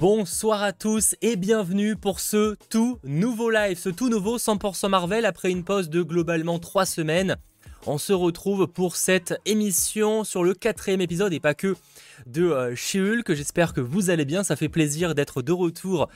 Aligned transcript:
Bonsoir 0.00 0.62
à 0.62 0.72
tous 0.72 1.14
et 1.20 1.36
bienvenue 1.36 1.94
pour 1.94 2.20
ce 2.20 2.56
tout 2.70 2.98
nouveau 3.04 3.50
live, 3.50 3.76
ce 3.76 3.90
tout 3.90 4.08
nouveau 4.08 4.38
100% 4.38 4.88
Marvel 4.88 5.26
après 5.26 5.50
une 5.50 5.62
pause 5.62 5.90
de 5.90 6.00
globalement 6.00 6.58
3 6.58 6.86
semaines. 6.86 7.36
On 7.86 7.98
se 7.98 8.14
retrouve 8.14 8.66
pour 8.66 8.96
cette 8.96 9.38
émission 9.44 10.24
sur 10.24 10.42
le 10.42 10.54
quatrième 10.54 11.02
épisode 11.02 11.34
et 11.34 11.38
pas 11.38 11.52
que 11.52 11.76
de 12.24 12.44
euh, 12.44 13.22
que 13.24 13.34
J'espère 13.34 13.74
que 13.74 13.82
vous 13.82 14.08
allez 14.08 14.24
bien, 14.24 14.42
ça 14.42 14.56
fait 14.56 14.70
plaisir 14.70 15.14
d'être 15.14 15.42
de 15.42 15.52
retour, 15.52 16.08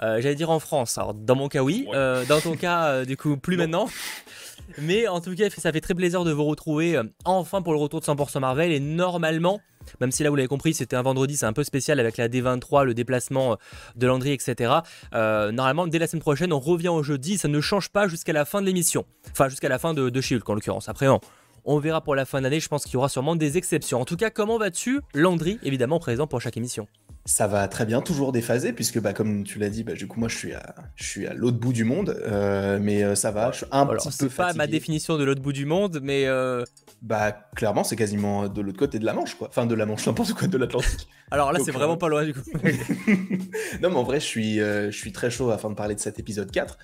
j'allais 0.00 0.34
dire 0.34 0.50
en 0.50 0.60
France. 0.60 0.98
Alors 0.98 1.14
dans 1.14 1.36
mon 1.36 1.48
cas 1.48 1.62
oui, 1.62 1.86
euh, 1.94 2.24
dans 2.26 2.40
ton 2.40 2.56
cas 2.56 2.86
euh, 2.86 3.04
du 3.04 3.16
coup 3.16 3.36
plus 3.36 3.56
maintenant. 3.56 3.88
Mais 4.78 5.08
en 5.08 5.20
tout 5.20 5.34
cas, 5.34 5.50
ça 5.50 5.72
fait 5.72 5.80
très 5.80 5.94
plaisir 5.94 6.22
de 6.22 6.30
vous 6.30 6.44
retrouver 6.44 7.00
enfin 7.24 7.60
pour 7.60 7.72
le 7.72 7.78
retour 7.78 8.00
de 8.00 8.04
100% 8.04 8.38
Marvel 8.38 8.70
et 8.70 8.78
normalement 8.78 9.60
même 10.00 10.12
si 10.12 10.22
là 10.22 10.30
vous 10.30 10.36
l'avez 10.36 10.48
compris, 10.48 10.74
c'était 10.74 10.96
un 10.96 11.02
vendredi, 11.02 11.36
c'est 11.36 11.46
un 11.46 11.52
peu 11.52 11.64
spécial 11.64 12.00
avec 12.00 12.16
la 12.16 12.28
D23, 12.28 12.84
le 12.84 12.94
déplacement 12.94 13.52
euh, 13.52 13.56
de 13.96 14.06
Landry, 14.06 14.32
etc. 14.32 14.74
Euh, 15.14 15.52
normalement, 15.52 15.86
dès 15.86 15.98
la 15.98 16.06
semaine 16.06 16.22
prochaine, 16.22 16.52
on 16.52 16.60
revient 16.60 16.88
au 16.88 17.02
jeudi, 17.02 17.38
ça 17.38 17.48
ne 17.48 17.60
change 17.60 17.88
pas 17.88 18.08
jusqu'à 18.08 18.32
la 18.32 18.44
fin 18.44 18.60
de 18.60 18.66
l'émission. 18.66 19.04
Enfin, 19.32 19.48
jusqu'à 19.48 19.68
la 19.68 19.78
fin 19.78 19.94
de, 19.94 20.10
de 20.10 20.20
en 20.46 20.54
l'occurrence. 20.54 20.88
Après, 20.88 21.08
on, 21.08 21.20
on 21.64 21.78
verra 21.78 22.00
pour 22.00 22.14
la 22.14 22.24
fin 22.24 22.40
d'année, 22.40 22.60
je 22.60 22.68
pense 22.68 22.84
qu'il 22.84 22.94
y 22.94 22.96
aura 22.96 23.08
sûrement 23.08 23.36
des 23.36 23.56
exceptions. 23.56 24.00
En 24.00 24.04
tout 24.04 24.16
cas, 24.16 24.30
comment 24.30 24.58
vas-tu 24.58 25.00
Landry, 25.14 25.58
évidemment, 25.62 25.98
présent 25.98 26.26
pour 26.26 26.40
chaque 26.40 26.56
émission. 26.56 26.86
Ça 27.26 27.46
va 27.46 27.68
très 27.68 27.84
bien, 27.84 28.00
toujours 28.00 28.32
déphasé, 28.32 28.72
puisque 28.72 28.98
bah, 28.98 29.12
comme 29.12 29.44
tu 29.44 29.58
l'as 29.58 29.68
dit, 29.68 29.84
bah, 29.84 29.92
du 29.92 30.08
coup 30.08 30.18
moi 30.18 30.28
je 30.28 30.36
suis 30.36 30.54
à, 30.54 30.74
je 30.96 31.04
suis 31.04 31.26
à 31.26 31.34
l'autre 31.34 31.58
bout 31.58 31.74
du 31.74 31.84
monde, 31.84 32.18
euh, 32.26 32.78
mais 32.80 33.04
euh, 33.04 33.14
ça 33.14 33.30
va, 33.30 33.52
je 33.52 33.58
suis 33.58 33.66
un 33.70 33.84
petit 33.84 34.08
peu 34.08 34.28
C'est 34.28 34.34
pas 34.34 34.54
ma 34.54 34.66
définition 34.66 35.18
de 35.18 35.24
l'autre 35.24 35.42
bout 35.42 35.52
du 35.52 35.66
monde, 35.66 36.00
mais... 36.02 36.26
Euh, 36.26 36.64
bah 37.02 37.32
clairement 37.54 37.84
c'est 37.84 37.96
quasiment 37.96 38.48
de 38.48 38.60
l'autre 38.62 38.78
côté 38.78 38.98
de 38.98 39.04
la 39.04 39.12
Manche, 39.12 39.34
quoi. 39.34 39.48
Enfin 39.48 39.66
de 39.66 39.74
la 39.74 39.84
Manche, 39.84 40.06
n'importe 40.06 40.32
quoi, 40.32 40.48
de 40.48 40.56
l'Atlantique. 40.56 41.08
Alors 41.30 41.52
là 41.52 41.60
c'est 41.62 41.72
vraiment 41.72 41.98
pas 41.98 42.08
loin 42.08 42.24
du 42.24 42.32
coup. 42.32 42.40
non 43.82 43.90
mais 43.90 43.96
en 43.96 44.02
vrai 44.02 44.18
je 44.18 44.26
suis, 44.26 44.56
je 44.56 44.90
suis 44.90 45.12
très 45.12 45.30
chaud 45.30 45.50
afin 45.50 45.68
de 45.68 45.74
parler 45.74 45.94
de 45.94 46.00
cet 46.00 46.18
épisode 46.18 46.50
4, 46.50 46.78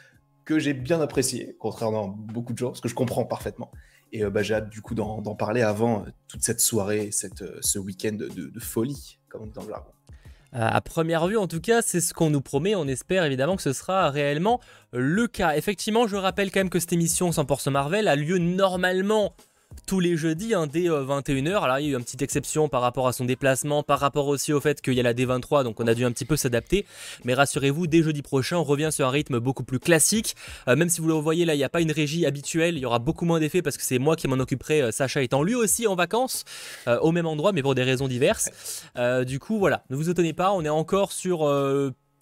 que 0.44 0.58
j'ai 0.58 0.74
bien 0.74 1.00
apprécié, 1.00 1.56
contrairement 1.58 2.04
à 2.04 2.14
beaucoup 2.32 2.52
de 2.52 2.58
gens, 2.58 2.69
parce 2.69 2.82
que 2.82 2.88
je 2.88 2.94
comprends 2.94 3.24
parfaitement. 3.24 3.70
Et 4.17 4.25
bah, 4.25 4.42
j'ai 4.42 4.55
hâte 4.55 4.70
du 4.70 4.81
coup 4.81 4.95
d'en 4.95 5.34
parler 5.34 5.62
avant 5.62 6.05
toute 6.28 6.42
cette 6.42 6.61
soirée, 6.61 7.11
cette, 7.12 7.45
ce 7.61 7.78
week-end 7.78 8.12
de, 8.12 8.28
de, 8.28 8.61
folie, 8.61 9.19
comme 9.28 9.42
on 9.42 9.47
dit 9.47 9.53
dans 9.53 9.62
le 9.62 9.69
jargon. 9.69 9.91
Euh, 10.55 10.61
à 10.61 10.81
première 10.81 11.27
vue, 11.27 11.36
en 11.36 11.47
tout 11.47 11.61
cas, 11.61 11.83
c'est 11.83 12.00
ce 12.00 12.14
qu'on 12.14 12.31
nous 12.31 12.41
promet. 12.41 12.75
On 12.75 12.87
espère 12.87 13.25
évidemment 13.25 13.56
que 13.56 13.62
ce 13.62 13.72
sera 13.75 14.11
réellement 14.11 14.61
le 14.92 15.27
cas. 15.27 15.55
Effectivement, 15.56 16.06
je 16.06 16.17
rappelle 16.17 16.50
quand 16.50 16.61
même 16.61 16.70
que 16.70 16.81
cette 16.81 16.92
émission 16.92 17.31
100% 17.31 17.70
Marvel 17.70 18.09
a 18.09 18.17
lieu 18.17 18.39
normalement 18.39 19.34
tous 19.86 20.00
les 20.00 20.17
jeudis 20.17 20.53
hein, 20.55 20.67
dès 20.67 20.89
21h. 20.89 21.48
Euh, 21.48 21.61
Alors 21.61 21.78
il 21.78 21.86
y 21.86 21.89
a 21.89 21.91
eu 21.92 21.97
une 21.97 22.05
petite 22.05 22.22
exception 22.22 22.69
par 22.69 22.83
rapport 22.83 23.06
à 23.06 23.12
son 23.12 23.25
déplacement, 23.25 23.83
par 23.83 24.00
rapport 24.00 24.27
aussi 24.27 24.53
au 24.53 24.61
fait 24.61 24.81
qu'il 24.81 24.95
y 24.95 25.00
a 25.00 25.03
la 25.03 25.14
D23, 25.14 25.64
donc 25.64 25.81
on 25.81 25.86
a 25.86 25.95
dû 25.95 26.05
un 26.05 26.11
petit 26.11 26.25
peu 26.25 26.36
s'adapter. 26.36 26.86
Mais 27.25 27.34
rassurez-vous, 27.34 27.87
dès 27.87 28.03
jeudi 28.03 28.22
prochain, 28.22 28.56
on 28.56 28.64
revient 28.64 28.91
sur 28.91 29.06
un 29.06 29.11
rythme 29.11 29.39
beaucoup 29.39 29.64
plus 29.64 29.78
classique. 29.78 30.34
Euh, 30.69 30.77
même 30.77 30.89
si 30.89 31.00
vous 31.00 31.09
le 31.09 31.14
voyez 31.14 31.44
là, 31.44 31.55
il 31.55 31.59
n'y 31.59 31.64
a 31.64 31.69
pas 31.69 31.81
une 31.81 31.92
régie 31.92 32.27
habituelle, 32.27 32.77
il 32.77 32.81
y 32.81 32.87
aura 32.87 32.98
beaucoup 32.98 33.25
moins 33.25 33.41
d'effets 33.41 33.62
parce 33.62 33.77
que 33.77 33.84
c'est 33.84 33.98
moi 33.98 34.17
qui 34.17 34.27
m'en 34.28 34.39
occuperai, 34.39 34.83
euh, 34.83 34.91
Sacha 34.91 35.22
étant 35.22 35.42
lui 35.42 35.55
aussi 35.55 35.87
en 35.87 35.94
vacances, 35.94 36.44
au 37.00 37.12
même 37.12 37.27
endroit, 37.27 37.53
mais 37.53 37.62
pour 37.62 37.75
des 37.75 37.83
raisons 37.83 38.09
diverses. 38.09 38.50
du 39.27 39.38
coup, 39.38 39.59
voilà, 39.59 39.84
ne 39.91 39.97
vous 39.97 40.10
étonnez 40.10 40.33
pas, 40.33 40.53
on 40.53 40.65
est 40.65 40.69
encore 40.69 41.12
sur 41.12 41.44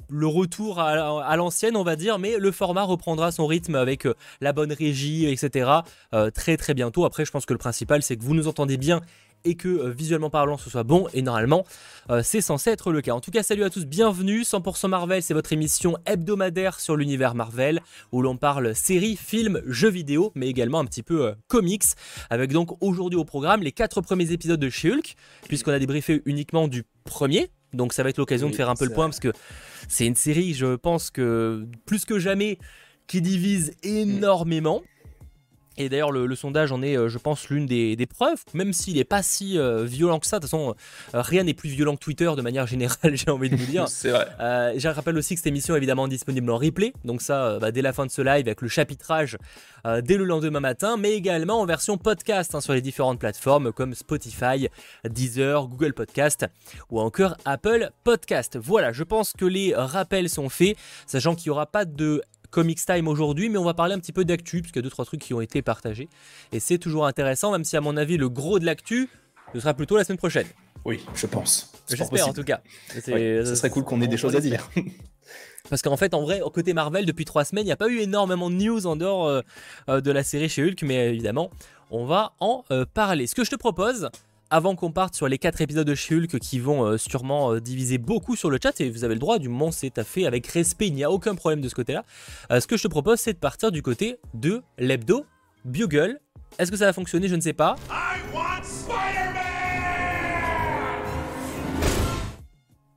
le 0.08 0.26
retour 0.26 0.80
à, 0.80 1.36
l'ancienne, 1.36 1.76
on 1.76 1.82
va 1.82 1.96
dire, 1.96 2.18
mais 2.18 2.38
le 2.38 2.52
format 2.52 2.82
reprendra 2.82 3.32
son 3.32 3.46
rythme 3.46 3.74
avec 3.74 4.06
euh, 4.06 4.14
la 4.40 4.52
bonne 4.52 4.72
régie, 4.72 5.26
etc. 5.26 5.70
Euh, 6.12 6.30
très 6.30 6.56
très 6.56 6.74
bientôt. 6.74 7.04
Après, 7.04 7.24
je 7.24 7.30
pense 7.30 7.46
que 7.46 7.52
le 7.52 7.58
principal, 7.58 8.02
c'est 8.02 8.16
que 8.16 8.22
vous 8.22 8.34
nous 8.34 8.48
entendez 8.48 8.76
bien 8.76 9.00
et 9.46 9.56
que 9.56 9.68
euh, 9.68 9.90
visuellement 9.90 10.30
parlant 10.30 10.56
ce 10.56 10.70
soit 10.70 10.84
bon 10.84 11.06
et 11.12 11.20
normalement 11.20 11.66
c'est 12.22 12.40
censé 12.40 12.70
être 12.70 12.92
le 12.92 13.02
cas. 13.02 13.12
En 13.12 13.20
tout 13.20 13.30
cas 13.30 13.42
salut 13.42 13.64
à 13.64 13.70
tous, 13.70 13.84
bienvenue, 13.84 14.40
100% 14.40 14.88
Marvel 14.88 15.22
c'est 15.22 15.34
votre 15.34 15.52
émission 15.52 15.98
hebdomadaire 16.06 16.80
sur 16.80 16.96
l'univers 16.96 17.34
Marvel 17.34 17.80
où 18.12 18.22
l'on 18.22 18.36
parle 18.38 18.74
séries, 18.74 19.16
films, 19.16 19.60
jeux 19.66 19.90
vidéo 19.90 20.32
mais 20.34 20.48
également 20.48 20.80
un 20.80 20.86
petit 20.86 21.02
peu 21.02 21.34
comics 21.48 21.84
avec 22.30 22.52
donc 22.52 22.82
aujourd'hui 22.82 23.18
au 23.18 23.24
programme 23.24 23.62
les 23.62 23.72
quatre 23.72 24.00
premiers 24.00 24.32
épisodes 24.32 24.60
de 24.60 24.70
She-Hulk 24.70 25.14
puisqu'on 25.46 25.72
a 25.72 25.78
débriefé 25.78 26.22
uniquement 26.24 26.68
du 26.68 26.84
premier 27.04 27.50
donc 27.74 27.92
ça 27.92 28.02
va 28.02 28.10
être 28.10 28.18
l'occasion 28.18 28.50
de 28.50 28.54
faire 28.54 28.68
un 28.68 28.74
peu 28.74 28.84
le 28.84 28.92
point 28.92 29.06
parce 29.06 29.20
que 29.20 29.32
c'est 29.88 30.06
une 30.06 30.16
série, 30.16 30.54
je 30.54 30.76
pense 30.76 31.10
que 31.10 31.66
plus 31.86 32.04
que 32.04 32.18
jamais, 32.18 32.58
qui 33.06 33.20
divise 33.20 33.72
énormément. 33.82 34.82
Et 35.76 35.88
d'ailleurs, 35.88 36.12
le, 36.12 36.34
sondage 36.34 36.72
en 36.72 36.82
est, 36.82 36.96
euh, 36.96 37.08
je 37.08 37.18
pense, 37.18 37.48
l'une 37.48 37.66
des, 37.66 38.06
preuves, 38.06 38.42
même 38.52 38.72
s'il 38.72 38.96
n'est 38.96 39.04
pas 39.04 39.22
si 39.22 39.58
euh, 39.58 39.84
violent 39.84 40.18
que 40.18 40.26
ça. 40.26 40.38
De 40.38 40.42
toute 40.42 40.50
façon, 40.50 40.74
euh, 41.14 41.22
rien 41.22 41.42
n'est 41.44 41.54
plus 41.54 41.70
violent 41.70 41.96
que 41.96 42.00
Twitter 42.00 42.30
de 42.36 42.42
manière 42.42 42.66
générale, 42.66 42.96
j'ai 43.14 43.30
envie 43.30 43.50
de 43.50 43.56
vous 43.56 43.66
dire. 43.66 43.88
C'est 43.88 44.10
vrai. 44.10 44.28
je 44.78 44.88
rappelle 44.88 45.16
aussi 45.16 45.34
que 45.34 45.40
cette 45.40 45.46
émission 45.46 45.74
est 45.74 45.78
évidemment 45.78 46.08
disponible 46.08 46.50
en 46.50 46.58
replay. 46.58 46.92
Donc, 47.04 47.22
ça, 47.22 47.58
bah, 47.58 47.72
dès 47.72 47.82
la 47.82 47.92
fin 47.92 48.06
de 48.06 48.10
ce 48.10 48.22
live, 48.22 48.46
avec 48.46 48.60
le 48.60 48.68
chapitrage 48.68 49.36
dès 50.02 50.16
le 50.16 50.24
lendemain 50.24 50.60
matin, 50.60 50.96
mais 50.96 51.12
également 51.12 51.60
en 51.60 51.66
version 51.66 51.98
podcast 51.98 52.54
hein, 52.54 52.62
sur 52.62 52.72
les 52.72 52.80
différentes 52.80 53.18
plateformes 53.18 53.70
comme 53.70 53.94
Spotify, 53.94 54.68
Deezer, 55.06 55.66
Google 55.66 55.92
Podcast 55.92 56.46
ou 56.90 57.00
encore 57.00 57.36
Apple 57.44 57.90
Podcast. 58.02 58.56
Voilà, 58.56 58.92
je 58.92 59.04
pense 59.04 59.34
que 59.34 59.44
les 59.44 59.74
rappels 59.74 60.30
sont 60.30 60.48
faits, 60.48 60.78
sachant 61.06 61.34
qu'il 61.34 61.50
n'y 61.50 61.52
aura 61.52 61.66
pas 61.66 61.84
de 61.84 62.22
Comics 62.54 62.86
Time 62.86 63.08
aujourd'hui, 63.08 63.48
mais 63.48 63.58
on 63.58 63.64
va 63.64 63.74
parler 63.74 63.94
un 63.94 63.98
petit 63.98 64.12
peu 64.12 64.24
d'actu, 64.24 64.60
parce 64.60 64.70
qu'il 64.70 64.78
y 64.78 64.78
a 64.78 64.82
deux 64.84 64.90
trois 64.90 65.04
trucs 65.04 65.20
qui 65.20 65.34
ont 65.34 65.40
été 65.40 65.60
partagés. 65.60 66.08
Et 66.52 66.60
c'est 66.60 66.78
toujours 66.78 67.04
intéressant, 67.04 67.50
même 67.50 67.64
si 67.64 67.76
à 67.76 67.80
mon 67.80 67.96
avis 67.96 68.16
le 68.16 68.28
gros 68.28 68.60
de 68.60 68.64
l'actu, 68.64 69.08
ce 69.52 69.58
sera 69.58 69.74
plutôt 69.74 69.96
la 69.96 70.04
semaine 70.04 70.18
prochaine. 70.18 70.46
Oui, 70.84 71.04
je 71.16 71.26
pense. 71.26 71.72
J'espère 71.88 72.28
en 72.28 72.32
tout 72.32 72.44
cas. 72.44 72.60
ce 72.94 73.54
serait 73.56 73.70
cool 73.70 73.82
qu'on 73.82 74.00
ait 74.02 74.06
des 74.06 74.16
choses 74.16 74.36
à 74.36 74.40
dire. 74.40 74.70
Parce 75.68 75.82
qu'en 75.82 75.96
fait, 75.96 76.14
en 76.14 76.22
vrai, 76.22 76.42
au 76.42 76.50
côté 76.50 76.74
Marvel, 76.74 77.06
depuis 77.06 77.24
trois 77.24 77.44
semaines, 77.44 77.64
il 77.64 77.68
n'y 77.68 77.72
a 77.72 77.76
pas 77.76 77.88
eu 77.88 77.98
énormément 77.98 78.50
de 78.50 78.54
news 78.54 78.86
en 78.86 78.94
dehors 78.94 79.26
euh, 79.26 79.40
euh, 79.88 80.00
de 80.00 80.12
la 80.12 80.22
série 80.22 80.48
chez 80.48 80.62
Hulk, 80.62 80.80
mais 80.82 81.08
évidemment, 81.08 81.50
on 81.90 82.04
va 82.04 82.34
en 82.38 82.64
euh, 82.70 82.84
parler. 82.84 83.26
Ce 83.26 83.34
que 83.34 83.42
je 83.42 83.50
te 83.50 83.56
propose, 83.56 84.10
avant 84.50 84.74
qu'on 84.76 84.92
parte 84.92 85.14
sur 85.14 85.28
les 85.28 85.38
4 85.38 85.60
épisodes 85.60 85.86
de 85.86 85.94
She-Hulk 85.94 86.38
qui 86.38 86.58
vont 86.58 86.84
euh, 86.84 86.96
sûrement 86.96 87.52
euh, 87.52 87.60
diviser 87.60 87.98
beaucoup 87.98 88.36
sur 88.36 88.50
le 88.50 88.58
chat, 88.62 88.80
et 88.80 88.90
vous 88.90 89.04
avez 89.04 89.14
le 89.14 89.20
droit, 89.20 89.38
du 89.38 89.48
moment 89.48 89.70
c'est 89.72 89.98
à 89.98 90.04
fait 90.04 90.26
avec 90.26 90.46
respect, 90.46 90.88
il 90.88 90.94
n'y 90.94 91.04
a 91.04 91.10
aucun 91.10 91.34
problème 91.34 91.60
de 91.60 91.68
ce 91.68 91.74
côté-là. 91.74 92.04
Euh, 92.50 92.60
ce 92.60 92.66
que 92.66 92.76
je 92.76 92.82
te 92.82 92.88
propose, 92.88 93.20
c'est 93.20 93.32
de 93.32 93.38
partir 93.38 93.72
du 93.72 93.82
côté 93.82 94.18
de 94.34 94.62
l'hebdo 94.78 95.24
Bugle. 95.64 96.20
Est-ce 96.58 96.70
que 96.70 96.76
ça 96.76 96.86
va 96.86 96.92
fonctionner? 96.92 97.28
Je 97.28 97.34
ne 97.34 97.40
sais 97.40 97.52
pas. 97.52 97.76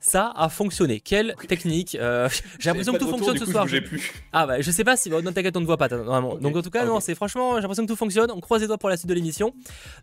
Ça 0.07 0.31
a 0.35 0.47
fonctionné. 0.47 1.01
Quelle 1.01 1.35
technique 1.47 1.95
euh, 1.99 2.29
J'ai 2.59 2.69
l'impression 2.69 2.93
que 2.93 2.99
tout 2.99 3.09
fonctionne 3.09 3.37
ce 3.37 3.45
soir. 3.45 3.67
Je 3.67 3.79
plus. 3.79 4.13
Ah 4.31 4.47
bah 4.47 4.61
je 4.61 4.71
sais 4.71 4.83
pas 4.83 4.95
si 4.95 5.09
non 5.09 5.21
t'inquiète 5.33 5.57
on 5.57 5.61
ne 5.61 5.65
voit 5.65 5.77
pas 5.77 5.89
normalement. 5.89 6.35
Donc 6.35 6.55
en 6.55 6.61
tout 6.61 6.69
cas 6.69 6.85
non 6.85 6.99
c'est 6.99 7.13
franchement 7.13 7.55
j'ai 7.55 7.61
l'impression 7.61 7.83
que 7.83 7.91
tout 7.91 7.97
fonctionne. 7.97 8.31
On 8.31 8.39
croise 8.39 8.61
les 8.61 8.67
doigts 8.67 8.77
pour 8.77 8.89
la 8.89 8.97
suite 8.97 9.09
de 9.09 9.13
l'émission. 9.13 9.53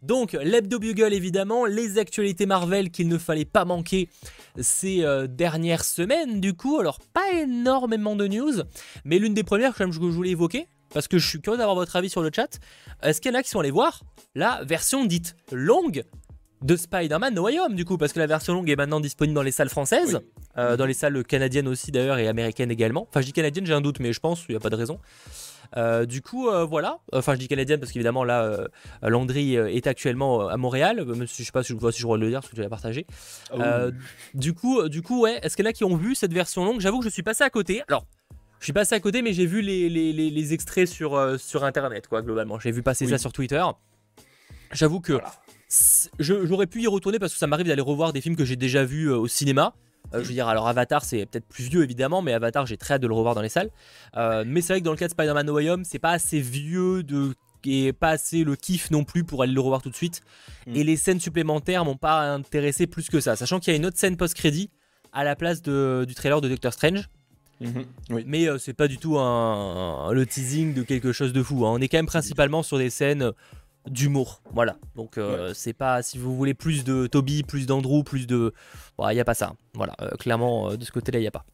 Donc 0.03 0.33
l'hebdo 0.35 0.79
bugle 0.79 1.15
évidemment, 1.15 1.65
les 1.65 1.99
actualités 1.99 2.45
Marvel 2.47 2.91
qu'il 2.91 3.09
ne 3.09 3.19
fallait 3.19 3.47
pas 3.47 3.65
manquer 3.65 4.09
ces 4.61 5.03
euh, 5.03 5.27
dernières 5.27 5.85
semaines 5.85 6.41
du 6.41 6.53
coup. 6.55 6.79
Alors 6.79 6.99
pas 7.01 7.33
énormément 7.33 8.15
de 8.15 8.27
news, 8.27 8.63
mais 9.05 9.19
l'une 9.19 9.35
des 9.35 9.45
premières 9.45 9.75
que 9.75 9.91
je 9.91 9.99
voulais 9.99 10.31
évoquer 10.31 10.69
parce 10.93 11.09
que 11.09 11.19
je 11.19 11.27
suis 11.27 11.41
curieux 11.41 11.59
d'avoir 11.59 11.75
votre 11.75 11.97
avis 11.97 12.11
sur 12.11 12.23
le 12.23 12.31
chat. 12.35 12.61
Est-ce 13.03 13.21
qu'il 13.21 13.33
y 13.33 13.35
en 13.35 13.39
a 13.39 13.43
qui 13.43 13.49
sont 13.49 13.61
allés 13.61 13.71
voir 13.71 14.03
la 14.35 14.63
version 14.65 15.05
dite 15.05 15.35
longue 15.51 16.05
de 16.65 16.77
Spider-Man 16.77 17.35
No 17.35 17.43
Way 17.43 17.61
Home, 17.61 17.75
du 17.75 17.85
coup, 17.85 17.99
parce 17.99 18.15
que 18.15 18.19
la 18.19 18.27
version 18.27 18.55
longue 18.55 18.71
est 18.71 18.77
maintenant 18.77 18.99
disponible 18.99 19.35
dans 19.35 19.43
les 19.43 19.53
salles 19.53 19.69
françaises, 19.69 20.21
euh, 20.57 20.77
dans 20.77 20.87
les 20.87 20.95
salles 20.95 21.23
canadiennes 21.23 21.69
aussi 21.69 21.93
d'ailleurs 21.93 22.19
et 22.19 22.27
américaines 22.27 22.71
également. 22.71 23.07
Enfin, 23.11 23.21
je 23.21 23.27
dis 23.27 23.35
canadienne, 23.35 23.67
j'ai 23.67 23.75
un 23.75 23.83
doute, 23.83 24.01
mais 24.01 24.15
je 24.15 24.21
pense, 24.21 24.47
il 24.49 24.53
n'y 24.53 24.57
a 24.57 24.61
pas 24.61 24.71
de 24.71 24.77
raison. 24.77 24.99
Euh, 25.77 26.07
du 26.07 26.23
coup, 26.23 26.49
euh, 26.49 26.65
voilà. 26.65 27.01
Enfin, 27.13 27.35
je 27.35 27.39
dis 27.39 27.49
canadienne 27.49 27.81
parce 27.81 27.93
qu'évidemment, 27.93 28.25
là, 28.25 28.67
Landry 29.03 29.57
est 29.57 29.87
actuellement 29.87 30.49
à 30.49 30.57
Montréal. 30.57 31.05
Même 31.05 31.27
si 31.27 31.43
je 31.43 31.47
sais 31.47 31.53
pas 31.53 31.63
si 31.63 31.75
je, 31.75 31.79
vois 31.79 31.93
si 31.93 32.01
je 32.01 32.07
dois 32.07 32.17
le 32.17 32.31
dire 32.31 32.41
parce 32.41 32.51
que 32.51 32.57
je 32.57 32.63
l'ai 32.63 32.69
partagé. 32.69 33.07
Ah 33.53 33.89
du 34.33 34.55
coup, 34.55 34.89
du 34.89 35.03
coup, 35.03 35.23
ouais. 35.23 35.41
Est-ce 35.43 35.57
qu'il 35.57 35.67
y 35.67 35.69
en 35.69 35.71
a 35.71 35.75
qui 35.75 35.85
ont 35.85 35.97
vu 35.97 36.15
cette 36.15 36.33
version 36.33 36.65
longue? 36.65 36.81
J'avoue 36.81 37.01
que 37.01 37.05
je 37.05 37.11
suis 37.11 37.23
passé 37.23 37.45
à 37.45 37.51
côté. 37.51 37.83
Alors, 37.89 38.07
je 38.61 38.65
suis 38.65 38.73
passé 38.73 38.95
à 38.95 39.01
côté, 39.01 39.21
mais 39.21 39.35
j'ai 39.35 39.45
vu 39.45 39.61
les, 39.61 39.91
les, 39.91 40.53
extraits 40.55 40.89
sur, 40.89 41.39
sur 41.39 41.65
Internet, 41.65 42.09
quoi, 42.09 42.23
globalement. 42.23 42.59
J'ai 42.59 42.71
vu 42.71 42.83
passer 42.83 43.07
ça 43.07 43.19
sur 43.19 43.33
Twitter. 43.33 43.63
J'avoue 44.73 45.01
que 45.01 45.21
j'aurais 46.19 46.67
pu 46.67 46.83
y 46.83 46.87
retourner 46.87 47.19
parce 47.19 47.33
que 47.33 47.39
ça 47.39 47.47
m'arrive 47.47 47.67
d'aller 47.67 47.83
revoir 47.83 48.13
des 48.13 48.21
films 48.21 48.37
que 48.37 48.45
j'ai 48.45 48.57
déjà 48.57 48.85
vus 48.85 49.11
euh, 49.11 49.17
au 49.17 49.29
cinéma. 49.29 49.75
Euh, 50.13 50.23
je 50.23 50.29
veux 50.29 50.35
dire, 50.35 50.49
alors 50.49 50.69
Avatar, 50.69 51.05
c'est 51.05 51.27
peut-être 51.27 51.47
plus 51.47 51.65
vieux 51.65 51.83
évidemment, 51.83 52.23
mais 52.23 52.33
Avatar, 52.33 52.67
j'ai 52.67 52.77
très 52.77 52.95
hâte 52.95 53.03
de 53.03 53.07
le 53.07 53.15
revoir 53.15 53.35
dans 53.35 53.43
les 53.43 53.49
salles. 53.49 53.71
Euh, 54.17 54.45
mais 54.47 54.61
c'est 54.61 54.75
vrai 54.75 54.81
que 54.81 54.85
dans 54.85 54.93
le 54.93 54.97
cas 54.97 55.07
de 55.07 55.13
Spider-Man 55.13 55.47
No 55.47 55.55
Way 55.55 55.71
Home, 55.71 55.85
c'est 55.85 55.99
pas 55.99 56.13
assez 56.13 56.41
vieux 56.41 57.03
de 57.03 57.35
et 57.67 57.95
pas 57.95 58.11
assez 58.11 58.45
le 58.45 58.57
kiff 58.57 58.91
non 58.91 59.05
plus 59.05 59.25
pour 59.25 59.43
aller 59.43 59.55
le 59.55 59.61
revoir 59.61 59.81
tout 59.81 59.89
de 59.89 59.97
suite. 59.97 60.21
Mm. 60.67 60.77
Et 60.77 60.85
les 60.85 60.99
scènes 60.99 61.19
supplémentaires 61.19 61.87
m'ont 61.87 61.97
pas 61.97 62.31
intéressé 62.31 62.87
plus 62.87 63.09
que 63.09 63.21
ça, 63.21 63.37
sachant 63.37 63.59
qu'il 63.59 63.73
y 63.73 63.75
a 63.75 63.79
une 63.79 63.87
autre 63.87 63.97
scène 63.97 64.19
post-crédit 64.19 64.69
à 65.15 65.25
la 65.25 65.35
place 65.35 65.63
de, 65.63 66.05
du 66.07 66.15
trailer 66.15 66.43
de 66.43 66.51
Doctor 66.51 66.75
Strange. 66.75 67.09
Oui. 68.11 68.25
Mais 68.27 68.49
c'est 68.59 68.75
pas 68.75 68.87
du 68.87 68.99
tout 68.99 69.19
un, 69.19 70.13
le 70.13 70.27
teasing 70.27 70.75
de 70.75 70.83
quelque 70.83 71.13
chose 71.13 71.33
de 71.33 71.43
fou. 71.43 71.65
Hein. 71.65 71.71
On 71.73 71.81
est 71.81 71.89
quand 71.89 71.97
même 71.97 72.05
principalement 72.05 72.63
sur 72.63 72.77
des 72.77 72.91
scènes 72.91 73.33
d'humour. 73.89 74.43
Voilà. 74.53 74.77
Donc 74.97 75.19
c'est 75.55 75.73
pas 75.73 76.03
si 76.03 76.19
vous 76.19 76.37
voulez 76.37 76.55
plus 76.55 76.85
de 76.85 77.07
Toby, 77.07 77.43
plus 77.43 77.67
d'Andrew, 77.67 78.03
plus 78.05 78.27
de, 78.27 78.53
il 78.99 79.15
n'y 79.15 79.21
a 79.21 79.25
pas 79.25 79.35
ça. 79.35 79.55
Voilà. 79.75 79.95
clairement 80.19 80.77
de 80.77 80.85
ce 80.85 80.93
côté-là, 80.93 81.19
il 81.19 81.23
n'y 81.23 81.29
a 81.29 81.33
pas. 81.33 81.45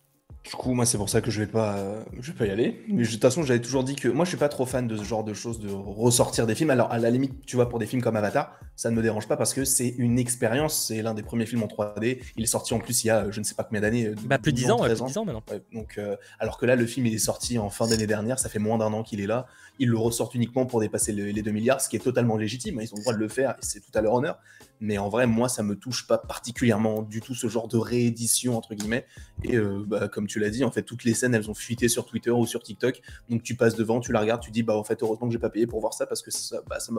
Du 0.44 0.52
coup, 0.52 0.72
moi, 0.72 0.86
c'est 0.86 0.96
pour 0.96 1.10
ça 1.10 1.20
que 1.20 1.30
je 1.30 1.40
vais 1.40 1.46
pas, 1.46 2.02
je 2.18 2.32
vais 2.32 2.38
pas 2.38 2.46
y 2.46 2.50
aller. 2.50 2.82
Mais 2.88 3.02
de 3.02 3.08
toute 3.08 3.20
façon, 3.20 3.42
j'avais 3.42 3.60
toujours 3.60 3.84
dit 3.84 3.94
que 3.94 4.08
moi, 4.08 4.24
je 4.24 4.30
suis 4.30 4.38
pas 4.38 4.48
trop 4.48 4.64
fan 4.64 4.88
de 4.88 4.96
ce 4.96 5.04
genre 5.04 5.22
de 5.22 5.34
choses, 5.34 5.60
de 5.60 5.68
ressortir 5.70 6.46
des 6.46 6.54
films. 6.54 6.70
Alors, 6.70 6.90
à 6.90 6.98
la 6.98 7.10
limite, 7.10 7.44
tu 7.44 7.56
vois, 7.56 7.68
pour 7.68 7.78
des 7.78 7.84
films 7.84 8.00
comme 8.00 8.16
Avatar, 8.16 8.58
ça 8.74 8.90
ne 8.90 8.96
me 8.96 9.02
dérange 9.02 9.28
pas 9.28 9.36
parce 9.36 9.52
que 9.52 9.66
c'est 9.66 9.88
une 9.98 10.18
expérience. 10.18 10.86
C'est 10.86 11.02
l'un 11.02 11.12
des 11.12 11.22
premiers 11.22 11.44
films 11.44 11.62
en 11.62 11.66
3D. 11.66 12.20
Il 12.36 12.42
est 12.42 12.46
sorti 12.46 12.72
en 12.72 12.78
plus 12.78 13.04
il 13.04 13.08
y 13.08 13.10
a, 13.10 13.30
je 13.30 13.38
ne 13.38 13.44
sais 13.44 13.54
pas 13.54 13.64
combien 13.64 13.82
d'années. 13.82 14.12
Bah, 14.24 14.38
plus 14.38 14.52
de 14.52 14.56
10 14.56 14.70
ans, 14.70 14.76
13 14.78 15.02
ans. 15.02 15.06
10 15.06 15.18
ans 15.18 15.24
maintenant. 15.26 15.42
donc, 15.74 15.98
euh, 15.98 16.16
alors 16.38 16.56
que 16.56 16.64
là, 16.64 16.74
le 16.74 16.86
film, 16.86 17.04
il 17.04 17.14
est 17.14 17.18
sorti 17.18 17.58
en 17.58 17.68
fin 17.68 17.86
d'année 17.86 18.06
dernière. 18.06 18.38
Ça 18.38 18.48
fait 18.48 18.58
moins 18.58 18.78
d'un 18.78 18.94
an 18.94 19.02
qu'il 19.02 19.20
est 19.20 19.26
là. 19.26 19.46
Ils 19.80 19.88
le 19.88 19.98
ressortent 19.98 20.36
uniquement 20.36 20.64
pour 20.64 20.78
dépasser 20.78 21.10
les 21.10 21.42
2 21.42 21.50
milliards, 21.50 21.80
ce 21.80 21.88
qui 21.88 21.96
est 21.96 22.00
totalement 22.00 22.36
légitime. 22.36 22.80
Ils 22.80 22.92
ont 22.92 22.96
le 22.98 23.02
droit 23.02 23.14
de 23.14 23.18
le 23.18 23.28
faire 23.28 23.50
et 23.50 23.62
c'est 23.62 23.80
tout 23.80 23.90
à 23.94 24.00
leur 24.00 24.14
honneur. 24.14 24.38
Mais 24.78 24.96
en 24.96 25.08
vrai, 25.08 25.26
moi, 25.26 25.48
ça 25.48 25.62
me 25.62 25.74
touche 25.74 26.06
pas 26.06 26.16
particulièrement 26.16 27.02
du 27.02 27.20
tout 27.20 27.34
ce 27.34 27.48
genre 27.48 27.66
de 27.66 27.76
réédition, 27.76 28.56
entre 28.56 28.74
guillemets. 28.74 29.06
Et 29.42 29.56
euh, 29.56 29.82
bah, 29.86 30.08
comme 30.08 30.26
tu 30.26 30.38
l'as 30.38 30.50
dit, 30.50 30.64
en 30.64 30.70
fait, 30.70 30.82
toutes 30.82 31.04
les 31.04 31.14
scènes, 31.14 31.34
elles 31.34 31.50
ont 31.50 31.54
fuité 31.54 31.88
sur 31.88 32.06
Twitter 32.06 32.30
ou 32.30 32.46
sur 32.46 32.62
TikTok. 32.62 33.02
Donc 33.28 33.42
tu 33.42 33.56
passes 33.56 33.74
devant, 33.74 34.00
tu 34.00 34.12
la 34.12 34.20
regardes, 34.20 34.42
tu 34.42 34.50
dis, 34.50 34.62
bah 34.62 34.76
en 34.76 34.84
fait, 34.84 35.02
heureusement 35.02 35.26
que 35.26 35.32
j'ai 35.32 35.38
pas 35.38 35.50
payé 35.50 35.66
pour 35.66 35.80
voir 35.80 35.92
ça 35.92 36.06
parce 36.06 36.22
que 36.22 36.30
ça, 36.30 36.62
bah, 36.68 36.78
ça 36.78 36.92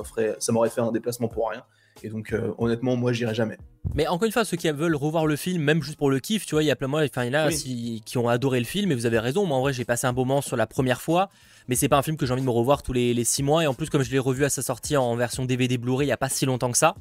m'aurait 0.51 0.69
fait 0.69 0.81
un 0.81 0.91
déplacement 0.91 1.27
pour 1.27 1.49
rien. 1.49 1.63
Et 2.03 2.09
donc, 2.09 2.33
euh, 2.33 2.53
honnêtement, 2.57 2.95
moi, 2.95 3.13
j'irai 3.13 3.35
jamais. 3.35 3.57
Mais 3.93 4.07
encore 4.07 4.25
une 4.25 4.31
fois, 4.31 4.45
ceux 4.45 4.57
qui 4.57 4.69
veulent 4.69 4.95
revoir 4.95 5.25
le 5.25 5.35
film, 5.35 5.61
même 5.63 5.83
juste 5.83 5.97
pour 5.97 6.09
le 6.09 6.19
kiff, 6.19 6.45
tu 6.45 6.55
vois, 6.55 6.63
il 6.63 6.67
y 6.67 6.71
a 6.71 6.75
plein 6.75 6.87
de 6.87 6.93
enfin, 6.93 7.25
il 7.25 7.33
y 7.33 7.37
en 7.37 7.47
a 7.47 7.51
qui 7.51 8.17
ont 8.17 8.29
adoré 8.29 8.59
le 8.59 8.65
film, 8.65 8.91
et 8.91 8.95
vous 8.95 9.05
avez 9.05 9.19
raison. 9.19 9.45
Moi, 9.45 9.57
en 9.57 9.61
vrai, 9.61 9.73
j'ai 9.73 9.85
passé 9.85 10.07
un 10.07 10.13
beau 10.13 10.23
moment 10.23 10.41
sur 10.41 10.55
la 10.55 10.67
première 10.67 11.01
fois, 11.01 11.29
mais 11.71 11.77
c'est 11.77 11.87
pas 11.87 11.97
un 11.97 12.01
film 12.01 12.17
que 12.17 12.25
j'ai 12.25 12.33
envie 12.33 12.41
de 12.41 12.45
me 12.45 12.51
revoir 12.51 12.83
tous 12.83 12.91
les, 12.91 13.13
les 13.13 13.23
six 13.23 13.43
mois. 13.43 13.63
Et 13.63 13.67
en 13.67 13.73
plus, 13.73 13.89
comme 13.89 14.03
je 14.03 14.11
l'ai 14.11 14.19
revu 14.19 14.43
à 14.43 14.49
sa 14.49 14.61
sortie 14.61 14.97
en 14.97 15.15
version 15.15 15.45
DVD 15.45 15.77
Blu-ray 15.77 16.05
il 16.05 16.09
y 16.09 16.11
a 16.11 16.17
pas 16.17 16.27
si 16.27 16.45
longtemps 16.45 16.69
que 16.69 16.77
ça, 16.77 16.95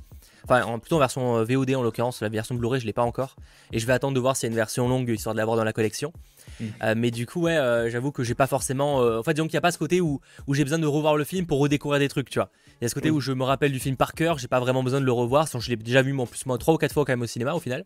Enfin, 0.45 0.79
plutôt 0.79 0.95
en 0.95 1.01
version 1.01 1.39
euh, 1.39 1.45
VOD 1.45 1.75
en 1.75 1.83
l'occurrence, 1.83 2.23
la 2.23 2.29
version 2.29 2.55
Blu-ray 2.55 2.81
je 2.81 2.87
l'ai 2.87 2.93
pas 2.93 3.03
encore. 3.03 3.35
Et 3.73 3.81
je 3.81 3.87
vais 3.89 3.93
attendre 3.93 4.15
de 4.15 4.21
voir 4.21 4.37
s'il 4.37 4.47
y 4.47 4.49
a 4.49 4.53
une 4.53 4.57
version 4.57 4.87
longue 4.87 5.09
histoire 5.09 5.35
de 5.35 5.39
l'avoir 5.39 5.57
dans 5.57 5.65
la 5.65 5.73
collection. 5.73 6.13
Mm. 6.61 6.65
Euh, 6.85 6.95
mais 6.97 7.11
du 7.11 7.27
coup, 7.27 7.41
ouais, 7.41 7.57
euh, 7.57 7.91
j'avoue 7.91 8.13
que 8.13 8.23
j'ai 8.23 8.37
pas 8.37 8.47
forcément. 8.47 8.99
en 8.99 9.25
fait, 9.25 9.35
disons 9.35 9.49
qu'il 9.49 9.55
n'y 9.55 9.59
a 9.59 9.61
pas 9.61 9.73
ce 9.73 9.79
côté 9.79 10.01
où, 10.01 10.21
où 10.47 10.55
j'ai 10.55 10.63
besoin 10.63 10.79
de 10.79 10.87
revoir 10.87 11.17
le 11.17 11.25
film 11.25 11.47
pour 11.47 11.59
redécouvrir 11.59 11.99
des 11.99 12.09
trucs, 12.09 12.31
tu 12.31 12.39
vois. 12.39 12.51
Il 12.81 12.85
y 12.85 12.87
a 12.87 12.89
ce 12.89 12.95
côté 12.95 13.11
où 13.11 13.19
je 13.19 13.33
me 13.33 13.43
rappelle 13.43 13.73
du 13.73 13.81
film 13.81 13.97
par 13.97 14.13
cœur, 14.13 14.39
j'ai 14.39 14.47
pas 14.47 14.61
vraiment 14.61 14.85
besoin 14.85 15.01
de 15.01 15.05
le 15.05 15.11
revoir, 15.11 15.49
sans 15.49 15.59
je 15.59 15.69
l'ai 15.69 15.77
déjà 15.77 16.01
vu 16.01 16.17
en 16.17 16.27
plus 16.27 16.47
moi 16.47 16.59
3 16.59 16.75
ou 16.75 16.79
4 16.79 16.93
fois 16.93 17.05
quand 17.05 17.13
même 17.13 17.23
au 17.23 17.27
cinéma 17.27 17.55
au 17.55 17.61
final. 17.61 17.85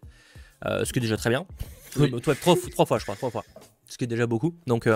ce 0.62 0.92
qui 0.92 0.98
est 0.98 1.00
déjà 1.00 1.16
très 1.16 1.30
bien. 1.30 1.46
Toi, 2.22 2.34
3, 2.34 2.56
fois, 2.84 2.98
je 2.98 3.04
crois, 3.04 3.16
3 3.16 3.30
fois. 3.30 3.44
Ce 3.88 3.96
qui 3.96 4.04
est 4.04 4.08
déjà 4.08 4.26
beaucoup. 4.26 4.54
Donc. 4.66 4.86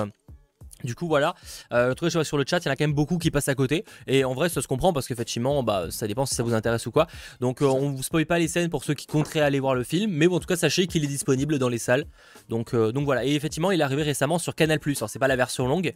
Du 0.84 0.94
coup, 0.94 1.08
voilà. 1.08 1.34
Euh, 1.72 1.94
truc, 1.94 2.10
je 2.10 2.18
vois 2.18 2.24
sur 2.24 2.38
le 2.38 2.44
chat, 2.46 2.58
il 2.58 2.66
y 2.66 2.68
en 2.68 2.72
a 2.72 2.76
quand 2.76 2.84
même 2.84 2.94
beaucoup 2.94 3.18
qui 3.18 3.30
passent 3.30 3.48
à 3.48 3.54
côté. 3.54 3.84
Et 4.06 4.24
en 4.24 4.34
vrai, 4.34 4.48
ça 4.48 4.62
se 4.62 4.68
comprend 4.68 4.92
parce 4.92 5.08
qu'effectivement, 5.08 5.62
bah, 5.62 5.86
ça 5.90 6.06
dépend 6.06 6.26
si 6.26 6.34
ça 6.34 6.42
vous 6.42 6.54
intéresse 6.54 6.86
ou 6.86 6.90
quoi. 6.90 7.06
Donc, 7.40 7.62
euh, 7.62 7.66
on 7.66 7.90
vous 7.90 8.02
spoil 8.02 8.26
pas 8.26 8.38
les 8.38 8.48
scènes 8.48 8.70
pour 8.70 8.84
ceux 8.84 8.94
qui 8.94 9.06
compteraient 9.06 9.40
aller 9.40 9.60
voir 9.60 9.74
le 9.74 9.82
film. 9.82 10.12
Mais 10.12 10.28
bon, 10.28 10.36
en 10.36 10.40
tout 10.40 10.46
cas, 10.46 10.56
sachez 10.56 10.86
qu'il 10.86 11.04
est 11.04 11.08
disponible 11.08 11.58
dans 11.58 11.68
les 11.68 11.78
salles. 11.78 12.04
Donc, 12.48 12.74
euh, 12.74 12.92
donc 12.92 13.04
voilà. 13.04 13.24
Et 13.24 13.34
effectivement, 13.34 13.70
il 13.70 13.80
est 13.80 13.84
arrivé 13.84 14.02
récemment 14.02 14.38
sur 14.38 14.54
Canal. 14.54 14.78
Alors, 14.84 15.10
c'est 15.10 15.18
pas 15.18 15.28
la 15.28 15.36
version 15.36 15.66
longue. 15.66 15.94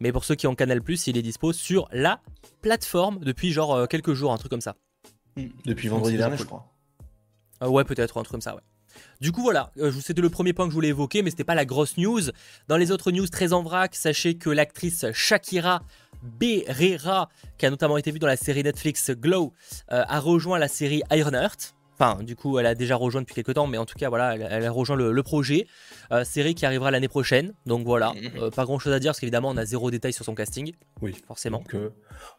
Mais 0.00 0.12
pour 0.12 0.24
ceux 0.24 0.34
qui 0.34 0.46
ont 0.46 0.54
Canal, 0.54 0.80
il 1.06 1.16
est 1.16 1.22
dispo 1.22 1.52
sur 1.52 1.88
la 1.92 2.20
plateforme 2.62 3.20
depuis 3.20 3.52
genre 3.52 3.74
euh, 3.74 3.86
quelques 3.86 4.14
jours, 4.14 4.32
un 4.32 4.38
truc 4.38 4.50
comme 4.50 4.60
ça. 4.60 4.76
Depuis 5.64 5.88
vendredi 5.88 6.16
dernier, 6.16 6.36
je 6.36 6.44
crois. 6.44 6.66
ouais, 7.62 7.84
peut-être, 7.84 8.18
un 8.18 8.22
truc 8.22 8.32
comme 8.32 8.40
ça, 8.40 8.54
ouais. 8.54 8.62
Du 9.20 9.32
coup, 9.32 9.42
voilà, 9.42 9.70
euh, 9.78 9.92
c'était 10.02 10.22
le 10.22 10.30
premier 10.30 10.52
point 10.52 10.66
que 10.66 10.70
je 10.70 10.74
voulais 10.74 10.88
évoquer, 10.88 11.22
mais 11.22 11.30
c'était 11.30 11.44
pas 11.44 11.54
la 11.54 11.64
grosse 11.64 11.96
news. 11.96 12.20
Dans 12.68 12.76
les 12.76 12.90
autres 12.90 13.10
news 13.10 13.26
très 13.26 13.52
en 13.52 13.62
vrac, 13.62 13.94
sachez 13.94 14.34
que 14.36 14.50
l'actrice 14.50 15.06
Shakira 15.12 15.82
Berera, 16.22 17.28
qui 17.58 17.66
a 17.66 17.70
notamment 17.70 17.96
été 17.96 18.10
vue 18.10 18.18
dans 18.18 18.26
la 18.26 18.36
série 18.36 18.62
Netflix 18.62 19.10
Glow, 19.10 19.52
euh, 19.92 20.04
a 20.06 20.20
rejoint 20.20 20.58
la 20.58 20.68
série 20.68 21.02
Ironheart. 21.10 21.74
Enfin, 21.96 22.22
du 22.24 22.34
coup, 22.34 22.58
elle 22.58 22.66
a 22.66 22.74
déjà 22.74 22.96
rejoint 22.96 23.20
depuis 23.20 23.34
quelques 23.34 23.54
temps, 23.54 23.68
mais 23.68 23.78
en 23.78 23.86
tout 23.86 23.96
cas, 23.96 24.08
voilà, 24.08 24.34
elle, 24.34 24.64
a 24.64 24.70
rejoint 24.70 24.96
le, 24.96 25.22
projet. 25.22 25.68
Euh, 26.10 26.24
série 26.24 26.56
qui 26.56 26.66
arrivera 26.66 26.90
l'année 26.90 27.08
prochaine. 27.08 27.52
Donc 27.66 27.86
voilà, 27.86 28.12
pas 28.56 28.64
grand 28.64 28.80
chose 28.80 28.92
à 28.92 28.98
dire, 28.98 29.10
parce 29.10 29.20
qu'évidemment, 29.20 29.50
on 29.50 29.56
a 29.56 29.64
zéro 29.64 29.92
détail 29.92 30.12
sur 30.12 30.24
son 30.24 30.34
casting. 30.34 30.72
Oui, 31.02 31.14
forcément. 31.26 31.62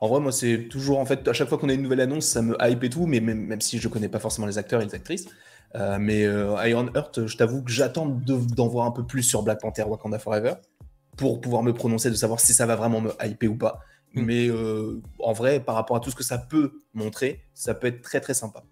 en 0.01 0.08
vrai, 0.10 0.19
moi, 0.19 0.34
c'est 0.34 0.68
toujours, 0.69 1.00
en 1.00 1.06
fait, 1.06 1.25
à 1.28 1.34
chaque 1.34 1.48
fois 1.48 1.58
qu'on 1.58 1.69
a 1.69 1.74
une 1.74 1.84
nouvelle 1.84 2.01
annonce, 2.01 2.25
ça 2.25 2.42
me 2.42 2.58
hype 2.60 2.84
et 2.84 2.90
tout, 2.90 3.06
mais 3.06 3.22
même, 3.22 3.46
même 3.46 3.62
si 3.62 3.80
je 3.80 3.88
connais 3.88 4.10
pas 4.10 4.19
forcément 4.19 4.46
les 4.46 4.58
acteurs 4.58 4.81
et 4.81 4.86
les 4.86 4.94
actrices, 4.94 5.30
euh, 5.75 5.97
mais 6.00 6.25
euh, 6.25 6.56
Iron 6.67 6.88
Heart, 6.95 7.25
je 7.25 7.38
t'avoue 7.38 7.63
que 7.63 7.71
j'attends 7.71 8.06
d'en 8.07 8.67
voir 8.67 8.85
un 8.85 8.91
peu 8.91 9.06
plus 9.06 9.23
sur 9.23 9.44
Black 9.44 9.59
Panther 9.59 9.83
Wakanda 9.83 10.19
Forever 10.19 10.53
pour 11.17 11.41
pouvoir 11.41 11.63
me 11.63 11.73
prononcer 11.73 12.09
de 12.09 12.15
savoir 12.15 12.39
si 12.39 12.53
ça 12.53 12.65
va 12.65 12.75
vraiment 12.75 13.01
me 13.01 13.12
hyper 13.23 13.51
ou 13.51 13.56
pas. 13.56 13.79
Mm. 14.13 14.21
Mais 14.21 14.47
euh, 14.47 15.01
en 15.19 15.33
vrai, 15.33 15.59
par 15.59 15.75
rapport 15.75 15.97
à 15.97 16.00
tout 16.00 16.12
ce 16.12 16.15
que 16.15 16.23
ça 16.23 16.38
peut 16.38 16.81
montrer, 16.94 17.41
ça 17.53 17.73
peut 17.73 17.88
être 17.88 18.01
très 18.01 18.21
très 18.21 18.33
sympa. 18.33 18.63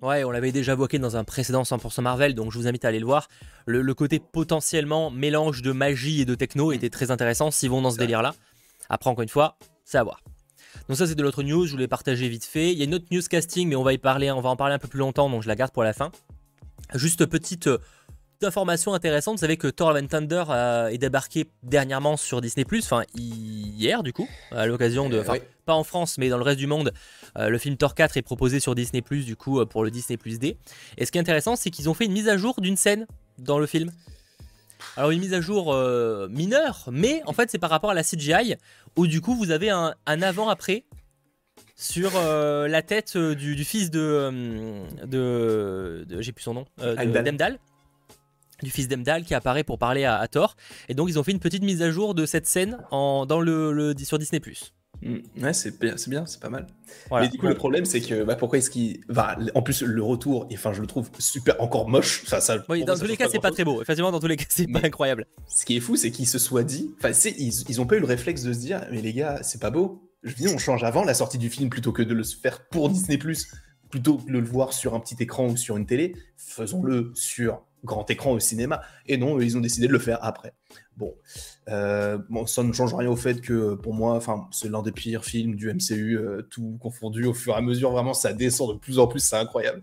Ouais, 0.00 0.24
on 0.24 0.32
l'avait 0.32 0.50
déjà 0.50 0.72
évoqué 0.72 0.98
dans 0.98 1.16
un 1.16 1.22
précédent 1.22 1.62
100% 1.62 2.02
Marvel, 2.02 2.34
donc 2.34 2.50
je 2.50 2.58
vous 2.58 2.66
invite 2.66 2.84
à 2.84 2.88
aller 2.88 2.98
le 2.98 3.06
voir. 3.06 3.28
Le, 3.66 3.94
côté 3.94 4.18
potentiellement 4.18 5.12
mélange 5.12 5.62
de 5.62 5.70
magie 5.70 6.20
et 6.20 6.24
de 6.24 6.34
techno 6.34 6.72
était 6.72 6.90
très 6.90 7.12
intéressant 7.12 7.52
s'ils 7.52 7.70
vont 7.70 7.82
dans 7.82 7.92
ce 7.92 7.98
délire-là. 7.98 8.34
Après, 8.88 9.10
encore 9.10 9.22
une 9.22 9.28
fois, 9.28 9.56
c'est 9.84 9.98
à 9.98 10.02
voir. 10.02 10.20
Donc 10.88 10.96
ça, 10.96 11.06
c'est 11.06 11.14
de 11.14 11.22
l'autre 11.22 11.44
news, 11.44 11.66
je 11.66 11.72
voulais 11.72 11.86
partager 11.86 12.28
vite 12.28 12.44
fait. 12.44 12.72
Il 12.72 12.78
y 12.78 12.82
a 12.82 12.84
une 12.84 12.94
autre 12.96 13.06
news 13.12 13.22
casting, 13.22 13.68
mais 13.68 13.76
on 13.76 13.84
va 13.84 13.92
y 13.92 13.98
parler, 13.98 14.32
on 14.32 14.40
va 14.40 14.50
en 14.50 14.56
parler 14.56 14.74
un 14.74 14.80
peu 14.80 14.88
plus 14.88 14.98
longtemps, 14.98 15.30
donc 15.30 15.42
je 15.42 15.48
la 15.48 15.54
garde 15.54 15.70
pour 15.70 15.84
la 15.84 15.92
fin. 15.92 16.10
Juste 16.94 17.26
petite 17.26 17.68
euh, 17.68 17.78
information 18.42 18.92
intéressante, 18.92 19.36
vous 19.36 19.40
savez 19.40 19.56
que 19.56 19.68
Thor 19.68 19.92
Love 19.92 20.08
Thunder 20.08 20.44
est 20.90 20.98
débarqué 20.98 21.48
dernièrement 21.62 22.16
sur 22.16 22.40
Disney+, 22.40 22.66
enfin 22.74 23.04
hier 23.14 24.02
du 24.02 24.12
coup, 24.12 24.28
à 24.50 24.66
l'occasion 24.66 25.08
de... 25.08 25.20
Enfin, 25.20 25.36
pas 25.64 25.74
en 25.74 25.84
France, 25.84 26.18
mais 26.18 26.28
dans 26.28 26.38
le 26.38 26.42
reste 26.42 26.58
du 26.58 26.66
monde, 26.66 26.92
euh, 27.38 27.48
le 27.48 27.58
film 27.58 27.76
Thor 27.76 27.94
4 27.94 28.16
est 28.16 28.22
proposé 28.22 28.58
sur 28.58 28.74
Disney+, 28.74 29.00
du 29.00 29.36
coup, 29.36 29.60
euh, 29.60 29.64
pour 29.64 29.84
le 29.84 29.92
Disney+, 29.92 30.18
D. 30.18 30.56
Et 30.98 31.06
ce 31.06 31.12
qui 31.12 31.18
est 31.18 31.20
intéressant, 31.20 31.54
c'est 31.54 31.70
qu'ils 31.70 31.88
ont 31.88 31.94
fait 31.94 32.04
une 32.04 32.12
mise 32.12 32.28
à 32.28 32.36
jour 32.36 32.60
d'une 32.60 32.76
scène 32.76 33.06
dans 33.38 33.60
le 33.60 33.66
film. 33.66 33.92
Alors 34.96 35.12
une 35.12 35.20
mise 35.20 35.34
à 35.34 35.40
jour 35.40 35.72
mineure, 36.28 36.88
mais 36.90 37.22
en 37.26 37.32
fait 37.32 37.48
c'est 37.52 37.58
par 37.58 37.70
rapport 37.70 37.90
à 37.90 37.94
la 37.94 38.02
CGI, 38.02 38.56
où 38.96 39.06
du 39.06 39.20
coup 39.20 39.36
vous 39.36 39.52
avez 39.52 39.70
un 39.70 39.94
avant-après 40.06 40.84
sur 41.76 42.12
euh, 42.16 42.68
la 42.68 42.82
tête 42.82 43.14
euh, 43.16 43.34
du, 43.34 43.64
fils 43.64 43.90
de, 43.90 44.00
euh, 44.00 44.84
de, 45.06 46.20
j'ai 46.20 46.32
plus 46.32 46.42
son 46.42 46.54
nom, 46.54 46.64
d'Emdal 46.78 47.58
du 48.62 48.70
fils 48.70 48.86
d'Emdal 48.86 49.24
qui 49.24 49.34
apparaît 49.34 49.64
pour 49.64 49.76
parler 49.76 50.04
à, 50.04 50.26
Thor. 50.28 50.54
Et 50.88 50.94
donc 50.94 51.08
ils 51.08 51.18
ont 51.18 51.24
fait 51.24 51.32
une 51.32 51.40
petite 51.40 51.64
mise 51.64 51.82
à 51.82 51.90
jour 51.90 52.14
de 52.14 52.26
cette 52.26 52.46
scène 52.46 52.78
en, 52.92 53.26
dans 53.26 53.40
le, 53.40 53.92
sur 54.04 54.20
Disney+. 54.20 54.40
Mm. 55.02 55.16
ouais, 55.42 55.52
c'est 55.52 55.80
bien, 55.80 55.96
c'est 55.96 56.10
bien, 56.10 56.26
c'est 56.26 56.40
pas 56.40 56.48
mal. 56.48 56.68
Mais 57.10 57.28
du 57.28 57.38
coup, 57.38 57.48
le 57.48 57.56
problème, 57.56 57.84
c'est 57.84 58.00
que 58.00 58.22
bah, 58.22 58.36
pourquoi 58.36 58.58
est-ce 58.58 58.70
qu'il 58.70 59.00
va 59.08 59.36
En 59.56 59.62
plus, 59.62 59.82
le 59.82 60.02
retour, 60.02 60.48
enfin, 60.52 60.72
je 60.72 60.80
le 60.80 60.86
trouve 60.86 61.10
super 61.18 61.60
encore 61.60 61.88
moche. 61.88 62.24
Ça, 62.26 62.40
ça, 62.40 62.64
oui, 62.68 62.84
dans 62.84 62.96
tous 62.96 63.06
les 63.06 63.16
cas, 63.16 63.26
c'est 63.28 63.40
pas 63.40 63.50
très 63.50 63.64
beau. 63.64 63.82
Effectivement, 63.82 64.12
dans 64.12 64.20
tous 64.20 64.28
les 64.28 64.36
cas, 64.36 64.44
c'est 64.48 64.68
pas 64.68 64.78
incroyable. 64.84 65.26
Ce 65.48 65.64
qui 65.64 65.76
est 65.76 65.80
fou, 65.80 65.96
c'est 65.96 66.12
qu'il 66.12 66.28
se 66.28 66.38
soit 66.38 66.62
dit. 66.62 66.94
Enfin, 66.98 67.10
ils, 67.36 67.68
ils 67.68 67.80
ont 67.80 67.86
pas 67.86 67.96
eu 67.96 68.00
le 68.00 68.06
réflexe 68.06 68.44
de 68.44 68.52
se 68.52 68.60
dire, 68.60 68.86
mais 68.92 69.00
les 69.00 69.12
gars, 69.12 69.40
c'est 69.42 69.60
pas 69.60 69.70
beau 69.70 70.11
je 70.22 70.34
dis, 70.34 70.48
on 70.48 70.58
change 70.58 70.84
avant 70.84 71.04
la 71.04 71.14
sortie 71.14 71.38
du 71.38 71.50
film 71.50 71.68
plutôt 71.68 71.92
que 71.92 72.02
de 72.02 72.14
le 72.14 72.22
faire 72.22 72.64
pour 72.66 72.88
Disney+, 72.88 73.18
plutôt 73.90 74.18
que 74.18 74.26
de 74.26 74.32
le 74.32 74.40
voir 74.40 74.72
sur 74.72 74.94
un 74.94 75.00
petit 75.00 75.16
écran 75.20 75.46
ou 75.46 75.56
sur 75.56 75.76
une 75.76 75.86
télé, 75.86 76.14
faisons-le 76.36 77.12
sur 77.14 77.62
grand 77.84 78.08
écran 78.10 78.32
au 78.32 78.40
cinéma. 78.40 78.80
Et 79.06 79.16
non, 79.16 79.40
ils 79.40 79.56
ont 79.56 79.60
décidé 79.60 79.88
de 79.88 79.92
le 79.92 79.98
faire 79.98 80.18
après. 80.22 80.54
Bon, 80.96 81.14
euh, 81.68 82.18
bon 82.28 82.46
ça 82.46 82.62
ne 82.62 82.72
change 82.72 82.94
rien 82.94 83.10
au 83.10 83.16
fait 83.16 83.40
que 83.40 83.74
pour 83.74 83.94
moi, 83.94 84.14
enfin, 84.14 84.46
c'est 84.52 84.68
l'un 84.68 84.82
des 84.82 84.92
pires 84.92 85.24
films 85.24 85.56
du 85.56 85.72
MCU, 85.72 86.16
euh, 86.16 86.42
tout 86.42 86.78
confondu 86.80 87.24
au 87.24 87.34
fur 87.34 87.54
et 87.54 87.56
à 87.56 87.60
mesure. 87.60 87.90
Vraiment, 87.90 88.14
ça 88.14 88.32
descend 88.32 88.74
de 88.74 88.78
plus 88.78 88.98
en 88.98 89.06
plus, 89.06 89.20
c'est 89.20 89.36
incroyable. 89.36 89.82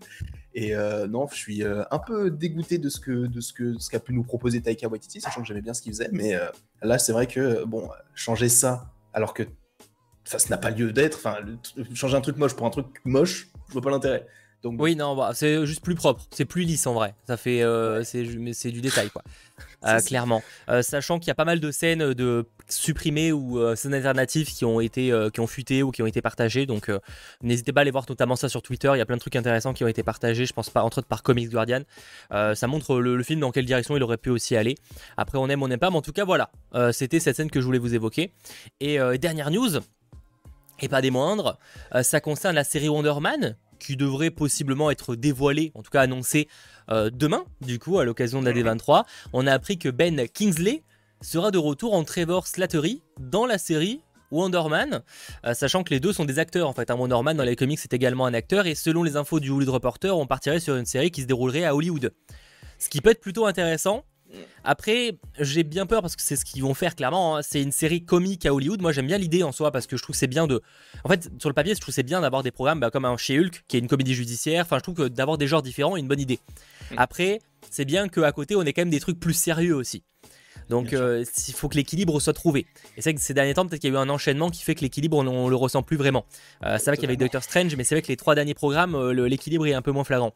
Et 0.54 0.74
euh, 0.74 1.06
non, 1.06 1.26
je 1.28 1.36
suis 1.36 1.62
un 1.62 1.98
peu 1.98 2.30
dégoûté 2.30 2.78
de 2.78 2.88
ce 2.88 2.98
que 2.98 3.26
de 3.26 3.40
ce 3.40 3.52
que 3.52 3.78
ce 3.78 3.90
qu'a 3.90 4.00
pu 4.00 4.12
nous 4.12 4.24
proposer 4.24 4.60
Taika 4.60 4.88
Waititi, 4.88 5.20
sachant 5.20 5.42
que 5.42 5.46
j'aimais 5.46 5.62
bien 5.62 5.74
ce 5.74 5.82
qu'il 5.82 5.92
faisait. 5.92 6.08
Mais 6.12 6.34
là, 6.82 6.98
c'est 6.98 7.12
vrai 7.12 7.26
que 7.26 7.64
bon, 7.64 7.88
changer 8.14 8.48
ça 8.48 8.90
alors 9.12 9.34
que 9.34 9.44
ça 10.38 10.48
n'a 10.48 10.58
pas 10.58 10.70
lieu 10.70 10.92
d'être. 10.92 11.18
Enfin, 11.18 11.38
changer 11.94 12.16
un 12.16 12.20
truc 12.20 12.36
moche 12.36 12.54
pour 12.54 12.66
un 12.66 12.70
truc 12.70 12.86
moche, 13.04 13.48
je 13.68 13.72
vois 13.72 13.82
pas 13.82 13.90
l'intérêt. 13.90 14.26
Donc, 14.62 14.74
oui, 14.78 14.94
non, 14.94 15.16
bah, 15.16 15.30
c'est 15.32 15.64
juste 15.64 15.82
plus 15.82 15.94
propre, 15.94 16.22
c'est 16.30 16.44
plus 16.44 16.64
lisse 16.64 16.86
en 16.86 16.92
vrai. 16.92 17.14
Ça 17.26 17.38
fait, 17.38 17.62
euh, 17.62 18.04
mais 18.38 18.52
c'est 18.52 18.70
du 18.70 18.80
détail 18.80 19.10
quoi. 19.10 19.22
Euh, 19.86 19.98
clairement, 20.00 20.42
euh, 20.68 20.82
sachant 20.82 21.18
qu'il 21.18 21.28
y 21.28 21.30
a 21.30 21.34
pas 21.34 21.46
mal 21.46 21.58
de 21.58 21.70
scènes 21.70 22.12
de 22.12 22.46
supprimées 22.68 23.32
ou 23.32 23.58
scènes 23.76 23.94
alternatives 23.94 24.52
qui 24.52 24.66
ont 24.66 24.78
été, 24.78 25.10
qui 25.32 25.40
ont 25.40 25.46
fuité 25.46 25.82
ou 25.82 25.90
qui 25.90 26.02
ont 26.02 26.06
été 26.06 26.20
partagées. 26.20 26.66
Donc, 26.66 26.90
n'hésitez 27.42 27.72
pas 27.72 27.80
à 27.80 27.82
aller 27.82 27.90
voir 27.90 28.04
notamment 28.06 28.36
ça 28.36 28.50
sur 28.50 28.60
Twitter. 28.60 28.90
Il 28.94 28.98
y 28.98 29.00
a 29.00 29.06
plein 29.06 29.16
de 29.16 29.20
trucs 29.20 29.36
intéressants 29.36 29.72
qui 29.72 29.84
ont 29.84 29.88
été 29.88 30.02
partagés. 30.02 30.44
Je 30.44 30.52
pense 30.52 30.68
pas 30.68 30.82
entre 30.82 30.98
autres 30.98 31.08
par 31.08 31.22
Comics 31.22 31.50
Guardian. 31.50 31.80
ça 32.30 32.66
montre 32.66 33.00
le, 33.00 33.16
le, 33.16 33.22
film 33.22 33.40
dans 33.40 33.52
quelle 33.52 33.66
direction 33.66 33.96
il 33.96 34.02
aurait 34.02 34.18
pu 34.18 34.28
aussi 34.28 34.54
aller. 34.54 34.76
Après, 35.16 35.38
on 35.38 35.48
aime, 35.48 35.62
on 35.62 35.68
n'aime 35.68 35.78
pas, 35.78 35.90
mais 35.90 35.96
en 35.96 36.02
tout 36.02 36.12
cas, 36.12 36.24
voilà. 36.24 36.50
C'était 36.92 37.20
cette 37.20 37.36
scène 37.36 37.50
que 37.50 37.60
je 37.60 37.66
voulais 37.66 37.78
vous 37.78 37.94
évoquer. 37.94 38.32
Et 38.80 38.98
dernière 39.18 39.50
news 39.50 39.80
et 40.82 40.88
pas 40.88 41.02
des 41.02 41.10
moindres. 41.10 41.58
Euh, 41.94 42.02
ça 42.02 42.20
concerne 42.20 42.54
la 42.54 42.64
série 42.64 42.88
Wonder 42.88 43.14
Man, 43.20 43.56
qui 43.78 43.96
devrait 43.96 44.30
possiblement 44.30 44.90
être 44.90 45.16
dévoilée, 45.16 45.72
en 45.74 45.82
tout 45.82 45.90
cas 45.90 46.02
annoncée 46.02 46.48
euh, 46.90 47.10
demain, 47.12 47.44
du 47.60 47.78
coup, 47.78 47.98
à 47.98 48.04
l'occasion 48.04 48.40
de 48.40 48.50
la 48.50 48.52
D23. 48.52 49.04
On 49.32 49.46
a 49.46 49.52
appris 49.52 49.78
que 49.78 49.88
Ben 49.88 50.28
Kingsley 50.28 50.82
sera 51.22 51.50
de 51.50 51.58
retour 51.58 51.94
en 51.94 52.04
Trevor 52.04 52.46
Slattery 52.46 53.02
dans 53.18 53.46
la 53.46 53.58
série 53.58 54.00
Wonder 54.30 54.62
Man, 54.68 55.02
euh, 55.44 55.54
sachant 55.54 55.82
que 55.82 55.90
les 55.90 56.00
deux 56.00 56.12
sont 56.12 56.24
des 56.24 56.38
acteurs 56.38 56.68
en 56.68 56.72
fait. 56.72 56.90
Un 56.90 56.96
Wonder 56.96 57.20
Man 57.22 57.36
dans 57.36 57.44
les 57.44 57.56
comics 57.56 57.78
c'est 57.78 57.92
également 57.92 58.26
un 58.26 58.34
acteur 58.34 58.66
et 58.66 58.74
selon 58.74 59.02
les 59.02 59.16
infos 59.16 59.40
du 59.40 59.50
Hollywood 59.50 59.74
Reporter, 59.74 60.16
on 60.16 60.26
partirait 60.26 60.60
sur 60.60 60.76
une 60.76 60.86
série 60.86 61.10
qui 61.10 61.22
se 61.22 61.26
déroulerait 61.26 61.64
à 61.64 61.74
Hollywood. 61.74 62.12
Ce 62.78 62.88
qui 62.88 63.00
peut 63.00 63.10
être 63.10 63.20
plutôt 63.20 63.46
intéressant. 63.46 64.04
Après, 64.64 65.18
j'ai 65.38 65.62
bien 65.62 65.86
peur 65.86 66.02
parce 66.02 66.16
que 66.16 66.22
c'est 66.22 66.36
ce 66.36 66.44
qu'ils 66.44 66.62
vont 66.62 66.74
faire 66.74 66.94
clairement. 66.94 67.36
hein. 67.36 67.42
C'est 67.42 67.62
une 67.62 67.72
série 67.72 68.04
comique 68.04 68.46
à 68.46 68.54
Hollywood. 68.54 68.80
Moi, 68.82 68.92
j'aime 68.92 69.06
bien 69.06 69.18
l'idée 69.18 69.42
en 69.42 69.52
soi 69.52 69.70
parce 69.70 69.86
que 69.86 69.96
je 69.96 70.02
trouve 70.02 70.14
que 70.14 70.18
c'est 70.18 70.26
bien 70.26 70.46
de. 70.46 70.62
En 71.04 71.08
fait, 71.08 71.30
sur 71.38 71.48
le 71.48 71.54
papier, 71.54 71.74
je 71.74 71.80
trouve 71.80 71.92
que 71.92 71.96
c'est 71.96 72.02
bien 72.02 72.20
d'avoir 72.20 72.42
des 72.42 72.50
programmes 72.50 72.80
bah, 72.80 72.90
comme 72.90 73.04
un 73.04 73.16
chez 73.16 73.38
Hulk, 73.38 73.64
qui 73.68 73.76
est 73.76 73.80
une 73.80 73.88
comédie 73.88 74.14
judiciaire. 74.14 74.64
Enfin, 74.64 74.78
je 74.78 74.82
trouve 74.82 74.94
que 74.94 75.08
d'avoir 75.08 75.38
des 75.38 75.46
genres 75.46 75.62
différents 75.62 75.96
est 75.96 76.00
une 76.00 76.08
bonne 76.08 76.20
idée. 76.20 76.38
Après, 76.96 77.40
c'est 77.70 77.84
bien 77.84 78.08
qu'à 78.08 78.32
côté, 78.32 78.56
on 78.56 78.62
ait 78.62 78.72
quand 78.72 78.82
même 78.82 78.90
des 78.90 79.00
trucs 79.00 79.18
plus 79.20 79.34
sérieux 79.34 79.74
aussi. 79.74 80.02
Donc, 80.70 80.92
euh, 80.94 81.24
il 81.48 81.52
faut 81.54 81.68
que 81.68 81.74
l'équilibre 81.76 82.18
soit 82.20 82.32
trouvé. 82.32 82.60
Et 82.96 83.02
c'est 83.02 83.10
vrai 83.10 83.14
que 83.14 83.20
ces 83.20 83.34
derniers 83.34 83.52
temps, 83.52 83.66
peut-être 83.66 83.80
qu'il 83.82 83.92
y 83.92 83.96
a 83.96 83.98
eu 83.98 84.02
un 84.02 84.08
enchaînement 84.08 84.48
qui 84.48 84.62
fait 84.62 84.74
que 84.74 84.80
l'équilibre, 84.80 85.18
on, 85.18 85.26
on 85.26 85.48
le 85.48 85.56
ressent 85.56 85.82
plus 85.82 85.96
vraiment. 85.98 86.24
Euh, 86.64 86.76
c'est 86.78 86.86
vrai 86.86 86.96
qu'il 86.96 87.04
y 87.04 87.06
avait 87.08 87.16
Doctor 87.16 87.42
Strange, 87.42 87.76
mais 87.76 87.84
c'est 87.84 87.94
vrai 87.94 88.02
que 88.02 88.08
les 88.08 88.16
trois 88.16 88.34
derniers 88.34 88.54
programmes, 88.54 88.94
euh, 88.94 89.12
l'équilibre 89.12 89.66
est 89.66 89.74
un 89.74 89.82
peu 89.82 89.90
moins 89.92 90.04
flagrant. 90.04 90.32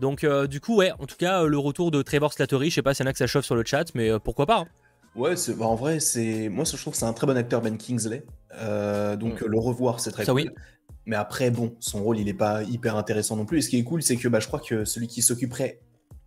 Donc, 0.00 0.24
euh, 0.24 0.46
du 0.46 0.60
coup, 0.60 0.76
ouais, 0.76 0.92
en 0.98 1.06
tout 1.06 1.16
cas, 1.18 1.42
euh, 1.42 1.46
le 1.48 1.58
retour 1.58 1.90
de 1.90 2.00
Trevor 2.00 2.32
Slattery, 2.32 2.70
je 2.70 2.76
sais 2.76 2.82
pas 2.82 2.94
s'il 2.94 3.04
y 3.04 3.06
en 3.06 3.10
a 3.10 3.12
que 3.12 3.18
ça 3.18 3.26
chauffe 3.26 3.44
sur 3.44 3.56
le 3.56 3.64
chat, 3.66 3.84
mais 3.94 4.08
euh, 4.08 4.18
pourquoi 4.18 4.46
pas. 4.46 4.58
hein. 4.60 4.66
Ouais, 5.14 5.36
c'est- 5.36 5.52
bah, 5.54 5.66
en 5.66 5.74
vrai, 5.74 6.00
c'est 6.00 6.48
moi 6.48 6.64
je 6.64 6.74
trouve 6.76 6.94
que 6.94 6.98
c'est 6.98 7.04
un 7.04 7.12
très 7.12 7.26
bon 7.26 7.36
acteur 7.36 7.60
Ben 7.60 7.76
Kingsley. 7.76 8.24
Euh, 8.54 9.14
donc 9.16 9.42
Mm. 9.42 9.46
le 9.46 9.58
revoir, 9.58 10.00
c'est 10.00 10.10
très 10.10 10.24
Ça, 10.24 10.32
cool. 10.32 10.42
oui. 10.42 10.50
Mais 11.04 11.16
après, 11.16 11.50
bon, 11.50 11.74
son 11.80 12.02
rôle, 12.02 12.18
il 12.18 12.28
est 12.28 12.34
pas 12.34 12.62
hyper 12.62 12.96
intéressant 12.96 13.36
non 13.36 13.44
plus. 13.44 13.58
Et 13.58 13.60
ce 13.62 13.68
qui 13.68 13.78
est 13.78 13.84
cool, 13.84 14.02
c'est 14.02 14.16
que 14.16 14.28
bah, 14.28 14.40
je 14.40 14.46
crois 14.46 14.60
que 14.60 14.84
celui 14.86 15.08
qui 15.08 15.20
s'occuperait, 15.20 15.80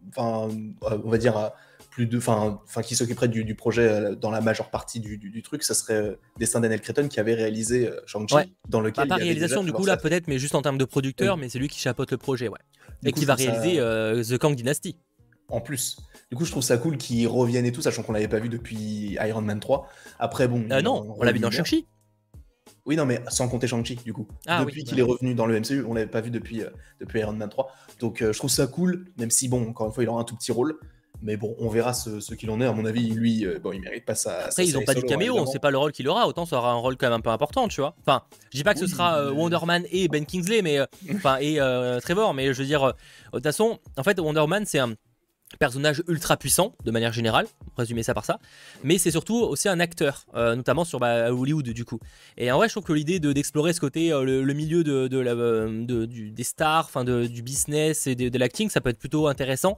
enfin, 0.09 0.49
euh, 0.83 0.97
on 1.03 1.09
va 1.09 1.17
dire 1.17 1.35
à 1.37 1.55
plus 1.95 2.07
de, 2.07 2.17
enfin, 2.17 2.59
qui 2.83 2.93
s'occuperait 2.93 3.29
du, 3.29 3.45
du 3.45 3.55
projet 3.55 3.87
euh, 3.87 4.15
dans 4.15 4.29
la 4.29 4.41
majeure 4.41 4.69
partie 4.69 4.99
du, 4.99 5.17
du- 5.17 5.29
du 5.29 5.41
truc, 5.41 5.63
ça 5.63 5.73
serait 5.73 5.93
euh, 5.93 6.15
Destin 6.37 6.59
Daniel 6.59 6.81
Cretton 6.81 7.07
qui 7.07 7.21
avait 7.21 7.35
réalisé 7.35 7.87
euh, 7.87 8.01
Shang-Chi, 8.05 8.35
Ouais. 8.35 8.49
dans 8.67 8.79
Bah, 8.81 8.87
lequel 8.87 9.07
pas 9.07 9.15
y 9.15 9.21
avait 9.21 9.23
réalisation, 9.23 9.63
du 9.63 9.71
coup, 9.71 9.85
là, 9.85 9.95
peut-être, 9.95 10.27
mais 10.27 10.37
juste 10.37 10.55
en 10.55 10.61
termes 10.61 10.77
de 10.77 10.83
producteur, 10.83 11.37
mais 11.37 11.47
c'est 11.47 11.57
lui 11.57 11.69
qui 11.69 11.79
chapeaute 11.79 12.11
le 12.11 12.17
projet, 12.17 12.49
ouais. 12.49 12.59
Et 13.05 13.13
coup, 13.13 13.19
qui 13.21 13.25
va 13.25 13.37
ça- 13.37 13.49
réaliser 13.49 13.79
euh, 13.79 14.21
The 14.25 14.37
Kang 14.37 14.55
Dynasty. 14.55 14.97
En 15.47 15.61
plus. 15.61 15.95
Du 16.29 16.35
coup, 16.35 16.43
je 16.43 16.51
trouve 16.51 16.63
ça 16.63 16.77
cool 16.77 16.97
qu'ils 16.97 17.29
reviennent 17.29 17.65
et 17.65 17.71
tout, 17.71 17.81
sachant 17.81 18.03
qu'on 18.03 18.11
l'avait 18.11 18.27
pas 18.27 18.39
vu 18.39 18.49
depuis 18.49 19.17
Iron 19.25 19.41
Man 19.41 19.61
3. 19.61 19.87
Après, 20.19 20.49
bon. 20.49 20.65
Euh, 20.71 20.81
non, 20.81 21.15
on 21.17 21.23
l'a 21.23 21.31
vu 21.31 21.39
dans. 21.39 21.49
Shang-Chi. 21.49 21.87
Oui, 22.85 22.97
non, 22.97 23.05
mais 23.05 23.21
sans 23.29 23.47
compter 23.47 23.67
Shang-Chi, 23.67 23.95
du 24.03 24.11
coup. 24.11 24.27
Ah 24.47 24.65
depuis 24.65 24.81
oui, 24.81 24.83
qu'il 24.83 24.95
ouais. 24.95 24.99
est 24.99 25.03
revenu 25.03 25.33
dans 25.33 25.45
le 25.45 25.57
MCU, 25.61 25.85
on 25.87 25.93
l'avait 25.93 26.07
pas 26.11 26.19
vu 26.19 26.29
depuis, 26.29 26.61
euh, 26.61 26.69
depuis 26.99 27.21
Iron 27.21 27.31
Man 27.31 27.47
3. 27.47 27.71
Donc, 28.01 28.21
euh, 28.21 28.33
je 28.33 28.37
trouve 28.37 28.49
ça 28.49 28.67
cool, 28.67 29.05
même 29.17 29.31
si, 29.31 29.47
bon, 29.47 29.69
encore 29.69 29.87
une 29.87 29.93
fois, 29.93 30.03
il 30.03 30.09
aura 30.09 30.19
un 30.19 30.25
tout 30.25 30.35
petit 30.35 30.51
rôle. 30.51 30.77
Mais 31.21 31.37
bon, 31.37 31.55
on 31.59 31.69
verra 31.69 31.93
ce, 31.93 32.19
ce 32.19 32.35
qu'il 32.35 32.49
en 32.51 32.61
est. 32.61 32.65
À 32.65 32.71
mon 32.73 32.85
avis, 32.85 33.09
lui, 33.09 33.45
euh, 33.45 33.59
bon, 33.61 33.71
il 33.71 33.81
mérite 33.81 34.05
pas 34.05 34.15
sa. 34.15 34.45
Après, 34.45 34.65
ils 34.65 34.77
ont 34.77 34.83
pas 34.83 34.93
dit 34.93 35.03
caméo, 35.03 35.35
on 35.37 35.45
sait 35.45 35.59
pas 35.59 35.71
le 35.71 35.77
rôle 35.77 35.91
qu'il 35.91 36.07
aura, 36.07 36.27
autant 36.27 36.45
ça 36.45 36.57
aura 36.57 36.71
un 36.71 36.75
rôle 36.75 36.97
quand 36.97 37.07
même 37.07 37.13
un 37.17 37.21
peu 37.21 37.29
important, 37.29 37.67
tu 37.67 37.81
vois. 37.81 37.95
Enfin, 38.01 38.23
je 38.51 38.57
dis 38.57 38.63
pas 38.63 38.73
que 38.73 38.79
ce 38.79 38.87
sera 38.87 39.17
euh, 39.19 39.31
mais- 39.31 39.37
Wonder 39.41 39.59
Man 39.65 39.83
et 39.91 40.07
Ben 40.07 40.25
Kingsley, 40.25 40.61
mais 40.61 40.79
euh, 40.79 40.85
enfin 41.15 41.37
et 41.39 41.59
euh, 41.59 41.99
Trevor, 41.99 42.33
mais 42.33 42.53
je 42.53 42.59
veux 42.61 42.67
dire, 42.67 42.85
de 42.85 42.93
toute 43.33 43.43
façon, 43.43 43.79
en 43.97 44.03
fait, 44.03 44.19
Wonder 44.19 44.45
Man 44.47 44.63
c'est 44.65 44.79
un 44.79 44.93
personnage 45.59 46.03
ultra 46.07 46.37
puissant 46.37 46.73
de 46.83 46.91
manière 46.91 47.13
générale, 47.13 47.47
résumer 47.77 48.03
ça 48.03 48.13
par 48.13 48.25
ça, 48.25 48.39
mais 48.83 48.97
c'est 48.97 49.11
surtout 49.11 49.35
aussi 49.35 49.67
un 49.69 49.79
acteur, 49.79 50.25
euh, 50.35 50.55
notamment 50.55 50.85
sur 50.85 50.99
bah, 50.99 51.31
Hollywood 51.33 51.69
du 51.69 51.85
coup. 51.85 51.99
Et 52.37 52.51
en 52.51 52.57
vrai, 52.57 52.67
je 52.67 52.73
trouve 52.73 52.83
que 52.83 52.93
l'idée 52.93 53.19
de- 53.19 53.33
d'explorer 53.33 53.73
ce 53.73 53.79
côté, 53.79 54.11
euh, 54.11 54.23
le, 54.23 54.53
milieu 54.53 54.83
de, 54.83 55.09
euh, 55.11 55.85
des 56.31 56.43
stars, 56.43 56.89
de- 57.03 57.27
du 57.27 57.41
business 57.41 58.07
et 58.07 58.15
de, 58.15 58.37
l'acting, 58.37 58.69
ça 58.69 58.81
peut 58.81 58.89
être 58.89 58.99
plutôt 58.99 59.27
intéressant, 59.27 59.77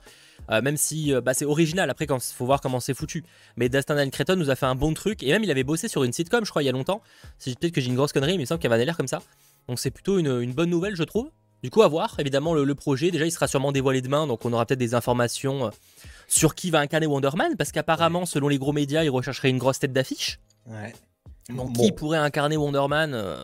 même 0.49 0.77
si 0.77 1.13
bah, 1.23 1.33
c'est 1.33 1.45
original. 1.45 1.89
Après, 1.89 2.05
il 2.05 2.19
faut 2.19 2.45
voir 2.45 2.61
comment 2.61 2.79
c'est 2.79 2.93
foutu. 2.93 3.23
Mais 3.55 3.69
Dustin 3.69 3.95
Dan 3.95 4.09
Cretton 4.11 4.35
nous 4.35 4.49
a 4.49 4.55
fait 4.55 4.65
un 4.65 4.75
bon 4.75 4.93
truc, 4.93 5.23
et 5.23 5.27
même 5.31 5.43
il 5.43 5.51
avait 5.51 5.63
bossé 5.63 5.87
sur 5.87 6.03
une 6.03 6.13
sitcom, 6.13 6.45
je 6.45 6.49
crois, 6.49 6.63
il 6.63 6.65
y 6.65 6.69
a 6.69 6.71
longtemps. 6.71 7.01
C'est 7.37 7.57
peut-être 7.57 7.73
que 7.73 7.81
j'ai 7.81 7.89
une 7.89 7.95
grosse 7.95 8.13
connerie, 8.13 8.33
mais 8.33 8.37
il 8.37 8.39
me 8.41 8.45
semble 8.45 8.61
qu'il 8.61 8.71
avait 8.71 8.85
l'air 8.85 8.97
comme 8.97 9.07
ça. 9.07 9.21
Donc 9.67 9.79
c'est 9.79 9.91
plutôt 9.91 10.19
une 10.19 10.53
bonne 10.53 10.69
nouvelle, 10.69 10.95
je 10.95 11.03
trouve. 11.03 11.29
Du 11.63 11.69
coup, 11.71 11.81
à 11.81 11.87
voir, 11.87 12.15
évidemment, 12.19 12.53
le, 12.53 12.63
le 12.63 12.75
projet. 12.75 13.09
Déjà, 13.11 13.25
il 13.25 13.31
sera 13.31 13.47
sûrement 13.47 13.71
dévoilé 13.71 14.01
demain, 14.01 14.27
donc 14.27 14.45
on 14.45 14.53
aura 14.53 14.65
peut-être 14.65 14.79
des 14.79 14.93
informations 14.93 15.65
euh, 15.65 15.69
sur 16.27 16.53
qui 16.55 16.69
va 16.69 16.79
incarner 16.79 17.07
Wonder 17.07 17.31
Man, 17.35 17.55
parce 17.57 17.71
qu'apparemment, 17.71 18.25
selon 18.25 18.47
les 18.47 18.57
gros 18.59 18.73
médias, 18.73 19.03
il 19.03 19.09
rechercherait 19.09 19.49
une 19.49 19.57
grosse 19.57 19.79
tête 19.79 19.93
d'affiche. 19.93 20.39
Ouais. 20.67 20.93
Donc, 21.49 21.73
Bon, 21.73 21.83
qui 21.83 21.91
pourrait 21.91 22.17
incarner 22.19 22.57
Wonder 22.57 22.85
Man 22.89 23.13
euh, 23.13 23.37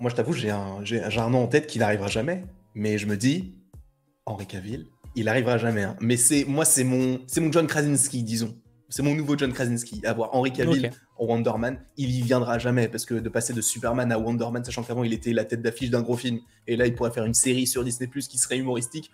Moi, 0.00 0.10
je 0.10 0.14
t'avoue, 0.16 0.32
j'ai 0.32 0.50
un, 0.50 0.82
j'ai, 0.84 1.02
j'ai 1.08 1.20
un 1.20 1.30
nom 1.30 1.42
en 1.44 1.46
tête 1.48 1.66
qui 1.66 1.78
n'arrivera 1.78 2.08
jamais. 2.08 2.44
Mais 2.74 2.98
je 2.98 3.06
me 3.06 3.16
dis, 3.16 3.52
Henri 4.26 4.46
Cavill, 4.46 4.86
il 5.16 5.28
arrivera 5.28 5.58
jamais. 5.58 5.82
hein. 5.82 5.96
Mais 6.00 6.16
c'est 6.16 6.44
moi, 6.44 6.64
c'est 6.64 6.84
mon, 6.84 7.20
c'est 7.26 7.40
mon 7.40 7.50
John 7.50 7.66
Krasinski, 7.66 8.22
disons. 8.22 8.56
C'est 8.88 9.02
mon 9.02 9.14
nouveau 9.14 9.36
John 9.36 9.52
Krasinski. 9.52 10.00
Avoir 10.04 10.34
Henri 10.34 10.52
Cavill. 10.52 10.90
Wonder 11.24 11.52
Man, 11.58 11.78
il 11.96 12.10
y 12.10 12.22
viendra 12.22 12.58
jamais. 12.58 12.88
Parce 12.88 13.04
que 13.04 13.14
de 13.14 13.28
passer 13.28 13.52
de 13.52 13.60
Superman 13.60 14.10
à 14.12 14.18
Wonder 14.18 14.48
Man, 14.52 14.64
sachant 14.64 14.82
qu'avant, 14.82 15.04
il 15.04 15.12
était 15.12 15.32
la 15.32 15.44
tête 15.44 15.62
d'affiche 15.62 15.90
d'un 15.90 16.02
gros 16.02 16.16
film. 16.16 16.38
Et 16.66 16.76
là, 16.76 16.86
il 16.86 16.94
pourrait 16.94 17.10
faire 17.10 17.24
une 17.24 17.34
série 17.34 17.66
sur 17.66 17.84
Disney 17.84 18.08
Plus 18.08 18.28
qui 18.28 18.38
serait 18.38 18.56
humoristique. 18.58 19.10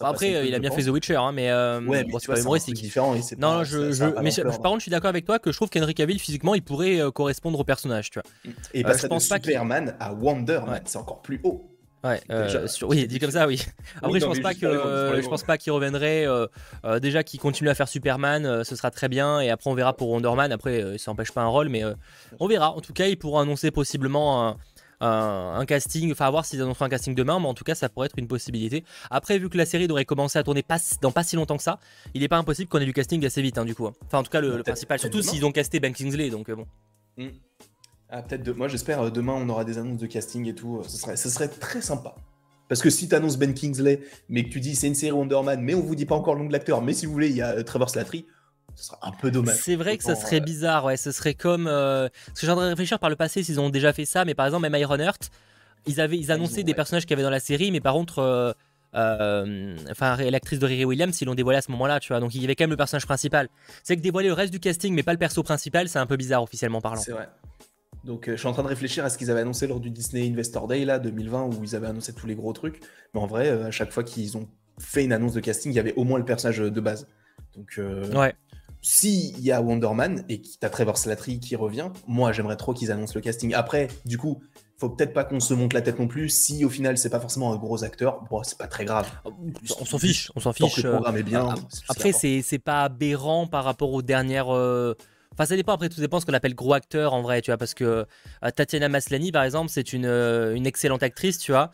Après, 0.00 0.34
euh, 0.34 0.44
il 0.44 0.54
a 0.54 0.58
bien 0.58 0.70
pense. 0.70 0.78
fait 0.80 0.84
The 0.86 0.92
Witcher, 0.92 1.14
hein, 1.16 1.30
mais, 1.30 1.50
euh, 1.50 1.80
Ouais, 1.82 2.02
mais 2.04 2.10
bon, 2.10 2.18
c'est 2.18 2.26
pas 2.32 2.40
humoristique. 2.40 2.74
différent. 2.74 3.14
et 3.14 3.20
Non, 3.38 3.58
pas- 3.58 3.64
je, 3.64 3.92
ça- 3.92 4.12
mais 4.22 4.32
je- 4.32 4.42
par 4.42 4.58
contre, 4.60 4.78
je 4.78 4.82
suis 4.82 4.90
d'accord 4.90 5.08
avec 5.10 5.24
toi 5.24 5.38
que 5.38 5.52
je 5.52 5.56
trouve 5.56 5.70
qu'Henry 5.70 5.94
Cavill, 5.94 6.18
physiquement, 6.18 6.56
il 6.56 6.62
pourrait 6.62 7.00
euh, 7.00 7.12
correspondre 7.12 7.60
au 7.60 7.64
personnage, 7.64 8.10
tu 8.10 8.18
vois. 8.20 8.52
Et 8.74 8.80
Euh, 8.80 8.88
passer 8.88 9.02
je 9.02 9.06
pense 9.06 9.28
de 9.28 9.34
Superman 9.36 9.94
à 10.00 10.12
Wonder 10.14 10.60
Man, 10.66 10.82
c'est 10.84 10.98
encore 10.98 11.22
plus 11.22 11.40
haut. 11.44 11.64
Ouais, 12.04 12.20
euh, 12.30 12.68
sur- 12.68 12.88
oui, 12.88 13.08
dit 13.08 13.18
comme 13.18 13.32
ça, 13.32 13.46
oui. 13.48 13.60
Après, 13.96 14.12
Oui, 14.12 14.20
je 14.20 14.26
pense 14.26 14.38
pas 14.40 14.54
que 14.54 14.60
je 15.16 15.20
mots. 15.22 15.28
pense 15.30 15.42
pas 15.42 15.58
qu'il 15.58 15.72
reviendrait. 15.72 16.26
euh, 16.26 16.46
euh, 16.84 17.00
déjà, 17.00 17.24
qu'il 17.24 17.40
continue 17.40 17.68
à 17.70 17.74
faire 17.74 17.88
Superman, 17.88 18.46
euh, 18.46 18.62
ce 18.64 18.76
sera 18.76 18.90
très 18.92 19.08
bien. 19.08 19.40
Et 19.40 19.50
après, 19.50 19.68
on 19.68 19.74
verra 19.74 19.96
pour 19.96 20.08
Wonder 20.10 20.32
Man. 20.36 20.52
Après, 20.52 20.80
euh, 20.82 20.96
ça 20.96 21.10
n'empêche 21.10 21.32
pas 21.32 21.42
un 21.42 21.48
rôle, 21.48 21.68
mais 21.68 21.82
euh, 21.84 21.94
on 22.38 22.46
verra. 22.46 22.70
En 22.72 22.80
tout 22.80 22.92
cas, 22.92 23.06
ils 23.06 23.16
pourront 23.18 23.40
annoncer 23.40 23.72
possiblement 23.72 24.46
un, 24.48 24.56
un- 25.00 25.54
un 25.58 25.66
casting. 25.66 26.12
Enfin, 26.12 26.26
à 26.26 26.30
voir 26.30 26.44
s'ils 26.44 26.62
annonceront 26.62 26.84
un 26.84 26.88
casting 26.88 27.16
demain, 27.16 27.40
mais 27.40 27.46
en 27.48 27.54
tout 27.54 27.64
cas, 27.64 27.74
ça 27.74 27.88
pourrait 27.88 28.06
être 28.06 28.18
une 28.18 28.28
possibilité. 28.28 28.84
Après, 29.10 29.36
vu 29.38 29.48
que 29.48 29.58
la 29.58 29.66
série 29.66 29.88
devrait 29.88 30.04
commencer 30.04 30.38
à 30.38 30.44
tourner 30.44 30.62
pas, 30.62 30.78
dans 31.02 31.10
pas 31.10 31.24
si 31.24 31.34
longtemps 31.34 31.56
que 31.56 31.62
ça, 31.64 31.80
il 32.14 32.20
n'est 32.20 32.28
pas 32.28 32.38
impossible 32.38 32.68
qu'on 32.68 32.78
ait 32.78 32.84
du 32.84 32.92
casting 32.92 33.26
assez 33.26 33.42
vite, 33.42 33.58
hein, 33.58 33.64
du 33.64 33.74
coup. 33.74 33.88
Enfin, 34.06 34.18
en 34.18 34.22
tout 34.22 34.30
cas, 34.30 34.40
le, 34.40 34.62
principal. 34.62 35.00
Surtout 35.00 35.22
s'ils 35.22 35.44
ont 35.44 35.50
casté 35.52 35.80
Ben 35.80 35.92
Kingsley, 35.92 36.30
donc 36.30 36.48
euh, 36.48 36.54
bon. 36.54 36.66
Mm. 37.16 37.28
Ah, 38.10 38.22
peut-être 38.22 38.42
de... 38.42 38.52
Moi, 38.52 38.68
j'espère 38.68 39.00
euh, 39.02 39.10
demain, 39.10 39.34
on 39.34 39.48
aura 39.48 39.64
des 39.64 39.78
annonces 39.78 39.98
de 39.98 40.06
casting 40.06 40.46
et 40.46 40.54
tout. 40.54 40.82
Ce 40.86 40.96
serait, 40.96 41.16
ce 41.16 41.28
serait 41.28 41.48
très 41.48 41.82
sympa. 41.82 42.14
Parce 42.68 42.82
que 42.82 42.90
si 42.90 43.08
tu 43.08 43.14
annonces 43.14 43.38
Ben 43.38 43.54
Kingsley, 43.54 44.00
mais 44.28 44.44
que 44.44 44.50
tu 44.50 44.60
dis 44.60 44.76
c'est 44.76 44.86
une 44.88 44.94
série 44.94 45.12
Wonder 45.12 45.40
Man, 45.42 45.60
mais 45.62 45.74
on 45.74 45.80
vous 45.80 45.94
dit 45.94 46.04
pas 46.06 46.14
encore 46.14 46.34
le 46.34 46.42
nom 46.42 46.46
de 46.48 46.52
l'acteur, 46.52 46.82
mais 46.82 46.92
si 46.92 47.06
vous 47.06 47.12
voulez, 47.12 47.28
il 47.30 47.36
y 47.36 47.42
a 47.42 47.50
euh, 47.52 47.62
Trevor 47.62 47.88
Slattery, 47.88 48.26
ce 48.74 48.84
sera 48.84 48.98
un 49.02 49.10
peu 49.12 49.30
dommage. 49.30 49.56
C'est 49.56 49.76
vrai 49.76 49.96
que 49.96 50.04
ça 50.04 50.14
serait 50.14 50.40
euh, 50.40 50.44
bizarre, 50.44 50.84
ouais. 50.84 50.96
Ce 50.98 51.10
serait 51.10 51.34
comme. 51.34 51.66
euh, 51.66 52.08
Parce 52.26 52.40
que 52.40 52.46
j'ai 52.46 52.52
en 52.52 52.56
train 52.56 52.64
de 52.66 52.70
réfléchir 52.70 52.98
par 52.98 53.08
le 53.10 53.16
passé 53.16 53.42
s'ils 53.42 53.58
ont 53.58 53.70
déjà 53.70 53.92
fait 53.92 54.04
ça, 54.04 54.24
mais 54.24 54.34
par 54.34 54.44
exemple, 54.46 54.68
même 54.68 54.78
Ironheart, 54.80 55.30
ils, 55.86 56.00
avaient, 56.00 56.18
ils 56.18 56.30
annonçaient 56.30 56.60
ont, 56.60 56.64
des 56.64 56.72
ouais. 56.72 56.74
personnages 56.76 57.04
qu'il 57.04 57.10
y 57.12 57.14
avait 57.14 57.22
dans 57.22 57.30
la 57.30 57.40
série, 57.40 57.70
mais 57.70 57.80
par 57.80 57.94
contre. 57.94 58.18
euh, 58.18 58.52
euh, 58.94 59.76
Enfin, 59.90 60.16
l'actrice 60.16 60.58
de 60.58 60.66
Riri 60.66 60.84
Williams, 60.84 61.18
ils 61.20 61.24
l'ont 61.24 61.34
dévoilé 61.34 61.58
à 61.58 61.62
ce 61.62 61.70
moment-là, 61.72 62.00
tu 62.00 62.08
vois. 62.12 62.20
Donc 62.20 62.34
il 62.34 62.40
y 62.40 62.44
avait 62.44 62.54
quand 62.54 62.64
même 62.64 62.70
le 62.70 62.76
personnage 62.76 63.06
principal. 63.06 63.48
C'est 63.82 63.96
que 63.96 64.00
dévoiler 64.02 64.28
le 64.28 64.34
reste 64.34 64.52
du 64.52 64.60
casting, 64.60 64.94
mais 64.94 65.02
pas 65.02 65.12
le 65.12 65.18
perso 65.18 65.42
principal, 65.42 65.88
c'est 65.88 65.98
un 65.98 66.06
peu 66.06 66.16
bizarre 66.16 66.42
officiellement 66.42 66.80
parlant. 66.80 67.00
C'est 67.00 67.12
vrai. 67.12 67.28
Donc, 68.04 68.28
euh, 68.28 68.32
je 68.32 68.36
suis 68.38 68.46
en 68.48 68.52
train 68.52 68.62
de 68.62 68.68
réfléchir 68.68 69.04
à 69.04 69.10
ce 69.10 69.18
qu'ils 69.18 69.30
avaient 69.30 69.40
annoncé 69.40 69.66
lors 69.66 69.80
du 69.80 69.90
Disney 69.90 70.28
Investor 70.28 70.66
Day, 70.68 70.84
là, 70.84 70.98
2020, 70.98 71.44
où 71.46 71.64
ils 71.64 71.74
avaient 71.76 71.88
annoncé 71.88 72.12
tous 72.14 72.26
les 72.26 72.34
gros 72.34 72.52
trucs. 72.52 72.80
Mais 73.14 73.20
en 73.20 73.26
vrai, 73.26 73.48
euh, 73.48 73.66
à 73.66 73.70
chaque 73.70 73.90
fois 73.92 74.04
qu'ils 74.04 74.36
ont 74.36 74.48
fait 74.78 75.04
une 75.04 75.12
annonce 75.12 75.32
de 75.34 75.40
casting, 75.40 75.72
il 75.72 75.74
y 75.74 75.80
avait 75.80 75.94
au 75.94 76.04
moins 76.04 76.18
le 76.18 76.24
personnage 76.24 76.58
de 76.58 76.80
base. 76.80 77.08
Donc, 77.56 77.74
euh, 77.78 78.10
Ouais. 78.14 78.34
s'il 78.82 79.40
y 79.40 79.50
a 79.50 79.60
Wonder 79.60 79.90
Man 79.94 80.24
et 80.28 80.40
que 80.40 80.46
t'as 80.60 80.70
Trevor 80.70 80.96
Slattery 80.96 81.40
qui 81.40 81.56
revient, 81.56 81.90
moi, 82.06 82.32
j'aimerais 82.32 82.56
trop 82.56 82.72
qu'ils 82.72 82.92
annoncent 82.92 83.14
le 83.16 83.20
casting. 83.20 83.52
Après, 83.54 83.88
du 84.04 84.16
coup, 84.16 84.40
faut 84.76 84.90
peut-être 84.90 85.12
pas 85.12 85.24
qu'on 85.24 85.40
se 85.40 85.52
monte 85.54 85.72
la 85.72 85.82
tête 85.82 85.98
non 85.98 86.06
plus. 86.06 86.28
Si 86.28 86.64
au 86.64 86.68
final, 86.70 86.96
c'est 86.96 87.10
pas 87.10 87.18
forcément 87.18 87.52
un 87.52 87.56
gros 87.56 87.82
acteur, 87.82 88.22
bon, 88.30 88.44
c'est 88.44 88.56
pas 88.58 88.68
très 88.68 88.84
grave. 88.84 89.10
On 89.80 89.84
s'en 89.84 89.98
fiche, 89.98 90.30
on 90.36 90.40
s'en 90.40 90.52
Tant 90.52 90.68
que 90.68 90.74
fiche. 90.74 90.84
le 90.84 90.90
euh, 90.90 90.92
programme 90.94 91.16
est 91.16 91.22
bien. 91.24 91.48
Ah, 91.50 91.54
Après, 91.88 92.12
c'est 92.12 92.58
pas 92.64 92.84
aberrant 92.84 93.48
par 93.48 93.64
rapport 93.64 93.92
aux 93.92 94.02
dernières. 94.02 94.54
euh, 94.54 94.94
Enfin, 95.34 95.46
ça 95.46 95.56
dépend. 95.56 95.72
Après, 95.72 95.88
tout 95.88 96.00
dépend 96.00 96.18
ce 96.20 96.26
qu'on 96.26 96.32
appelle 96.34 96.54
gros 96.54 96.74
acteur 96.74 97.14
en 97.14 97.22
vrai, 97.22 97.42
tu 97.42 97.50
vois. 97.50 97.58
Parce 97.58 97.74
que 97.74 97.84
euh, 97.84 98.50
Tatiana 98.54 98.88
Maslany, 98.88 99.30
par 99.32 99.44
exemple, 99.44 99.70
c'est 99.70 99.92
une, 99.92 100.06
euh, 100.06 100.54
une 100.54 100.66
excellente 100.66 101.02
actrice, 101.02 101.38
tu 101.38 101.52
vois. 101.52 101.70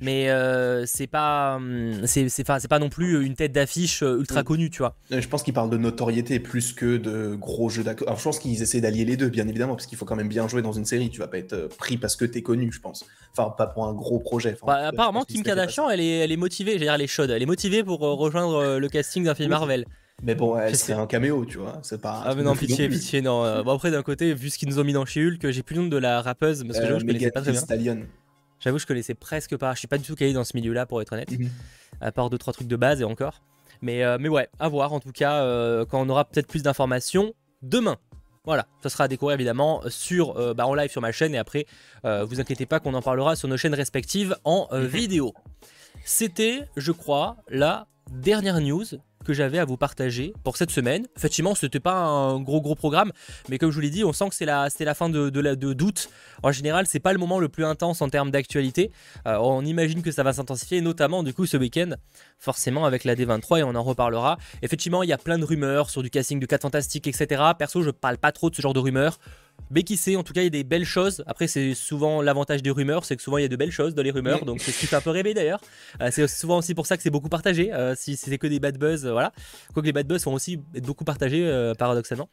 Mais 0.00 0.30
euh, 0.30 0.86
c'est 0.86 1.08
pas, 1.08 1.56
hum, 1.56 2.06
c'est 2.06 2.28
c'est 2.28 2.44
pas, 2.44 2.60
c'est 2.60 2.68
pas 2.68 2.78
non 2.78 2.88
plus 2.88 3.26
une 3.26 3.34
tête 3.34 3.50
d'affiche 3.50 4.04
euh, 4.04 4.20
ultra 4.20 4.42
Mm. 4.42 4.44
connue, 4.44 4.70
tu 4.70 4.78
vois. 4.78 4.94
Euh, 5.10 5.20
Je 5.20 5.26
pense 5.26 5.42
qu'ils 5.42 5.54
parlent 5.54 5.70
de 5.70 5.76
notoriété 5.76 6.38
plus 6.38 6.72
que 6.72 6.98
de 6.98 7.34
gros 7.34 7.68
jeux 7.68 7.82
d'acteurs. 7.82 8.06
Alors, 8.06 8.18
je 8.20 8.22
pense 8.22 8.38
qu'ils 8.38 8.62
essaient 8.62 8.80
d'allier 8.80 9.04
les 9.04 9.16
deux, 9.16 9.28
bien 9.28 9.48
évidemment, 9.48 9.74
parce 9.74 9.86
qu'il 9.86 9.98
faut 9.98 10.04
quand 10.04 10.14
même 10.14 10.28
bien 10.28 10.46
jouer 10.46 10.62
dans 10.62 10.70
une 10.70 10.84
série. 10.84 11.10
Tu 11.10 11.18
vas 11.18 11.26
pas 11.26 11.38
être 11.38 11.54
euh, 11.54 11.68
pris 11.78 11.96
parce 11.96 12.14
que 12.14 12.24
t'es 12.24 12.42
connu, 12.42 12.70
je 12.70 12.78
pense. 12.78 13.04
Enfin, 13.36 13.50
pas 13.58 13.66
pour 13.66 13.86
un 13.86 13.92
gros 13.92 14.20
projet. 14.20 14.56
Enfin, 14.62 14.72
Bah, 14.72 14.82
je 14.84 14.86
apparemment, 14.90 15.20
pense 15.20 15.26
qu'ils 15.26 15.34
Kim 15.36 15.42
se 15.44 15.48
Kardashian, 15.48 15.90
elle 15.90 16.00
est, 16.00 16.18
elle 16.18 16.30
est 16.30 16.36
motivée. 16.36 16.74
Je 16.74 16.78
veux 16.78 16.84
dire, 16.84 16.94
elle 16.94 17.02
est 17.02 17.08
chaude. 17.08 17.30
Elle 17.30 17.42
est 17.42 17.46
motivée 17.46 17.82
pour 17.82 18.06
euh, 18.06 18.14
rejoindre 18.14 18.54
euh, 18.54 18.78
le 18.78 18.88
casting 18.88 19.24
d'un 19.24 19.34
film 19.34 19.48
Oui. 19.48 19.58
Marvel. 19.58 19.84
Mais 20.22 20.34
bon, 20.34 20.58
sais. 20.74 20.92
un 20.92 21.06
caméo, 21.06 21.44
tu 21.44 21.58
vois. 21.58 21.78
C'est 21.82 22.00
pas. 22.00 22.22
Ah, 22.24 22.34
mais 22.34 22.42
non, 22.42 22.56
pitié, 22.56 22.88
pitié, 22.88 23.22
non. 23.22 23.44
euh, 23.44 23.62
bon, 23.62 23.72
après, 23.72 23.90
d'un 23.90 24.02
côté, 24.02 24.34
vu 24.34 24.50
ce 24.50 24.58
qu'ils 24.58 24.68
nous 24.68 24.80
ont 24.80 24.84
mis 24.84 24.92
dans 24.92 25.04
chez 25.04 25.24
Hulk, 25.24 25.50
j'ai 25.50 25.62
plus 25.62 25.76
le 25.76 25.82
nom 25.82 25.88
de 25.88 25.96
la 25.96 26.20
rappeuse, 26.20 26.64
parce 26.64 26.80
que 26.80 26.84
Euh, 26.84 26.98
je 26.98 27.04
connaissais 27.06 27.30
pas 27.30 27.40
très 27.40 27.52
bien. 27.52 27.60
Stallion. 27.60 28.02
J'avoue, 28.58 28.78
je 28.80 28.86
connaissais 28.86 29.14
presque 29.14 29.56
pas. 29.56 29.74
Je 29.74 29.78
suis 29.78 29.88
pas 29.88 29.98
du 29.98 30.04
tout 30.04 30.16
calé 30.16 30.32
dans 30.32 30.42
ce 30.42 30.56
milieu-là, 30.56 30.86
pour 30.86 31.00
être 31.00 31.12
honnête. 31.12 31.30
Mhm. 31.30 31.48
à 32.00 32.12
part 32.12 32.30
deux 32.30 32.38
trois 32.38 32.52
trucs 32.52 32.68
de 32.68 32.76
base 32.76 33.00
et 33.00 33.04
encore. 33.04 33.42
Mais, 33.80 34.04
euh, 34.04 34.18
mais 34.20 34.28
ouais, 34.28 34.48
à 34.58 34.68
voir 34.68 34.92
en 34.92 35.00
tout 35.00 35.12
cas 35.12 35.42
euh, 35.42 35.84
quand 35.84 36.00
on 36.00 36.08
aura 36.08 36.24
peut-être 36.24 36.48
plus 36.48 36.62
d'informations 36.62 37.32
demain. 37.62 37.96
Voilà, 38.44 38.66
ça 38.82 38.88
sera 38.88 39.04
à 39.04 39.08
découvrir 39.08 39.34
évidemment 39.34 39.82
sur, 39.88 40.54
bah, 40.54 40.66
en 40.66 40.74
live 40.74 40.90
sur 40.90 41.02
ma 41.02 41.12
chaîne 41.12 41.34
et 41.34 41.38
après, 41.38 41.66
vous 42.04 42.40
inquiétez 42.40 42.64
pas 42.66 42.80
qu'on 42.80 42.94
en 42.94 43.02
parlera 43.02 43.36
sur 43.36 43.46
nos 43.46 43.58
chaînes 43.58 43.74
respectives 43.74 44.36
en 44.44 44.68
mhm. 44.72 44.86
vidéo. 44.86 45.34
C'était, 46.04 46.62
je 46.76 46.92
crois, 46.92 47.36
la 47.48 47.88
dernière 48.10 48.60
news 48.60 48.84
que 49.24 49.32
j'avais 49.32 49.58
à 49.58 49.64
vous 49.64 49.76
partager 49.76 50.32
pour 50.44 50.56
cette 50.56 50.70
semaine. 50.70 51.06
Effectivement, 51.16 51.54
c'était 51.54 51.80
pas 51.80 51.94
un 51.94 52.40
gros 52.40 52.60
gros 52.60 52.74
programme, 52.74 53.12
mais 53.48 53.58
comme 53.58 53.70
je 53.70 53.74
vous 53.74 53.80
l'ai 53.80 53.90
dit, 53.90 54.04
on 54.04 54.12
sent 54.12 54.28
que 54.28 54.34
c'est 54.34 54.44
la, 54.44 54.68
la 54.78 54.94
fin 54.94 55.08
de, 55.08 55.30
de, 55.30 55.72
d'août. 55.72 56.08
En 56.42 56.52
général, 56.52 56.86
c'est 56.86 57.00
pas 57.00 57.12
le 57.12 57.18
moment 57.18 57.38
le 57.38 57.48
plus 57.48 57.64
intense 57.64 58.00
en 58.02 58.08
termes 58.08 58.30
d'actualité. 58.30 58.90
Euh, 59.26 59.38
on 59.40 59.64
imagine 59.64 60.02
que 60.02 60.10
ça 60.10 60.22
va 60.22 60.32
s'intensifier, 60.32 60.80
notamment 60.80 61.22
du 61.22 61.34
coup 61.34 61.46
ce 61.46 61.56
week-end, 61.56 61.90
forcément 62.38 62.84
avec 62.84 63.04
la 63.04 63.14
D23 63.14 63.60
et 63.60 63.62
on 63.62 63.74
en 63.74 63.82
reparlera. 63.82 64.38
Effectivement, 64.62 65.02
il 65.02 65.08
y 65.08 65.12
a 65.12 65.18
plein 65.18 65.38
de 65.38 65.44
rumeurs 65.44 65.90
sur 65.90 66.02
du 66.02 66.10
casting 66.10 66.40
de 66.40 66.46
4 66.46 66.62
fantastiques, 66.62 67.06
etc. 67.06 67.42
Perso, 67.58 67.82
je 67.82 67.90
parle 67.90 68.18
pas 68.18 68.32
trop 68.32 68.50
de 68.50 68.54
ce 68.54 68.62
genre 68.62 68.74
de 68.74 68.80
rumeurs. 68.80 69.18
Mais 69.70 69.82
qui 69.82 69.96
sait, 69.96 70.16
en 70.16 70.22
tout 70.22 70.32
cas, 70.32 70.40
il 70.40 70.44
y 70.44 70.48
a 70.48 70.50
des 70.50 70.64
belles 70.64 70.84
choses. 70.84 71.22
Après, 71.26 71.46
c'est 71.46 71.74
souvent 71.74 72.22
l'avantage 72.22 72.62
des 72.62 72.70
rumeurs, 72.70 73.04
c'est 73.04 73.16
que 73.16 73.22
souvent 73.22 73.38
il 73.38 73.42
y 73.42 73.44
a 73.44 73.48
de 73.48 73.56
belles 73.56 73.70
choses 73.70 73.94
dans 73.94 74.02
les 74.02 74.10
rumeurs, 74.10 74.44
donc 74.44 74.60
c'est 74.60 74.72
ce 74.72 74.80
qui 74.80 74.86
fait 74.86 74.96
un 74.96 75.00
peu 75.00 75.10
rêver 75.10 75.34
d'ailleurs. 75.34 75.60
Euh, 76.00 76.08
c'est 76.10 76.26
souvent 76.26 76.58
aussi 76.58 76.74
pour 76.74 76.86
ça 76.86 76.96
que 76.96 77.02
c'est 77.02 77.10
beaucoup 77.10 77.28
partagé. 77.28 77.72
Euh, 77.72 77.94
si 77.96 78.16
c'est 78.16 78.38
que 78.38 78.46
des 78.46 78.60
bad 78.60 78.78
buzz, 78.78 79.06
euh, 79.06 79.12
voilà. 79.12 79.32
Quoique 79.72 79.86
les 79.86 79.92
bad 79.92 80.06
buzz 80.06 80.24
vont 80.24 80.34
aussi 80.34 80.60
être 80.74 80.84
beaucoup 80.84 81.04
partagés, 81.04 81.28
paradoxalement. 81.78 82.28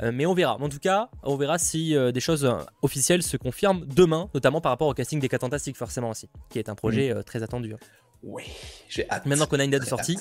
mais 0.00 0.26
on 0.26 0.34
verra. 0.34 0.56
En 0.60 0.68
tout 0.68 0.78
cas, 0.78 1.10
on 1.22 1.36
verra 1.36 1.58
si 1.58 1.94
des 2.12 2.20
choses 2.20 2.48
officielles 2.82 3.22
se 3.22 3.36
confirment 3.36 3.84
demain, 3.86 4.28
notamment 4.34 4.60
par 4.60 4.70
rapport 4.70 4.88
au 4.88 4.94
casting 4.94 5.20
des 5.20 5.28
4 5.28 5.42
Fantastiques, 5.46 5.76
forcément 5.76 6.10
aussi, 6.10 6.28
qui 6.50 6.58
est 6.58 6.68
un 6.68 6.74
projet 6.74 7.14
mm. 7.14 7.22
très 7.24 7.42
attendu. 7.42 7.74
Hein. 7.74 7.78
Oui, 8.22 8.42
j'ai 8.88 9.08
hâte. 9.10 9.26
Maintenant 9.26 9.46
qu'on 9.46 9.60
a 9.60 9.64
une 9.64 9.70
date 9.70 9.82
de 9.82 9.86
sortie, 9.86 10.18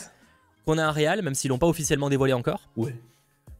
qu'on 0.65 0.77
a 0.77 0.83
un 0.83 0.91
réal, 0.91 1.21
même 1.21 1.33
s'ils 1.33 1.49
l'ont 1.49 1.57
pas 1.57 1.67
officiellement 1.67 2.09
dévoilé 2.09 2.33
encore. 2.33 2.69
Ouais. 2.75 2.95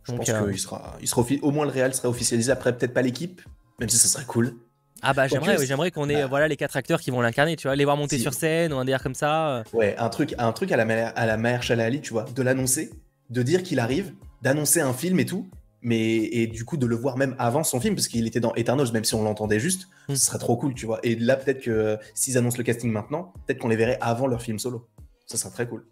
Je 0.07 0.13
pense 0.13 0.29
euh, 0.29 0.49
qu'il 0.51 0.59
sera, 0.59 0.95
il 1.01 1.07
sera 1.07 1.23
au 1.41 1.51
moins 1.51 1.65
le 1.65 1.71
Real 1.71 1.93
serait 1.93 2.07
officialisé. 2.07 2.51
Après, 2.51 2.75
peut-être 2.75 2.93
pas 2.93 3.01
l'équipe, 3.01 3.41
même 3.79 3.89
si 3.89 3.97
ça 3.97 4.07
serait 4.07 4.25
cool. 4.25 4.55
Ah 5.01 5.13
bah 5.13 5.27
j'aimerais, 5.27 5.63
j'aimerais 5.65 5.91
qu'on 5.91 6.09
ait 6.09 6.21
bah. 6.21 6.27
voilà 6.27 6.47
les 6.47 6.55
quatre 6.55 6.77
acteurs 6.77 7.01
qui 7.01 7.11
vont 7.11 7.21
l'incarner, 7.21 7.55
tu 7.55 7.67
vois, 7.67 7.75
les 7.75 7.85
voir 7.85 7.97
monter 7.97 8.17
sur 8.17 8.33
scène 8.33 8.73
ou 8.73 8.77
un 8.77 8.85
délire 8.85 9.03
comme 9.03 9.13
ça. 9.13 9.57
Euh. 9.57 9.63
Ouais, 9.73 9.95
un 9.97 10.09
truc, 10.09 10.33
un 10.37 10.51
truc 10.51 10.71
à 10.71 10.77
la 10.77 10.85
mère, 10.85 11.11
à 11.15 11.25
la 11.25 11.37
mère 11.37 11.63
Chalali, 11.63 12.01
tu 12.01 12.13
vois, 12.13 12.23
de 12.23 12.41
l'annoncer, 12.41 12.91
de 13.29 13.43
dire 13.43 13.61
qu'il 13.61 13.79
arrive, 13.79 14.13
d'annoncer 14.41 14.81
un 14.81 14.93
film 14.93 15.19
et 15.19 15.25
tout, 15.25 15.47
mais 15.81 16.15
et 16.15 16.47
du 16.47 16.65
coup 16.65 16.77
de 16.77 16.85
le 16.85 16.95
voir 16.95 17.17
même 17.17 17.35
avant 17.37 17.63
son 17.63 17.79
film 17.79 17.95
parce 17.95 18.07
qu'il 18.07 18.25
était 18.25 18.39
dans 18.39 18.55
Eternals, 18.55 18.91
même 18.93 19.03
si 19.03 19.15
on 19.15 19.23
l'entendait 19.23 19.59
juste, 19.59 19.87
hmm. 20.07 20.15
ce 20.15 20.25
serait 20.25 20.39
trop 20.39 20.55
cool, 20.55 20.73
tu 20.73 20.85
vois. 20.85 20.99
Et 21.03 21.15
là 21.15 21.35
peut-être 21.35 21.61
que 21.61 21.97
s'ils 22.13 22.37
annoncent 22.37 22.57
le 22.57 22.63
casting 22.63 22.91
maintenant, 22.91 23.33
peut-être 23.45 23.59
qu'on 23.59 23.69
les 23.69 23.75
verrait 23.75 23.97
avant 24.01 24.27
leur 24.27 24.41
film 24.41 24.59
solo. 24.59 24.87
Ça 25.27 25.37
serait 25.37 25.51
très 25.51 25.67
cool 25.67 25.85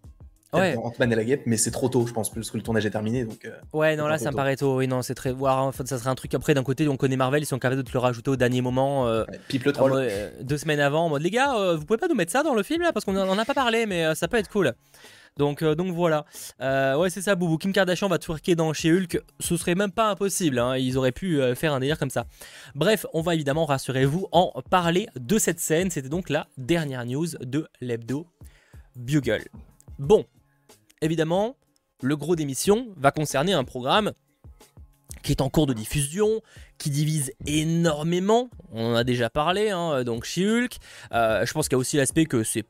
ouais. 0.53 0.75
Ant-Man 0.77 1.11
et 1.11 1.15
la 1.15 1.23
guêpe, 1.23 1.43
mais 1.45 1.57
c'est 1.57 1.71
trop 1.71 1.89
tôt, 1.89 2.05
je 2.07 2.13
pense, 2.13 2.29
parce 2.29 2.51
que 2.51 2.57
le 2.57 2.63
tournage 2.63 2.85
est 2.85 2.91
terminé. 2.91 3.25
Donc, 3.25 3.45
euh, 3.45 3.51
ouais, 3.73 3.95
non, 3.95 4.07
là, 4.07 4.17
ça 4.17 4.31
me 4.31 4.35
paraît 4.35 4.55
tôt. 4.55 4.77
Oui, 4.77 4.87
non, 4.87 5.01
c'est 5.01 5.15
très. 5.15 5.31
Voir, 5.31 5.73
ça 5.73 5.97
serait 5.97 6.09
un 6.09 6.15
truc 6.15 6.33
après, 6.33 6.53
d'un 6.53 6.63
côté, 6.63 6.87
on 6.87 6.97
connaît 6.97 7.17
Marvel, 7.17 7.43
ils 7.43 7.45
sont 7.45 7.59
capables 7.59 7.81
de 7.81 7.87
te 7.87 7.93
le 7.93 7.99
rajouter 7.99 8.31
au 8.31 8.35
dernier 8.35 8.61
moment. 8.61 9.07
Euh, 9.07 9.25
pipe 9.47 9.63
le 9.63 9.71
troll. 9.71 9.93
Euh, 9.95 10.29
deux 10.41 10.57
semaines 10.57 10.79
avant, 10.79 11.05
en 11.05 11.09
mode, 11.09 11.21
les 11.21 11.31
gars, 11.31 11.73
vous 11.75 11.85
pouvez 11.85 11.97
pas 11.97 12.07
nous 12.07 12.15
mettre 12.15 12.31
ça 12.31 12.43
dans 12.43 12.53
le 12.55 12.63
film, 12.63 12.81
là, 12.81 12.93
parce 12.93 13.05
qu'on 13.05 13.17
en 13.17 13.37
a 13.37 13.45
pas 13.45 13.53
parlé, 13.53 13.85
mais 13.85 14.13
ça 14.15 14.27
peut 14.27 14.37
être 14.37 14.49
cool. 14.49 14.73
Donc, 15.37 15.63
donc 15.63 15.93
voilà. 15.93 16.25
ouais, 16.59 17.09
c'est 17.09 17.21
ça, 17.21 17.35
Boubou. 17.35 17.57
Kim 17.57 17.73
Kardashian 17.73 18.07
va 18.07 18.19
twerker 18.19 18.55
dans 18.55 18.71
chez 18.73 18.91
Hulk. 18.91 19.19
Ce 19.39 19.57
serait 19.57 19.75
même 19.75 19.91
pas 19.91 20.09
impossible. 20.11 20.59
Hein. 20.59 20.77
Ils 20.77 20.97
auraient 20.97 21.11
pu 21.11 21.41
faire 21.55 21.73
un 21.73 21.79
délire 21.79 21.97
comme 21.97 22.11
ça. 22.11 22.25
Bref, 22.75 23.05
on 23.13 23.21
va 23.21 23.33
évidemment, 23.33 23.65
rassurez-vous, 23.65 24.27
en 24.31 24.53
parler 24.69 25.07
de 25.19 25.37
cette 25.39 25.59
scène. 25.59 25.89
C'était 25.89 26.09
donc 26.09 26.29
la 26.29 26.47
dernière 26.57 27.05
news 27.05 27.27
de 27.41 27.67
l'hebdo 27.81 28.27
Bugle. 28.95 29.43
Bon, 29.99 30.25
évidemment, 31.03 31.55
le 32.01 32.17
gros 32.17 32.35
d'émission 32.35 32.87
va 32.97 33.11
concerner 33.11 33.53
un 33.53 33.63
programme 33.63 34.13
qui 35.21 35.31
est 35.31 35.41
en 35.41 35.49
cours 35.49 35.67
de 35.67 35.73
diffusion, 35.73 36.41
qui 36.77 36.89
divise 36.89 37.31
énormément. 37.45 38.49
On 38.71 38.93
en 38.93 38.95
a 38.95 39.03
déjà 39.03 39.29
parlé, 39.29 39.69
hein, 39.69 40.03
donc 40.03 40.25
chez 40.25 40.45
Hulk. 40.45 40.77
Euh, 41.13 41.45
je 41.45 41.53
pense 41.53 41.69
qu'il 41.69 41.75
y 41.75 41.77
a 41.77 41.79
aussi 41.79 41.97
l'aspect 41.97 42.25
que 42.25 42.43
c'est 42.43 42.65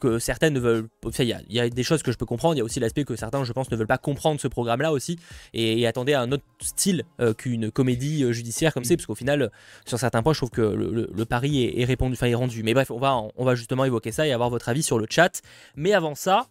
que 0.00 0.18
certaines 0.18 0.54
ne 0.54 0.60
veulent. 0.60 0.88
il, 1.18 1.36
y 1.48 1.60
a, 1.60 1.68
des 1.68 1.82
choses 1.82 2.04
que 2.04 2.12
je 2.12 2.16
peux 2.16 2.26
comprendre. 2.26 2.54
Il 2.54 2.58
y 2.58 2.60
a 2.60 2.64
aussi 2.64 2.80
l'aspect 2.80 3.04
que 3.04 3.16
certains, 3.16 3.42
je 3.44 3.52
pense, 3.52 3.70
ne 3.70 3.76
veulent 3.76 3.88
pas 3.88 3.98
comprendre 3.98 4.40
ce 4.40 4.46
programme-là 4.46 4.92
aussi 4.92 5.18
et, 5.52 5.86
attendaient 5.86 6.14
un 6.14 6.30
autre 6.32 6.44
style 6.60 7.04
euh, 7.20 7.34
qu'une 7.34 7.70
comédie 7.70 8.22
euh, 8.22 8.32
judiciaire 8.32 8.72
comme 8.72 8.84
c'est, 8.84 8.96
parce 8.96 9.06
qu'au 9.06 9.14
final, 9.14 9.50
sur 9.84 9.98
certains 9.98 10.22
points, 10.22 10.32
je 10.34 10.38
trouve 10.38 10.50
que 10.50 10.60
le, 10.60 11.24
pari 11.24 11.64
est, 11.64 11.84
répondu, 11.84 12.14
enfin, 12.14 12.26
est 12.26 12.34
rendu. 12.34 12.62
Mais 12.62 12.74
bref, 12.74 12.90
on 12.90 12.98
va, 12.98 13.20
on 13.36 13.44
va 13.44 13.54
justement 13.54 13.84
évoquer 13.84 14.12
ça 14.12 14.26
et 14.26 14.32
avoir 14.32 14.50
votre 14.50 14.68
avis 14.68 14.82
sur 14.82 14.98
le 14.98 15.06
chat. 15.10 15.42
Mais 15.76 15.92
avant 15.92 16.14
ça, 16.14 16.46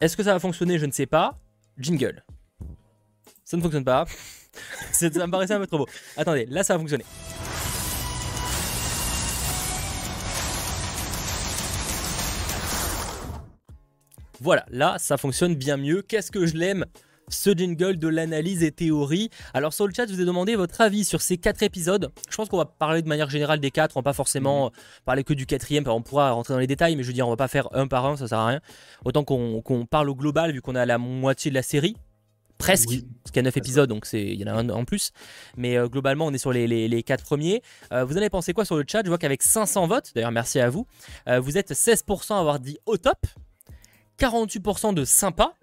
est-ce 0.00 0.16
que 0.16 0.22
ça 0.22 0.32
va 0.32 0.40
fonctionner 0.40 0.78
Je 0.78 0.86
ne 0.86 0.92
sais 0.92 1.06
pas. 1.06 1.38
Jingle. 1.78 2.24
Ça 3.44 3.56
ne 3.56 3.62
fonctionne 3.62 3.84
pas. 3.84 4.04
ça 4.92 5.08
me 5.08 5.30
paraissait 5.30 5.54
un 5.54 5.60
peu 5.60 5.66
trop 5.66 5.78
beau. 5.78 5.88
Attendez, 6.16 6.46
là 6.46 6.62
ça 6.64 6.74
va 6.74 6.80
fonctionner. 6.80 7.04
Voilà, 14.40 14.66
là 14.68 14.96
ça 14.98 15.16
fonctionne 15.16 15.54
bien 15.54 15.76
mieux. 15.76 16.02
Qu'est-ce 16.02 16.30
que 16.30 16.46
je 16.46 16.54
l'aime? 16.54 16.84
Ce 17.28 17.50
jingle 17.50 17.98
de 17.98 18.08
l'analyse 18.08 18.62
et 18.62 18.72
théorie. 18.72 19.30
Alors 19.52 19.72
sur 19.72 19.86
le 19.86 19.94
chat, 19.94 20.06
je 20.06 20.12
vous 20.12 20.20
ai 20.20 20.24
demandé 20.24 20.56
votre 20.56 20.80
avis 20.80 21.04
sur 21.04 21.22
ces 21.22 21.38
quatre 21.38 21.62
épisodes. 21.62 22.10
Je 22.28 22.36
pense 22.36 22.48
qu'on 22.48 22.58
va 22.58 22.64
parler 22.64 23.02
de 23.02 23.08
manière 23.08 23.30
générale 23.30 23.60
des 23.60 23.70
quatre, 23.70 23.96
on 23.96 24.00
va 24.00 24.04
pas 24.04 24.12
forcément 24.12 24.66
mhm. 24.66 24.70
parler 25.04 25.24
que 25.24 25.34
du 25.34 25.46
quatrième, 25.46 25.84
on 25.86 26.02
pourra 26.02 26.32
rentrer 26.32 26.54
dans 26.54 26.60
les 26.60 26.66
détails, 26.66 26.96
mais 26.96 27.02
je 27.02 27.08
veux 27.08 27.14
dire, 27.14 27.26
on 27.26 27.30
va 27.30 27.36
pas 27.36 27.48
faire 27.48 27.68
un 27.72 27.86
par 27.86 28.06
un, 28.06 28.16
ça 28.16 28.28
sert 28.28 28.38
à 28.38 28.46
rien. 28.46 28.60
Autant 29.04 29.24
qu'on 29.24 29.86
parle 29.90 30.10
au 30.10 30.14
global, 30.14 30.52
vu 30.52 30.60
qu'on 30.60 30.74
a 30.74 30.86
la 30.86 30.98
moitié 30.98 31.50
de 31.50 31.54
la 31.54 31.62
série. 31.62 31.96
Presque, 32.56 32.88
parce 32.88 33.32
qu'il 33.32 33.36
y 33.36 33.38
a 33.40 33.42
9 33.42 33.56
épisodes, 33.56 33.88
donc 33.88 34.06
il 34.12 34.40
y 34.40 34.44
en 34.44 34.46
a 34.46 34.52
un 34.52 34.68
en 34.68 34.84
plus. 34.84 35.10
Mais 35.56 35.76
euh, 35.76 35.88
globalement, 35.88 36.26
on 36.26 36.32
est 36.32 36.38
sur 36.38 36.52
les, 36.52 36.66
les, 36.66 37.02
4 37.02 37.24
premiers. 37.24 37.62
Euh, 37.92 38.04
vous 38.04 38.14
en 38.14 38.18
avez 38.18 38.30
pensé 38.30 38.52
quoi 38.52 38.64
sur 38.64 38.76
le 38.76 38.84
chat? 38.88 39.02
Je 39.04 39.08
vois 39.08 39.18
qu'avec 39.18 39.42
500 39.42 39.88
votes, 39.88 40.12
d'ailleurs 40.14 40.30
merci 40.30 40.60
à 40.60 40.70
vous, 40.70 40.86
euh, 41.28 41.40
vous 41.40 41.58
êtes 41.58 41.72
16% 41.72 42.34
à 42.34 42.38
avoir 42.38 42.60
dit 42.60 42.78
au 42.86 42.96
top, 42.96 43.26
48% 44.20 44.94
de 44.94 45.04
sympa, 45.04 45.54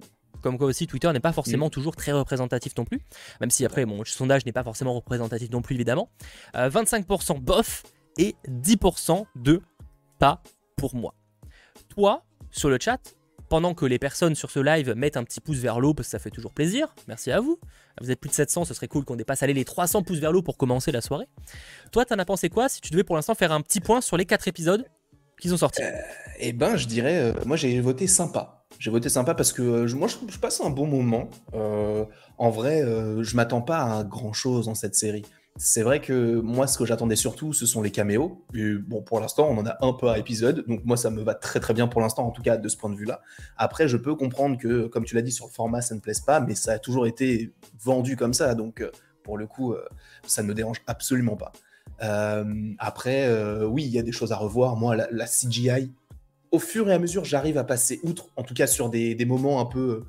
comme 0.41 0.57
quoi 0.57 0.67
aussi 0.67 0.87
Twitter 0.87 1.11
n'est 1.11 1.19
pas 1.19 1.33
forcément 1.33 1.67
mm. 1.67 1.71
toujours 1.71 1.95
très 1.95 2.11
représentatif 2.11 2.73
non 2.77 2.85
plus, 2.85 3.01
même 3.39 3.49
si 3.49 3.65
après 3.65 3.85
mon 3.85 4.03
sondage 4.05 4.45
n'est 4.45 4.51
pas 4.51 4.63
forcément 4.63 4.93
représentatif 4.93 5.49
non 5.51 5.61
plus 5.61 5.75
évidemment. 5.75 6.09
25% 6.53 7.35
euh, 7.35 7.39
bof 7.39 7.83
et 8.17 8.35
10% 8.47 9.25
de 9.35 9.61
pas 10.19 10.41
pour 10.75 10.95
moi. 10.95 11.13
Toi, 11.89 12.23
sur 12.51 12.69
le 12.69 12.77
chat, 12.79 12.99
pendant 13.49 13.73
que 13.73 13.85
les 13.85 13.99
personnes 13.99 14.33
sur 14.33 14.49
ce 14.49 14.59
live 14.59 14.93
mettent 14.95 15.17
un 15.17 15.23
petit 15.23 15.41
pouce 15.41 15.57
vers 15.57 15.79
l'eau 15.79 15.93
parce 15.93 16.07
que 16.07 16.11
ça 16.11 16.19
fait 16.19 16.29
toujours 16.29 16.53
plaisir, 16.53 16.95
merci 17.07 17.31
à 17.31 17.41
vous. 17.41 17.59
Vous 17.99 18.09
êtes 18.09 18.19
plus 18.19 18.29
de 18.29 18.33
700, 18.33 18.63
ce 18.63 18.73
serait 18.73 18.87
cool 18.87 19.03
qu'on 19.03 19.17
dépasse 19.17 19.43
aller 19.43 19.53
les 19.53 19.65
300 19.65 20.03
pouces 20.03 20.19
vers 20.19 20.31
l'eau 20.31 20.41
pour 20.41 20.57
commencer 20.57 20.91
la 20.93 21.01
soirée. 21.01 21.27
Toi, 21.91 22.05
t'en 22.05 22.17
as 22.17 22.23
pensé 22.23 22.49
quoi 22.49 22.69
si 22.69 22.79
tu 22.79 22.91
devais 22.91 23.03
pour 23.03 23.17
l'instant 23.17 23.35
faire 23.35 23.51
un 23.51 23.59
petit 23.61 23.81
point 23.81 23.99
sur 23.99 24.15
les 24.15 24.25
4 24.25 24.47
épisodes 24.47 24.85
qui 25.39 25.49
sont 25.49 25.57
sortis? 25.57 25.83
Euh, 25.83 25.91
Eh 26.39 26.53
ben, 26.53 26.77
je 26.77 26.87
dirais, 26.87 27.17
euh, 27.17 27.33
moi 27.45 27.57
j'ai 27.57 27.79
voté 27.81 28.07
sympa. 28.07 28.60
J'ai 28.81 28.89
voté 28.89 29.09
sympa 29.09 29.35
parce 29.35 29.53
que 29.53 29.61
euh, 29.61 29.95
moi, 29.95 30.07
je, 30.07 30.39
passe 30.39 30.59
un 30.59 30.71
bon 30.71 30.87
moment. 30.87 31.29
Euh, 31.53 32.03
en 32.39 32.49
vrai, 32.49 32.81
euh, 32.81 33.21
je 33.21 33.35
m'attends 33.35 33.61
pas 33.61 33.99
à 33.99 34.03
grand 34.03 34.33
chose 34.33 34.65
dans 34.65 34.73
cette 34.73 34.95
série. 34.95 35.21
C'est 35.55 35.83
vrai 35.83 36.01
que 36.01 36.39
moi, 36.39 36.65
ce 36.65 36.79
que 36.79 36.85
j'attendais 36.87 37.15
surtout, 37.15 37.53
ce 37.53 37.67
sont 37.67 37.83
les 37.83 37.91
caméos. 37.91 38.43
Bon, 38.87 39.03
pour 39.03 39.19
l'instant, 39.19 39.47
on 39.51 39.57
en 39.59 39.67
a 39.67 39.77
un 39.85 39.93
peu 39.93 40.09
à 40.09 40.17
épisode, 40.17 40.65
donc 40.67 40.83
moi, 40.83 40.97
ça 40.97 41.11
me 41.11 41.21
va 41.21 41.35
très 41.35 41.59
très 41.59 41.75
bien 41.75 41.87
pour 41.87 42.01
l'instant, 42.01 42.25
en 42.25 42.31
tout 42.31 42.41
cas 42.41 42.57
de 42.57 42.67
ce 42.67 42.75
point 42.75 42.89
de 42.89 42.95
vue-là. 42.95 43.21
Après, 43.55 43.87
je 43.87 43.97
peux 43.97 44.15
comprendre 44.15 44.57
que, 44.57 44.87
comme 44.87 45.05
tu 45.05 45.13
l'as 45.13 45.21
dit, 45.21 45.31
sur 45.31 45.45
le 45.45 45.51
format, 45.51 45.81
ça 45.81 45.93
ne 45.93 45.99
plaise 45.99 46.21
pas, 46.21 46.39
mais 46.39 46.55
ça 46.55 46.71
a 46.71 46.79
toujours 46.79 47.05
été 47.05 47.53
vendu 47.79 48.15
comme 48.15 48.33
ça, 48.33 48.55
donc 48.55 48.83
pour 49.21 49.37
le 49.37 49.45
coup, 49.45 49.75
ça 50.25 50.41
ne 50.41 50.47
me 50.47 50.55
dérange 50.55 50.81
absolument 50.87 51.35
pas. 51.35 51.51
après, 52.79 53.29
oui, 53.63 53.83
il 53.83 53.91
y 53.91 53.99
a 53.99 54.03
des 54.03 54.13
choses 54.13 54.31
à 54.31 54.37
revoir. 54.37 54.75
Moi, 54.75 54.95
la 54.95 55.27
CGI, 55.27 55.91
au 56.51 56.59
fur 56.59 56.89
et 56.89 56.93
à 56.93 56.99
mesure, 56.99 57.23
j'arrive 57.23 57.57
à 57.57 57.63
passer 57.63 57.99
outre, 58.03 58.27
en 58.35 58.43
tout 58.43 58.53
cas 58.53 58.67
sur 58.67 58.89
des, 58.89 59.25
moments 59.25 59.61
un 59.61 59.65
peu 59.65 59.79
euh, 59.79 60.05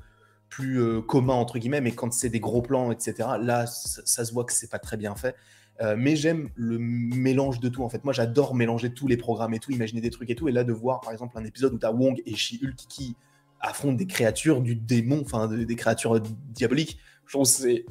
plus 0.49 0.81
euh, 0.81 1.01
communs, 1.01 1.33
entre 1.33 1.57
guillemets, 1.57 1.81
mais 1.81 1.93
quand 1.93 2.11
c'est 2.13 2.29
des 2.29 2.41
gros 2.41 2.61
plans, 2.61 2.91
etc., 2.91 3.29
là, 3.41 3.65
ça, 3.65 4.25
se 4.25 4.33
voit 4.33 4.43
que 4.43 4.53
c'est 4.53 4.69
pas 4.69 4.79
très 4.79 4.97
bien 4.97 5.15
fait. 5.15 5.35
Euh, 5.81 5.95
mais 5.97 6.15
j'aime 6.15 6.49
le 6.55 6.77
mélange 6.77 7.59
de 7.59 7.69
tout, 7.69 7.83
en 7.83 7.89
fait. 7.89 8.03
Moi, 8.03 8.13
j'adore 8.13 8.53
mélanger 8.53 8.93
tous 8.93 9.07
les 9.07 9.17
programmes 9.17 9.53
et 9.55 9.59
tout, 9.59 9.71
imaginer 9.71 10.01
des 10.01 10.11
trucs 10.11 10.29
et 10.29 10.35
tout. 10.35 10.47
Et 10.47 10.51
là, 10.51 10.63
de 10.63 10.73
voir, 10.73 11.01
par 11.01 11.11
exemple, 11.11 11.35
un 11.37 11.45
épisode 11.45 11.73
où 11.73 11.79
tu 11.79 11.85
as 11.85 11.91
Wong 11.91 12.21
et 12.25 12.35
She-Hulk 12.35 12.75
qui 12.75 13.15
affrontent 13.59 13.95
des 13.95 14.05
créatures 14.05 14.61
du 14.61 14.75
démon, 14.75 15.21
enfin, 15.25 15.47
des 15.47 15.75
créatures 15.75 16.19
diaboliques, 16.19 16.99
je 17.25 17.31
trouve 17.31 17.45
c'est, 17.45 17.85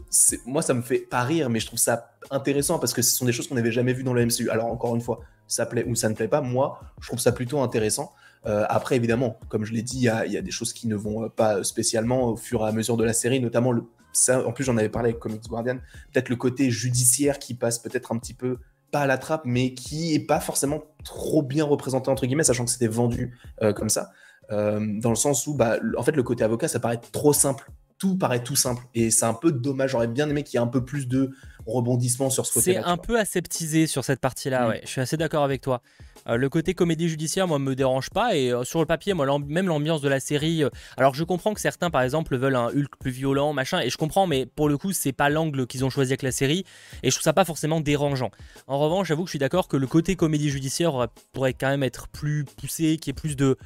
moi 0.45 0.62
ça 0.62 0.75
me 0.75 0.83
fait 0.83 0.99
pas 0.99 1.23
rire 1.23 1.49
mais 1.49 1.59
je 1.59 1.67
trouve 1.67 1.79
ça 1.79 2.15
intéressant 2.31 2.79
parce 2.79 2.93
que 2.93 3.03
ce 3.03 3.17
sont 3.17 3.25
des 3.25 3.33
choses 3.33 3.49
qu'on 3.49 3.55
n'avait 3.55 3.73
jamais 3.73 3.93
vues 3.93 4.05
dans 4.05 4.12
le 4.12 4.25
MCU 4.27 4.51
alors 4.51 4.67
encore 4.67 4.95
une 4.95 5.01
fois 5.01 5.21
ça 5.47 5.67
plaît 5.67 5.85
ou 5.88 5.95
ça 5.95 6.09
ne 6.09 6.15
plaît 6.15 6.29
pas 6.29 6.41
moi 6.41 6.81
je 7.01 7.09
trouve 7.09 7.19
ça 7.19 7.33
plutôt 7.33 7.61
intéressant 7.61 8.12
euh, 8.46 8.64
après, 8.68 8.96
évidemment, 8.96 9.38
comme 9.48 9.64
je 9.64 9.72
l'ai 9.72 9.83
dit, 9.83 9.98
il 9.98 10.33
y, 10.33 10.37
a 10.37 10.42
des 10.42 10.50
choses 10.50 10.72
qui 10.72 10.88
ne 10.88 10.96
vont 10.96 11.28
pas 11.28 11.62
spécialement 11.62 12.31
au 12.31 12.37
fur 12.37 12.62
et 12.62 12.68
à 12.68 12.72
mesure 12.72 12.96
de 12.96 13.05
la 13.05 13.12
série, 13.12 13.40
notamment 13.40 13.72
le. 13.72 13.85
Ça, 14.12 14.46
en 14.46 14.52
plus, 14.52 14.64
j'en 14.64 14.76
avais 14.76 14.90
parlé 14.90 15.11
avec 15.11 15.20
Comics 15.20 15.48
Guardian, 15.48 15.78
peut-être 16.12 16.28
le 16.28 16.37
côté 16.37 16.70
judiciaire 16.70 17.38
qui 17.38 17.55
passe 17.55 17.78
peut-être 17.78 18.12
un 18.12 18.18
petit 18.18 18.35
peu 18.35 18.59
pas 18.90 19.00
à 19.00 19.07
la 19.07 19.16
trappe, 19.16 19.42
mais 19.46 19.72
qui 19.72 20.14
est 20.14 20.26
pas 20.26 20.38
forcément 20.38 20.83
trop 21.02 21.42
bien 21.42 21.64
représenté 21.64 22.11
entre 22.11 22.26
guillemets, 22.26 22.44
sachant 22.44 22.66
que 22.66 22.70
c'était 22.70 22.88
vendu 22.88 23.38
euh, 23.62 23.72
comme 23.72 23.88
ça, 23.88 24.11
euh, 24.50 24.81
dans 25.00 25.09
le 25.09 25.16
sens 25.16 25.46
où, 25.46 25.55
bah, 25.55 25.78
en 25.96 26.02
fait, 26.02 26.12
le 26.12 26.22
côté 26.22 26.44
avocat, 26.44 26.68
ça 26.68 26.78
paraît 26.78 27.00
trop 27.00 27.33
simple 27.33 27.70
tout 28.02 28.18
paraît 28.18 28.42
tout 28.42 28.57
simple. 28.57 28.83
Et 28.96 29.12
c'est 29.12 29.26
un 29.26 29.35
peu 29.35 29.52
dommage. 29.52 29.92
J'aurais 29.92 30.09
bien 30.09 30.28
aimé 30.28 30.42
qu'il 30.42 30.59
y 30.59 30.61
ait 30.61 30.66
un 30.66 30.68
peu 30.68 30.85
plus 30.85 31.07
de 31.07 31.31
rebondissement 31.66 32.31
sur 32.31 32.44
ce 32.46 32.55
côté-là. 32.55 32.81
C'est 32.83 32.88
un 32.88 32.96
peu 32.96 33.16
aseptisé 33.16 33.87
sur 33.87 34.05
cette 34.05 34.18
partie-là, 34.18 34.66
mm. 34.66 34.68
ouais. 34.68 34.81
Je 34.83 34.88
suis 34.88 35.00
assez 35.00 35.16
d'accord 35.16 35.44
avec 35.44 35.61
toi. 35.61 35.83
Euh, 36.29 36.37
le 36.37 36.49
côté 36.49 36.75
comédie 36.75 37.09
judiciaire, 37.09 37.49
moi, 37.49 37.59
me 37.59 37.75
dérange 37.75 38.11
pas. 38.11 38.37
Et 38.37 38.53
euh, 38.53 38.65
sur 38.65 38.81
le 38.81 38.87
papier, 38.87 39.15
moi, 39.15 39.27
même 39.47 39.67
l'ambiance 39.67 40.01
de 40.01 40.09
la 40.09 40.21
série. 40.21 40.63
Euh, 40.63 40.71
alors, 40.97 41.15
je 41.15 41.25
comprends 41.25 41.55
que 41.55 41.61
certains, 41.61 41.91
par 41.91 42.03
exemple, 42.03 42.37
veulent 42.37 42.57
un 42.57 42.69
Hulk 42.69 42.97
plus 42.99 43.11
violent, 43.11 43.53
machin. 43.53 43.81
Et 43.81 43.91
je 43.91 43.97
comprends, 43.97 44.27
mais 44.27 44.47
pour 44.47 44.69
le 44.69 44.79
coup, 44.79 44.93
c'est 44.93 45.13
pas 45.13 45.29
l'angle 45.29 45.67
qu'ils 45.67 45.85
ont 45.85 45.91
choisi 45.91 46.13
avec 46.13 46.23
la 46.23 46.33
série. 46.33 46.65
Et 47.03 47.11
je 47.11 47.17
trouve 47.17 47.25
ça 47.25 47.33
pas 47.33 47.45
forcément 47.45 47.81
dérangeant. 47.81 48.31
En 48.67 48.79
revanche, 48.79 49.09
j'avoue 49.09 49.25
que 49.25 49.29
je 49.29 49.33
suis 49.33 49.39
d'accord 49.39 49.69
que 49.69 49.77
le 49.77 49.87
côté 49.87 50.17
comédie 50.17 50.51
judiciaire 50.51 51.09
pourrait 51.33 51.55
quand 51.55 51.69
même 51.69 51.83
être 51.83 52.09
plus 52.09 52.45
poussé, 52.45 52.97
qu'il 52.97 53.09
y 53.09 53.11
ait 53.11 53.21
plus 53.21 53.37
de 53.37 53.57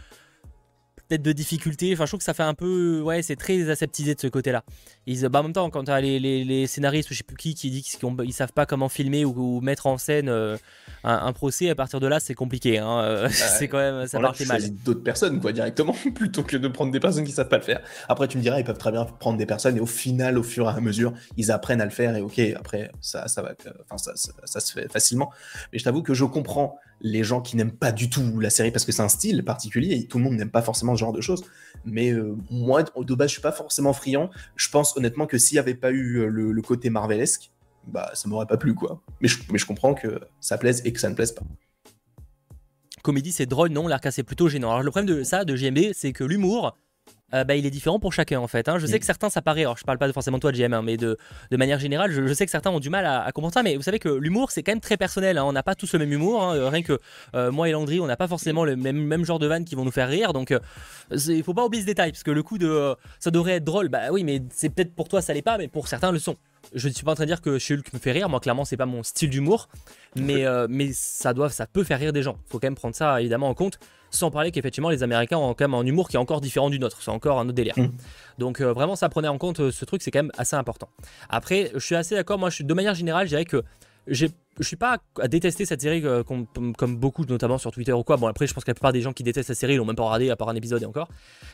peut-être 1.08 1.22
de 1.22 1.32
difficultés. 1.32 1.92
Enfin, 1.92 2.04
je 2.04 2.10
trouve 2.10 2.18
que 2.18 2.24
ça 2.24 2.34
fait 2.34 2.42
un 2.42 2.54
peu. 2.54 3.00
Ouais, 3.00 3.22
c'est 3.22 3.36
très 3.36 3.68
aseptisé 3.70 4.14
de 4.14 4.20
ce 4.20 4.26
côté-là. 4.26 4.64
Ils, 5.06 5.28
bah, 5.28 5.40
en 5.40 5.44
même 5.44 5.52
temps, 5.52 5.70
quand 5.70 5.84
tu 5.84 5.90
as 5.90 6.00
les, 6.00 6.18
les, 6.18 6.66
scénaristes 6.66 7.10
ou 7.10 7.14
je 7.14 7.18
sais 7.18 7.24
plus 7.24 7.36
qui 7.36 7.54
qui 7.54 7.70
dit 7.70 7.82
qu'ils 7.82 7.98
ne 8.08 8.32
savent 8.32 8.52
pas 8.52 8.66
comment 8.66 8.88
filmer 8.88 9.24
ou, 9.24 9.60
mettre 9.60 9.86
en 9.86 9.98
scène 9.98 10.28
euh, 10.28 10.56
un, 11.04 11.32
procès, 11.32 11.70
à 11.70 11.74
partir 11.74 12.00
de 12.00 12.06
là, 12.06 12.20
c'est 12.20 12.34
compliqué. 12.34 12.78
Hein. 12.78 12.86
Euh, 13.06 13.28
c'est 13.30 13.68
quand 13.68 13.78
même. 13.78 14.06
Ça 14.06 14.18
partait 14.18 14.44
mal. 14.46 14.62
d'autres 14.84 15.02
personnes, 15.02 15.40
quoi, 15.40 15.52
directement, 15.52 15.94
plutôt 16.14 16.42
que 16.42 16.56
de 16.56 16.66
prendre 16.66 16.90
des 16.90 16.98
personnes 16.98 17.24
qui 17.24 17.30
savent 17.30 17.48
pas 17.48 17.58
le 17.58 17.62
faire. 17.62 17.80
Après, 18.08 18.26
tu 18.26 18.36
me 18.36 18.42
diras, 18.42 18.58
ils 18.58 18.64
peuvent 18.64 18.78
très 18.78 18.90
bien 18.90 19.04
prendre 19.04 19.38
des 19.38 19.46
personnes 19.46 19.76
et 19.76 19.80
au 19.80 19.86
final, 19.86 20.38
au 20.38 20.42
fur 20.42 20.66
et 20.66 20.68
à 20.70 20.80
mesure, 20.80 21.12
ils 21.36 21.50
apprennent 21.50 21.80
à 21.80 21.84
le 21.84 21.90
faire 21.90 22.16
et 22.16 22.20
ok, 22.20 22.40
après, 22.56 22.90
ça, 23.00 23.28
ça 23.28 23.42
va. 23.42 23.52
Enfin, 23.84 23.98
ça, 23.98 24.12
ça 24.44 24.60
se 24.60 24.72
fait 24.72 24.90
facilement. 24.90 25.30
Mais 25.72 25.78
je 25.78 25.84
t'avoue 25.84 26.02
que 26.02 26.14
je 26.14 26.24
comprends 26.24 26.78
les 27.00 27.24
gens 27.24 27.40
qui 27.40 27.56
n'aiment 27.56 27.76
pas 27.76 27.92
du 27.92 28.08
tout 28.08 28.40
la 28.40 28.50
série 28.50 28.70
parce 28.70 28.84
que 28.84 28.92
c'est 28.92 29.02
un 29.02 29.08
style 29.08 29.44
particulier 29.44 29.94
et 29.94 30.06
tout 30.06 30.18
le 30.18 30.24
monde 30.24 30.34
n'aime 30.34 30.50
pas 30.50 30.62
forcément 30.62 30.94
ce 30.94 31.00
genre 31.00 31.12
de 31.12 31.20
choses. 31.20 31.44
Mais 31.84 32.10
euh, 32.10 32.36
moi, 32.50 32.82
de 32.82 33.14
base, 33.14 33.28
je 33.28 33.32
suis 33.34 33.42
pas 33.42 33.52
forcément 33.52 33.92
friand. 33.92 34.30
Je 34.56 34.68
pense 34.70 34.96
honnêtement 34.96 35.26
que 35.26 35.38
s'il 35.38 35.56
n'y 35.56 35.60
avait 35.60 35.74
pas 35.74 35.90
eu 35.90 36.18
euh, 36.18 36.28
le, 36.28 36.62
côté 36.62 36.90
marvelesque, 36.90 37.50
bah 37.86 38.10
ça 38.14 38.28
m'aurait 38.28 38.46
pas 38.46 38.56
plu 38.56 38.74
quoi. 38.74 39.02
Mais 39.20 39.28
je, 39.28 39.66
comprends 39.66 39.94
que 39.94 40.20
ça 40.40 40.58
plaise 40.58 40.82
et 40.84 40.92
que 40.92 41.00
ça 41.00 41.08
ne 41.08 41.14
plaise 41.14 41.32
pas. 41.32 41.42
Comédie, 43.02 43.30
c'est 43.30 43.46
drôle, 43.46 43.68
non? 43.68 43.86
L'arca, 43.86 44.10
c'est 44.10 44.24
plutôt 44.24 44.48
gênant. 44.48 44.70
Alors 44.70 44.82
le 44.82 44.90
problème 44.90 45.18
de 45.18 45.22
ça, 45.22 45.44
de 45.44 45.54
JMB, 45.54 45.92
c'est 45.92 46.12
que 46.12 46.24
l'humour, 46.24 46.76
euh, 47.34 47.42
bah, 47.42 47.56
il 47.56 47.66
est 47.66 47.70
différent 47.70 47.98
pour 47.98 48.12
chacun 48.12 48.38
en 48.38 48.46
fait. 48.46 48.68
Hein. 48.68 48.78
Je 48.78 48.86
sais 48.86 48.96
mm. 48.96 49.00
que 49.00 49.04
certains 49.04 49.30
ça 49.30 49.42
paraît, 49.42 49.62
alors 49.62 49.76
je 49.76 49.84
parle 49.84 49.98
pas 49.98 50.12
forcément 50.12 50.38
de 50.38 50.42
toi 50.42 50.52
GM, 50.52 50.72
hein, 50.72 50.82
mais 50.82 50.96
de, 50.96 51.18
de, 51.50 51.56
manière 51.56 51.80
générale, 51.80 52.12
je, 52.12 52.32
sais 52.32 52.44
que 52.44 52.52
certains 52.52 52.70
ont 52.70 52.78
du 52.78 52.88
mal 52.88 53.04
à, 53.04 53.30
comprendre 53.32 53.52
ça, 53.52 53.64
mais 53.64 53.74
vous 53.76 53.82
savez 53.82 53.98
que 53.98 54.08
l'humour 54.08 54.52
c'est 54.52 54.62
quand 54.62 54.70
même 54.70 54.80
très 54.80 54.96
personnel, 54.96 55.36
hein. 55.36 55.44
on 55.44 55.52
n'a 55.52 55.64
pas 55.64 55.74
tous 55.74 55.92
le 55.94 55.98
même 55.98 56.12
humour, 56.12 56.44
euh, 56.44 56.68
rien 56.68 56.82
que 56.82 57.00
euh, 57.34 57.50
moi 57.50 57.68
et 57.68 57.72
Landry 57.72 57.98
on 57.98 58.06
n'a 58.06 58.16
pas 58.16 58.28
forcément 58.28 58.64
le 58.64 58.76
même, 58.76 58.96
même, 58.96 59.24
genre 59.24 59.40
de 59.40 59.48
vannes 59.48 59.64
qui 59.64 59.74
vont 59.74 59.84
nous 59.84 59.90
faire 59.90 60.08
rire, 60.08 60.32
donc 60.32 60.54
il 61.10 61.42
faut 61.42 61.54
pas 61.54 61.64
oublier 61.64 61.82
ce 61.82 61.86
détail, 61.86 62.12
parce 62.12 62.22
que 62.22 62.30
le 62.30 62.44
coup 62.44 62.58
de 62.58 62.94
ça 63.18 63.32
devrait 63.32 63.54
être 63.54 63.64
drôle, 63.64 63.88
bah 63.88 64.12
oui 64.12 64.22
mais 64.22 64.42
c'est 64.50 64.68
peut-être 64.68 64.94
pour 64.94 65.08
toi 65.08 65.20
ça 65.20 65.34
l'est 65.34 65.42
pas, 65.42 65.58
mais 65.58 65.66
pour 65.66 65.88
certains 65.88 66.12
le 66.12 66.20
sont. 66.20 66.36
Je 66.74 66.88
ne 66.88 66.92
suis 66.92 67.04
pas 67.04 67.12
en 67.12 67.14
train 67.14 67.24
de 67.24 67.30
dire 67.30 67.40
que 67.40 67.58
Shulk 67.58 67.92
me 67.92 67.98
fait 67.98 68.12
rire, 68.12 68.28
moi 68.28 68.38
clairement 68.38 68.64
c'est 68.64 68.76
pas 68.76 68.86
mon 68.86 69.02
style 69.02 69.30
d'humour, 69.30 69.68
mais, 70.14 70.44
mais 70.68 70.90
ça, 70.92 71.34
doit, 71.34 71.50
ça 71.50 71.66
peut 71.66 71.82
faire 71.82 71.98
rire 71.98 72.12
des 72.12 72.22
gens, 72.22 72.38
faut 72.46 72.60
quand 72.60 72.68
même 72.68 72.76
prendre 72.76 72.94
ça 72.94 73.20
évidemment 73.20 73.48
en 73.48 73.54
compte. 73.54 73.80
Sans 74.16 74.30
parler 74.30 74.50
qu'effectivement, 74.50 74.88
les 74.88 75.02
Américains 75.02 75.36
ont 75.36 75.52
quand 75.52 75.68
même 75.68 75.74
un 75.74 75.84
humour 75.84 76.08
qui 76.08 76.16
est 76.16 76.18
encore 76.18 76.40
différent 76.40 76.70
du 76.70 76.78
nôtre. 76.78 76.98
C'est 77.02 77.10
encore 77.10 77.38
un 77.38 77.44
autre 77.44 77.54
délire. 77.54 77.78
Mm. 77.78 77.90
Donc, 78.38 78.60
euh, 78.60 78.72
vraiment, 78.72 78.96
ça 78.96 79.10
prenait 79.10 79.28
en 79.28 79.36
compte 79.36 79.60
euh, 79.60 79.70
ce 79.70 79.84
truc, 79.84 80.00
c'est 80.00 80.10
quand 80.10 80.20
même 80.20 80.32
assez 80.38 80.56
important. 80.56 80.88
Après, 81.28 81.70
je 81.74 81.80
suis 81.80 81.94
assez 81.94 82.14
d'accord. 82.14 82.38
Moi, 82.38 82.48
je 82.48 82.56
suis, 82.56 82.64
de 82.64 82.74
manière 82.74 82.94
générale, 82.94 83.26
je 83.26 83.30
dirais 83.30 83.44
que 83.44 83.62
je 84.06 84.26
suis 84.62 84.76
pas 84.76 84.98
à 85.20 85.28
détester 85.28 85.66
cette 85.66 85.82
série 85.82 86.00
euh, 86.04 86.22
comme, 86.22 86.96
beaucoup, 86.96 87.26
notamment 87.26 87.58
sur 87.58 87.70
Twitter 87.72 87.92
ou 87.92 88.04
quoi. 88.04 88.16
Bon, 88.16 88.26
après, 88.26 88.46
je 88.46 88.54
pense 88.54 88.64
que 88.64 88.70
la 88.70 88.74
plupart 88.74 88.92
des 88.92 89.02
gens 89.02 89.12
qui 89.12 89.22
détestent 89.22 89.48
cette 89.48 89.58
série 89.58 89.76
l'ont 89.76 89.84
même 89.84 89.96
pas 89.96 90.04
regardé 90.04 90.30
à 90.30 90.36
part 90.36 90.48
un 90.48 90.54
épisode 90.54 90.82
et 90.82 90.86
encore. 90.86 91.08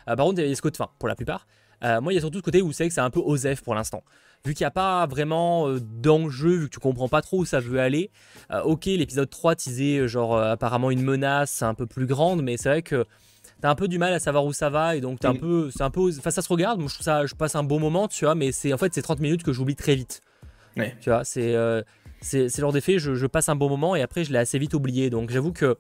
par 0.07 0.17
contre, 0.17 0.41
il 0.41 0.49
y 0.49 0.53
a 0.53 0.55
ce 0.55 0.63
côté, 0.63 0.79
enfin, 0.81 0.91
pour 1.01 1.09
la 1.09 1.17
plupart. 1.17 1.47
Moi, 1.83 2.13
il 2.13 2.15
y 2.15 2.19
a 2.19 2.21
surtout 2.21 2.39
ce 2.39 2.43
côté 2.43 2.63
où 2.63 2.73
c'est 2.73 2.89
que 2.89 2.95
c'est 2.95 3.01
un 3.01 3.11
peu 3.11 3.21
osef 3.21 3.63
pour 3.63 3.75
l'instant. 3.75 4.03
Vu 4.45 4.55
qu'il 4.55 4.65
n'y 4.65 4.69
a 4.69 4.73
pas 4.73 5.07
vraiment 5.07 5.69
euh, 5.69 5.79
d'enjeu, 5.81 6.57
vu 6.57 6.69
que 6.69 6.75
tu 6.75 6.81
comprends 6.81 7.09
pas 7.09 7.23
trop 7.23 7.39
où 7.39 7.45
ça 7.45 7.61
veut 7.61 7.79
aller. 7.79 8.11
Euh, 8.51 8.61
ok, 8.63 8.87
l'épisode 8.87 9.31
3 9.31 9.55
teasait 9.55 9.99
euh, 9.99 10.09
genre 10.09 10.37
apparemment 10.37 10.91
une 10.91 11.03
menace 11.03 11.63
un 11.63 11.75
peu 11.75 11.87
plus 11.87 12.07
grande, 12.07 12.43
mais 12.43 12.57
c'est 12.57 12.69
vrai 12.69 12.83
que 12.83 13.05
t'as 13.61 13.71
un 13.71 13.77
peu 13.77 13.87
du 13.87 13.99
mal 13.99 14.13
à 14.13 14.19
savoir 14.19 14.45
où 14.45 14.53
ça 14.53 14.69
va 14.69 14.97
et 14.97 15.01
donc 15.01 15.21
t'es 15.21 15.29
un 15.29 15.37
peu 15.37 15.71
c'est 15.71 15.85
un 15.85 15.91
peu 15.91 16.11
enfin 16.19 16.33
ça 16.33 16.43
se 16.43 16.49
regarde. 16.49 16.81
Moi 16.81 16.89
je 16.89 16.95
trouve 16.95 17.05
ça 17.05 17.25
je 17.25 17.37
passe 17.37 17.55
un 17.55 17.63
bon 17.63 17.79
moment 17.79 18.09
tu 18.09 18.25
vois 18.25 18.35
mais 18.35 18.51
c'est 18.51 18.73
en 18.73 18.79
fait 18.79 18.93
c'est 18.93 19.03
30 19.03 19.21
minutes 19.21 19.45
que 19.45 19.53
j'oublie 19.53 19.77
très 19.77 19.95
vite. 19.95 20.23
Tu 21.01 21.11
vois 21.11 21.23
c'est 21.25 21.55
c'est 22.21 22.59
l'ordre 22.59 22.75
d'effet 22.75 22.99
je, 22.99 23.15
je, 23.15 23.27
passe 23.27 23.49
un 23.49 23.57
bon 23.57 23.69
moment 23.69 23.95
et 23.95 24.03
après 24.03 24.25
je 24.25 24.33
l'ai 24.33 24.39
assez 24.41 24.59
vite 24.59 24.75
oublié. 24.75 25.09
Donc 25.09 25.31
j'avoue 25.31 25.53
que 25.53 25.77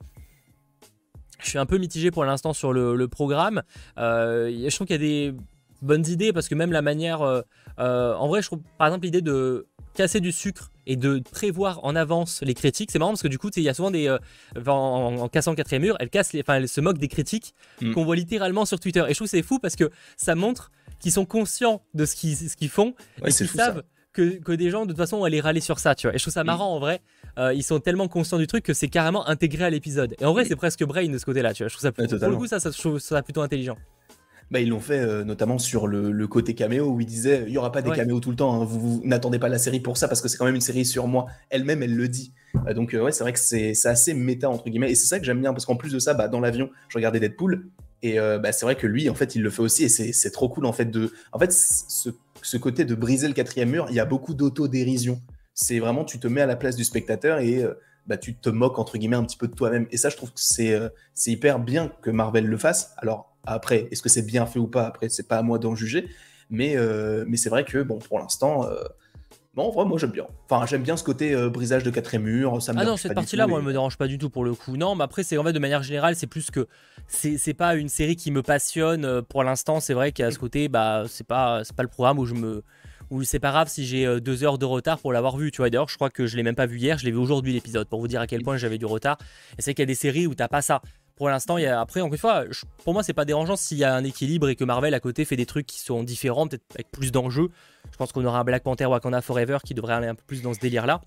je 1.40 1.48
suis 1.48 1.58
un 1.58 1.66
peu 1.66 1.78
mitigé 1.78 2.12
pour 2.12 2.24
l'instant 2.24 2.52
sur 2.52 2.72
le, 2.72 2.94
le 2.94 3.08
programme. 3.08 3.62
Je 3.96 4.72
trouve 4.72 4.86
qu'il 4.86 4.94
y 4.94 5.04
a 5.04 5.32
des 5.32 5.34
bonnes 5.82 6.06
idées 6.06 6.32
parce 6.32 6.48
que 6.48 6.54
même 6.54 6.72
la 6.72 6.82
manière 6.82 7.42
euh, 7.78 8.14
en 8.14 8.28
vrai, 8.28 8.42
je 8.42 8.46
trouve 8.46 8.60
par 8.78 8.88
exemple 8.88 9.04
l'idée 9.04 9.22
de 9.22 9.66
casser 9.94 10.20
du 10.20 10.32
sucre 10.32 10.70
et 10.86 10.96
de 10.96 11.20
prévoir 11.30 11.84
en 11.84 11.94
avance 11.94 12.40
les 12.42 12.54
critiques, 12.54 12.90
c'est 12.90 12.98
marrant 12.98 13.12
parce 13.12 13.22
que 13.22 13.28
du 13.28 13.38
coup, 13.38 13.50
il 13.56 13.62
y 13.62 13.68
a 13.68 13.74
souvent 13.74 13.90
des. 13.90 14.08
Euh, 14.08 14.18
en, 14.66 15.28
cassant 15.28 15.52
le 15.52 15.56
quatrième 15.56 15.82
mur, 15.82 15.96
elle, 16.00 16.10
casse 16.10 16.34
enfin, 16.40 16.54
elle 16.54 16.68
se 16.68 16.80
moque 16.80 16.98
des 16.98 17.08
critiques 17.08 17.54
mm. 17.80 17.92
qu'on 17.92 18.04
voit 18.04 18.16
littéralement 18.16 18.64
sur 18.64 18.80
Twitter. 18.80 19.04
Et 19.06 19.10
je 19.10 19.14
trouve 19.14 19.28
c'est 19.28 19.42
fou 19.42 19.58
parce 19.58 19.76
que 19.76 19.90
ça 20.16 20.34
montre 20.34 20.70
qu'ils 20.98 21.12
sont 21.12 21.24
conscients 21.24 21.82
de 21.94 22.04
ce 22.04 22.16
qu'ils 22.16 22.68
font 22.68 22.94
et 23.24 23.32
qu'ils 23.32 23.48
savent 23.48 23.82
que, 24.12 24.38
que, 24.40 24.52
des 24.52 24.70
gens 24.70 24.82
de 24.84 24.90
toute 24.90 24.98
façon 24.98 25.18
vont 25.18 25.24
aller 25.24 25.40
râler 25.40 25.60
sur 25.60 25.78
ça, 25.78 25.94
tu 25.94 26.06
vois. 26.06 26.14
Et 26.14 26.18
je 26.18 26.24
trouve 26.24 26.34
ça 26.34 26.44
mm. 26.44 26.46
marrant 26.46 26.74
en 26.74 26.80
vrai. 26.80 27.00
Euh, 27.38 27.54
ils 27.54 27.62
sont 27.62 27.80
tellement 27.80 28.08
conscients 28.08 28.38
du 28.38 28.46
truc 28.46 28.64
que 28.64 28.74
c'est 28.74 28.88
carrément 28.88 29.26
intégré 29.26 29.64
à 29.64 29.70
l'épisode. 29.70 30.14
Et 30.20 30.24
en 30.24 30.32
vrai, 30.32 30.44
c'est 30.44 30.56
presque 30.56 30.84
brain 30.84 31.08
de 31.08 31.16
ce 31.16 31.24
côté-là, 31.24 31.54
tu 31.54 31.62
vois. 31.62 31.68
Je 31.68 31.74
trouve 31.74 31.82
ça, 31.82 31.92
pour 31.92 32.28
le 32.28 32.36
coup, 32.36 32.46
ça, 32.46 32.60
ça, 32.60 32.70
je 32.70 32.78
trouve 32.78 32.98
ça 32.98 33.22
plutôt 33.22 33.40
intelligent. 33.40 33.78
Bah, 34.52 34.60
ils 34.60 34.68
l'ont 34.68 34.80
fait 34.80 34.98
euh, 34.98 35.24
notamment 35.24 35.58
sur 35.58 35.86
le, 35.86 36.26
côté 36.26 36.54
caméo 36.54 36.90
où 36.90 37.00
ils 37.00 37.06
disaient 37.06 37.44
il 37.46 37.54
y 37.54 37.56
aura 37.56 37.72
pas 37.72 37.80
des 37.80 37.90
caméos 37.90 38.20
tout 38.20 38.28
le 38.28 38.36
temps, 38.36 38.60
hein. 38.60 38.66
vous, 38.66 39.00
n'attendez 39.02 39.38
pas 39.38 39.48
la 39.48 39.56
série 39.56 39.80
pour 39.80 39.96
ça 39.96 40.08
parce 40.08 40.20
que 40.20 40.28
c'est 40.28 40.36
quand 40.36 40.44
même 40.44 40.54
une 40.54 40.60
série 40.60 40.84
sur 40.84 41.06
moi. 41.06 41.24
Elle-même, 41.48 41.82
elle 41.82 41.96
le 41.96 42.06
dit. 42.06 42.34
Euh, 42.66 42.74
donc 42.74 42.92
euh, 42.92 43.02
ouais, 43.02 43.12
c'est 43.12 43.24
vrai 43.24 43.32
que 43.32 43.38
c'est 43.38 43.74
assez 43.86 44.12
méta 44.12 44.50
entre 44.50 44.68
guillemets 44.68 44.90
et 44.90 44.94
c'est 44.94 45.06
ça 45.06 45.18
que 45.18 45.24
j'aime 45.24 45.40
bien 45.40 45.54
parce 45.54 45.64
qu'en 45.64 45.76
plus 45.76 45.90
de 45.90 45.98
ça, 45.98 46.12
bah, 46.12 46.28
dans 46.28 46.38
l'avion, 46.38 46.68
je 46.90 46.98
regardais 46.98 47.18
Deadpool 47.18 47.70
et 48.02 48.18
bah, 48.18 48.52
c'est 48.52 48.66
vrai 48.66 48.76
que 48.76 48.86
lui, 48.86 49.08
en 49.08 49.14
fait, 49.14 49.36
il 49.36 49.42
le 49.42 49.48
fait 49.48 49.62
aussi 49.62 49.84
et 49.84 49.88
c'est 49.88 50.30
trop 50.32 50.50
cool 50.50 50.66
en 50.66 50.72
fait 50.74 50.90
de, 50.90 51.12
en 51.32 51.38
fait, 51.38 51.50
ce, 51.50 52.10
ce 52.42 52.56
côté 52.58 52.84
de 52.84 52.94
briser 52.94 53.28
le 53.28 53.34
quatrième 53.34 53.70
mur, 53.70 53.86
il 53.88 53.94
y 53.94 54.00
a 54.00 54.04
beaucoup 54.04 54.34
d'autodérision. 54.34 55.18
C'est 55.54 55.78
vraiment 55.78 56.04
tu 56.04 56.18
te 56.18 56.26
mets 56.26 56.42
à 56.42 56.46
la 56.46 56.56
place 56.56 56.76
du 56.76 56.84
spectateur 56.84 57.38
et 57.38 57.64
bah, 58.06 58.18
tu 58.18 58.34
te 58.34 58.50
moques 58.50 58.78
entre 58.78 58.98
guillemets 58.98 59.16
un 59.16 59.24
petit 59.24 59.38
peu 59.38 59.48
de 59.48 59.54
toi-même. 59.54 59.86
Et 59.92 59.96
ça, 59.96 60.10
je 60.10 60.16
trouve 60.16 60.28
que 60.28 60.40
c'est 60.40 60.78
c'est 61.14 61.30
hyper 61.30 61.58
bien 61.58 61.90
que 62.02 62.10
Marvel 62.10 62.44
le 62.44 62.58
fasse. 62.58 62.92
Alors 62.98 63.31
après, 63.44 63.88
est-ce 63.90 64.02
que 64.02 64.08
c'est 64.08 64.22
bien 64.22 64.46
fait 64.46 64.58
ou 64.58 64.66
pas 64.66 64.86
Après, 64.86 65.08
c'est 65.08 65.26
pas 65.26 65.38
à 65.38 65.42
moi 65.42 65.58
d'en 65.58 65.74
juger. 65.74 66.08
Mais, 66.50 66.76
euh, 66.76 67.24
mais 67.26 67.36
c'est 67.36 67.48
vrai 67.48 67.64
que, 67.64 67.82
bon, 67.82 67.98
pour 67.98 68.18
l'instant, 68.18 68.66
euh, 68.66 68.84
bon, 69.54 69.70
vraiment, 69.70 69.90
moi, 69.90 69.98
j'aime 69.98 70.10
bien. 70.10 70.26
Enfin, 70.48 70.66
j'aime 70.66 70.82
bien 70.82 70.96
ce 70.96 71.02
côté 71.02 71.34
euh, 71.34 71.48
brisage 71.48 71.82
de 71.82 71.90
quatrième 71.90 72.24
mur. 72.24 72.62
Ça 72.62 72.72
ah 72.76 72.84
non, 72.84 72.96
cette 72.96 73.14
partie-là, 73.14 73.46
moi, 73.46 73.58
elle 73.58 73.64
me 73.64 73.72
dérange 73.72 73.96
pas 73.96 74.06
du 74.06 74.18
tout 74.18 74.30
pour 74.30 74.44
le 74.44 74.54
coup. 74.54 74.76
Non, 74.76 74.94
mais 74.94 75.04
après, 75.04 75.22
c'est 75.22 75.38
en 75.38 75.44
fait, 75.44 75.52
de 75.52 75.58
manière 75.58 75.82
générale, 75.82 76.14
c'est 76.14 76.26
plus 76.26 76.50
que. 76.50 76.68
C'est 77.08 77.54
pas 77.54 77.74
une 77.74 77.88
série 77.88 78.16
qui 78.16 78.30
me 78.30 78.42
passionne. 78.42 79.22
Pour 79.22 79.42
l'instant, 79.42 79.80
c'est 79.80 79.94
vrai 79.94 80.12
qu'à 80.12 80.30
ce 80.30 80.38
côté, 80.38 80.68
bah, 80.68 81.04
c'est 81.08 81.26
pas, 81.26 81.62
pas 81.76 81.82
le 81.82 81.88
programme 81.88 82.18
où 82.18 82.26
je 82.26 82.34
me. 82.34 82.62
Où 83.10 83.24
c'est 83.24 83.40
pas 83.40 83.50
grave 83.50 83.68
si 83.68 83.84
j'ai 83.84 84.20
deux 84.22 84.42
heures 84.42 84.56
de 84.56 84.64
retard 84.64 84.98
pour 84.98 85.12
l'avoir 85.12 85.36
vu, 85.36 85.50
tu 85.50 85.58
vois. 85.58 85.68
D'ailleurs, 85.68 85.88
je 85.90 85.96
crois 85.96 86.08
que 86.08 86.24
je 86.24 86.34
l'ai 86.34 86.42
même 86.42 86.54
pas 86.54 86.64
vu 86.64 86.78
hier, 86.78 86.96
je 86.96 87.04
l'ai 87.04 87.10
vu 87.10 87.18
aujourd'hui 87.18 87.52
l'épisode, 87.52 87.86
pour 87.86 88.00
vous 88.00 88.08
dire 88.08 88.22
à 88.22 88.26
quel 88.26 88.42
point 88.42 88.56
j'avais 88.56 88.78
du 88.78 88.86
retard. 88.86 89.18
Et 89.58 89.62
c'est 89.62 89.74
qu'il 89.74 89.82
y 89.82 89.84
a 89.84 89.86
des 89.86 89.94
séries 89.94 90.26
où 90.26 90.34
t'as 90.34 90.48
pas 90.48 90.62
ça 90.62 90.80
pour 91.22 91.30
l'instant, 91.30 91.56
il 91.56 91.62
y 91.62 91.66
a, 91.66 91.80
après, 91.80 92.00
encore 92.00 92.14
une 92.14 92.18
fois, 92.18 92.42
pour 92.82 92.94
moi, 92.94 93.04
c'est 93.04 93.12
pas 93.12 93.24
dérangeant 93.24 93.54
s'il 93.54 93.78
y 93.78 93.84
a 93.84 93.94
un 93.94 94.02
équilibre 94.02 94.48
et 94.48 94.56
que 94.56 94.64
Marvel 94.64 94.92
à 94.92 94.98
côté 94.98 95.24
fait 95.24 95.36
des 95.36 95.46
trucs 95.46 95.66
qui 95.66 95.78
sont 95.78 96.02
différents, 96.02 96.48
peut-être 96.48 96.64
avec 96.74 96.90
plus 96.90 97.12
d'enjeux. 97.12 97.48
Je 97.92 97.96
pense 97.96 98.10
qu'on 98.10 98.24
aura 98.24 98.40
un 98.40 98.44
Black 98.44 98.64
Panther 98.64 98.86
Wakanda 98.86 99.22
Forever 99.22 99.58
qui 99.64 99.72
devrait 99.72 99.94
aller 99.94 100.08
un 100.08 100.16
peu 100.16 100.24
plus 100.26 100.42
dans 100.42 100.52
ce 100.52 100.58
délire-là. 100.58 101.00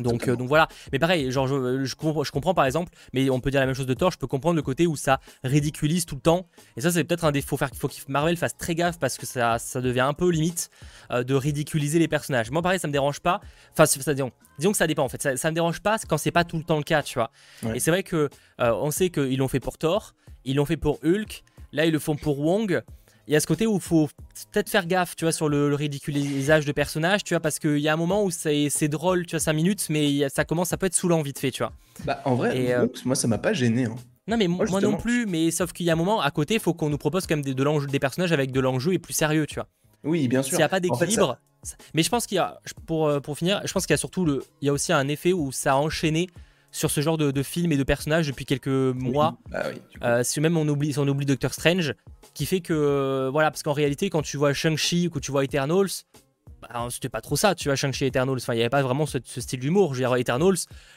Donc, 0.00 0.28
euh, 0.28 0.36
donc 0.36 0.48
voilà. 0.48 0.68
Mais 0.92 0.98
pareil, 0.98 1.30
genre, 1.30 1.46
je, 1.46 1.84
je, 1.84 1.94
comprends, 1.94 2.54
par 2.54 2.64
exemple, 2.64 2.92
mais 3.12 3.28
on 3.30 3.40
peut 3.40 3.50
dire 3.50 3.60
la 3.60 3.66
même 3.66 3.74
chose 3.74 3.86
de 3.86 3.94
Thor, 3.94 4.10
je 4.10 4.18
peux 4.18 4.26
comprendre 4.26 4.56
le 4.56 4.62
côté 4.62 4.86
où 4.86 4.96
ça 4.96 5.20
ridiculise 5.44 6.06
tout 6.06 6.14
le 6.14 6.20
temps. 6.20 6.46
Et 6.76 6.80
ça, 6.80 6.90
c'est 6.90 7.04
peut-être 7.04 7.24
un 7.24 7.32
défaut. 7.32 7.58
Il 7.60 7.78
faut 7.78 7.88
que 7.88 7.94
Marvel 8.08 8.36
fasse 8.36 8.56
très 8.56 8.74
gaffe 8.74 8.98
parce 8.98 9.16
que 9.18 9.26
ça, 9.26 9.58
ça 9.58 9.80
devient 9.80 10.00
un 10.00 10.14
peu 10.14 10.30
limite 10.30 10.70
euh, 11.10 11.24
de 11.24 11.34
ridiculiser 11.34 11.98
les 11.98 12.08
personnages. 12.08 12.50
Moi, 12.50 12.62
pareil, 12.62 12.78
ça 12.78 12.88
me 12.88 12.92
dérange 12.92 13.20
pas. 13.20 13.40
Enfin, 13.72 13.86
ça, 13.86 14.14
disons, 14.14 14.32
disons 14.58 14.72
que 14.72 14.78
ça 14.78 14.86
dépend 14.86 15.04
en 15.04 15.08
fait. 15.08 15.22
Ça, 15.22 15.36
ça 15.36 15.50
me 15.50 15.54
dérange 15.54 15.80
pas 15.80 15.98
quand 16.08 16.18
c'est 16.18 16.30
pas 16.30 16.44
tout 16.44 16.56
le 16.56 16.64
temps 16.64 16.78
le 16.78 16.82
cas, 16.82 17.02
tu 17.02 17.18
vois. 17.18 17.30
Et 17.74 17.80
c'est 17.80 17.90
vrai 17.90 18.02
que 18.02 18.28
euh, 18.60 18.72
on 18.74 18.90
sait 18.90 19.10
qu'ils 19.10 19.38
l'ont 19.38 19.48
fait 19.48 19.60
pour 19.60 19.78
Thor, 19.78 20.14
ils 20.44 20.56
l'ont 20.56 20.64
fait 20.64 20.76
pour 20.76 20.98
Hulk, 21.04 21.42
là, 21.72 21.86
ils 21.86 21.92
le 21.92 21.98
font 21.98 22.16
pour 22.16 22.40
Wong 22.40 22.82
il 23.30 23.34
y 23.34 23.36
a 23.36 23.40
ce 23.40 23.46
côté 23.46 23.64
où 23.64 23.76
il 23.76 23.80
faut 23.80 24.08
peut-être 24.50 24.68
faire 24.68 24.86
gaffe, 24.86 25.14
tu 25.14 25.24
vois, 25.24 25.30
sur 25.30 25.48
le, 25.48 25.72
ridiculisage 25.72 26.64
de 26.64 26.72
personnages, 26.72 27.22
tu 27.22 27.34
vois, 27.34 27.40
parce 27.40 27.60
qu'il 27.60 27.78
y 27.78 27.88
a 27.88 27.92
un 27.92 27.96
moment 27.96 28.24
où 28.24 28.30
c'est 28.32 28.88
drôle, 28.88 29.24
tu 29.24 29.36
vois, 29.36 29.40
5 29.40 29.52
minutes, 29.52 29.86
mais 29.88 30.28
ça 30.28 30.44
commence, 30.44 30.70
ça 30.70 30.76
peut 30.76 30.86
être 30.86 30.96
saoulant 30.96 31.22
vite 31.22 31.38
fait, 31.38 31.52
tu 31.52 31.62
vois. 31.62 31.72
Bah, 32.04 32.20
en 32.24 32.34
vrai, 32.34 32.74
euh, 32.74 32.88
moi, 33.04 33.14
ça 33.14 33.28
m'a 33.28 33.38
pas 33.38 33.52
gêné. 33.52 33.84
Hein. 33.84 33.94
Non, 34.26 34.36
mais 34.36 34.48
moi, 34.48 34.66
non 34.80 34.96
plus, 34.96 35.26
mais 35.26 35.52
sauf 35.52 35.72
qu'il 35.72 35.86
y 35.86 35.90
a 35.90 35.92
un 35.92 35.96
moment, 35.96 36.20
à 36.20 36.32
côté, 36.32 36.54
il 36.54 36.60
faut 36.60 36.74
qu'on 36.74 36.90
nous 36.90 36.98
propose 36.98 37.28
quand 37.28 37.36
même 37.36 37.44
des, 37.44 37.54
de 37.54 37.86
des 37.86 37.98
personnages 38.00 38.32
avec 38.32 38.50
de 38.50 38.58
l'enjeu 38.58 38.94
et 38.94 38.98
plus 38.98 39.14
sérieux, 39.14 39.46
tu 39.46 39.54
vois. 39.54 39.68
Oui, 40.02 40.26
bien 40.26 40.42
sûr. 40.42 40.50
S'il 40.50 40.58
n'y 40.58 40.64
a 40.64 40.68
pas 40.68 40.80
d'équilibre. 40.80 41.38
Mais 41.94 42.02
je 42.02 42.08
pense 42.08 42.26
qu'il 42.26 42.34
y 42.34 42.40
a, 42.40 42.60
pour, 42.84 43.06
euh, 43.06 43.20
pour 43.20 43.38
finir, 43.38 43.60
je 43.64 43.72
pense 43.72 43.86
qu'il 43.86 43.92
y 43.92 43.94
a 43.94 43.98
surtout 43.98 44.24
le, 44.24 44.42
il 44.60 44.66
y 44.66 44.68
a 44.70 44.72
aussi 44.72 44.92
un 44.92 45.06
effet 45.06 45.32
où 45.32 45.52
ça 45.52 45.74
a 45.74 45.76
enchaîné 45.76 46.26
sur 46.70 46.90
ce 46.90 47.00
genre 47.00 47.18
de, 47.18 47.42
films 47.42 47.72
et 47.72 47.76
de 47.76 47.82
personnages 47.82 48.26
depuis 48.28 48.44
quelques 48.44 48.68
mois. 48.68 49.38
Bah 49.50 49.64
euh, 50.02 50.22
si 50.22 50.40
même 50.40 50.56
on 50.56 50.66
oublie, 50.68 50.94
on 50.98 51.08
oublie 51.08 51.26
Doctor 51.26 51.52
Strange, 51.52 51.94
qui 52.34 52.46
fait 52.46 52.60
que 52.60 53.28
voilà, 53.32 53.50
parce 53.50 53.62
qu'en 53.62 53.72
réalité, 53.72 54.10
quand 54.10 54.22
tu 54.22 54.36
vois 54.36 54.52
Shang-Chi 54.52 55.08
ou 55.08 55.10
que 55.10 55.18
tu 55.18 55.30
vois 55.30 55.44
Eternals, 55.44 56.04
bah, 56.60 56.88
c'était 56.90 57.08
pas 57.08 57.20
trop 57.20 57.36
ça, 57.36 57.54
tu 57.54 57.68
vois, 57.68 57.76
Shang-Chi 57.76 58.04
Eternals. 58.04 58.38
Enfin, 58.38 58.52
il 58.52 58.56
n'y 58.56 58.62
avait 58.62 58.70
pas 58.70 58.82
vraiment 58.82 59.06
ce, 59.06 59.18
style 59.24 59.60
d'humour. 59.60 59.94
Je 59.94 60.00
veux 60.00 60.06
dire, 60.06 60.16
Eternals, 60.16 60.56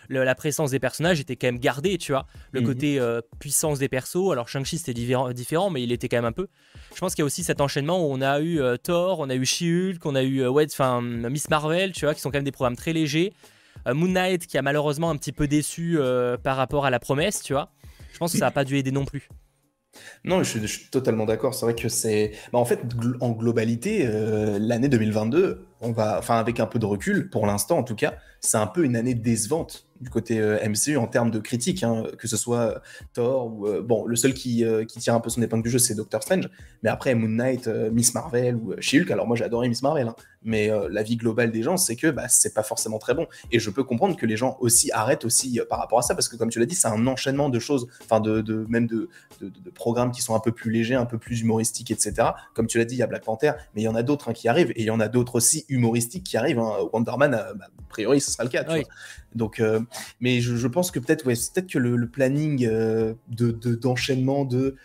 la 0.09 0.35
présence 0.35 0.71
des 0.71 0.79
personnages 0.79 1.19
était 1.19 1.35
quand 1.35 1.47
même 1.47 1.59
gardée, 1.59 1.97
tu 1.97 2.11
vois. 2.11 2.25
Le 2.51 2.61
mhm. 2.61 2.67
côté 2.67 2.99
euh, 2.99 3.21
puissance 3.39 3.79
des 3.79 3.89
persos. 3.89 4.31
Alors, 4.31 4.49
Shang-Chi, 4.49 4.77
c'était 4.77 4.93
différent, 4.93 5.69
mais 5.69 5.83
il 5.83 5.91
était 5.91 6.09
quand 6.09 6.17
même 6.17 6.25
un 6.25 6.31
peu. 6.31 6.47
Je 6.93 6.99
pense 6.99 7.15
qu'il 7.15 7.21
y 7.21 7.23
a 7.23 7.25
aussi 7.25 7.43
cet 7.43 7.61
enchaînement 7.61 8.05
où 8.05 8.13
on 8.13 8.21
a 8.21 8.39
eu 8.39 8.61
euh, 8.61 8.77
Thor, 8.77 9.19
on 9.19 9.29
a 9.29 9.35
eu 9.35 9.45
She-Hulk, 9.45 10.05
on 10.05 10.15
a 10.15 10.23
eu 10.23 10.45
ouais, 10.47 10.67
Miss 11.01 11.49
Marvel, 11.49 11.91
tu 11.93 12.05
vois, 12.05 12.13
qui 12.13 12.21
sont 12.21 12.29
quand 12.29 12.37
même 12.37 12.43
des 12.43 12.51
programmes 12.51 12.75
très 12.75 12.93
légers. 12.93 13.33
Euh, 13.87 13.93
Moon 13.93 14.09
Knight, 14.09 14.47
qui 14.47 14.57
a 14.57 14.61
malheureusement 14.61 15.09
un 15.09 15.17
petit 15.17 15.31
peu 15.31 15.47
déçu 15.47 15.99
par 16.43 16.57
rapport 16.57 16.85
à 16.85 16.89
la 16.89 16.99
promesse, 16.99 17.41
tu 17.41 17.53
vois. 17.53 17.69
Je 18.13 18.17
pense 18.19 18.31
que 18.31 18.37
ça 18.37 18.45
n'a 18.45 18.51
pas 18.51 18.63
dû 18.63 18.77
aider 18.77 18.91
non 18.91 19.05
plus. 19.05 19.29
Non, 20.23 20.43
je 20.43 20.65
suis, 20.65 20.89
totalement 20.89 21.25
d'accord. 21.25 21.53
C'est 21.53 21.65
vrai 21.65 21.75
que 21.75 21.89
c'est. 21.89 22.31
Bah, 22.51 22.59
en 22.59 22.65
fait, 22.65 22.79
en 23.19 23.31
globalité, 23.31 24.05
euh, 24.05 24.57
l'année 24.59 24.89
2022, 24.89 25.65
on 25.83 25.91
va. 25.91 26.17
Enfin, 26.17 26.37
avec 26.37 26.59
un 26.59 26.65
peu 26.65 26.79
de 26.79 26.85
recul, 26.85 27.29
pour 27.29 27.45
l'instant 27.45 27.77
en 27.77 27.83
tout 27.83 27.95
cas, 27.95 28.15
c'est 28.39 28.57
un 28.57 28.67
peu 28.67 28.83
une 28.83 28.95
année 28.95 29.13
décevante 29.13 29.85
du 30.03 30.09
côté 30.09 30.39
euh, 30.39 30.59
MCU 30.67 30.97
en 30.97 31.07
termes 31.07 31.31
de 31.31 31.39
critique, 31.39 31.81
hein, 31.81 32.03
que 32.17 32.27
ce 32.27 32.37
soit 32.37 32.59
euh, 32.59 32.79
Thor 33.13 33.47
ou 33.47 33.67
euh, 33.67 33.81
bon, 33.81 34.05
le 34.05 34.15
seul 34.15 34.33
qui, 34.33 34.65
qui, 34.87 34.99
tire 34.99 35.15
un 35.15 35.19
peu 35.19 35.29
son 35.29 35.41
épingle 35.41 35.63
du 35.63 35.69
jeu, 35.69 35.79
c'est 35.79 35.95
Doctor 35.95 36.21
Strange. 36.21 36.49
Mais 36.83 36.89
après 36.89 37.15
Moon 37.15 37.29
Knight, 37.29 37.67
Miss 37.67 38.13
Marvel 38.13 38.55
ou 38.55 38.73
She-Hulk, 38.79 39.09
alors 39.11 39.25
moi 39.25 39.35
j'ai 39.35 39.45
adoré 39.45 39.69
Miss 39.69 39.81
Marvel, 39.81 40.09
hein, 40.09 40.15
mais 40.43 40.69
la 40.89 41.03
vie 41.03 41.15
globale 41.15 41.51
des 41.51 41.63
gens, 41.63 41.77
c'est 41.77 41.95
que 41.95 42.07
bah, 42.07 42.27
c'est 42.27 42.53
pas 42.53 42.63
forcément 42.63 42.99
très 42.99 43.13
bon. 43.13 43.27
Et 43.51 43.59
je 43.59 43.69
peux 43.69 43.83
comprendre 43.83 44.17
que 44.17 44.25
les 44.25 44.35
gens 44.35 44.57
aussi 44.59 44.91
arrêtent 44.91 45.23
aussi 45.23 45.59
par 45.69 45.79
rapport 45.79 45.99
à 45.99 46.01
ça, 46.01 46.15
parce 46.15 46.27
que 46.27 46.35
comme 46.35 46.49
tu 46.49 46.59
l'as 46.59 46.65
dit, 46.65 46.75
c'est 46.75 46.89
un 46.89 47.07
enchaînement 47.07 47.49
de 47.49 47.59
choses, 47.59 47.87
enfin 48.03 48.19
de, 48.19 48.65
même 48.67 48.87
de, 48.87 49.09
de, 49.41 49.69
programmes 49.73 50.11
qui 50.11 50.21
sont 50.21 50.35
un 50.35 50.39
peu 50.39 50.51
plus 50.51 50.69
légers, 50.69 50.95
un 50.95 51.05
peu 51.05 51.17
plus 51.17 51.41
humoristiques, 51.41 51.91
etc. 51.91 52.29
Comme 52.53 52.67
tu 52.67 52.77
l'as 52.77 52.85
dit, 52.85 52.95
il 52.95 52.99
y 52.99 53.03
a 53.03 53.07
Black 53.07 53.23
Panther, 53.23 53.53
mais 53.73 53.81
il 53.81 53.85
y 53.85 53.87
en 53.87 53.95
a 53.95 54.03
d'autres 54.03 54.29
hein, 54.29 54.33
qui 54.33 54.49
arrivent, 54.49 54.71
et 54.71 54.81
il 54.81 54.85
y 54.85 54.91
en 54.91 54.99
a 54.99 55.07
d'autres 55.07 55.35
aussi 55.35 55.65
humoristiques 55.73 56.23
qui 56.23 56.37
arrivent. 56.37 56.59
Hein. 56.59 56.89
Wonder 56.91 57.13
Man, 57.17 57.31
bah, 57.31 57.65
a 57.65 57.89
priori, 57.89 58.21
ce 58.21 58.31
sera 58.31 58.43
le 58.43 58.49
cas. 58.49 58.65
Donc, 59.35 59.61
mais 60.19 60.41
je, 60.41 60.67
pense 60.67 60.91
que 60.91 60.99
peut-être, 60.99 61.25
ouais, 61.25 61.33
peut-être 61.33 61.67
que 61.67 61.79
le, 61.79 62.07
planning 62.07 62.65
euh, 62.65 63.13
de 63.29 63.51
d'enchaînement 63.75 64.45
de, 64.45 64.75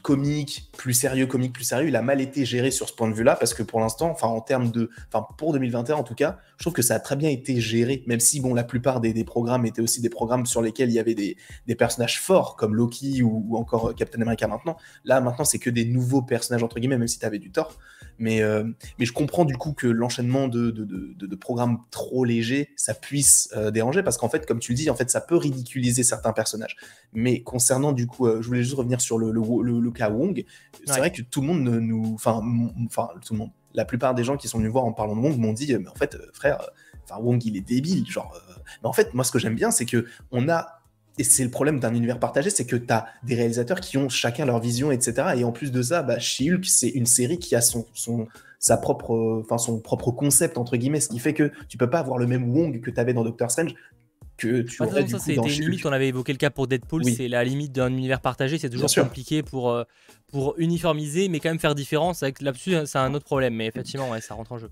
comique 0.00 0.70
plus 0.76 0.94
sérieux, 0.94 1.26
comique 1.26 1.52
plus 1.52 1.64
sérieux, 1.64 1.88
il 1.88 1.96
a 1.96 2.02
mal 2.02 2.20
été 2.20 2.44
géré 2.44 2.70
sur 2.70 2.88
ce 2.88 2.94
point 2.94 3.08
de 3.08 3.14
vue-là 3.14 3.36
parce 3.36 3.54
que 3.54 3.62
pour 3.62 3.80
l'instant, 3.80 4.10
enfin 4.10 4.28
en 4.28 4.40
termes 4.40 4.70
de, 4.70 4.90
enfin 5.12 5.26
pour 5.36 5.52
2021 5.52 5.96
en 5.96 6.02
tout 6.02 6.14
cas, 6.14 6.38
je 6.56 6.64
trouve 6.64 6.72
que 6.72 6.82
ça 6.82 6.94
a 6.94 7.00
très 7.00 7.16
bien 7.16 7.28
été 7.28 7.60
géré, 7.60 8.02
même 8.06 8.20
si 8.20 8.40
bon 8.40 8.54
la 8.54 8.64
plupart 8.64 9.00
des, 9.00 9.24
programmes 9.24 9.66
étaient 9.66 9.82
aussi 9.82 10.00
des 10.00 10.08
programmes 10.08 10.46
sur 10.46 10.62
lesquels 10.62 10.88
il 10.88 10.94
y 10.94 10.98
avait 10.98 11.14
des, 11.14 11.36
personnages 11.76 12.20
forts 12.20 12.56
comme 12.56 12.74
Loki 12.74 13.22
ou, 13.22 13.56
encore 13.56 13.94
Captain 13.94 14.20
America 14.20 14.46
maintenant. 14.48 14.76
Là 15.04 15.20
maintenant 15.20 15.44
c'est 15.44 15.58
que 15.58 15.70
des 15.70 15.84
nouveaux 15.84 16.22
personnages 16.22 16.62
entre 16.62 16.80
guillemets, 16.80 16.98
même 16.98 17.08
si 17.08 17.18
tu 17.18 17.26
avais 17.26 17.38
du 17.38 17.50
tort. 17.50 17.78
Mais, 18.20 18.42
euh, 18.42 18.64
mais 18.98 19.06
je 19.06 19.14
comprends 19.14 19.46
du 19.46 19.56
coup 19.56 19.72
que 19.72 19.86
l'enchaînement 19.86 20.46
de, 20.46 20.70
de, 20.70 21.36
programmes 21.36 21.78
trop 21.90 22.26
légers, 22.26 22.68
ça 22.76 22.92
puisse 22.92 23.48
euh, 23.56 23.70
déranger, 23.70 24.02
parce 24.02 24.18
qu'en 24.18 24.28
fait, 24.28 24.44
comme 24.44 24.60
tu 24.60 24.72
le 24.72 24.76
dis, 24.76 24.90
en 24.90 24.94
fait, 24.94 25.10
ça 25.10 25.22
peut 25.22 25.36
ridiculiser 25.36 26.02
certains 26.02 26.34
personnages. 26.34 26.76
Mais 27.14 27.42
concernant 27.42 27.92
du 27.92 28.06
coup, 28.06 28.26
euh, 28.26 28.42
je 28.42 28.46
voulais 28.46 28.62
juste 28.62 28.74
revenir 28.74 29.00
sur 29.00 29.16
le, 29.16 29.32
le, 29.32 29.90
cas 29.90 30.10
Wong, 30.10 30.44
c'est 30.84 30.98
vrai 30.98 31.10
que 31.10 31.22
tout 31.22 31.40
le 31.40 31.46
monde 31.46 31.62
nous... 31.62 32.12
Enfin, 32.14 32.42
enfin, 32.86 33.08
tout 33.24 33.32
le 33.32 33.38
monde. 33.38 33.50
La 33.72 33.86
plupart 33.86 34.14
des 34.14 34.22
gens 34.22 34.36
qui 34.36 34.48
sont 34.48 34.58
venus 34.58 34.70
voir 34.70 34.84
en 34.84 34.92
parlant 34.92 35.16
de 35.16 35.20
Wong 35.22 35.38
m'ont 35.38 35.54
dit, 35.54 35.74
mais 35.78 35.88
en 35.88 35.94
fait, 35.94 36.18
frère, 36.34 36.60
enfin, 37.04 37.22
Wong, 37.22 37.42
il 37.42 37.56
est 37.56 37.66
débile. 37.66 38.06
Genre, 38.06 38.38
mais 38.82 38.88
en 38.88 38.92
fait, 38.92 39.14
moi, 39.14 39.24
ce 39.24 39.32
que 39.32 39.38
j'aime 39.38 39.54
bien, 39.54 39.70
c'est 39.70 39.86
que 39.86 40.04
on 40.30 40.50
a 40.50 40.79
et 41.20 41.22
c'est 41.22 41.44
le 41.44 41.50
problème 41.50 41.80
d'un 41.80 41.94
univers 41.94 42.18
partagé, 42.18 42.48
c'est 42.48 42.64
que 42.64 42.76
tu 42.76 42.90
as 42.90 43.06
des 43.24 43.34
réalisateurs 43.34 43.80
qui 43.80 43.98
ont 43.98 44.08
chacun 44.08 44.46
leur 44.46 44.58
vision, 44.58 44.90
etc. 44.90 45.34
Et 45.36 45.44
en 45.44 45.52
plus 45.52 45.70
de 45.70 45.82
ça, 45.82 46.02
bah, 46.02 46.18
She-Hulk, 46.18 46.64
c'est 46.64 46.88
une 46.88 47.04
série 47.04 47.38
qui 47.38 47.54
a 47.54 47.60
son, 47.60 47.86
son, 47.92 48.26
sa 48.58 48.78
propre, 48.78 49.42
enfin, 49.44 49.58
son 49.58 49.80
propre 49.80 50.12
concept, 50.12 50.56
entre 50.56 50.78
guillemets, 50.78 51.00
ce 51.00 51.10
qui 51.10 51.18
fait 51.18 51.34
que 51.34 51.52
tu 51.68 51.76
peux 51.76 51.90
pas 51.90 51.98
avoir 51.98 52.16
le 52.16 52.26
même 52.26 52.48
Wong 52.56 52.80
que 52.80 52.90
tu 52.90 52.98
avais 52.98 53.12
dans 53.12 53.22
Doctor 53.22 53.50
Strange. 53.50 53.74
Que 54.38 54.62
tu 54.62 54.82
aurais, 54.82 55.06
ça, 55.06 55.18
c'était 55.18 55.34
une 55.34 55.64
limite, 55.64 55.84
on 55.84 55.92
avait 55.92 56.08
évoqué 56.08 56.32
le 56.32 56.38
cas 56.38 56.48
pour 56.48 56.66
Deadpool, 56.66 57.04
c'est 57.04 57.28
la 57.28 57.44
limite 57.44 57.72
d'un 57.72 57.92
univers 57.92 58.22
partagé, 58.22 58.56
c'est 58.56 58.70
toujours 58.70 58.90
compliqué 58.90 59.42
pour, 59.42 59.68
euh, 59.68 59.84
pour 60.28 60.54
uniformiser, 60.56 61.28
mais 61.28 61.38
quand 61.38 61.50
même 61.50 61.58
faire 61.58 61.74
différence. 61.74 62.22
Là-dessus, 62.40 62.76
c'est 62.86 62.98
un 62.98 63.12
autre 63.12 63.26
problème, 63.26 63.54
mais 63.54 63.66
effectivement, 63.66 64.08
ouais, 64.08 64.22
ça 64.22 64.32
rentre 64.32 64.52
en 64.52 64.58
jeu. 64.58 64.70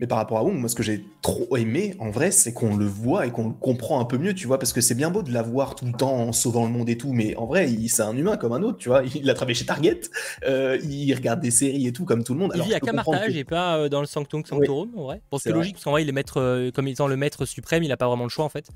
Mais 0.00 0.06
par 0.06 0.16
rapport 0.16 0.38
à 0.38 0.42
Wong, 0.42 0.56
moi, 0.58 0.70
ce 0.70 0.74
que 0.74 0.82
j'ai 0.82 1.04
trop 1.20 1.58
aimé, 1.58 1.94
en 1.98 2.08
vrai, 2.08 2.30
c'est 2.30 2.54
qu'on 2.54 2.74
le 2.74 2.86
voit 2.86 3.26
et 3.26 3.30
qu'on 3.30 3.48
le 3.48 3.52
comprend 3.52 4.00
un 4.00 4.06
peu 4.06 4.16
mieux, 4.16 4.32
tu 4.32 4.46
vois, 4.46 4.58
parce 4.58 4.72
que 4.72 4.80
c'est 4.80 4.94
bien 4.94 5.10
beau 5.10 5.22
de 5.22 5.30
l'avoir 5.30 5.74
tout 5.74 5.84
le 5.84 5.92
temps 5.92 6.14
en 6.14 6.32
sauvant 6.32 6.64
le 6.64 6.72
monde 6.72 6.88
et 6.88 6.96
tout, 6.96 7.12
mais 7.12 7.36
en 7.36 7.44
vrai, 7.44 7.68
c'est 7.88 8.00
un 8.00 8.16
humain 8.16 8.38
comme 8.38 8.54
un 8.54 8.62
autre, 8.62 8.78
tu 8.78 8.88
vois. 8.88 9.02
Il 9.14 9.28
a 9.28 9.34
travaillé 9.34 9.54
chez 9.54 9.66
Target, 9.66 10.00
euh, 10.46 10.78
il 10.82 11.12
regarde 11.14 11.40
des 11.40 11.50
séries 11.50 11.86
et 11.86 11.92
tout, 11.92 12.06
comme 12.06 12.24
tout 12.24 12.32
le 12.32 12.40
monde. 12.40 12.52
Il 12.54 12.62
vit 12.62 12.72
à 12.72 12.80
Camartage 12.80 13.36
et 13.36 13.44
pas 13.44 13.76
euh, 13.76 13.88
dans 13.90 14.00
le 14.00 14.06
Sanctum 14.06 14.42
Sanctorum, 14.42 14.90
en 14.96 15.04
vrai. 15.04 15.20
Bon, 15.30 15.36
c'est 15.36 15.52
logique, 15.52 15.74
parce 15.74 15.84
qu'en 15.84 15.90
vrai, 15.90 16.02
il 16.02 16.08
est 16.08 16.12
maître, 16.12 16.40
euh, 16.40 16.70
comme 16.70 16.88
étant 16.88 17.06
le 17.06 17.18
maître 17.18 17.44
suprême, 17.44 17.82
il 17.82 17.92
a 17.92 17.98
pas 17.98 18.08
vraiment 18.08 18.24
le 18.24 18.30
choix, 18.30 18.46
en 18.46 18.48
fait. 18.48 18.70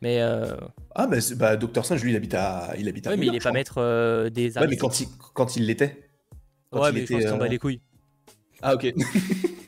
Mais 0.00 0.20
Ah, 0.20 1.08
bah, 1.08 1.16
bah 1.34 1.56
Dr. 1.56 1.84
Strange, 1.84 2.04
lui, 2.04 2.12
il 2.12 2.16
habite 2.16 2.34
à. 2.34 2.72
Il 2.78 2.88
habite 2.88 3.08
à 3.08 3.10
ouais, 3.10 3.16
mais 3.16 3.26
il 3.26 3.34
est 3.34 3.42
pas 3.42 3.50
maître 3.50 4.28
des 4.28 4.56
Ouais, 4.56 4.68
mais 4.68 4.76
quand 4.76 5.00
il, 5.00 5.08
quand 5.34 5.56
il 5.56 5.66
l'était. 5.66 6.08
Ouais, 6.70 6.92
mais 6.92 7.00
il 7.00 7.24
pense 7.24 7.36
bat 7.36 7.48
les 7.48 7.58
couilles. 7.58 7.80
Ah, 8.62 8.74
ok. 8.74 8.94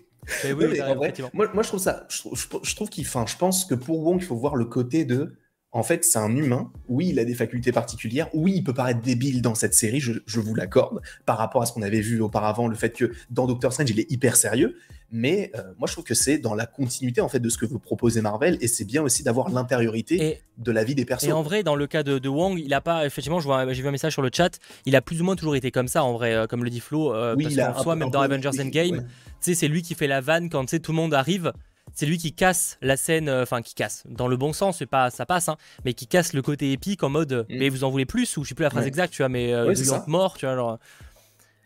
moi, 1.33 1.62
je 1.62 1.68
trouve 1.68 1.80
ça, 1.80 2.06
je, 2.09 2.74
trouve 2.74 2.88
qu'il, 2.88 3.06
enfin, 3.06 3.24
je 3.26 3.37
pense 3.37 3.64
que 3.64 3.74
pour 3.74 4.04
Wong, 4.06 4.18
il 4.20 4.24
faut 4.24 4.37
voir 4.37 4.56
le 4.56 4.64
côté 4.64 5.04
de, 5.04 5.37
en 5.72 5.83
fait, 5.83 6.04
c'est 6.04 6.18
un 6.18 6.35
humain. 6.35 6.72
Oui, 6.88 7.09
il 7.09 7.18
a 7.18 7.24
des 7.24 7.35
facultés 7.35 7.72
particulières. 7.72 8.28
Oui, 8.35 8.52
il 8.56 8.64
peut 8.64 8.74
paraître 8.74 9.00
débile 9.00 9.42
dans 9.42 9.54
cette 9.54 9.74
série, 9.74 10.00
je, 10.00 10.12
je 10.26 10.40
vous 10.40 10.54
l'accorde, 10.54 11.00
par 11.26 11.38
rapport 11.38 11.62
à 11.62 11.66
ce 11.66 11.72
qu'on 11.72 11.83
avait 11.83 12.00
vu 12.00 12.20
auparavant, 12.20 12.68
le 12.68 12.76
fait 12.76 12.90
que 12.90 13.12
dans 13.30 13.46
Doctor 13.46 13.72
Strange, 13.72 13.90
il 13.90 14.00
est 14.00 14.11
hyper 14.11 14.37
sérieux. 14.37 14.76
Mais 15.12 15.51
euh, 15.57 15.62
moi, 15.79 15.88
je 15.88 15.92
trouve 15.92 16.05
que 16.05 16.14
c'est 16.14 16.38
dans 16.38 16.55
la 16.55 16.66
continuité 16.66 17.20
en 17.20 17.29
fait 17.29 17.40
de 17.40 17.49
ce 17.49 17.59
que 17.59 17.66
vous 17.66 17.79
proposez 17.79 18.20
Marvel, 18.20 18.59
et 18.61 18.68
c'est 18.68 18.85
bien 18.85 19.03
aussi 19.03 19.23
d'avoir 19.23 19.51
l'intériorité 19.51 20.40
de 20.59 20.73
la 20.73 20.85
vie 20.85 20.94
des 20.94 21.05
personnes. 21.05 21.31
Et 21.31 21.33
en 21.33 21.42
vrai, 21.42 21.62
dans 21.62 21.75
le 21.75 21.87
cas 21.87 22.03
de, 22.03 22.29
Wong, 22.29 22.59
il 22.59 22.73
a 22.75 22.81
pas, 22.81 23.07
effectivement, 23.07 23.40
j'ai 23.40 23.83
vu 23.83 23.88
un 23.88 23.90
message 23.90 24.12
sur 24.12 24.23
le 24.23 24.31
chat, 24.33 24.59
il 24.87 24.94
a 24.94 25.01
plus 25.01 25.20
ou 25.20 25.25
moins 25.25 25.37
toujours 25.37 25.57
été 25.57 25.70
comme 25.70 25.88
ça, 25.88 26.05
en 26.05 26.12
vrai, 26.12 26.35
euh, 26.35 26.46
comme 26.46 26.62
le 26.62 26.70
dit 26.70 26.81
Flo. 26.81 27.12
Euh, 27.14 27.35
oui, 27.37 27.44
parce 27.44 27.57
qu'en 27.57 27.83
soi, 27.83 27.96
même 27.96 28.11
dans 28.11 28.20
Avengers 28.20 28.61
Endgame, 28.61 29.07
c'est 29.40 29.68
lui 29.68 29.83
qui 29.83 29.94
fait 29.94 30.07
la 30.07 30.20
vanne 30.20 30.49
quand 30.49 30.66
tout 30.66 30.92
le 30.92 30.96
monde 30.96 31.14
arrive. 31.14 31.53
C'est 31.92 32.07
lui 32.07 32.18
qui 32.18 32.33
casse 32.33 32.79
la 32.83 32.96
scène, 32.96 33.29
enfin 33.29 33.62
qui 33.62 33.75
casse, 33.75 34.05
dans 34.09 34.29
le 34.29 34.37
bon 34.37 34.53
sens, 34.53 34.79
c'est 34.79 34.87
pas, 34.87 35.11
ça 35.11 35.27
passe, 35.27 35.49
hein, 35.49 35.57
mais 35.85 35.92
qui 35.92 36.07
casse 36.07 36.35
le 36.35 36.40
côté 36.40 36.70
épique 36.70 37.03
en 37.03 37.09
mode, 37.09 37.46
mm. 37.49 37.59
mais 37.59 37.68
vous 37.68 37.83
en 37.83 37.90
voulez 37.90 38.07
plus, 38.07 38.37
ou 38.37 38.44
je 38.44 38.51
sais 38.51 38.55
plus 38.55 38.62
la 38.62 38.70
phrase 38.70 38.87
exacte, 38.87 39.12
tu 39.12 39.23
vois, 39.23 39.29
mais 39.29 39.53
euh, 39.53 39.75
mort, 40.07 40.38
tu 40.38 40.46
vois, 40.46 40.55
genre. 40.55 40.79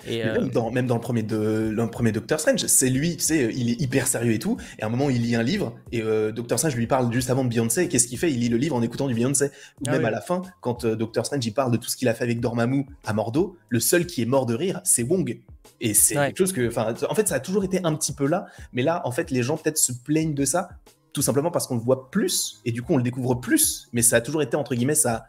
Euh, 0.08 0.40
même, 0.40 0.50
dans, 0.50 0.70
même, 0.70 0.86
dans, 0.86 0.94
le 0.94 1.00
premier, 1.00 1.22
de, 1.22 1.72
le 1.74 1.90
premier 1.90 2.12
Doctor 2.12 2.40
Strange, 2.40 2.66
c'est 2.66 2.90
lui, 2.90 3.16
tu 3.16 3.24
sais, 3.24 3.50
il 3.54 3.70
est 3.70 3.80
hyper 3.80 4.06
sérieux 4.06 4.32
et 4.32 4.38
tout. 4.38 4.56
Et 4.78 4.82
à 4.82 4.86
un 4.86 4.88
moment, 4.88 5.10
il 5.10 5.22
lit 5.22 5.34
un 5.34 5.42
livre 5.42 5.74
et 5.92 6.02
euh, 6.02 6.32
Doctor 6.32 6.58
Strange 6.58 6.76
lui 6.76 6.86
parle 6.86 7.12
juste 7.12 7.30
avant 7.30 7.44
de 7.44 7.48
Beyoncé. 7.48 7.88
Qu'est-ce 7.88 8.06
qu'il 8.06 8.18
fait? 8.18 8.32
Il 8.32 8.40
lit 8.40 8.48
le 8.48 8.56
livre 8.56 8.76
en 8.76 8.82
écoutant 8.82 9.06
du 9.06 9.14
Beyoncé. 9.14 9.46
Ou 9.80 9.84
ah 9.86 9.92
même 9.92 10.04
à 10.04 10.10
la 10.10 10.20
fin, 10.20 10.42
quand 10.60 10.84
euh, 10.84 10.96
Doctor 10.96 11.24
Strange 11.26 11.44
il 11.44 11.52
parle 11.52 11.72
de 11.72 11.76
tout 11.76 11.88
ce 11.88 11.96
qu'il 11.96 12.08
a 12.08 12.14
fait 12.14 12.24
avec 12.24 12.40
Dormammu 12.40 12.86
à 13.04 13.12
Mordo, 13.12 13.56
le 13.68 13.80
seul 13.80 14.06
qui 14.06 14.22
est 14.22 14.26
mort 14.26 14.46
de 14.46 14.54
rire, 14.54 14.80
c'est 14.84 15.02
Wong. 15.02 15.40
Et 15.80 15.94
c'est 15.94 16.14
quelque 16.14 16.38
chose 16.38 16.52
que, 16.52 16.68
enfin, 16.68 16.94
en 17.08 17.14
fait, 17.14 17.28
ça 17.28 17.36
a 17.36 17.40
toujours 17.40 17.64
été 17.64 17.80
un 17.84 17.94
petit 17.94 18.12
peu 18.12 18.26
là. 18.26 18.46
Mais 18.72 18.82
là, 18.82 19.02
en 19.04 19.10
fait, 19.10 19.30
les 19.30 19.42
gens 19.42 19.56
peut-être 19.56 19.78
se 19.78 19.92
plaignent 19.92 20.34
de 20.34 20.44
ça, 20.44 20.68
tout 21.14 21.22
simplement 21.22 21.50
parce 21.50 21.66
qu'on 21.66 21.76
le 21.76 21.80
voit 21.80 22.10
plus 22.10 22.60
et 22.64 22.72
du 22.72 22.82
coup 22.82 22.92
on 22.92 22.96
le 22.96 23.02
découvre 23.02 23.36
plus. 23.36 23.88
Mais 23.92 24.02
ça 24.02 24.16
a 24.16 24.20
toujours 24.20 24.42
été 24.42 24.56
entre 24.56 24.74
guillemets 24.74 24.96
ça 24.96 25.26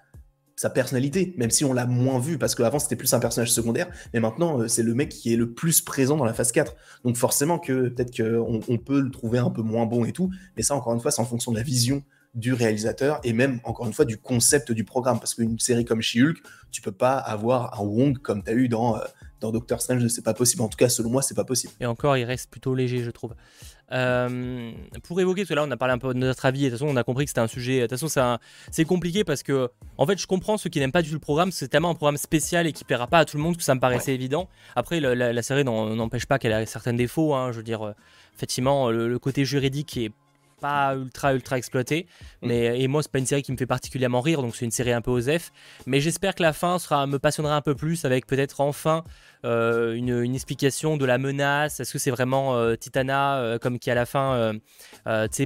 sa 0.55 0.69
personnalité, 0.69 1.33
même 1.37 1.51
si 1.51 1.65
on 1.65 1.73
l'a 1.73 1.85
moins 1.85 2.19
vu, 2.19 2.37
parce 2.37 2.55
qu'avant 2.55 2.79
c'était 2.79 2.95
plus 2.95 3.13
un 3.13 3.19
personnage 3.19 3.51
secondaire, 3.51 3.87
mais 4.13 4.19
maintenant 4.19 4.61
euh, 4.61 4.67
c'est 4.67 4.83
le 4.83 4.93
mec 4.93 5.09
qui 5.09 5.33
est 5.33 5.37
le 5.37 5.51
plus 5.51 5.81
présent 5.81 6.15
dans 6.15 6.25
la 6.25 6.33
phase 6.33 6.51
4. 6.51 6.75
Donc 7.03 7.17
forcément 7.17 7.59
que 7.59 7.89
peut-être 7.89 8.15
qu'on 8.15 8.61
on 8.67 8.77
peut 8.77 9.01
le 9.01 9.11
trouver 9.11 9.39
un 9.39 9.49
peu 9.49 9.61
moins 9.61 9.85
bon 9.85 10.05
et 10.05 10.13
tout, 10.13 10.31
mais 10.55 10.63
ça 10.63 10.75
encore 10.75 10.93
une 10.93 11.01
fois 11.01 11.11
c'est 11.11 11.21
en 11.21 11.25
fonction 11.25 11.51
de 11.51 11.57
la 11.57 11.63
vision 11.63 12.03
du 12.33 12.53
réalisateur 12.53 13.19
et 13.23 13.33
même 13.33 13.59
encore 13.63 13.87
une 13.87 13.93
fois 13.93 14.05
du 14.05 14.17
concept 14.17 14.71
du 14.71 14.83
programme, 14.83 15.19
parce 15.19 15.33
qu'une 15.33 15.59
série 15.59 15.85
comme 15.85 16.01
She-Hulk, 16.01 16.37
tu 16.71 16.81
peux 16.81 16.91
pas 16.91 17.17
avoir 17.17 17.79
un 17.79 17.83
Wong 17.83 18.17
comme 18.17 18.43
tu 18.43 18.51
as 18.51 18.53
eu 18.53 18.67
dans, 18.67 18.97
euh, 18.97 18.99
dans 19.41 19.51
Doctor 19.51 19.81
Strange, 19.81 20.07
c'est 20.07 20.23
pas 20.23 20.33
possible, 20.33 20.61
en 20.61 20.69
tout 20.69 20.77
cas 20.77 20.89
selon 20.89 21.09
moi 21.09 21.21
c'est 21.21 21.35
pas 21.35 21.45
possible. 21.45 21.73
Et 21.81 21.85
encore 21.85 22.15
il 22.15 22.23
reste 22.23 22.49
plutôt 22.49 22.73
léger 22.73 23.03
je 23.03 23.11
trouve. 23.11 23.33
Euh, 23.91 24.71
pour 25.03 25.19
évoquer, 25.19 25.45
cela, 25.45 25.63
on 25.63 25.71
a 25.71 25.77
parlé 25.77 25.93
un 25.93 25.97
peu 25.97 26.13
de 26.13 26.19
notre 26.19 26.45
avis, 26.45 26.65
et 26.65 26.65
de 26.65 26.69
toute 26.71 26.79
façon, 26.79 26.91
on 26.91 26.97
a 26.97 27.03
compris 27.03 27.25
que 27.25 27.29
c'était 27.29 27.41
un 27.41 27.47
sujet. 27.47 27.81
De 27.81 27.87
toute 27.87 27.99
façon, 27.99 28.37
c'est 28.71 28.85
compliqué 28.85 29.23
parce 29.23 29.43
que, 29.43 29.69
en 29.97 30.05
fait, 30.05 30.19
je 30.19 30.27
comprends 30.27 30.57
ceux 30.57 30.69
qui 30.69 30.79
n'aiment 30.79 30.91
pas 30.91 31.01
du 31.01 31.09
tout 31.09 31.15
le 31.15 31.19
programme, 31.19 31.51
c'est 31.51 31.67
tellement 31.67 31.91
un 31.91 31.95
programme 31.95 32.17
spécial 32.17 32.67
et 32.67 32.73
qui 32.73 32.83
plaira 32.83 33.07
pas 33.07 33.19
à 33.19 33.25
tout 33.25 33.37
le 33.37 33.43
monde 33.43 33.57
que 33.57 33.63
ça 33.63 33.75
me 33.75 33.79
paraissait 33.79 34.13
évident. 34.13 34.49
Après, 34.75 34.99
la, 34.99 35.41
série 35.41 35.63
n'empêche 35.63 36.25
pas 36.25 36.39
qu'elle 36.39 36.53
a 36.53 36.65
certains 36.65 36.93
défauts. 36.93 37.35
Hein, 37.35 37.51
je 37.51 37.57
veux 37.57 37.63
dire, 37.63 37.83
euh, 37.83 37.93
effectivement, 38.35 38.89
le, 38.89 39.19
côté 39.19 39.45
juridique 39.45 39.97
est 39.97 40.11
pas 40.59 40.95
ultra 40.95 41.33
ultra 41.33 41.57
exploité. 41.57 42.07
Mm. 42.41 42.47
Mais 42.47 42.81
et 42.81 42.87
moi 42.87 43.03
c'est 43.03 43.11
pas 43.11 43.19
une 43.19 43.25
série 43.25 43.43
qui 43.43 43.51
me 43.51 43.57
fait 43.57 43.65
particulièrement 43.65 44.21
rire, 44.21 44.41
donc 44.41 44.55
c'est 44.55 44.65
une 44.65 44.71
série 44.71 44.91
un 44.91 45.01
peu 45.01 45.11
osef. 45.11 45.51
Mais 45.85 45.99
j'espère 45.99 46.35
que 46.35 46.43
la 46.43 46.53
fin 46.53 46.79
sera 46.79 47.07
me 47.07 47.19
passionnera 47.19 47.55
un 47.55 47.61
peu 47.61 47.75
plus 47.75 48.05
avec 48.05 48.25
peut-être 48.27 48.61
enfin 48.61 49.03
euh, 49.45 49.93
une, 49.93 50.21
une 50.23 50.33
explication 50.33 50.97
de 50.97 51.05
la 51.05 51.17
menace. 51.17 51.79
Est-ce 51.79 51.93
que 51.93 51.99
c'est 51.99 52.11
vraiment 52.11 52.55
euh, 52.55 52.75
Titana 52.75 53.37
euh, 53.37 53.59
comme 53.59 53.77
qui 53.79 53.91
à 53.91 53.95
la 53.95 54.05
fin 54.05 54.53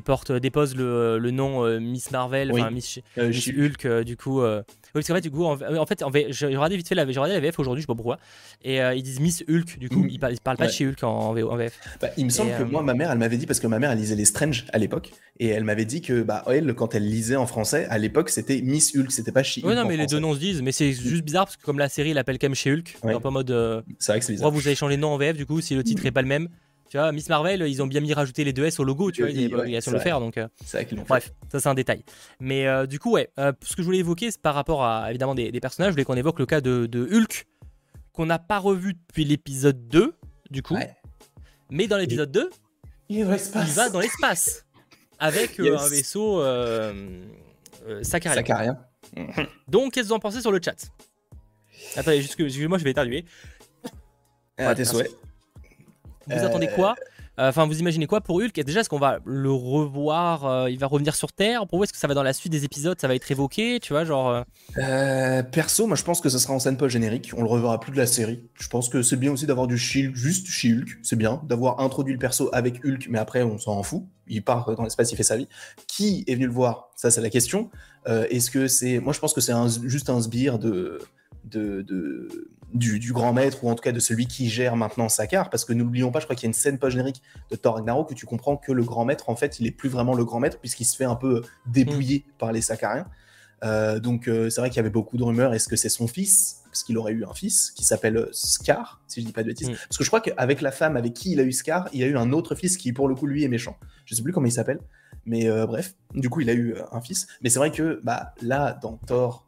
porte 0.05 0.31
dépose 0.31 0.75
le, 0.75 1.17
le 1.19 1.31
nom 1.31 1.79
Miss 1.79 2.11
Marvel, 2.11 2.51
Oui. 2.51 2.61
Miss, 2.71 2.99
Hulk 3.17 4.03
du 4.03 4.15
coup. 4.15 4.41
Oui, 4.89 5.01
parce 5.01 5.07
qu'en 5.07 5.15
fait, 5.15 5.21
du 5.21 5.31
coup, 5.31 5.45
en, 5.45 5.53
en 5.61 5.85
fait, 5.85 6.03
en 6.03 6.11
j'ai 6.29 6.45
regardé 6.47 6.75
vite 6.77 6.87
fait 6.87 6.95
la, 6.95 7.03
j'ai 7.05 7.19
regardé 7.19 7.33
la 7.33 7.39
VF 7.39 7.59
aujourd'hui, 7.59 7.81
je 7.81 7.83
sais 7.83 7.87
pas 7.87 7.95
pourquoi, 7.95 8.17
et 8.63 8.81
euh, 8.81 8.93
ils 8.95 9.03
disent 9.03 9.19
Miss 9.19 9.43
Hulk, 9.47 9.77
du 9.79 9.89
coup, 9.89 9.99
Mhm. 10.03 10.09
ils, 10.09 10.19
parlent, 10.19 10.33
ils 10.33 10.39
parlent 10.41 10.57
pas 10.57 10.65
de 10.65 10.69
Ouais. 10.69 10.75
chez 10.75 10.87
Hulk 10.87 11.03
en, 11.03 11.29
en 11.29 11.33
VF. 11.33 11.79
Bah, 12.01 12.09
il 12.17 12.25
me 12.25 12.29
semble 12.29 12.51
Et, 12.51 12.53
que 12.57 12.63
euh, 12.63 12.65
moi, 12.65 12.81
ma 12.83 12.93
mère, 12.93 13.11
elle 13.11 13.17
m'avait 13.17 13.37
dit, 13.37 13.45
parce 13.45 13.59
que 13.59 13.67
ma 13.67 13.79
mère, 13.79 13.91
elle 13.91 13.97
lisait 13.99 14.15
les 14.15 14.25
Strange 14.25 14.65
à 14.73 14.77
l'époque, 14.77 15.11
et 15.39 15.47
elle 15.49 15.63
m'avait 15.63 15.85
dit 15.85 16.01
que, 16.01 16.21
bah, 16.23 16.43
elle, 16.47 16.73
quand 16.73 16.95
elle 16.95 17.07
lisait 17.09 17.35
en 17.35 17.45
français, 17.47 17.85
à 17.89 17.97
l'époque, 17.97 18.29
c'était 18.29 18.61
Miss 18.61 18.95
Hulk, 18.95 19.11
c'était 19.11 19.31
pas 19.31 19.43
She 19.43 19.59
Oui, 19.63 19.75
non, 19.75 19.81
en 19.81 19.85
mais 19.85 19.91
les 19.97 20.03
français. 20.03 20.15
deux 20.15 20.19
noms 20.21 20.33
se 20.33 20.39
disent, 20.39 20.61
mais 20.61 20.71
c'est 20.71 20.91
juste 20.91 21.23
bizarre 21.23 21.45
parce 21.45 21.57
que 21.57 21.63
comme 21.63 21.79
la 21.79 21.89
série 21.89 22.13
l'appelle 22.13 22.39
quand 22.39 22.47
même 22.47 22.55
chez 22.55 22.71
Hulk, 22.71 22.97
Ouais. 23.03 23.13
un 23.13 23.19
peu 23.19 23.27
en 23.27 23.31
mode. 23.31 23.51
euh, 23.51 23.81
C'est 23.99 24.11
vrai 24.11 24.19
que 24.19 24.25
c'est 24.25 24.33
bizarre. 24.33 24.47
pourquoi 24.47 24.61
vous 24.61 24.67
avez 24.67 24.75
changé 24.75 24.95
de 24.95 25.01
nom 25.01 25.09
en 25.09 25.17
VF 25.17 25.37
du 25.37 25.45
coup 25.45 25.61
si 25.61 25.75
le 25.75 25.83
titre 25.83 26.05
est 26.05 26.11
pas 26.11 26.21
le 26.21 26.27
même 26.27 26.47
Tu 26.89 26.97
vois, 26.97 27.11
Miss 27.11 27.29
Marvel, 27.29 27.61
ils 27.67 27.81
ont 27.83 27.87
bien 27.87 28.01
mis 28.01 28.13
rajouter 28.13 28.43
les 28.43 28.51
deux 28.51 28.65
S 28.65 28.79
au 28.79 28.83
logo, 28.83 29.11
tu 29.11 29.21
vois, 29.21 29.29
ils 29.29 29.37
avaient 29.37 29.47
pas 29.49 29.55
ouais, 29.55 29.61
l'obligation 29.61 29.91
de 29.91 29.97
le 29.97 30.01
faire, 30.01 30.19
donc. 30.19 30.37
euh, 30.37 30.47
C'est 30.65 30.77
vrai 30.77 30.85
qu'ils 30.87 30.97
l'ont 30.97 31.03
fait. 31.03 31.09
Bref, 31.09 31.33
ça 31.51 31.59
c'est 31.59 31.69
un 31.69 31.75
détail. 31.75 32.03
Mais 32.39 32.65
euh, 32.67 32.87
du 32.87 32.97
coup, 32.99 33.11
ouais, 33.11 33.29
euh, 33.37 33.53
ce 33.63 33.75
que 33.75 33.81
je 33.83 33.85
voulais 33.85 33.99
évoquer, 33.99 34.31
c'est 34.31 34.41
par 34.41 34.55
rapport 34.55 34.83
à 34.83 35.09
évidemment 35.09 35.35
des, 35.35 35.51
des 35.51 35.59
personnages, 35.59 35.89
je 35.89 35.93
voulais 35.93 36.03
qu'on 36.05 36.15
évoque 36.17 36.39
le 36.39 36.47
cas 36.47 36.61
de, 36.61 36.87
de 36.87 37.07
Hulk, 37.15 37.45
qu'on 38.11 38.25
n'a 38.25 38.39
pas 38.39 38.57
revu 38.57 38.95
depuis 38.95 39.23
l'épisode 39.23 39.87
2, 39.87 40.15
du 40.49 40.63
coup. 40.63 40.73
Ouais. 40.75 40.95
Mais 41.69 41.85
dans 41.87 41.97
l'épisode 41.97 42.31
2, 42.31 42.49
Il 43.09 43.23
va 43.25 43.37
se 43.37 43.55
il 43.55 43.73
va 43.75 43.89
dans 43.89 43.99
l'espace 43.99 44.65
avec 45.19 45.59
euh, 45.59 45.65
Yes. 45.65 45.81
un 45.81 45.89
vaisseau 45.89 46.41
euh, 46.41 47.21
euh, 47.87 48.01
Sakharien. 48.03 48.35
Sacarien. 48.37 48.79
Donc, 49.67 49.93
qu'est-ce 49.93 50.05
que 50.05 50.07
vous 50.09 50.13
en 50.15 50.19
pensez 50.19 50.41
sur 50.41 50.51
le 50.51 50.59
chat? 50.63 50.89
Attendez, 51.95 52.21
juste 52.21 52.35
que- 52.35 52.43
excusez-moi, 52.43 52.79
je 52.79 52.83
vais 52.83 52.91
éternuer. 52.91 53.25
Ah, 54.57 54.73
tes 54.75 54.85
souhaits. 54.85 55.11
Vous 56.29 56.45
attendez 56.45 56.67
quoi? 56.67 56.95
Euh, 57.39 57.47
Enfin, 57.49 57.65
vous 57.65 57.79
imaginez 57.79 58.05
quoi 58.05 58.19
pour 58.19 58.35
Hulk? 58.41 58.53
Déjà, 58.65 58.81
est-ce 58.81 58.89
qu'on 58.89 58.99
va 58.99 59.19
le 59.23 59.49
revoir 59.49 60.45
euh, 60.45 60.69
Il 60.69 60.77
va 60.77 60.87
revenir 60.87 61.15
sur 61.15 61.31
Terre? 61.31 61.65
Pour 61.67 61.77
vous, 61.77 61.85
est-ce 61.85 61.93
que 61.93 61.97
ça 61.99 62.07
va 62.07 62.13
dans 62.13 62.21
la 62.23 62.33
suite 62.33 62.51
des 62.51 62.65
épisodes? 62.65 62.99
Ça 62.99 63.07
va 63.07 63.15
être 63.15 63.31
évoqué 63.31 63.79
Tu 63.81 63.93
vois, 63.93 64.03
genre. 64.03 64.43
euh, 64.77 65.41
perso, 65.43 65.87
moi 65.87 65.95
je 65.95 66.03
pense 66.03 66.19
que 66.19 66.27
ce 66.27 66.37
sera 66.37 66.53
en 66.53 66.59
scène 66.59 66.75
post-générique. 66.75 67.31
On 67.37 67.41
le 67.41 67.47
reverra 67.47 67.79
plus 67.79 67.93
de 67.93 67.97
la 67.97 68.07
série. 68.07 68.43
Je 68.55 68.67
pense 68.67 68.89
que 68.89 69.01
c'est 69.01 69.15
bien 69.15 69.31
aussi 69.31 69.45
d'avoir 69.45 69.67
du 69.67 69.77
Shield, 69.77 70.15
juste 70.15 70.47
She-Hulk. 70.47 70.97
C'est 71.01 71.15
bien 71.15 71.41
d'avoir 71.47 71.79
introduit 71.79 72.11
le 72.13 72.19
perso 72.19 72.49
avec 72.51 72.83
Hulk, 72.83 73.07
mais 73.09 73.19
après 73.19 73.41
on 73.43 73.57
s'en 73.57 73.81
fout. 73.83 74.03
Il 74.27 74.43
part 74.43 74.75
dans 74.75 74.83
l'espace, 74.83 75.09
il 75.11 75.15
fait 75.15 75.23
sa 75.23 75.37
vie. 75.37 75.47
Qui 75.87 76.25
est 76.27 76.35
venu 76.35 76.45
le 76.45 76.51
voir? 76.53 76.89
Ça, 76.97 77.09
c'est 77.09 77.21
la 77.21 77.29
question. 77.29 77.69
Euh, 78.09 78.25
Est-ce 78.29 78.51
que 78.51 78.67
c'est. 78.67 78.99
Moi 78.99 79.13
je 79.13 79.19
pense 79.19 79.33
que 79.33 79.39
c'est 79.39 79.53
juste 79.85 80.09
un 80.09 80.21
sbire 80.21 80.59
de. 80.59 80.99
De, 81.45 81.81
de- 81.83 82.49
du, 82.73 82.99
du 82.99 83.13
grand 83.13 83.33
maître 83.33 83.63
ou 83.63 83.69
en 83.69 83.75
tout 83.75 83.81
cas 83.81 83.91
de 83.91 83.99
celui 83.99 84.27
qui 84.27 84.49
gère 84.49 84.75
maintenant 84.75 85.09
Sakar 85.09 85.49
parce 85.49 85.65
que 85.65 85.73
n'oublions 85.73 86.11
pas 86.11 86.19
je 86.19 86.25
crois 86.25 86.35
qu'il 86.35 86.43
y 86.43 86.47
a 86.47 86.51
une 86.51 86.53
scène 86.53 86.77
post-générique 86.77 87.21
de 87.49 87.55
Thor 87.55 87.75
Ragnarok 87.75 88.11
où 88.11 88.13
tu 88.13 88.25
comprends 88.25 88.57
que 88.57 88.71
le 88.71 88.83
grand 88.83 89.05
maître 89.05 89.29
en 89.29 89.35
fait 89.35 89.59
il 89.59 89.65
est 89.65 89.71
plus 89.71 89.89
vraiment 89.89 90.13
le 90.13 90.23
grand 90.23 90.39
maître 90.39 90.59
puisqu'il 90.59 90.85
se 90.85 90.95
fait 90.95 91.05
un 91.05 91.15
peu 91.15 91.41
dépouiller 91.65 92.25
par 92.37 92.51
les 92.51 92.61
Sakariens 92.61 93.07
euh, 93.63 93.99
donc 93.99 94.27
euh, 94.27 94.49
c'est 94.49 94.61
vrai 94.61 94.69
qu'il 94.69 94.77
y 94.77 94.79
avait 94.79 94.89
beaucoup 94.89 95.17
de 95.17 95.23
rumeurs. 95.23 95.53
Est-ce 95.53 95.67
que 95.67 95.75
c'est 95.75 95.89
son 95.89 96.07
fils 96.07 96.61
Parce 96.65 96.83
qu'il 96.83 96.97
aurait 96.97 97.13
eu 97.13 97.25
un 97.25 97.33
fils 97.33 97.71
qui 97.71 97.83
s'appelle 97.83 98.17
euh, 98.17 98.29
Scar, 98.31 99.01
si 99.07 99.21
je 99.21 99.25
dis 99.25 99.33
pas 99.33 99.43
de 99.43 99.47
bêtises. 99.47 99.69
Mm. 99.69 99.75
Parce 99.87 99.97
que 99.97 100.03
je 100.03 100.09
crois 100.09 100.21
qu'avec 100.21 100.61
la 100.61 100.71
femme 100.71 100.97
avec 100.97 101.13
qui 101.13 101.31
il 101.31 101.39
a 101.39 101.43
eu 101.43 101.51
Scar, 101.51 101.89
il 101.93 102.03
a 102.03 102.07
eu 102.07 102.17
un 102.17 102.31
autre 102.31 102.55
fils 102.55 102.77
qui 102.77 102.93
pour 102.93 103.07
le 103.07 103.15
coup 103.15 103.27
lui 103.27 103.43
est 103.43 103.49
méchant. 103.49 103.77
Je 104.05 104.15
sais 104.15 104.21
plus 104.21 104.33
comment 104.33 104.47
il 104.47 104.51
s'appelle, 104.51 104.79
mais 105.25 105.47
euh, 105.49 105.65
bref. 105.65 105.95
Du 106.13 106.29
coup 106.29 106.41
il 106.41 106.49
a 106.49 106.53
eu 106.53 106.75
un 106.91 107.01
fils. 107.01 107.27
Mais 107.41 107.49
c'est 107.49 107.59
vrai 107.59 107.71
que 107.71 107.99
bah 108.03 108.33
là 108.41 108.77
dans 108.81 108.97
Thor 108.97 109.45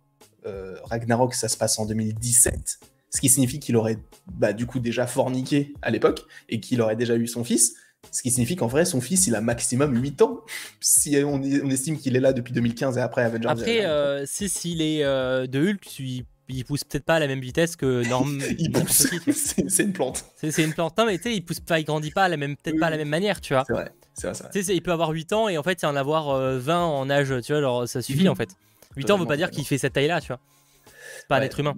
Ragnarok 0.86 1.36
ça 1.36 1.48
se 1.48 1.56
passe 1.56 1.78
en 1.78 1.86
2017, 1.86 2.80
ce 3.14 3.22
qui 3.22 3.30
signifie 3.30 3.60
qu'il 3.60 3.76
aurait 3.76 3.98
bah, 4.32 4.54
du 4.54 4.66
coup 4.66 4.80
déjà 4.80 5.06
forniqué 5.06 5.74
à 5.82 5.92
l'époque 5.92 6.24
et 6.50 6.60
qu'il 6.60 6.82
aurait 6.82 6.96
déjà 6.96 7.16
eu 7.16 7.28
son 7.28 7.44
fils. 7.44 7.76
Ce 8.12 8.24
qui 8.24 8.32
signifie 8.32 8.56
qu'en 8.56 8.66
vrai, 8.68 8.84
son 8.84 9.00
fils, 9.00 9.28
il 9.28 9.36
a 9.36 9.42
maximum 9.42 9.96
8 10.02 10.22
ans. 10.24 10.42
Si 10.80 11.16
on, 11.24 11.36
on 11.36 11.70
estime 11.70 12.00
qu'il 12.00 12.16
est 12.16 12.20
là 12.20 12.34
depuis 12.34 12.52
2015 12.54 12.98
et 12.98 13.02
après 13.02 13.22
Avengers. 13.24 13.48
Après, 13.48 13.86
a- 13.86 13.92
euh, 13.92 14.24
si 14.26 14.50
s'il 14.50 14.82
est 14.82 15.04
euh, 15.04 15.46
de 15.46 15.60
Hulk, 15.70 16.00
il, 16.00 16.26
il 16.50 16.66
pousse 16.66 16.84
peut-être 16.84 17.06
pas 17.06 17.16
à 17.16 17.20
la 17.20 17.28
même 17.28 17.40
vitesse 17.42 17.76
que 17.76 18.04
Norm. 18.10 18.42
il 18.58 18.72
pousse. 18.72 19.08
c'est 19.68 19.84
une 19.84 19.94
plante. 19.94 20.26
C'est 20.38 20.64
une 20.64 20.74
plante, 20.74 20.98
non, 20.98 21.06
mais 21.06 21.18
tu 21.18 21.24
sais, 21.26 21.36
il 21.36 21.42
pousse 21.46 21.60
pas, 21.60 21.80
il 21.80 21.84
grandit 21.86 22.10
pas 22.12 22.24
à 22.24 22.30
la 22.30 22.38
même, 22.38 22.56
peut-être 22.58 22.74
Oui, 22.74 22.80
pas 22.80 22.88
à 22.88 22.92
la 22.92 22.98
même 22.98 23.10
manière, 23.10 23.40
tu 23.40 23.54
vois. 23.54 23.64
C'est 23.68 23.74
vrai. 23.74 23.92
C'est 24.16 24.28
vrai, 24.28 24.34
c'est 24.54 24.62
vrai. 24.64 24.76
Il 24.76 24.82
peut 24.82 24.92
avoir 24.92 25.10
8 25.12 25.32
ans 25.34 25.48
et 25.48 25.58
en 25.58 25.64
fait, 25.64 25.80
il 25.82 25.86
en 25.86 25.96
avoir 25.96 26.30
euh, 26.30 26.58
20 26.60 26.84
en 26.86 27.10
âge, 27.10 27.34
tu 27.44 27.52
vois, 27.54 27.62
genre 27.62 27.88
ça 27.88 28.02
suffit 28.02 28.24
Mhm. 28.24 28.30
en 28.30 28.36
fait. 28.36 28.50
8 28.98 29.10
ans 29.12 29.18
veut 29.18 29.26
pas 29.26 29.34
Totalement, 29.36 29.38
dire 29.38 29.52
qu'il 29.52 29.66
fait 29.66 29.78
cette 29.78 29.94
taille-là, 29.94 30.20
tu 30.22 30.28
vois. 30.28 30.40
C'est 31.20 31.28
pas 31.28 31.38
un 31.38 31.42
être 31.44 31.60
humain. 31.60 31.76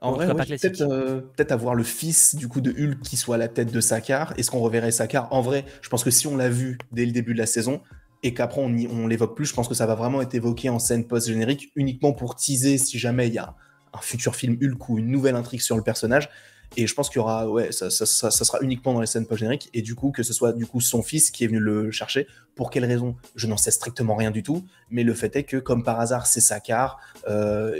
En 0.00 0.10
En 0.10 0.12
vrai, 0.12 0.26
ouais, 0.26 0.34
peut-être 0.34 0.80
euh, 0.80 1.20
peut-être 1.36 1.52
avoir 1.52 1.74
le 1.74 1.82
fils 1.82 2.34
du 2.34 2.48
coup 2.48 2.60
de 2.60 2.70
Hulk 2.70 3.00
qui 3.02 3.16
soit 3.16 3.34
à 3.34 3.38
la 3.38 3.48
tête 3.48 3.70
de 3.70 3.80
Sakar. 3.80 4.32
Est-ce 4.38 4.50
qu'on 4.50 4.60
reverrait 4.60 4.92
Sakar 4.92 5.28
En 5.30 5.42
vrai, 5.42 5.64
je 5.82 5.88
pense 5.90 6.04
que 6.04 6.10
si 6.10 6.26
on 6.26 6.36
l'a 6.36 6.48
vu 6.48 6.78
dès 6.92 7.04
le 7.04 7.12
début 7.12 7.34
de 7.34 7.38
la 7.38 7.46
saison 7.46 7.82
et 8.22 8.32
qu'après 8.32 8.62
on, 8.62 8.74
on 8.90 9.06
l'évoque 9.06 9.36
plus, 9.36 9.46
je 9.46 9.54
pense 9.54 9.68
que 9.68 9.74
ça 9.74 9.86
va 9.86 9.94
vraiment 9.94 10.22
être 10.22 10.34
évoqué 10.34 10.70
en 10.70 10.78
scène 10.78 11.06
post-générique 11.06 11.70
uniquement 11.76 12.12
pour 12.12 12.34
teaser 12.34 12.78
si 12.78 12.98
jamais 12.98 13.28
il 13.28 13.34
y 13.34 13.38
a 13.38 13.54
un 13.92 14.00
futur 14.00 14.36
film 14.36 14.56
Hulk 14.62 14.88
ou 14.88 14.98
une 14.98 15.08
nouvelle 15.08 15.36
intrigue 15.36 15.60
sur 15.60 15.76
le 15.76 15.82
personnage. 15.82 16.30
Et 16.76 16.86
je 16.86 16.94
pense 16.94 17.08
qu'il 17.08 17.16
y 17.16 17.20
aura, 17.20 17.48
ouais, 17.48 17.72
ça, 17.72 17.90
ça- 17.90 18.06
ça- 18.06 18.30
ça 18.30 18.44
sera 18.44 18.60
uniquement 18.60 18.94
dans 18.94 19.00
les 19.00 19.06
scènes 19.06 19.26
post-génériques 19.26 19.68
et 19.74 19.82
du 19.82 19.94
coup 19.96 20.10
que 20.12 20.22
ce 20.22 20.32
soit 20.32 20.52
du 20.52 20.66
coup 20.66 20.80
son 20.80 21.02
fils 21.02 21.30
qui 21.30 21.44
est 21.44 21.46
venu 21.48 21.58
le 21.58 21.90
chercher. 21.90 22.26
Pour 22.54 22.70
quelle 22.70 22.84
raison 22.84 23.16
Je 23.36 23.46
n'en 23.46 23.56
sais 23.56 23.70
strictement 23.70 24.14
rien 24.14 24.30
du 24.30 24.42
tout. 24.42 24.64
Mais 24.90 25.02
le 25.02 25.14
fait 25.14 25.34
est 25.36 25.44
que 25.44 25.56
comme 25.56 25.82
par 25.82 25.98
hasard, 26.00 26.26
c'est 26.26 26.40
Sakar. 26.40 26.98
Euh, 27.28 27.76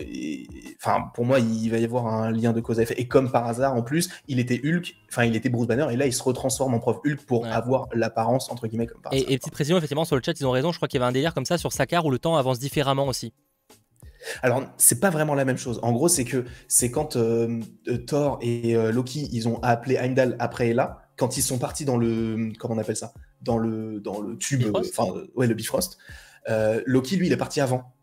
Enfin, 0.76 1.10
pour 1.14 1.24
moi, 1.26 1.38
il 1.40 1.68
va 1.70 1.76
y 1.78 1.84
avoir 1.84 2.06
un 2.06 2.30
lien 2.30 2.52
de 2.52 2.60
cause 2.60 2.78
à 2.78 2.82
effet. 2.82 2.94
Et 2.98 3.06
comme 3.06 3.30
par 3.30 3.46
hasard, 3.46 3.74
en 3.74 3.82
plus, 3.82 4.08
il 4.28 4.38
était 4.40 4.60
Hulk, 4.64 4.94
enfin, 5.10 5.24
il 5.24 5.36
était 5.36 5.50
Bruce 5.50 5.66
Banner, 5.66 5.86
et 5.90 5.96
là, 5.96 6.06
il 6.06 6.12
se 6.14 6.22
retransforme 6.22 6.72
en 6.74 6.78
prof 6.78 6.98
Hulk 7.04 7.20
pour 7.26 7.42
Ouais. 7.42 7.50
avoir 7.50 7.88
l'apparence, 7.92 8.50
entre 8.50 8.66
guillemets, 8.66 8.86
comme 8.86 9.02
par. 9.02 9.12
Et, 9.12 9.20
et 9.32 9.38
petite 9.38 9.52
précision, 9.52 9.76
effectivement, 9.76 10.04
sur 10.06 10.16
le 10.16 10.22
chat, 10.24 10.38
ils 10.40 10.46
ont 10.46 10.50
raison. 10.50 10.72
Je 10.72 10.78
crois 10.78 10.88
qu'il 10.88 10.98
y 10.98 11.02
avait 11.02 11.08
un 11.10 11.12
délire 11.12 11.34
comme 11.34 11.44
ça 11.44 11.58
sur 11.58 11.72
Sakar 11.72 12.04
où 12.06 12.10
le 12.10 12.18
temps 12.18 12.36
avance 12.36 12.58
différemment 12.58 13.06
aussi. 13.06 13.32
Alors, 14.42 14.64
c'est 14.76 15.00
pas 15.00 15.10
vraiment 15.10 15.34
la 15.34 15.44
même 15.44 15.58
chose. 15.58 15.80
En 15.82 15.92
gros, 15.92 16.08
c'est 16.08 16.24
que 16.24 16.44
c'est 16.68 16.90
quand 16.90 17.16
euh, 17.16 17.60
euh, 17.88 17.98
Thor 17.98 18.38
et 18.42 18.76
euh, 18.76 18.92
Loki, 18.92 19.28
ils 19.32 19.48
ont 19.48 19.58
appelé 19.62 19.96
Heimdall 19.96 20.36
après 20.38 20.68
Ella, 20.68 21.02
quand 21.16 21.36
ils 21.36 21.42
sont 21.42 21.58
partis 21.58 21.84
dans 21.84 21.96
le. 21.96 22.52
Comment 22.58 22.74
on 22.74 22.78
appelle 22.78 22.96
ça? 22.96 23.12
Dans 23.42 23.58
le, 23.58 24.00
dans 24.00 24.20
le 24.20 24.36
tube. 24.36 24.64
Enfin, 24.74 25.06
euh, 25.14 25.26
ouais, 25.36 25.46
le 25.46 25.54
Bifrost. 25.54 25.98
Loki, 26.86 27.16
lui, 27.16 27.26
il 27.26 27.32
est 27.32 27.36
parti 27.36 27.60
avant. 27.60 27.94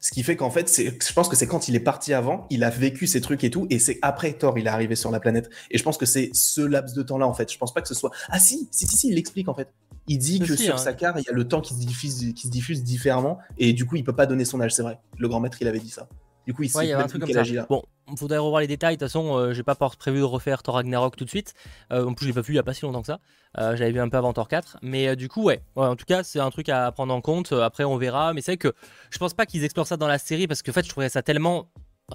Ce 0.00 0.10
qui 0.10 0.24
fait 0.24 0.34
qu'en 0.34 0.50
fait, 0.50 0.68
c'est- 0.68 1.00
je 1.00 1.12
pense 1.12 1.28
que 1.28 1.36
c'est 1.36 1.46
quand 1.46 1.68
il 1.68 1.76
est 1.76 1.80
parti 1.80 2.12
avant, 2.12 2.48
il 2.50 2.64
a 2.64 2.70
vécu 2.70 3.06
ces 3.06 3.20
trucs 3.20 3.44
et 3.44 3.50
tout, 3.50 3.68
et 3.70 3.78
c'est 3.78 4.00
après 4.02 4.32
Thor, 4.32 4.58
il 4.58 4.66
est 4.66 4.70
arrivé 4.70 4.96
sur 4.96 5.12
la 5.12 5.20
planète. 5.20 5.48
Et 5.70 5.78
je 5.78 5.84
pense 5.84 5.96
que 5.96 6.06
c'est 6.06 6.30
ce 6.34 6.60
laps 6.60 6.96
de 6.96 7.04
temps-là, 7.04 7.28
en 7.28 7.34
fait. 7.34 7.52
Je 7.52 7.56
pense 7.56 7.72
pas 7.72 7.82
que 7.82 7.86
ce 7.86 7.94
soit. 7.94 8.10
Ah 8.28 8.40
si, 8.40 8.68
si, 8.72 8.88
si, 8.88 8.96
si, 8.96 9.08
il 9.10 9.14
l'explique 9.14 9.48
en 9.48 9.54
fait. 9.54 9.68
Il 10.08 10.18
dit 10.18 10.40
que 10.40 10.56
si, 10.56 10.64
sur 10.64 10.74
hein. 10.74 10.78
Sakar, 10.78 11.18
il 11.18 11.24
y 11.24 11.28
a 11.28 11.32
le 11.32 11.46
temps 11.46 11.60
qui 11.60 11.74
se 11.74 11.78
diffuse, 11.78 12.32
qui 12.34 12.46
se 12.46 12.50
diffuse 12.50 12.82
différemment, 12.82 13.38
et 13.58 13.72
du 13.72 13.86
coup, 13.86 13.96
il 13.96 14.04
peut 14.04 14.14
pas 14.14 14.26
donner 14.26 14.44
son 14.44 14.60
âge, 14.60 14.74
c'est 14.74 14.82
vrai. 14.82 14.98
Le 15.18 15.28
grand 15.28 15.40
maître, 15.40 15.58
il 15.60 15.68
avait 15.68 15.78
dit 15.78 15.90
ça. 15.90 16.08
Du 16.46 16.54
coup, 16.54 16.64
il 16.64 16.76
Ouais, 16.76 16.84
il 16.84 16.86
y 16.86 16.88
sait 16.88 16.94
avait 16.94 17.04
un 17.04 17.06
truc 17.06 17.22
comme 17.22 17.32
ça. 17.32 17.40
a. 17.40 17.66
Bon, 17.66 17.84
faudrait 18.18 18.38
revoir 18.38 18.60
les 18.60 18.66
détails. 18.66 18.96
De 18.96 18.98
toute 19.04 19.08
façon, 19.08 19.36
euh, 19.36 19.52
j'ai 19.52 19.62
pas 19.62 19.76
prévu 19.76 20.18
de 20.18 20.24
refaire 20.24 20.62
Thor 20.64 20.74
Ragnarok 20.74 21.14
tout 21.16 21.24
de 21.24 21.30
suite. 21.30 21.54
Euh, 21.92 22.04
en 22.04 22.14
plus, 22.14 22.24
je 22.24 22.30
l'ai 22.30 22.34
pas 22.34 22.40
vu 22.40 22.54
il 22.54 22.56
y 22.56 22.58
a 22.58 22.64
pas 22.64 22.74
si 22.74 22.82
longtemps 22.82 23.00
que 23.02 23.06
ça. 23.06 23.20
Euh, 23.58 23.76
J'avais 23.76 23.92
vu 23.92 24.00
un 24.00 24.08
peu 24.08 24.16
avant 24.16 24.32
Thor 24.32 24.48
4. 24.48 24.78
Mais 24.82 25.08
euh, 25.08 25.14
du 25.14 25.28
coup, 25.28 25.44
ouais. 25.44 25.62
Ouais, 25.76 25.86
En 25.86 25.94
tout 25.94 26.04
cas, 26.04 26.24
c'est 26.24 26.40
un 26.40 26.50
truc 26.50 26.68
à 26.68 26.90
prendre 26.90 27.14
en 27.14 27.20
compte. 27.20 27.52
Euh, 27.52 27.62
Après, 27.62 27.84
on 27.84 27.96
verra. 27.96 28.32
Mais 28.34 28.40
c'est 28.40 28.52
vrai 28.52 28.56
que 28.56 28.72
je 29.10 29.18
pense 29.18 29.34
pas 29.34 29.46
qu'ils 29.46 29.62
explorent 29.62 29.86
ça 29.86 29.96
dans 29.96 30.08
la 30.08 30.18
série 30.18 30.48
parce 30.48 30.62
que 30.62 30.72
en 30.72 30.74
fait, 30.74 30.82
je 30.84 30.88
trouverais 30.88 31.10
ça 31.10 31.22
tellement 31.22 31.68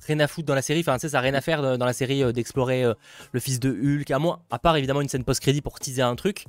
rien 0.06 0.20
à 0.20 0.28
foutre 0.28 0.46
dans 0.48 0.56
la 0.56 0.62
série. 0.62 0.82
Enfin, 0.82 0.98
ça 0.98 1.18
a 1.18 1.22
rien 1.22 1.34
à 1.34 1.42
faire 1.42 1.78
dans 1.78 1.86
la 1.86 1.94
série 1.94 2.34
d'explorer 2.34 2.84
le 3.32 3.40
fils 3.40 3.62
de 3.62 3.70
Hulk. 3.72 4.12
À 4.12 4.20
moins, 4.20 4.42
à 4.52 4.60
part 4.60 4.76
évidemment 4.76 5.00
une 5.02 5.08
scène 5.08 5.24
post-crédit 5.24 5.62
pour 5.62 5.80
teaser 5.80 6.02
un 6.02 6.16
truc. 6.16 6.46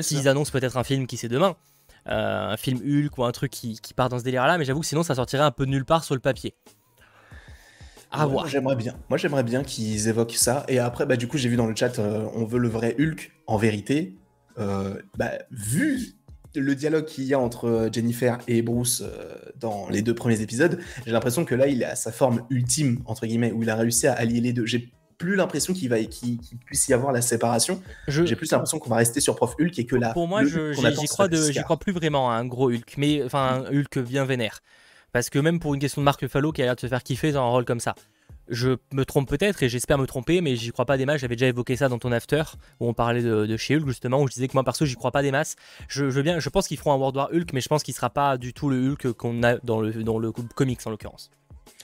S'ils 0.00 0.28
annoncent 0.28 0.52
peut-être 0.52 0.76
un 0.76 0.84
film 0.84 1.06
qui 1.06 1.16
c'est 1.16 1.28
demain, 1.28 1.56
euh, 2.08 2.50
un 2.52 2.56
film 2.56 2.78
Hulk 2.78 3.18
ou 3.18 3.24
un 3.24 3.32
truc 3.32 3.50
qui, 3.50 3.78
qui 3.80 3.94
part 3.94 4.08
dans 4.08 4.18
ce 4.18 4.24
délire-là, 4.24 4.56
mais 4.58 4.64
j'avoue 4.64 4.80
que 4.80 4.86
sinon 4.86 5.02
ça 5.02 5.14
sortirait 5.14 5.42
un 5.42 5.50
peu 5.50 5.66
de 5.66 5.70
nulle 5.70 5.84
part 5.84 6.04
sur 6.04 6.14
le 6.14 6.20
papier. 6.20 6.54
À 8.12 8.24
Ouais, 8.26 8.32
voir. 8.32 8.44
moi, 8.44 8.48
J'aimerais 8.48 8.76
bien. 8.76 8.96
Moi, 9.08 9.18
j'aimerais 9.18 9.44
bien 9.44 9.62
qu'ils 9.62 10.08
évoquent 10.08 10.32
ça. 10.34 10.64
Et 10.68 10.78
après, 10.80 11.06
bah, 11.06 11.16
du 11.16 11.28
coup, 11.28 11.38
j'ai 11.38 11.48
vu 11.48 11.56
dans 11.56 11.66
le 11.66 11.76
chat, 11.76 11.98
euh, 11.98 12.26
on 12.34 12.44
veut 12.44 12.58
le 12.58 12.68
vrai 12.68 12.96
Hulk. 12.98 13.30
En 13.46 13.56
vérité, 13.56 14.16
euh, 14.58 15.00
bah, 15.16 15.32
vu 15.52 16.14
le 16.56 16.74
dialogue 16.74 17.04
qu'il 17.04 17.24
y 17.24 17.34
a 17.34 17.38
entre 17.38 17.88
Jennifer 17.92 18.38
et 18.48 18.62
Bruce 18.62 19.02
euh, 19.04 19.34
dans 19.60 19.88
les 19.88 20.02
deux 20.02 20.14
premiers 20.14 20.40
épisodes, 20.40 20.80
j'ai 21.06 21.12
l'impression 21.12 21.44
que 21.44 21.54
là, 21.54 21.68
il 21.68 21.82
est 21.82 21.86
à 21.86 21.94
sa 21.94 22.10
forme 22.10 22.44
ultime, 22.50 23.00
entre 23.06 23.26
guillemets, 23.26 23.52
où 23.52 23.62
il 23.62 23.70
a 23.70 23.76
réussi 23.76 24.08
à 24.08 24.14
allier 24.14 24.40
les 24.40 24.52
deux. 24.52 24.66
J'ai 24.66 24.90
plus 25.20 25.36
l'impression 25.36 25.74
qu'il 25.74 25.90
va 25.90 26.02
qu'il 26.02 26.38
puisse 26.64 26.88
y 26.88 26.94
avoir 26.94 27.12
la 27.12 27.20
séparation. 27.20 27.80
J'ai 28.08 28.34
plus 28.34 28.50
l'impression 28.50 28.78
qu'on 28.78 28.88
va 28.88 28.96
rester 28.96 29.20
sur 29.20 29.36
Prof 29.36 29.54
Hulk 29.60 29.78
et 29.78 29.84
que 29.86 29.94
là, 29.94 30.12
pour 30.14 30.26
moi, 30.26 30.44
j'y 30.44 31.06
crois, 31.06 31.28
de- 31.28 31.62
crois 31.62 31.78
plus 31.78 31.92
vraiment 31.92 32.32
à 32.32 32.34
un 32.34 32.46
gros 32.46 32.70
Hulk, 32.70 32.94
mais 32.96 33.22
enfin 33.22 33.62
un 33.66 33.72
Hulk 33.72 33.98
bien 33.98 34.24
vénère. 34.24 34.60
Parce 35.12 35.28
que 35.28 35.38
même 35.38 35.60
pour 35.60 35.74
une 35.74 35.80
question 35.80 36.00
de 36.00 36.04
Marc 36.04 36.20
Ruffalo 36.20 36.52
qui 36.52 36.62
a 36.62 36.64
l'air 36.64 36.74
de 36.74 36.80
se 36.80 36.86
faire 36.86 37.02
kiffer 37.02 37.32
dans 37.32 37.44
un 37.44 37.50
rôle 37.50 37.66
comme 37.66 37.80
ça, 37.80 37.94
je 38.48 38.70
me 38.92 39.04
trompe 39.04 39.28
peut-être 39.28 39.62
et 39.62 39.68
j'espère 39.68 39.98
me 39.98 40.06
tromper, 40.06 40.40
mais 40.40 40.56
j'y 40.56 40.70
crois 40.70 40.86
pas 40.86 40.96
des 40.96 41.04
masses. 41.04 41.20
J'avais 41.20 41.36
déjà 41.36 41.48
évoqué 41.48 41.76
ça 41.76 41.88
dans 41.90 41.98
ton 41.98 42.12
after 42.12 42.42
où 42.80 42.88
on 42.88 42.94
parlait 42.94 43.22
de, 43.22 43.44
de 43.44 43.56
chez 43.58 43.76
Hulk 43.76 43.88
justement, 43.88 44.22
où 44.22 44.26
je 44.26 44.32
disais 44.32 44.48
que 44.48 44.54
moi 44.54 44.64
perso 44.64 44.86
j'y 44.86 44.94
crois 44.94 45.12
pas 45.12 45.22
des 45.22 45.32
masses. 45.32 45.56
Je, 45.88 46.04
veux 46.06 46.22
bien, 46.22 46.40
je 46.40 46.48
pense 46.48 46.66
qu'ils 46.66 46.78
feront 46.78 46.92
un 46.92 46.96
World 46.96 47.16
War 47.16 47.28
Hulk, 47.32 47.52
mais 47.52 47.60
je 47.60 47.68
pense 47.68 47.82
qu'il 47.82 47.94
sera 47.94 48.08
pas 48.08 48.38
du 48.38 48.54
tout 48.54 48.70
le 48.70 48.90
Hulk 48.90 49.12
qu'on 49.12 49.42
a 49.42 49.58
dans 49.58 49.82
le, 49.82 49.92
dans 50.02 50.18
le 50.18 50.32
comics 50.32 50.80
en 50.86 50.90
l'occurrence. 50.90 51.30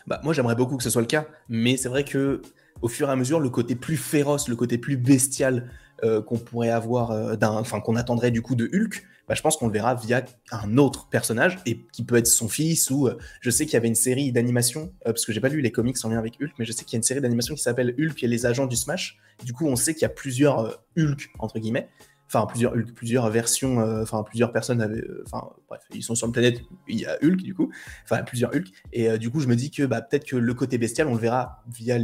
Bah, 0.06 0.20
moi 0.24 0.32
j'aimerais 0.32 0.54
beaucoup 0.54 0.76
que 0.76 0.82
ce 0.84 0.90
soit 0.90 1.02
le 1.02 1.06
cas, 1.06 1.26
mais 1.48 1.76
c'est 1.76 1.88
vrai 1.88 2.04
que 2.04 2.40
au 2.82 2.88
fur 2.88 3.08
et 3.08 3.12
à 3.12 3.16
mesure, 3.16 3.40
le 3.40 3.50
côté 3.50 3.74
plus 3.74 3.96
féroce, 3.96 4.48
le 4.48 4.56
côté 4.56 4.78
plus 4.78 4.96
bestial 4.96 5.70
euh, 6.04 6.20
qu'on 6.20 6.38
pourrait 6.38 6.70
avoir, 6.70 7.10
euh, 7.10 7.36
enfin 7.40 7.80
qu'on 7.80 7.96
attendrait 7.96 8.30
du 8.30 8.42
coup 8.42 8.54
de 8.54 8.68
Hulk, 8.72 9.06
bah, 9.28 9.34
je 9.34 9.42
pense 9.42 9.56
qu'on 9.56 9.66
le 9.66 9.72
verra 9.72 9.94
via 9.94 10.24
un 10.52 10.76
autre 10.76 11.08
personnage 11.08 11.58
et 11.66 11.80
qui 11.92 12.04
peut 12.04 12.16
être 12.16 12.26
son 12.26 12.48
fils 12.48 12.90
ou 12.90 13.08
euh, 13.08 13.16
je 13.40 13.50
sais 13.50 13.64
qu'il 13.64 13.74
y 13.74 13.76
avait 13.76 13.88
une 13.88 13.94
série 13.94 14.30
d'animation 14.30 14.92
parce 15.04 15.24
que 15.24 15.32
j'ai 15.32 15.40
pas 15.40 15.48
lu 15.48 15.62
les 15.62 15.72
comics 15.72 15.96
en 16.04 16.10
lien 16.10 16.18
avec 16.18 16.34
Hulk, 16.40 16.52
mais 16.58 16.64
je 16.64 16.72
sais 16.72 16.84
qu'il 16.84 16.92
y 16.92 16.96
a 16.96 16.98
une 16.98 17.02
série 17.02 17.20
d'animation 17.20 17.54
qui 17.54 17.62
s'appelle 17.62 17.94
Hulk 17.98 18.22
et 18.22 18.28
les 18.28 18.46
agents 18.46 18.66
du 18.66 18.76
Smash. 18.76 19.18
Du 19.44 19.52
coup, 19.52 19.66
on 19.66 19.76
sait 19.76 19.94
qu'il 19.94 20.02
y 20.02 20.06
a 20.06 20.10
plusieurs 20.10 20.78
Hulk 20.98 21.30
entre 21.38 21.58
guillemets 21.58 21.88
enfin 22.26 22.46
plusieurs 22.46 22.74
plusieurs 22.94 23.30
versions, 23.30 23.80
euh, 23.80 24.02
enfin 24.02 24.22
plusieurs 24.22 24.52
personnes 24.52 24.80
avaient, 24.80 25.02
euh, 25.02 25.22
enfin 25.26 25.48
bref, 25.68 25.82
ils 25.94 26.02
sont 26.02 26.14
sur 26.14 26.26
une 26.26 26.32
planète, 26.32 26.60
il 26.88 27.00
y 27.00 27.06
a 27.06 27.16
Hulk 27.22 27.42
du 27.42 27.54
coup, 27.54 27.70
enfin 28.04 28.22
plusieurs 28.22 28.54
Hulk, 28.54 28.66
et 28.92 29.08
euh, 29.08 29.18
du 29.18 29.30
coup 29.30 29.40
je 29.40 29.46
me 29.46 29.56
dis 29.56 29.70
que 29.70 29.84
bah, 29.84 30.00
peut-être 30.02 30.24
que 30.24 30.36
le 30.36 30.54
côté 30.54 30.78
bestial 30.78 31.06
on 31.08 31.14
le 31.14 31.20
verra 31.20 31.62
via 31.68 31.98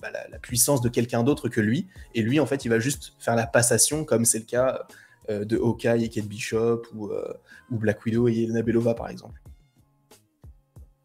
bah, 0.00 0.08
la, 0.30 0.38
puissance 0.38 0.80
de 0.80 0.88
quelqu'un 0.88 1.22
d'autre 1.22 1.48
que 1.48 1.60
lui, 1.60 1.88
et 2.14 2.22
lui 2.22 2.40
en 2.40 2.46
fait 2.46 2.64
il 2.64 2.68
va 2.68 2.78
juste 2.78 3.14
faire 3.18 3.36
la 3.36 3.46
passation 3.46 4.04
comme 4.04 4.24
c'est 4.24 4.38
le 4.38 4.46
cas 4.46 4.86
de 5.28 5.56
Hawkeye 5.58 6.04
et 6.04 6.08
Kate 6.08 6.26
Bishop 6.26 6.82
ou, 6.94 7.10
ou 7.70 7.78
Black 7.78 8.04
Widow 8.04 8.26
et 8.26 8.32
Yelena 8.32 8.62
Belova 8.62 8.94
par 8.94 9.08
exemple. 9.08 9.40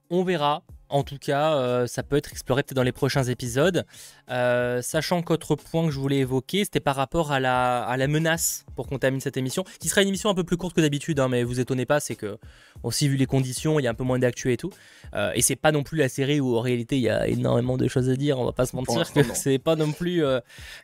On 0.09 0.23
verra, 0.23 0.63
en 0.89 1.03
tout 1.03 1.17
cas, 1.17 1.55
euh, 1.55 1.87
ça 1.87 2.03
peut 2.03 2.15
être 2.15 2.31
exploré 2.31 2.63
peut-être 2.63 2.75
dans 2.75 2.83
les 2.83 2.91
prochains 2.91 3.23
épisodes. 3.23 3.85
Euh, 4.29 4.81
sachant 4.81 5.21
qu'autre 5.21 5.55
point 5.55 5.85
que 5.85 5.91
je 5.91 5.99
voulais 5.99 6.19
évoquer, 6.19 6.63
c'était 6.63 6.79
par 6.79 6.95
rapport 6.95 7.31
à 7.31 7.39
la, 7.39 7.83
à 7.83 7.97
la 7.97 8.07
menace 8.07 8.65
pour 8.75 8.87
qu'on 8.87 8.97
termine 8.97 9.21
cette 9.21 9.37
émission, 9.37 9.63
qui 9.79 9.87
sera 9.87 10.01
une 10.01 10.09
émission 10.09 10.29
un 10.29 10.33
peu 10.33 10.43
plus 10.43 10.57
courte 10.57 10.75
que 10.75 10.81
d'habitude, 10.81 11.19
hein, 11.19 11.27
mais 11.29 11.43
vous 11.43 11.59
étonnez 11.59 11.85
pas, 11.85 11.99
c'est 11.99 12.15
que, 12.15 12.37
aussi 12.83 13.07
vu 13.07 13.15
les 13.15 13.25
conditions, 13.25 13.79
il 13.79 13.83
y 13.83 13.87
a 13.87 13.91
un 13.91 13.95
peu 13.95 14.03
moins 14.03 14.19
d'actu 14.19 14.51
et 14.51 14.57
tout. 14.57 14.71
Euh, 15.13 15.31
et 15.35 15.41
c'est 15.41 15.55
pas 15.55 15.71
non 15.71 15.83
plus 15.83 15.97
la 15.97 16.09
série 16.09 16.39
où 16.39 16.57
en 16.57 16.61
réalité 16.61 16.97
il 16.97 17.03
y 17.03 17.09
a 17.09 17.27
énormément 17.27 17.77
de 17.77 17.87
choses 17.87 18.09
à 18.09 18.15
dire, 18.15 18.39
on 18.39 18.45
va 18.45 18.51
pas 18.51 18.65
se 18.65 18.75
mentir, 18.75 19.11
que 19.13 19.21
c'est 19.33 19.59
pas 19.59 19.75
non 19.75 19.91
plus 19.91 20.23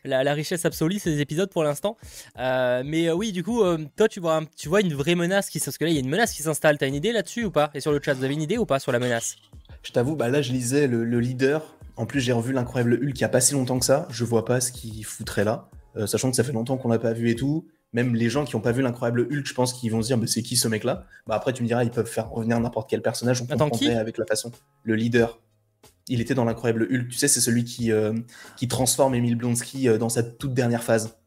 la, 0.05 0.33
richesse 0.33 0.65
absolue 0.65 0.99
ces 0.99 1.19
épisodes 1.19 1.49
pour 1.49 1.63
l'instant. 1.63 1.97
mais 2.37 3.11
oui, 3.11 3.31
du 3.31 3.43
coup, 3.43 3.61
toi 3.97 4.07
tu 4.07 4.19
vois, 4.19 4.41
tu 4.55 4.69
vois 4.69 4.81
une 4.81 4.93
vraie 4.93 5.15
menace 5.15 5.49
qui, 5.49 5.59
parce 5.59 5.77
que 5.77 5.83
là 5.83 5.91
il 5.91 5.93
y 5.93 5.97
a 5.97 6.01
une 6.01 6.09
menace 6.09 6.33
qui 6.33 6.43
s'installe, 6.43 6.77
t'as 6.77 6.87
une 6.87 6.95
idée 6.95 7.11
là-dessus 7.11 7.45
ou 7.45 7.51
pas? 7.51 7.69
Et 7.73 7.81
sur 7.81 7.91
le 7.91 7.99
chat, 8.03 8.13
vous 8.13 8.23
avez 8.23 8.33
une 8.33 8.41
idée 8.41 8.57
ou 8.57 8.65
pas 8.65 8.79
sur 8.79 8.91
la 8.91 8.99
menace? 8.99 9.35
Je 9.83 9.91
t'avoue, 9.91 10.15
bah 10.15 10.29
là, 10.29 10.41
je 10.41 10.51
lisais 10.51 10.87
le, 10.87 11.19
leader. 11.19 11.77
En 11.95 12.05
plus, 12.05 12.19
j'ai 12.19 12.31
revu 12.31 12.53
l'incroyable 12.53 12.93
Hulk 12.93 13.11
il 13.15 13.17
n'y 13.17 13.23
a 13.23 13.29
pas 13.29 13.41
si 13.41 13.53
longtemps 13.53 13.79
que 13.79 13.85
ça. 13.85 14.07
Je 14.09 14.23
vois 14.23 14.45
pas 14.45 14.61
ce 14.61 14.71
qu'il 14.71 15.03
foutrait 15.05 15.43
là. 15.43 15.69
Euh, 15.97 16.07
sachant 16.07 16.29
que 16.29 16.35
ça 16.35 16.43
fait 16.43 16.53
longtemps 16.53 16.77
qu'on 16.77 16.89
l'a 16.89 16.99
pas 16.99 17.13
vu 17.13 17.29
et 17.29 17.35
tout. 17.35 17.67
Même 17.93 18.15
les 18.15 18.29
gens 18.29 18.45
qui 18.45 18.55
n'ont 18.55 18.61
pas 18.61 18.71
vu 18.71 18.81
l'incroyable 18.81 19.27
Hulk, 19.29 19.45
je 19.45 19.53
pense 19.53 19.73
qu'ils 19.73 19.91
vont 19.91 20.01
se 20.01 20.07
dire, 20.07 20.17
mais 20.17 20.27
c'est 20.27 20.41
qui 20.41 20.55
ce 20.55 20.67
mec-là? 20.67 21.05
Bah 21.27 21.35
après, 21.35 21.51
tu 21.51 21.63
me 21.63 21.67
diras, 21.67 21.83
ils 21.83 21.91
peuvent 21.91 22.07
faire 22.07 22.29
revenir 22.29 22.59
n'importe 22.59 22.89
quel 22.89 23.01
personnage. 23.01 23.41
On 23.41 23.45
comprendrait 23.47 23.95
avec 23.95 24.17
la 24.17 24.25
façon. 24.25 24.51
Le 24.83 24.95
leader. 24.95 25.41
Il 26.07 26.21
était 26.21 26.33
dans 26.33 26.45
l'incroyable 26.45 26.87
Hulk. 26.89 27.09
Tu 27.09 27.17
sais, 27.17 27.27
c'est 27.27 27.41
celui 27.41 27.63
qui, 27.65 27.91
euh, 27.91 28.13
qui 28.57 28.67
transforme 28.67 29.15
Emile 29.15 29.35
Blonsky 29.35 29.89
euh, 29.89 29.97
dans 29.97 30.09
sa 30.09 30.23
toute 30.23 30.53
dernière 30.53 30.83
phase. 30.83 31.17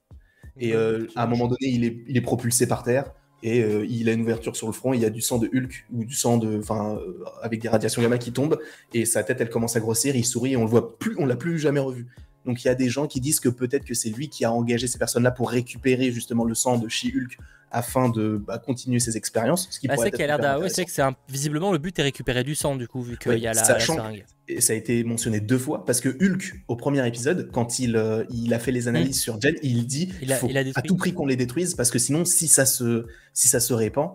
Et 0.59 0.73
à 0.73 1.25
un 1.25 1.27
moment 1.27 1.49
donné, 1.49 1.67
il 1.67 1.85
est, 1.85 2.05
il 2.07 2.17
est 2.17 2.21
propulsé 2.21 2.69
par 2.69 2.85
terre 2.85 3.13
et 3.45 3.63
euh, 3.63 3.87
il 3.89 4.09
a 4.09 4.13
une 4.13 4.23
ouverture 4.23 4.57
sur 4.57 4.67
le 4.67 4.73
front, 4.73 4.95
il 4.95 5.01
y 5.01 5.05
a 5.05 5.11
du 5.11 5.21
sang 5.21 5.39
de 5.39 5.49
Hulk 5.55 5.85
ou 5.93 6.05
du 6.05 6.15
sang 6.15 6.39
de, 6.39 6.59
enfin, 6.59 6.97
euh, 6.97 7.23
avec 7.43 7.61
des 7.61 7.69
radiations 7.69 8.01
gamma 8.01 8.17
qui 8.17 8.33
tombent 8.33 8.59
et 8.95 9.05
sa 9.05 9.23
tête 9.23 9.41
elle 9.41 9.51
commence 9.51 9.77
à 9.77 9.81
grossir, 9.81 10.17
il 10.17 10.25
sourit 10.25 10.55
et 10.55 10.57
on 10.57 10.65
le 10.65 10.71
voit 10.71 10.99
plus, 10.99 11.15
on 11.19 11.27
l'a 11.27 11.37
plus 11.37 11.59
jamais 11.59 11.79
revu. 11.79 12.07
Donc 12.47 12.65
il 12.65 12.69
y 12.69 12.71
a 12.71 12.75
des 12.75 12.89
gens 12.89 13.07
qui 13.07 13.21
disent 13.21 13.41
que 13.41 13.51
peut-être 13.51 13.85
que 13.85 13.93
c'est 13.95 14.09
lui 14.09 14.31
qui 14.31 14.47
a 14.47 14.53
engagé 14.53 14.87
ces 14.87 14.99
personnes-là 14.99 15.31
pour 15.31 15.51
récupérer 15.51 16.11
justement 16.11 16.45
le 16.45 16.55
sang 16.55 16.79
de 16.79 16.89
She-Hulk 16.89 17.39
afin 17.75 18.09
de 18.09 18.41
bah, 18.47 18.59
continuer 18.59 19.01
ses 19.01 19.16
expériences. 19.16 19.68
Ce 19.70 19.81
qui 19.81 19.89
bah, 19.89 19.97
c'est 19.99 20.12
qu'il 20.12 20.22
a 20.22 20.39
l'air 20.39 20.70
c'est 20.70 20.85
que 20.85 20.91
c'est 20.91 21.03
visiblement 21.29 21.72
le 21.72 21.79
but 21.79 21.99
est 21.99 22.03
récupérer 22.03 22.45
du 22.45 22.55
sang 22.55 22.77
du 22.77 22.87
coup 22.87 23.03
vu 23.03 23.18
qu'il 23.18 23.39
y 23.39 23.47
a 23.47 23.53
la, 23.53 23.81
seringue. 23.81 24.25
Et 24.47 24.61
ça 24.61 24.72
a 24.72 24.77
été 24.77 25.03
mentionné 25.03 25.41
deux 25.41 25.59
fois 25.59 25.85
parce 25.85 26.01
que 26.01 26.09
Hulk 26.09 26.62
au 26.68 26.77
premier 26.77 27.07
épisode 27.07 27.51
quand 27.53 27.81
il, 27.81 27.97
euh, 27.97 28.25
il 28.31 28.55
a 28.55 28.59
fait 28.59 28.72
les 28.72 28.87
analyses 28.87 29.16
mm. 29.16 29.20
sur 29.20 29.41
Jen, 29.41 29.57
il 29.62 29.87
dit 29.87 30.12
il 30.22 30.33
faut 30.35 30.49
à 30.77 30.83
tout 30.83 30.97
prix 30.97 31.12
qu'on 31.12 31.27
les 31.27 31.37
détruise 31.37 31.75
parce 31.75 31.91
que 31.91 31.99
sinon 31.99 32.25
si 32.25 32.47
ça 32.47 32.64
se 32.64 33.07
si 33.33 33.49
ça 33.49 33.59
se 33.59 33.75
répand 33.75 34.12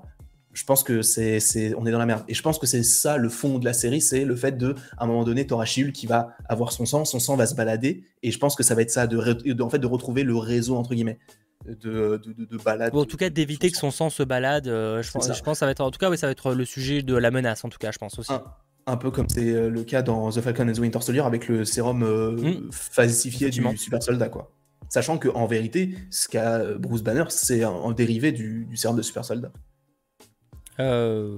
je 0.53 0.63
pense 0.63 0.83
que 0.83 1.01
c'est, 1.03 1.39
c'est, 1.39 1.75
on 1.75 1.85
est 1.85 1.91
dans 1.91 1.99
la 1.99 2.07
merde. 2.07 2.23
Et 2.27 2.33
je 2.33 2.41
pense 2.41 2.57
que 2.57 2.65
c'est 2.65 2.81
ça 2.81 3.17
le 3.17 3.29
fond 3.29 3.59
de 3.59 3.65
la 3.65 3.73
série, 3.73 4.01
c'est 4.01 4.25
le 4.25 4.35
fait 4.35 4.57
de, 4.57 4.73
à 4.97 5.03
un 5.03 5.07
moment 5.07 5.23
donné, 5.23 5.45
t'auras 5.45 5.65
qui 5.65 6.07
va 6.07 6.35
avoir 6.49 6.71
son 6.71 6.87
sang, 6.87 7.05
son 7.05 7.19
sang 7.19 7.35
va 7.35 7.45
se 7.45 7.53
balader, 7.53 8.03
et 8.23 8.31
je 8.31 8.39
pense 8.39 8.55
que 8.55 8.63
ça 8.63 8.73
va 8.73 8.81
être 8.81 8.89
ça, 8.89 9.05
de, 9.05 9.61
en 9.61 9.69
fait, 9.69 9.79
de 9.79 9.87
retrouver 9.87 10.23
le 10.23 10.35
réseau 10.35 10.75
entre 10.75 10.95
guillemets 10.95 11.19
de, 11.75 12.21
de, 12.23 12.45
de, 12.45 12.57
balade. 12.57 12.95
en 12.95 13.05
tout 13.05 13.17
cas, 13.17 13.29
d'éviter 13.29 13.71
que 13.71 13.77
son 13.77 13.91
sang 13.91 14.09
se 14.09 14.23
balade. 14.23 14.67
Euh, 14.67 15.01
je, 15.01 15.11
pense, 15.11 15.25
je 15.25 15.43
pense 15.43 15.55
que 15.55 15.59
ça 15.59 15.65
va 15.65 15.71
être, 15.71 15.81
en 15.81 15.91
tout 15.91 15.99
cas, 15.99 16.09
oui, 16.09 16.17
ça 16.17 16.27
va 16.27 16.31
être 16.31 16.53
le 16.53 16.65
sujet 16.65 17.01
de 17.01 17.15
la 17.15 17.31
menace, 17.31 17.63
en 17.63 17.69
tout 17.69 17.77
cas, 17.77 17.91
je 17.91 17.97
pense 17.97 18.17
aussi. 18.19 18.33
Un, 18.85 18.97
peu 18.97 19.11
comme 19.11 19.29
c'est 19.29 19.53
euh, 19.53 19.69
le 19.69 19.83
cas 19.83 20.01
dans 20.01 20.31
The 20.31 20.41
Falcon 20.41 20.67
and 20.67 20.73
the 20.73 20.79
Winter 20.79 21.01
Soldier 21.01 21.21
avec 21.21 21.47
le 21.47 21.63
sérum 21.63 22.01
euh, 22.03 22.31
mm. 22.31 22.71
falsifié 22.71 23.49
du 23.49 23.63
super 23.77 24.01
soldat, 24.01 24.29
quoi. 24.29 24.51
Sachant 24.89 25.19
que 25.19 25.29
en 25.29 25.45
vérité, 25.45 25.95
ce 26.09 26.27
qu'a 26.27 26.63
Bruce 26.73 27.03
Banner, 27.03 27.25
c'est 27.29 27.63
un, 27.63 27.91
dérivé 27.91 28.31
du, 28.31 28.67
sérum 28.75 28.97
de 28.97 29.03
super 29.03 29.23
soldat. 29.23 29.51
Dans 30.79 31.37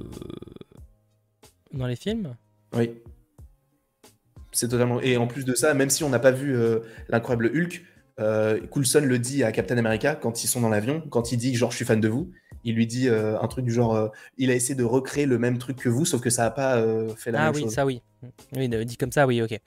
les 1.87 1.95
films? 1.97 2.35
Oui. 2.73 2.91
C'est 4.53 4.69
totalement. 4.69 5.01
Et 5.01 5.17
en 5.17 5.27
plus 5.27 5.43
de 5.43 5.53
ça, 5.53 5.73
même 5.73 5.89
si 5.89 6.03
on 6.03 6.09
n'a 6.09 6.19
pas 6.19 6.31
vu 6.31 6.55
l'incroyable 7.09 7.51
Hulk, 7.53 7.81
euh, 7.81 7.90
Coulson 8.69 9.01
le 9.03 9.19
dit 9.19 9.43
à 9.43 9.51
Captain 9.51 9.77
America 9.77 10.15
quand 10.15 10.43
ils 10.43 10.47
sont 10.47 10.61
dans 10.61 10.69
l'avion, 10.69 11.01
quand 11.09 11.31
il 11.31 11.37
dit 11.37 11.55
genre 11.55 11.71
je 11.71 11.77
suis 11.77 11.85
fan 11.85 11.99
de 11.99 12.07
vous, 12.07 12.31
il 12.63 12.75
lui 12.75 12.87
dit 12.87 13.09
euh, 13.09 13.39
un 13.39 13.47
truc 13.47 13.65
du 13.65 13.73
genre 13.73 13.95
euh, 13.95 14.07
il 14.37 14.51
a 14.51 14.55
essayé 14.55 14.75
de 14.75 14.83
recréer 14.83 15.25
le 15.25 15.37
même 15.37 15.57
truc 15.57 15.77
que 15.77 15.89
vous, 15.89 16.05
sauf 16.05 16.21
que 16.21 16.29
ça 16.29 16.43
n'a 16.43 16.51
pas 16.51 16.83
fait 17.15 17.31
la 17.31 17.41
ah 17.41 17.51
même 17.51 17.61
chose. 17.61 17.77
Ah 17.77 17.85
oui, 17.85 18.01
ça 18.21 18.29
oui. 18.55 18.69
Oui, 18.69 18.85
dit 18.85 18.97
comme 18.97 19.11
ça, 19.11 19.25
oui, 19.25 19.41
ok. 19.41 19.59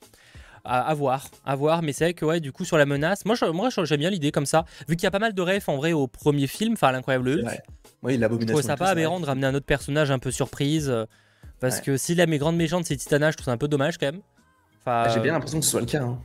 À, 0.66 0.94
voir, 0.94 1.26
à 1.44 1.56
voir, 1.56 1.82
mais 1.82 1.92
c'est 1.92 2.04
vrai 2.04 2.14
que 2.14 2.24
ouais, 2.24 2.40
du 2.40 2.50
coup 2.50 2.64
sur 2.64 2.78
la 2.78 2.86
menace, 2.86 3.26
moi, 3.26 3.36
moi 3.52 3.68
j'aime 3.68 4.00
bien 4.00 4.08
l'idée 4.08 4.32
comme 4.32 4.46
ça, 4.46 4.64
vu 4.88 4.96
qu'il 4.96 5.04
y 5.04 5.06
a 5.06 5.10
pas 5.10 5.18
mal 5.18 5.34
de 5.34 5.42
refs 5.42 5.68
en 5.68 5.76
vrai 5.76 5.92
au 5.92 6.06
premier 6.06 6.46
film, 6.46 6.72
enfin 6.72 6.90
l'incroyable 6.90 7.28
Hulk. 7.28 7.62
Oui, 8.02 8.16
l'abomination. 8.16 8.56
Je 8.56 8.66
ça 8.66 8.76
pas 8.76 8.88
aberrant 8.88 9.20
de 9.20 9.26
ramener 9.26 9.46
un 9.46 9.54
autre 9.54 9.66
personnage 9.66 10.10
un 10.10 10.18
peu 10.18 10.30
surprise, 10.30 10.90
parce 11.60 11.82
que 11.82 11.98
si 11.98 12.14
la 12.14 12.26
mes 12.26 12.38
grandes 12.38 12.56
méchantes 12.56 12.86
c'est 12.86 12.96
Titana, 12.96 13.30
je 13.30 13.36
trouve 13.36 13.46
ça 13.46 13.52
un 13.52 13.58
peu 13.58 13.68
dommage 13.68 13.98
quand 13.98 14.06
même. 14.06 14.22
Enfin, 14.80 15.10
J'ai 15.12 15.20
bien 15.20 15.32
l'impression 15.32 15.58
que 15.58 15.64
ce 15.64 15.70
soit 15.70 15.80
le 15.80 15.86
cas. 15.86 16.02
Hein. 16.02 16.18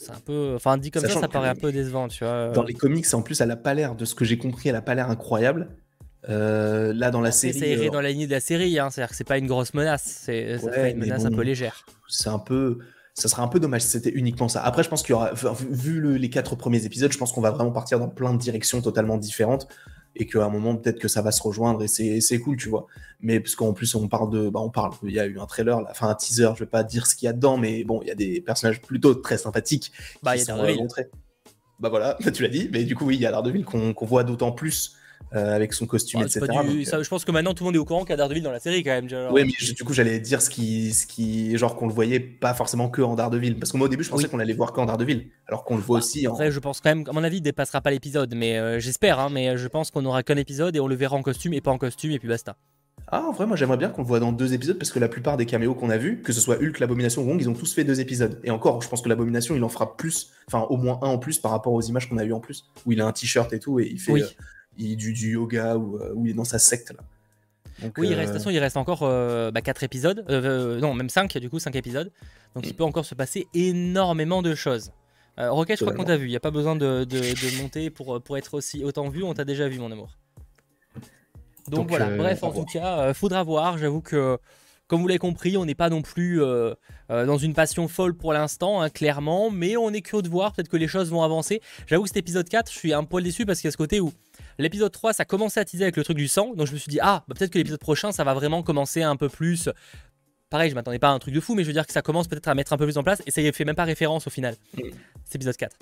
C'est 0.00 0.12
un 0.12 0.20
peu. 0.24 0.54
Enfin, 0.56 0.78
dit 0.78 0.90
comme 0.90 1.02
ça, 1.02 1.20
ça 1.20 1.28
paraît 1.28 1.50
un 1.50 1.54
peu 1.54 1.72
décevant, 1.72 2.08
tu 2.08 2.24
vois. 2.24 2.48
Dans 2.48 2.62
les 2.62 2.72
comics, 2.72 3.04
en 3.12 3.20
plus, 3.20 3.38
elle 3.42 3.50
a 3.50 3.56
pas 3.56 3.74
l'air, 3.74 3.94
de 3.94 4.06
ce 4.06 4.14
que 4.14 4.24
j'ai 4.24 4.38
compris, 4.38 4.70
elle 4.70 4.76
a 4.76 4.80
pas 4.80 4.94
l'air 4.94 5.10
incroyable. 5.10 5.68
Euh, 6.30 6.94
là, 6.94 7.10
dans 7.10 7.20
la 7.20 7.32
série. 7.32 7.58
C'est 7.58 7.68
erré 7.68 7.88
euh, 7.88 7.90
dans 7.90 8.00
la 8.00 8.10
ligne 8.10 8.26
de 8.26 8.30
la 8.30 8.40
série, 8.40 8.78
hein. 8.78 8.88
c'est-à-dire 8.90 9.10
que 9.10 9.16
c'est 9.16 9.24
pas 9.24 9.36
une 9.36 9.46
grosse 9.46 9.74
menace, 9.74 10.04
c'est 10.24 10.58
une 10.90 10.98
menace 10.98 11.26
un 11.26 11.30
peu 11.30 11.42
légère. 11.42 11.84
C'est 12.08 12.30
un 12.30 12.38
peu. 12.38 12.78
Ça 13.12 13.28
serait 13.28 13.42
un 13.42 13.48
peu 13.48 13.60
dommage 13.60 13.82
si 13.82 13.88
c'était 13.88 14.10
uniquement 14.10 14.48
ça. 14.48 14.62
Après, 14.62 14.82
je 14.82 14.88
pense 14.88 15.02
qu'il 15.02 15.10
y 15.10 15.14
aura. 15.14 15.32
Vu 15.34 16.16
les 16.16 16.30
quatre 16.30 16.56
premiers 16.56 16.86
épisodes, 16.86 17.12
je 17.12 17.18
pense 17.18 17.32
qu'on 17.32 17.42
va 17.42 17.50
vraiment 17.50 17.72
partir 17.72 17.98
dans 17.98 18.08
plein 18.08 18.32
de 18.32 18.38
directions 18.38 18.80
totalement 18.80 19.18
différentes 19.18 19.68
et 20.16 20.26
qu'à 20.26 20.44
un 20.44 20.48
moment 20.48 20.76
peut-être 20.76 20.98
que 20.98 21.08
ça 21.08 21.22
va 21.22 21.30
se 21.30 21.42
rejoindre 21.42 21.82
et 21.82 21.88
c'est 22.20 22.38
cool 22.40 22.56
tu 22.56 22.68
vois. 22.68 22.86
Mais 23.20 23.40
parce 23.40 23.54
qu'en 23.54 23.72
plus 23.72 23.94
on 23.94 24.08
parle 24.08 24.30
de 24.30 24.48
bah 24.48 24.60
on 24.60 24.70
parle 24.70 24.92
il 25.02 25.12
y 25.12 25.20
a 25.20 25.26
eu 25.26 25.38
un 25.38 25.46
trailer 25.46 25.78
enfin 25.90 26.08
un 26.08 26.14
teaser 26.14 26.50
je 26.54 26.60
vais 26.60 26.70
pas 26.70 26.82
dire 26.82 27.06
ce 27.06 27.14
qu'il 27.14 27.26
y 27.26 27.28
a 27.28 27.32
dedans 27.32 27.56
mais 27.56 27.84
bon 27.84 28.00
il 28.02 28.08
y 28.08 28.10
a 28.10 28.14
des 28.14 28.40
personnages 28.40 28.80
plutôt 28.80 29.14
très 29.14 29.38
sympathiques 29.38 29.92
bah 30.22 30.36
il 30.36 30.44
y 30.44 30.50
a 30.50 30.56
euh, 30.56 30.76
bah 31.78 31.88
voilà 31.88 32.18
tu 32.34 32.42
l'as 32.42 32.48
dit 32.48 32.68
mais 32.72 32.84
du 32.84 32.94
coup 32.94 33.06
oui 33.06 33.16
il 33.16 33.20
y 33.20 33.26
a 33.26 33.30
Daredevil 33.30 33.64
qu'on 33.64 33.94
voit 34.02 34.24
d'autant 34.24 34.52
plus 34.52 34.96
euh, 35.34 35.54
avec 35.54 35.72
son 35.72 35.86
costume, 35.86 36.22
etc. 36.22 36.40
Euh, 36.42 37.02
je 37.02 37.08
pense 37.08 37.24
que 37.24 37.30
maintenant 37.30 37.54
tout 37.54 37.62
le 37.62 37.68
monde 37.68 37.76
est 37.76 37.78
au 37.78 37.84
courant 37.84 38.00
qu'il 38.00 38.10
y 38.10 38.14
a 38.14 38.16
Daredevil 38.16 38.42
dans 38.42 38.50
la 38.50 38.58
série 38.58 38.82
quand 38.82 38.90
même. 38.90 39.08
Oui, 39.30 39.44
mais 39.44 39.74
du 39.74 39.84
coup 39.84 39.92
j'allais 39.92 40.18
dire 40.18 40.42
ce 40.42 40.50
qui, 40.50 40.92
ce 40.92 41.06
qui, 41.06 41.56
genre 41.56 41.76
qu'on 41.76 41.86
le 41.86 41.94
voyait 41.94 42.18
pas 42.18 42.52
forcément 42.52 42.88
que 42.88 43.00
en 43.00 43.14
Daredevil, 43.14 43.58
parce 43.58 43.70
que 43.70 43.76
moi 43.76 43.86
au 43.86 43.88
début 43.88 44.02
je 44.02 44.10
pensais 44.10 44.28
qu'on 44.28 44.40
allait 44.40 44.54
voir 44.54 44.72
qu'en 44.72 44.86
Daredevil, 44.86 45.30
alors 45.46 45.64
qu'on 45.64 45.76
le 45.76 45.82
voit 45.82 45.98
bah, 45.98 46.04
aussi. 46.04 46.26
Après, 46.26 46.50
je 46.50 46.58
pense 46.58 46.80
quand 46.80 46.94
même, 46.94 47.04
à 47.08 47.12
mon 47.12 47.22
avis, 47.22 47.36
il 47.36 47.42
dépassera 47.42 47.80
pas 47.80 47.90
l'épisode, 47.90 48.34
mais 48.34 48.58
euh, 48.58 48.80
j'espère, 48.80 49.20
hein, 49.20 49.28
mais 49.30 49.56
je 49.56 49.68
pense 49.68 49.90
qu'on 49.90 50.04
aura 50.04 50.22
qu'un 50.22 50.36
épisode 50.36 50.74
et 50.74 50.80
on 50.80 50.88
le 50.88 50.96
verra 50.96 51.16
en 51.16 51.22
costume 51.22 51.52
et 51.54 51.60
pas 51.60 51.70
en 51.70 51.78
costume 51.78 52.10
et 52.10 52.18
puis 52.18 52.28
basta. 52.28 52.56
Ah, 53.12 53.22
en 53.22 53.32
vrai, 53.32 53.46
moi 53.46 53.56
j'aimerais 53.56 53.76
bien 53.76 53.88
qu'on 53.88 54.02
le 54.02 54.06
voit 54.06 54.20
dans 54.20 54.32
deux 54.32 54.52
épisodes 54.52 54.78
parce 54.78 54.90
que 54.90 54.98
la 54.98 55.08
plupart 55.08 55.36
des 55.36 55.46
caméos 55.46 55.74
qu'on 55.74 55.90
a 55.90 55.96
vus, 55.96 56.22
que 56.22 56.32
ce 56.32 56.40
soit 56.40 56.56
Hulk, 56.60 56.78
l'Abomination 56.78 57.22
ou 57.22 57.28
Wong, 57.28 57.40
ils 57.40 57.48
ont 57.48 57.54
tous 57.54 57.74
fait 57.74 57.82
deux 57.82 58.00
épisodes. 58.00 58.40
Et 58.44 58.50
encore, 58.50 58.82
je 58.82 58.88
pense 58.88 59.02
que 59.02 59.08
l'Abomination 59.08 59.56
il 59.56 59.64
en 59.64 59.68
fera 59.68 59.96
plus, 59.96 60.32
enfin 60.46 60.66
au 60.70 60.76
moins 60.76 60.98
un 61.02 61.08
en 61.08 61.18
plus 61.18 61.38
par 61.38 61.50
rapport 61.50 61.72
aux 61.72 61.82
images 61.82 62.08
qu'on 62.08 62.18
a 62.18 62.24
eues 62.24 62.32
en 62.32 62.40
plus, 62.40 62.66
où 62.86 62.92
il 62.92 63.00
a 63.00 63.06
un 63.06 63.12
t-shirt 63.12 63.52
et 63.52 63.58
tout 63.58 63.80
et 63.80 63.88
il 63.90 63.98
fait 63.98 64.12
du, 64.96 65.12
du, 65.12 65.32
yoga 65.32 65.76
ou 65.76 65.96
euh, 65.96 66.12
où, 66.14 66.26
il 66.26 66.30
est 66.30 66.34
dans 66.34 66.44
sa 66.44 66.58
secte 66.58 66.92
là. 66.92 67.90
oui, 67.96 68.08
il 68.10 68.14
reste, 68.14 68.46
euh, 68.46 68.52
il 68.52 68.58
reste 68.58 68.76
encore 68.76 69.00
4 69.00 69.08
euh, 69.08 69.50
bah, 69.50 69.60
épisodes, 69.82 70.24
non, 70.80 70.94
même 70.94 71.08
5, 71.08 71.38
du 71.38 71.50
coup, 71.50 71.58
5 71.58 71.74
épisodes. 71.76 72.10
Donc 72.54 72.66
il 72.66 72.72
mm. 72.72 72.76
peut 72.76 72.84
encore 72.84 73.04
se 73.04 73.14
passer 73.14 73.46
énormément 73.54 74.42
de 74.42 74.54
choses. 74.54 74.92
Rocket, 75.38 75.78
je 75.78 75.84
crois 75.84 75.96
qu'on 75.96 76.04
t'a 76.04 76.18
vu, 76.18 76.26
il 76.26 76.30
n'y 76.30 76.36
a 76.36 76.40
pas 76.40 76.50
besoin 76.50 76.76
de, 76.76 77.04
de, 77.04 77.62
monter 77.62 77.88
pour, 77.88 78.20
pour 78.20 78.36
être 78.36 78.52
aussi 78.54 78.84
autant 78.84 79.08
vu, 79.08 79.22
on 79.22 79.32
t'a 79.32 79.46
déjà 79.46 79.68
vu, 79.68 79.78
mon 79.78 79.90
amour. 79.90 80.18
Donc, 81.68 81.88
voilà, 81.88 82.14
bref, 82.14 82.42
en 82.42 82.52
tout 82.52 82.64
cas, 82.64 83.14
faudra 83.14 83.42
voir. 83.42 83.78
J'avoue 83.78 84.02
que 84.02 84.38
Comme 84.90 85.02
vous 85.02 85.06
l'avez 85.06 85.18
compris, 85.18 85.56
on 85.56 85.64
n'est 85.64 85.76
pas 85.76 85.88
non 85.88 86.02
plus 86.02 86.42
euh, 86.42 86.74
euh, 87.10 87.24
dans 87.24 87.38
une 87.38 87.54
passion 87.54 87.86
folle 87.86 88.12
pour 88.12 88.32
l'instant, 88.32 88.80
hein, 88.80 88.90
clairement, 88.90 89.48
mais 89.48 89.76
on 89.76 89.90
est 89.90 90.00
curieux 90.00 90.22
de 90.22 90.28
voir, 90.28 90.52
peut-être 90.52 90.68
que 90.68 90.76
les 90.76 90.88
choses 90.88 91.10
vont 91.10 91.22
avancer. 91.22 91.60
J'avoue 91.86 92.02
que 92.02 92.08
cet 92.08 92.16
épisode 92.16 92.48
4, 92.48 92.72
je 92.72 92.76
suis 92.76 92.92
un 92.92 93.04
poil 93.04 93.22
déçu 93.22 93.46
parce 93.46 93.60
qu'il 93.60 93.68
y 93.68 93.70
a 93.70 93.72
ce 93.72 93.76
côté 93.76 94.00
où 94.00 94.12
l'épisode 94.60 94.92
3, 94.92 95.12
ça 95.12 95.24
commençait 95.24 95.60
à 95.60 95.64
teaser 95.64 95.84
avec 95.84 95.96
le 95.96 96.04
truc 96.04 96.16
du 96.16 96.28
sang, 96.28 96.54
donc 96.54 96.66
je 96.66 96.72
me 96.72 96.78
suis 96.78 96.90
dit, 96.90 97.00
ah, 97.00 97.24
bah, 97.28 97.34
peut-être 97.36 97.50
que 97.50 97.58
l'épisode 97.58 97.80
prochain, 97.80 98.12
ça 98.12 98.24
va 98.24 98.34
vraiment 98.34 98.62
commencer 98.62 99.02
un 99.02 99.16
peu 99.16 99.28
plus. 99.28 99.68
Pareil, 100.50 100.70
je 100.70 100.74
m'attendais 100.74 100.98
pas 100.98 101.08
à 101.08 101.12
un 101.12 101.18
truc 101.18 101.34
de 101.34 101.40
fou, 101.40 101.54
mais 101.54 101.62
je 101.62 101.68
veux 101.68 101.72
dire 101.72 101.86
que 101.86 101.92
ça 101.92 102.02
commence 102.02 102.28
peut-être 102.28 102.48
à 102.48 102.54
mettre 102.54 102.72
un 102.72 102.76
peu 102.76 102.84
plus 102.84 102.98
en 102.98 103.02
place, 103.02 103.22
et 103.26 103.30
ça 103.30 103.40
y 103.40 103.52
fait 103.52 103.64
même 103.64 103.76
pas 103.76 103.84
référence 103.84 104.26
au 104.26 104.30
final. 104.30 104.56
Mm. 104.74 104.82
C'est 105.24 105.36
épisode 105.36 105.56
4. 105.56 105.76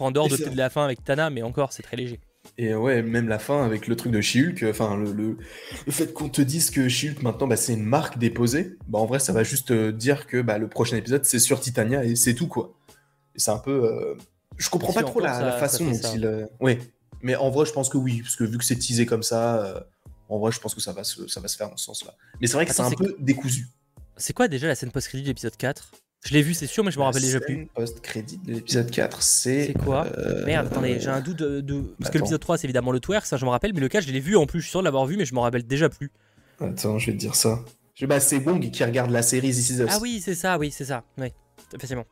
en 0.00 0.10
dehors 0.10 0.28
de, 0.28 0.36
de 0.36 0.56
la 0.56 0.70
fin 0.70 0.84
avec 0.84 1.04
Tana, 1.04 1.30
mais 1.30 1.42
encore, 1.42 1.72
c'est 1.72 1.82
très 1.82 1.96
léger. 1.96 2.20
Et 2.56 2.74
ouais, 2.74 3.02
même 3.02 3.28
la 3.28 3.38
fin 3.38 3.64
avec 3.64 3.86
le 3.86 3.96
truc 3.96 4.12
de 4.12 4.20
Shulk, 4.20 4.64
enfin 4.68 4.96
le, 4.96 5.12
le, 5.12 5.36
fait 5.92 6.12
qu'on 6.12 6.28
te 6.28 6.40
dise 6.40 6.70
que 6.70 6.88
Shulk 6.88 7.22
maintenant 7.22 7.46
bah, 7.46 7.56
c'est 7.56 7.74
une 7.74 7.84
marque 7.84 8.18
déposée, 8.18 8.76
bah 8.88 8.98
en 8.98 9.06
vrai 9.06 9.18
ça 9.18 9.32
va 9.32 9.42
juste 9.42 9.70
euh, 9.70 9.92
dire 9.92 10.26
que 10.26 10.40
bah, 10.40 10.58
le 10.58 10.68
prochain 10.68 10.96
épisode 10.96 11.24
c'est 11.24 11.38
sur 11.38 11.60
Titania 11.60 12.04
et 12.04 12.16
c'est 12.16 12.34
tout 12.34 12.48
quoi. 12.48 12.74
Et 13.34 13.38
c'est 13.38 13.50
un 13.50 13.58
peu, 13.58 13.84
euh, 13.84 14.14
je 14.56 14.70
comprends 14.70 14.92
pas 14.92 15.02
trop 15.02 15.20
la, 15.20 15.52
façon 15.52 15.84
dont 15.84 16.00
il, 16.14 16.24
euh, 16.24 16.46
ouais, 16.60 16.78
mais 17.22 17.36
en 17.36 17.50
vrai 17.50 17.66
je 17.66 17.72
pense 17.72 17.88
que 17.88 17.98
oui, 17.98 18.22
parce 18.22 18.36
que 18.36 18.44
vu 18.44 18.58
que 18.58 18.64
c'est 18.64 18.76
teasé 18.76 19.06
comme 19.06 19.22
ça, 19.22 19.86
en 20.28 20.38
vrai 20.38 20.52
je 20.52 20.60
pense 20.60 20.74
que 20.74 20.80
ça 20.80 20.92
va 20.92 21.04
se, 21.04 21.26
ça 21.28 21.40
va 21.40 21.48
se 21.48 21.56
faire 21.56 21.70
dans 21.70 21.76
ce 21.76 21.84
sens-là. 21.86 22.14
Mais 22.40 22.46
c'est 22.46 22.54
vrai 22.54 22.66
que 22.66 22.74
c'est 22.74 22.82
un 22.82 22.90
peu 22.90 23.16
décousu. 23.18 23.68
C'est 24.16 24.32
quoi 24.32 24.48
déjà 24.48 24.66
la 24.66 24.74
scène 24.74 24.90
post-crédit 24.90 25.22
de 25.22 25.28
l'épisode 25.28 25.56
4 25.56 25.92
je 26.26 26.34
l'ai 26.34 26.42
vu, 26.42 26.52
c'est 26.52 26.66
sûr, 26.66 26.82
mais 26.82 26.90
je 26.90 26.98
me 26.98 27.04
rappelle 27.04 27.22
déjà 27.22 27.38
plus. 27.40 27.66
post-crédit 27.74 28.38
de 28.38 28.54
l'épisode 28.54 28.90
4, 28.90 29.22
c'est. 29.22 29.66
C'est 29.66 29.72
quoi? 29.74 30.06
euh, 30.18 30.44
Merde, 30.44 30.66
attendez, 30.66 30.98
j'ai 30.98 31.10
un 31.10 31.20
doute 31.20 31.36
de. 31.36 31.94
Parce 31.98 32.10
que 32.10 32.18
l'épisode 32.18 32.40
3, 32.40 32.58
c'est 32.58 32.64
évidemment 32.64 32.90
le 32.90 33.00
twerk, 33.00 33.24
ça 33.24 33.36
je 33.36 33.44
me 33.44 33.50
rappelle, 33.50 33.72
mais 33.72 33.80
le 33.80 33.88
4, 33.88 34.04
je 34.04 34.12
l'ai 34.12 34.20
vu 34.20 34.36
en 34.36 34.46
plus, 34.46 34.58
je 34.60 34.64
suis 34.64 34.72
sûr 34.72 34.80
de 34.80 34.84
l'avoir 34.84 35.06
vu, 35.06 35.16
mais 35.16 35.24
je 35.24 35.34
me 35.34 35.40
rappelle 35.40 35.64
déjà 35.64 35.88
plus. 35.88 36.10
Attends, 36.60 36.98
je 36.98 37.06
vais 37.06 37.12
te 37.12 37.18
dire 37.18 37.36
ça. 37.36 37.60
Bah, 38.02 38.20
c'est 38.20 38.38
Wong 38.38 38.70
qui 38.70 38.84
regarde 38.84 39.10
la 39.10 39.22
série 39.22 39.50
This 39.50 39.70
Is 39.70 39.82
Us. 39.82 39.88
Ah 39.90 39.98
oui, 40.00 40.20
c'est 40.24 40.34
ça, 40.34 40.58
oui, 40.58 40.70
c'est 40.70 40.84
ça. 40.84 41.04
Oui, 41.18 41.32
effectivement. 41.74 42.04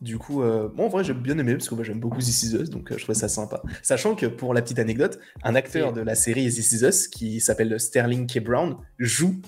Du 0.00 0.16
coup, 0.16 0.42
euh, 0.42 0.68
bon, 0.74 0.86
en 0.86 0.88
vrai, 0.88 1.04
j'ai 1.04 1.12
bien 1.12 1.36
aimé 1.38 1.52
parce 1.52 1.68
que 1.68 1.74
moi 1.74 1.84
j'aime 1.84 2.00
beaucoup 2.00 2.18
This 2.18 2.42
Is 2.42 2.56
Us, 2.56 2.70
donc 2.70 2.90
euh, 2.90 2.96
je 2.96 3.02
trouvais 3.02 3.18
ça 3.18 3.28
sympa. 3.28 3.62
Sachant 3.82 4.14
que 4.14 4.26
pour 4.26 4.54
la 4.54 4.62
petite 4.62 4.78
anecdote, 4.78 5.18
un 5.42 5.54
acteur 5.54 5.92
de 5.92 6.00
la 6.00 6.14
série 6.14 6.48
This 6.48 6.72
Is 6.72 6.84
Us 6.86 7.08
qui 7.08 7.40
s'appelle 7.40 7.78
Sterling 7.78 8.26
K. 8.26 8.42
Brown 8.42 8.76
joue 8.98 9.40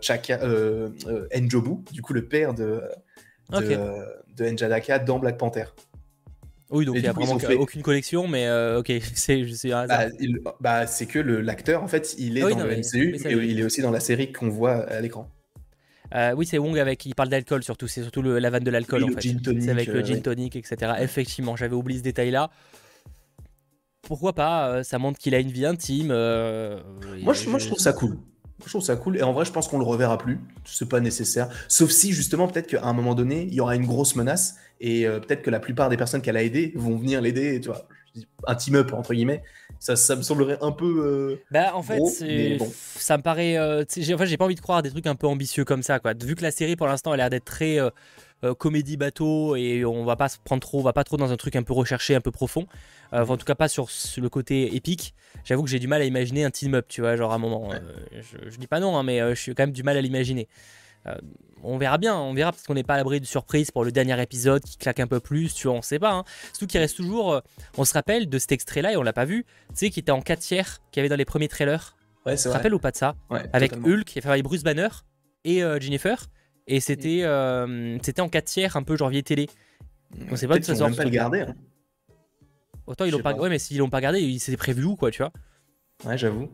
Chaka 0.00 0.40
Njobu, 1.34 1.82
du 1.92 2.00
coup 2.00 2.12
le 2.12 2.26
père 2.26 2.54
de 2.54 2.80
de, 3.50 4.48
Njadaka 4.48 4.98
dans 4.98 5.18
Black 5.18 5.36
Panther. 5.36 5.64
Oui, 6.70 6.86
donc 6.86 6.96
il 6.96 7.02
n'y 7.02 7.08
a 7.08 7.12
vraiment 7.12 7.38
aucune 7.58 7.82
collection, 7.82 8.26
mais 8.26 8.46
euh, 8.46 8.78
ok, 8.78 8.90
c'est 9.14 9.44
bah, 9.68 10.06
bah, 10.60 10.86
c'est 10.86 11.06
que 11.06 11.18
l'acteur, 11.18 11.82
en 11.82 11.88
fait, 11.88 12.14
il 12.18 12.38
est 12.38 12.42
ah 12.42 12.50
dans 12.50 12.64
le 12.64 12.76
MCU, 12.76 13.16
et 13.16 13.32
il 13.32 13.60
est 13.60 13.62
aussi 13.62 13.82
dans 13.82 13.90
la 13.90 14.00
série 14.00 14.32
qu'on 14.32 14.48
voit 14.48 14.88
à 14.88 15.00
l'écran. 15.00 15.28
Euh, 16.14 16.34
oui, 16.36 16.46
c'est 16.46 16.58
Wong 16.58 16.78
avec, 16.78 17.06
il 17.06 17.14
parle 17.14 17.28
d'alcool 17.28 17.62
surtout, 17.62 17.88
c'est 17.88 18.02
surtout 18.02 18.22
le, 18.22 18.38
la 18.38 18.50
vanne 18.50 18.64
de 18.64 18.70
l'alcool 18.70 19.04
en 19.04 19.08
fait. 19.08 19.20
C'est 19.60 19.68
avec 19.68 19.88
le 19.88 20.02
gin 20.02 20.20
tonic, 20.20 20.56
etc. 20.56 20.92
Effectivement, 21.00 21.56
j'avais 21.56 21.74
oublié 21.74 21.98
ce 21.98 22.04
détail-là. 22.04 22.50
Pourquoi 24.02 24.34
pas 24.34 24.82
Ça 24.84 24.98
montre 24.98 25.18
qu'il 25.18 25.34
a 25.34 25.38
une 25.38 25.50
vie 25.50 25.64
intime. 25.64 26.08
moi, 26.08 27.32
je, 27.34 27.48
moi, 27.48 27.58
je 27.58 27.66
trouve 27.66 27.78
ça 27.78 27.92
cool. 27.92 28.18
Je 28.64 28.70
trouve 28.70 28.82
ça 28.82 28.96
cool. 28.96 29.16
Et 29.16 29.22
en 29.22 29.32
vrai, 29.32 29.44
je 29.44 29.52
pense 29.52 29.68
qu'on 29.68 29.78
le 29.78 29.84
reverra 29.84 30.18
plus. 30.18 30.38
C'est 30.64 30.88
pas 30.88 31.00
nécessaire. 31.00 31.48
Sauf 31.68 31.90
si, 31.90 32.12
justement, 32.12 32.48
peut-être 32.48 32.68
qu'à 32.68 32.84
un 32.84 32.92
moment 32.92 33.14
donné, 33.14 33.46
il 33.48 33.54
y 33.54 33.60
aura 33.60 33.76
une 33.76 33.86
grosse 33.86 34.16
menace. 34.16 34.56
Et 34.80 35.06
euh, 35.06 35.20
peut-être 35.20 35.42
que 35.42 35.50
la 35.50 35.60
plupart 35.60 35.88
des 35.88 35.96
personnes 35.96 36.22
qu'elle 36.22 36.36
a 36.36 36.42
aidées 36.42 36.72
vont 36.76 36.96
venir 36.96 37.20
l'aider. 37.20 37.60
Tu 37.60 37.68
vois, 37.68 37.86
un 38.46 38.54
team-up, 38.54 38.92
entre 38.92 39.14
guillemets. 39.14 39.42
Ça, 39.78 39.96
ça 39.96 40.16
me 40.16 40.22
semblerait 40.22 40.58
un 40.60 40.72
peu. 40.72 41.04
Euh, 41.04 41.42
bah, 41.50 41.72
en 41.74 41.82
fait, 41.82 42.00
ça 42.76 43.16
me 43.16 43.22
paraît. 43.22 43.56
Euh, 43.56 43.84
enfin, 44.14 44.24
j'ai 44.24 44.36
pas 44.36 44.44
envie 44.44 44.54
de 44.54 44.60
croire 44.60 44.82
des 44.82 44.90
trucs 44.90 45.06
un 45.06 45.14
peu 45.14 45.26
ambitieux 45.26 45.64
comme 45.64 45.82
ça. 45.82 45.98
Quoi. 45.98 46.14
Vu 46.14 46.34
que 46.34 46.42
la 46.42 46.50
série, 46.50 46.76
pour 46.76 46.86
l'instant, 46.86 47.12
elle 47.14 47.20
a 47.20 47.24
l'air 47.24 47.30
d'être 47.30 47.44
très. 47.44 47.78
comédie 48.58 48.96
bateau 48.96 49.56
et 49.56 49.84
on 49.84 50.04
va 50.04 50.16
pas 50.16 50.28
se 50.28 50.38
prendre 50.42 50.60
trop, 50.60 50.80
on 50.80 50.82
va 50.82 50.92
pas 50.92 51.04
trop 51.04 51.16
dans 51.16 51.32
un 51.32 51.36
truc 51.36 51.56
un 51.56 51.62
peu 51.62 51.72
recherché, 51.72 52.14
un 52.14 52.20
peu 52.20 52.32
profond. 52.32 52.66
en 53.12 53.36
tout 53.36 53.44
cas 53.46 53.54
pas 53.54 53.68
sur 53.68 53.88
le 54.16 54.28
côté 54.28 54.74
épique 54.74 55.14
j'avoue 55.44 55.62
que 55.62 55.70
j'ai 55.70 55.78
du 55.78 55.88
mal 55.88 56.02
à 56.02 56.04
imaginer 56.04 56.44
un 56.44 56.50
team 56.50 56.74
up, 56.74 56.86
tu 56.88 57.00
vois, 57.00 57.16
genre 57.16 57.32
à 57.32 57.36
un 57.36 57.38
moment. 57.38 57.72
Euh, 57.72 57.78
je, 58.48 58.56
dis 58.56 58.66
pas 58.66 58.80
non, 58.80 58.96
hein, 58.96 59.02
mais 59.02 59.20
euh, 59.20 59.34
je 59.34 59.40
suis 59.40 59.54
quand 59.54 59.64
même 59.64 59.72
du 59.72 59.82
mal 59.82 59.96
à 59.96 60.00
l'imaginer. 60.00 60.48
Euh, 61.06 61.14
on 61.62 61.78
verra 61.78 61.98
bien, 61.98 62.16
on 62.16 62.34
verra 62.34 62.52
parce 62.52 62.64
qu'on 62.64 62.74
n'est 62.74 62.82
pas 62.82 62.94
à 62.94 62.96
l'abri 62.96 63.20
de 63.20 63.26
surprise 63.26 63.70
pour 63.70 63.84
le 63.84 63.92
dernier 63.92 64.20
épisode 64.20 64.62
qui 64.62 64.76
claque 64.76 65.00
un 65.00 65.06
peu 65.06 65.20
plus, 65.20 65.54
tu 65.54 65.68
vois, 65.68 65.76
on 65.76 65.82
sait 65.82 65.98
pas. 65.98 66.12
Hein. 66.12 66.24
Surtout 66.52 66.66
qu'il 66.66 66.80
reste 66.80 66.96
toujours, 66.96 67.40
on 67.78 67.84
se 67.84 67.92
rappelle 67.94 68.28
de 68.28 68.38
cet 68.38 68.52
extrait-là 68.52 68.92
et 68.92 68.96
on 68.96 69.02
l'a 69.02 69.12
pas 69.12 69.24
vu, 69.24 69.44
tu 69.44 69.74
sais, 69.74 69.90
qui 69.90 70.00
était 70.00 70.10
en 70.10 70.20
4 70.20 70.38
tiers, 70.40 70.82
qui 70.90 70.98
avait 70.98 71.08
dans 71.08 71.16
les 71.16 71.24
premiers 71.24 71.48
trailers. 71.48 71.96
Ouais, 72.26 72.36
c'est 72.36 72.48
vrai. 72.48 72.60
Tu 72.60 72.72
ou 72.72 72.78
pas 72.78 72.90
de 72.90 72.96
ça? 72.96 73.14
Avec 73.52 73.74
Hulk, 73.76 74.08
fait 74.10 74.26
avec 74.26 74.42
Bruce 74.42 74.64
Banner 74.64 74.88
et 75.44 75.60
Jennifer. 75.80 76.26
Et 76.66 76.80
c'était 76.80 77.24
c'était 78.02 78.20
en 78.20 78.28
4 78.28 78.44
tiers, 78.44 78.76
un 78.76 78.82
peu 78.82 78.96
genre 78.96 79.08
vieille 79.08 79.22
télé. 79.22 79.48
On 80.30 80.36
sait 80.36 80.48
pas 80.48 80.58
de 80.58 80.64
ça 80.64 80.74
pas 80.74 81.04
le 81.04 81.10
garder. 81.10 81.40
Hein. 81.42 81.54
Autant 82.86 83.04
ils 83.04 83.12
l'ont 83.12 83.22
pas... 83.22 83.34
Ouais, 83.34 83.48
mais 83.48 83.58
s'ils 83.58 83.78
l'ont 83.78 83.90
pas 83.90 84.00
gardé, 84.00 84.20
il 84.20 84.40
s'était 84.40 84.56
prévu 84.56 84.84
où, 84.84 84.96
quoi, 84.96 85.10
tu 85.10 85.22
vois? 85.22 85.32
Ouais, 86.04 86.18
j'avoue. 86.18 86.50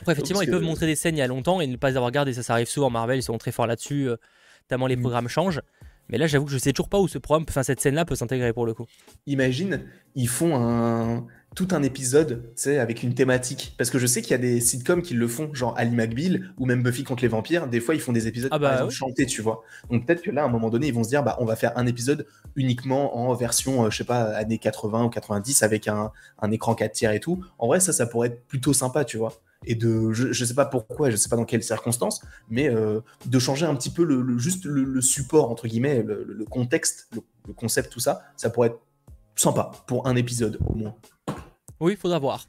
Après, 0.00 0.12
effectivement, 0.12 0.42
ils 0.42 0.50
peuvent 0.50 0.62
montrer 0.62 0.86
des 0.86 0.96
scènes 0.96 1.16
il 1.16 1.20
y 1.20 1.22
a 1.22 1.26
longtemps 1.26 1.60
et 1.60 1.66
ne 1.66 1.76
pas 1.76 1.90
les 1.90 1.96
avoir 1.96 2.10
gardées. 2.10 2.32
Ça, 2.32 2.42
ça 2.42 2.54
arrive 2.54 2.68
souvent. 2.68 2.90
Marvel, 2.90 3.18
ils 3.18 3.22
sont 3.22 3.38
très 3.38 3.52
forts 3.52 3.66
là-dessus, 3.66 4.08
euh, 4.08 4.16
notamment 4.64 4.86
les 4.86 4.96
mm. 4.96 5.00
programmes 5.00 5.28
changent. 5.28 5.62
Mais 6.08 6.18
là, 6.18 6.26
j'avoue 6.26 6.44
que 6.44 6.52
je 6.52 6.58
sais 6.58 6.72
toujours 6.72 6.88
pas 6.88 7.00
où 7.00 7.08
ce 7.08 7.18
programme, 7.18 7.44
enfin 7.48 7.64
cette 7.64 7.80
scène-là 7.80 8.04
peut 8.04 8.14
s'intégrer 8.14 8.52
pour 8.52 8.64
le 8.64 8.74
coup. 8.74 8.86
Imagine, 9.26 9.82
ils 10.14 10.28
font 10.28 10.54
un 10.54 11.26
tout 11.56 11.68
un 11.70 11.82
épisode, 11.82 12.42
tu 12.54 12.62
sais, 12.62 12.78
avec 12.78 13.02
une 13.02 13.14
thématique. 13.14 13.74
Parce 13.78 13.88
que 13.88 13.98
je 13.98 14.06
sais 14.06 14.20
qu'il 14.20 14.32
y 14.32 14.34
a 14.34 14.38
des 14.38 14.60
sitcoms 14.60 15.00
qui 15.00 15.14
le 15.14 15.26
font, 15.26 15.52
genre 15.54 15.74
Ali 15.78 15.90
McBeal 15.90 16.52
ou 16.58 16.66
même 16.66 16.82
Buffy 16.82 17.02
contre 17.02 17.22
les 17.22 17.28
vampires. 17.28 17.66
Des 17.66 17.80
fois, 17.80 17.94
ils 17.94 18.00
font 18.00 18.12
des 18.12 18.28
épisodes 18.28 18.50
ah 18.52 18.58
bah, 18.58 18.88
chantés, 18.90 19.24
tu 19.24 19.40
vois. 19.40 19.62
Donc 19.90 20.06
peut-être 20.06 20.22
que 20.22 20.30
là, 20.30 20.42
à 20.42 20.44
un 20.44 20.50
moment 20.50 20.68
donné, 20.68 20.88
ils 20.88 20.94
vont 20.94 21.02
se 21.02 21.08
dire, 21.08 21.22
bah, 21.22 21.36
on 21.40 21.46
va 21.46 21.56
faire 21.56 21.72
un 21.76 21.86
épisode 21.86 22.26
uniquement 22.56 23.16
en 23.16 23.32
version, 23.34 23.86
euh, 23.86 23.90
je 23.90 23.96
sais 23.96 24.04
pas, 24.04 24.24
années 24.34 24.58
80 24.58 25.04
ou 25.04 25.08
90 25.08 25.62
avec 25.62 25.88
un, 25.88 26.12
un 26.40 26.50
écran 26.50 26.74
4 26.74 26.92
tiers 26.92 27.12
et 27.12 27.20
tout. 27.20 27.42
En 27.58 27.68
vrai, 27.68 27.80
ça, 27.80 27.94
ça 27.94 28.06
pourrait 28.06 28.28
être 28.28 28.46
plutôt 28.46 28.74
sympa, 28.74 29.06
tu 29.06 29.16
vois 29.16 29.32
et 29.64 29.74
de 29.74 30.12
je, 30.12 30.32
je 30.32 30.44
sais 30.44 30.54
pas 30.54 30.66
pourquoi 30.66 31.10
je 31.10 31.16
sais 31.16 31.28
pas 31.28 31.36
dans 31.36 31.44
quelles 31.44 31.62
circonstances 31.62 32.20
mais 32.50 32.68
euh, 32.68 33.00
de 33.24 33.38
changer 33.38 33.66
un 33.66 33.74
petit 33.74 33.90
peu 33.90 34.04
le, 34.04 34.38
juste 34.38 34.64
le, 34.64 35.00
support 35.00 35.50
entre 35.50 35.66
guillemets 35.66 36.02
le, 36.02 36.44
contexte 36.44 37.08
le, 37.14 37.52
concept 37.54 37.92
tout 37.92 38.00
ça 38.00 38.22
ça 38.36 38.50
pourrait 38.50 38.68
être 38.68 38.80
sympa 39.34 39.70
pour 39.86 40.06
un 40.06 40.16
épisode 40.16 40.58
au 40.66 40.74
moins 40.74 40.94
oui, 41.80 41.92
il 41.92 41.98
faudra 41.98 42.18
voir. 42.18 42.46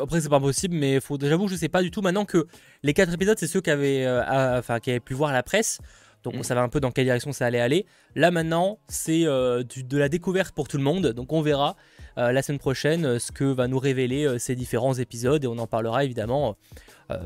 Après, 0.00 0.20
c'est 0.20 0.28
pas 0.28 0.40
possible, 0.40 0.74
mais 0.74 1.00
faut... 1.00 1.18
j'avoue 1.20 1.46
que 1.46 1.52
je 1.52 1.56
sais 1.56 1.68
pas 1.68 1.82
du 1.82 1.90
tout. 1.90 2.02
Maintenant 2.02 2.24
que 2.24 2.46
les 2.82 2.92
quatre 2.92 3.12
épisodes, 3.12 3.38
c'est 3.38 3.46
ceux 3.46 3.60
qui 3.60 3.70
avaient, 3.70 4.04
euh, 4.04 4.58
enfin, 4.58 4.78
pu 4.80 5.14
voir 5.14 5.32
la 5.32 5.42
presse. 5.42 5.78
Donc 6.22 6.34
on 6.34 6.40
mm. 6.40 6.44
savait 6.44 6.60
un 6.60 6.68
peu 6.68 6.80
dans 6.80 6.90
quelle 6.90 7.04
direction 7.04 7.32
ça 7.32 7.46
allait 7.46 7.60
aller. 7.60 7.86
Là 8.14 8.30
maintenant, 8.30 8.78
c'est 8.88 9.24
euh, 9.26 9.62
de 9.62 9.98
la 9.98 10.08
découverte 10.08 10.54
pour 10.54 10.68
tout 10.68 10.78
le 10.78 10.82
monde. 10.82 11.08
Donc 11.08 11.32
on 11.32 11.42
verra 11.42 11.76
la 12.16 12.42
semaine 12.42 12.58
prochaine 12.58 13.18
ce 13.18 13.32
que 13.32 13.44
va 13.44 13.68
nous 13.68 13.78
révéler 13.78 14.38
ces 14.38 14.54
différents 14.54 14.94
épisodes. 14.94 15.42
Et 15.44 15.46
on 15.46 15.58
en 15.58 15.66
parlera 15.66 16.04
évidemment 16.04 16.56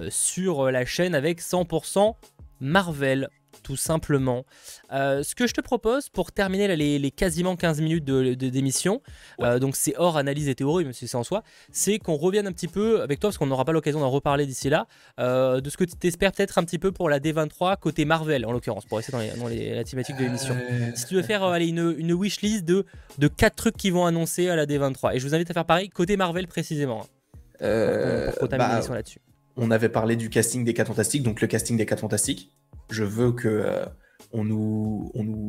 sur 0.08 0.70
la 0.70 0.84
chaîne 0.84 1.14
avec 1.14 1.40
100% 1.40 2.14
Marvel 2.60 3.28
tout 3.62 3.76
simplement. 3.76 4.44
Euh, 4.92 5.22
ce 5.22 5.34
que 5.34 5.46
je 5.46 5.52
te 5.52 5.60
propose 5.60 6.08
pour 6.08 6.32
terminer 6.32 6.74
les, 6.76 7.10
quasiment 7.10 7.56
15 7.56 7.80
minutes 7.80 8.04
de, 8.04 8.34
d'émission, 8.34 9.02
euh, 9.40 9.58
donc 9.58 9.76
c'est 9.76 9.94
hors 9.96 10.16
analyse 10.16 10.48
et 10.48 10.54
théorie, 10.54 10.84
mais 10.84 10.92
c'est 10.92 11.12
en 11.14 11.24
soi, 11.24 11.42
c'est 11.72 11.98
qu'on 11.98 12.16
revienne 12.16 12.46
un 12.46 12.52
petit 12.52 12.68
peu 12.68 13.02
avec 13.02 13.20
toi, 13.20 13.28
parce 13.28 13.38
qu'on 13.38 13.46
n'aura 13.46 13.64
pas 13.64 13.72
l'occasion 13.72 14.00
d'en 14.00 14.10
reparler 14.10 14.46
d'ici 14.46 14.68
là, 14.68 14.86
euh, 15.18 15.60
de 15.60 15.70
ce 15.70 15.76
que 15.76 15.84
tu 15.84 15.96
t'espères 15.96 16.32
peut-être 16.32 16.58
un 16.58 16.64
petit 16.64 16.78
peu 16.78 16.92
pour 16.92 17.08
la 17.08 17.20
D23 17.20 17.78
côté 17.78 18.04
Marvel, 18.04 18.46
en 18.46 18.52
l'occurrence, 18.52 18.84
pour 18.84 18.98
rester 18.98 19.12
dans, 19.12 19.18
la 19.18 19.84
thématique 19.84 20.16
de 20.16 20.24
l'émission. 20.24 20.56
Si 20.94 21.06
tu 21.06 21.14
veux 21.14 21.22
faire 21.22 21.42
allez, 21.44 21.68
une, 21.68 21.94
une 21.98 22.12
wishlist 22.12 22.64
de, 22.64 22.84
de 23.18 23.28
4 23.28 23.54
trucs 23.54 23.76
qui 23.76 23.90
vont 23.90 24.06
annoncer 24.06 24.48
à 24.48 24.56
la 24.56 24.66
D23, 24.66 25.14
et 25.14 25.18
je 25.18 25.26
vous 25.26 25.34
invite 25.34 25.50
à 25.50 25.54
faire 25.54 25.64
pareil 25.64 25.88
côté 25.88 26.16
Marvel 26.16 26.46
précisément. 26.46 27.02
Hein. 27.02 28.32
pour, 28.38 28.48
bah, 28.48 28.80
là-dessus. 28.94 29.20
On 29.58 29.70
avait 29.70 29.88
parlé 29.88 30.16
du 30.16 30.30
casting 30.30 30.64
des 30.64 30.72
4 30.72 30.88
Fantastiques, 30.88 31.22
donc 31.22 31.40
le 31.40 31.46
casting 31.46 31.76
des 31.76 31.84
4 31.84 32.00
Fantastiques 32.00 32.52
je 32.90 33.04
veux 33.04 33.32
que 33.32 33.48
euh, 33.48 33.84
on 34.32 34.44
nous, 34.44 35.10
on 35.14 35.24
nous, 35.24 35.48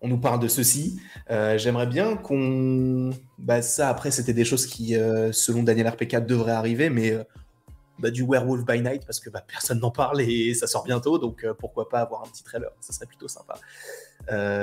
on 0.00 0.08
nous 0.08 0.18
parle 0.18 0.40
de 0.40 0.48
ceci. 0.48 1.00
Euh, 1.30 1.58
j'aimerais 1.58 1.86
bien 1.86 2.16
qu'on, 2.16 3.10
bah 3.38 3.62
ça 3.62 3.88
après 3.88 4.10
c'était 4.10 4.32
des 4.32 4.44
choses 4.44 4.66
qui, 4.66 4.96
euh, 4.96 5.32
selon 5.32 5.62
Daniel 5.62 5.86
RP4, 5.88 6.26
devraient 6.26 6.52
arriver, 6.52 6.90
mais 6.90 7.16
bah, 7.98 8.10
du 8.10 8.24
Werewolf 8.24 8.64
by 8.64 8.80
Night 8.80 9.04
parce 9.04 9.20
que 9.20 9.30
bah, 9.30 9.44
personne 9.46 9.80
n'en 9.80 9.90
parle 9.90 10.20
et 10.20 10.54
ça 10.54 10.66
sort 10.66 10.84
bientôt, 10.84 11.18
donc 11.18 11.46
pourquoi 11.58 11.88
pas 11.88 12.00
avoir 12.00 12.22
un 12.22 12.28
petit 12.28 12.44
trailer, 12.44 12.70
ça 12.80 12.92
serait 12.92 13.06
plutôt 13.06 13.28
sympa. 13.28 13.58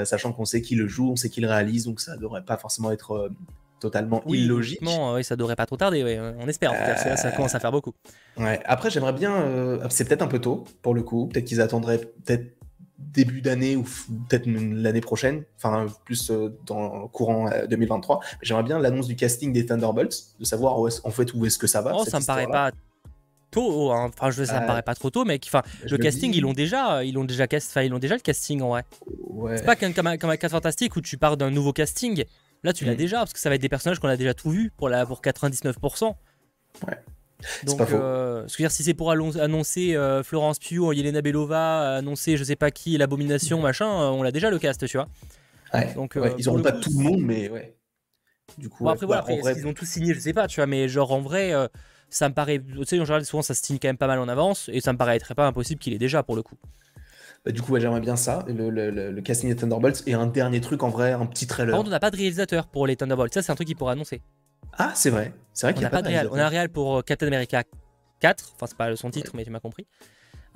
sachant 0.06 0.32
qu'on 0.32 0.46
sait 0.46 0.62
qui 0.62 0.76
le 0.76 0.88
joue, 0.88 1.12
on 1.12 1.16
sait 1.16 1.30
qui 1.30 1.42
le 1.42 1.48
réalise, 1.48 1.86
donc 1.86 2.00
ça 2.00 2.18
devrait 2.18 2.46
pas 2.46 2.58
forcément 2.58 2.92
être 2.92 3.30
totalement 3.90 4.22
oui, 4.26 4.40
illogique. 4.44 4.80
Oui, 4.82 5.24
ça 5.24 5.36
devrait 5.36 5.56
pas 5.56 5.66
trop 5.66 5.78
tarder, 5.78 6.20
on 6.40 6.48
espère. 6.48 6.72
ça, 7.18 7.32
commence 7.32 7.54
à 7.56 7.60
faire 7.60 7.72
beaucoup. 7.72 7.94
Ouais. 8.38 8.60
Après, 8.66 8.90
j'aimerais 8.90 9.14
bien. 9.14 9.34
Euh, 9.36 9.86
c'est 9.90 10.06
peut-être 10.06 10.22
un 10.24 10.28
peu 10.28 10.40
tôt 10.40 10.64
pour 10.82 10.94
le 10.96 11.04
coup. 11.04 11.28
Peut-être 11.28 11.46
qu'ils 11.46 11.62
attendraient 11.62 12.00
peut-être 12.00 12.46
début 12.98 13.42
d'année 13.42 13.76
ou 13.76 13.84
peut-être 14.30 14.46
l'année 14.48 15.02
prochaine, 15.02 15.44
enfin 15.58 15.86
plus 16.06 16.32
euh, 16.32 16.50
dans 16.66 17.04
le 17.04 17.08
courant 17.08 17.50
2023. 17.70 18.20
J'aimerais 18.42 18.64
bien 18.64 18.80
l'annonce 18.80 19.08
du 19.08 19.16
casting 19.16 19.54
des 19.54 19.66
Thunderbolts, 19.66 20.16
de 20.40 20.46
savoir 20.46 20.80
où 20.80 20.88
en 21.04 21.12
fait 21.12 21.34
où 21.34 21.46
est-ce 21.46 21.58
que 21.60 21.68
ça 21.68 21.82
va. 21.82 21.94
Oh, 21.96 22.04
ça 22.06 22.20
me 22.20 22.26
paraît 22.26 22.48
pas 22.48 22.72
tôt. 23.52 23.92
hein. 23.92 24.12
Enfin, 24.14 24.32
je, 24.32 24.44
ça 24.44 24.56
me 24.60 24.64
Ah. 24.64 24.68
paraît 24.68 24.82
pas 24.82 24.96
trop 24.96 25.10
tôt, 25.10 25.24
mais 25.26 25.40
enfin, 25.46 25.62
le 25.84 25.98
me 25.98 26.04
casting, 26.04 26.32
dis- 26.32 26.38
ils 26.40 26.42
l'ont 26.42 26.54
déjà, 26.54 27.04
ils 27.04 27.14
l'ont 27.14 27.24
déjà 27.26 27.48
cast, 27.48 27.72
ils 27.84 27.90
l'ont 27.90 28.00
déjà 28.00 28.16
le 28.16 28.22
casting 28.22 28.62
en 28.62 28.70
vrai. 28.70 28.84
Ouais. 29.30 29.58
C'est 29.58 29.66
pas 29.66 29.76
comme, 29.76 29.94
comme, 29.94 30.08
un- 30.08 30.18
comme 30.18 30.30
un 30.30 30.38
4 30.38 30.52
fantastique 30.52 30.96
où 30.96 31.02
tu 31.02 31.18
pars 31.18 31.38
d'un 31.38 31.52
nouveau 31.52 31.72
casting. 31.74 32.24
Là, 32.66 32.74
tu 32.74 32.84
l'as 32.84 32.94
Mm. 32.94 32.98
déjà 32.98 33.18
parce 33.20 33.32
que 33.32 33.40
ça 33.40 33.48
va 33.50 33.56
être 33.56 33.62
des 33.62 33.70
personnages 33.70 34.00
qu'on 34.00 34.08
a 34.10 34.18
déjà 34.18 34.34
tout 34.34 34.50
vu 34.50 34.72
pour 34.76 34.90
la 34.90 35.06
pour 35.06 35.22
99%. 35.22 36.18
Ouais. 36.88 36.98
C'est 37.42 37.66
Donc, 37.66 37.78
pas 37.78 37.86
faux. 37.86 37.96
euh, 37.98 38.42
ce 38.48 38.54
que 38.54 38.58
je 38.58 38.64
veux 38.64 38.68
dire, 38.70 38.72
si 38.72 38.84
c'est 38.84 38.94
pour 38.96 39.12
annoncer 39.12 39.96
euh, 39.96 40.24
Florence 40.24 40.58
Pugh, 40.58 40.94
Yelena 40.96 41.22
Belova, 41.22 41.96
annoncer 41.98 42.38
je 42.38 42.44
sais 42.44 42.56
pas 42.56 42.72
qui, 42.72 42.98
l'abomination, 42.98 43.62
machin, 43.62 43.86
euh, 43.88 44.08
on 44.10 44.24
l'a 44.24 44.32
déjà 44.32 44.50
le 44.50 44.58
cast, 44.58 44.86
tu 44.88 44.98
vois. 44.98 45.08
Ouais. 45.74 45.94
Donc, 45.94 46.16
Ouais, 46.16 46.22
euh, 46.32 46.36
ils 46.40 46.46
pour 46.46 46.54
auront 46.54 46.58
le 46.58 46.64
pas 46.64 46.72
coup, 46.72 46.80
tout 46.80 46.90
le 46.98 47.04
monde, 47.04 47.22
mais 47.22 47.50
ouais. 47.50 47.76
Du 48.58 48.68
coup, 48.70 48.84
Bon, 48.84 48.90
ouais. 48.90 48.94
après, 48.94 49.06
voilà, 49.06 49.22
Bah, 49.22 49.28
après, 49.28 49.42
vrai, 49.42 49.52
est-ce 49.52 49.60
qu'ils 49.60 49.68
ont 49.68 49.74
tous 49.74 49.86
signé, 49.86 50.14
je 50.16 50.20
sais 50.20 50.34
pas, 50.34 50.48
tu 50.48 50.56
vois, 50.60 50.66
mais 50.66 50.88
genre 50.88 51.12
en 51.12 51.20
vrai, 51.22 51.54
euh, 51.54 51.68
ça 52.10 52.30
me 52.30 52.34
paraît. 52.34 52.60
Tu 52.60 52.86
sais, 52.86 53.00
en 53.00 53.06
général, 53.06 53.26
souvent 53.26 53.44
ça 53.44 53.54
se 53.54 53.62
signe 53.64 53.78
quand 53.80 53.90
même 53.90 53.98
pas 53.98 54.08
mal 54.08 54.18
en 54.20 54.28
avance 54.28 54.70
et 54.74 54.82
ça 54.82 54.92
me 54.94 54.98
paraîtrait 54.98 55.36
pas 55.36 55.46
impossible 55.46 55.80
qu'il 55.80 55.94
ait 55.94 55.98
déjà 56.00 56.24
pour 56.24 56.36
le 56.36 56.42
coup. 56.42 56.56
Bah, 57.46 57.52
du 57.52 57.62
coup, 57.62 57.72
ouais, 57.74 57.80
j'aimerais 57.80 58.02
bien 58.02 58.16
ça, 58.16 58.44
le, 58.48 58.70
le- 58.70 58.90
le- 59.12 59.22
casting 59.22 59.50
des 59.50 59.56
Thunderbolts. 59.56 60.04
Et 60.08 60.14
un 60.14 60.26
dernier 60.28 60.62
truc, 60.62 60.84
en 60.84 60.90
vrai, 60.90 61.12
un 61.14 61.26
petit 61.26 61.46
trailer. 61.48 61.72
Par 61.72 61.78
contre, 61.80 61.90
on 61.90 61.92
n'a 61.92 62.00
pas 62.00 62.12
de 62.12 62.18
réalisateur 62.18 62.68
pour 62.68 62.88
les 62.88 62.96
Thunderbolts. 62.96 63.34
Ça, 63.34 63.42
c'est 63.42 63.52
un 63.52 63.56
truc 63.56 63.68
qu'il 63.68 63.76
pourrait 63.78 63.94
annoncer. 63.94 64.22
Ah, 64.78 64.92
c'est 64.96 65.10
vrai. 65.10 65.34
C'est 65.54 65.68
vrai 65.68 65.74
On 65.74 65.76
qu'il 65.76 65.82
y 65.82 65.84
n'a 65.84 65.88
a 65.90 65.92
pas 65.92 66.02
de 66.02 66.08
réal. 66.08 66.28
On 66.32 66.38
a 66.38 66.46
un 66.46 66.50
réal 66.50 66.70
pour 66.70 66.98
euh, 66.98 67.02
Captain 67.02 67.28
America 67.28 67.64
4. 68.20 68.52
Enfin, 68.56 68.66
c'est 68.68 68.78
pas 68.78 68.96
son 68.96 69.10
titre, 69.12 69.32
mais 69.36 69.44
tu 69.46 69.52
m'as 69.52 69.60
compris. 69.60 69.86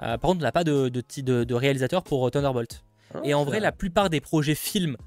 Euh, 0.02 0.18
par 0.18 0.30
contre, 0.30 0.40
on 0.40 0.44
n'a 0.44 0.52
pas 0.52 0.64
de, 0.64 0.90
de, 0.90 1.02
ti- 1.02 1.24
de- 1.24 1.44
de 1.44 1.54
réalisateur 1.56 2.04
pour 2.04 2.26
euh, 2.28 2.32
Thunderbolt. 2.32 2.84
Ah, 3.14 3.20
Et 3.24 3.34
en 3.34 3.44
vrai, 3.46 3.60
la 3.60 3.72
plupart 3.72 4.10
des 4.10 4.20
projets 4.22 4.56
films, 4.56 4.98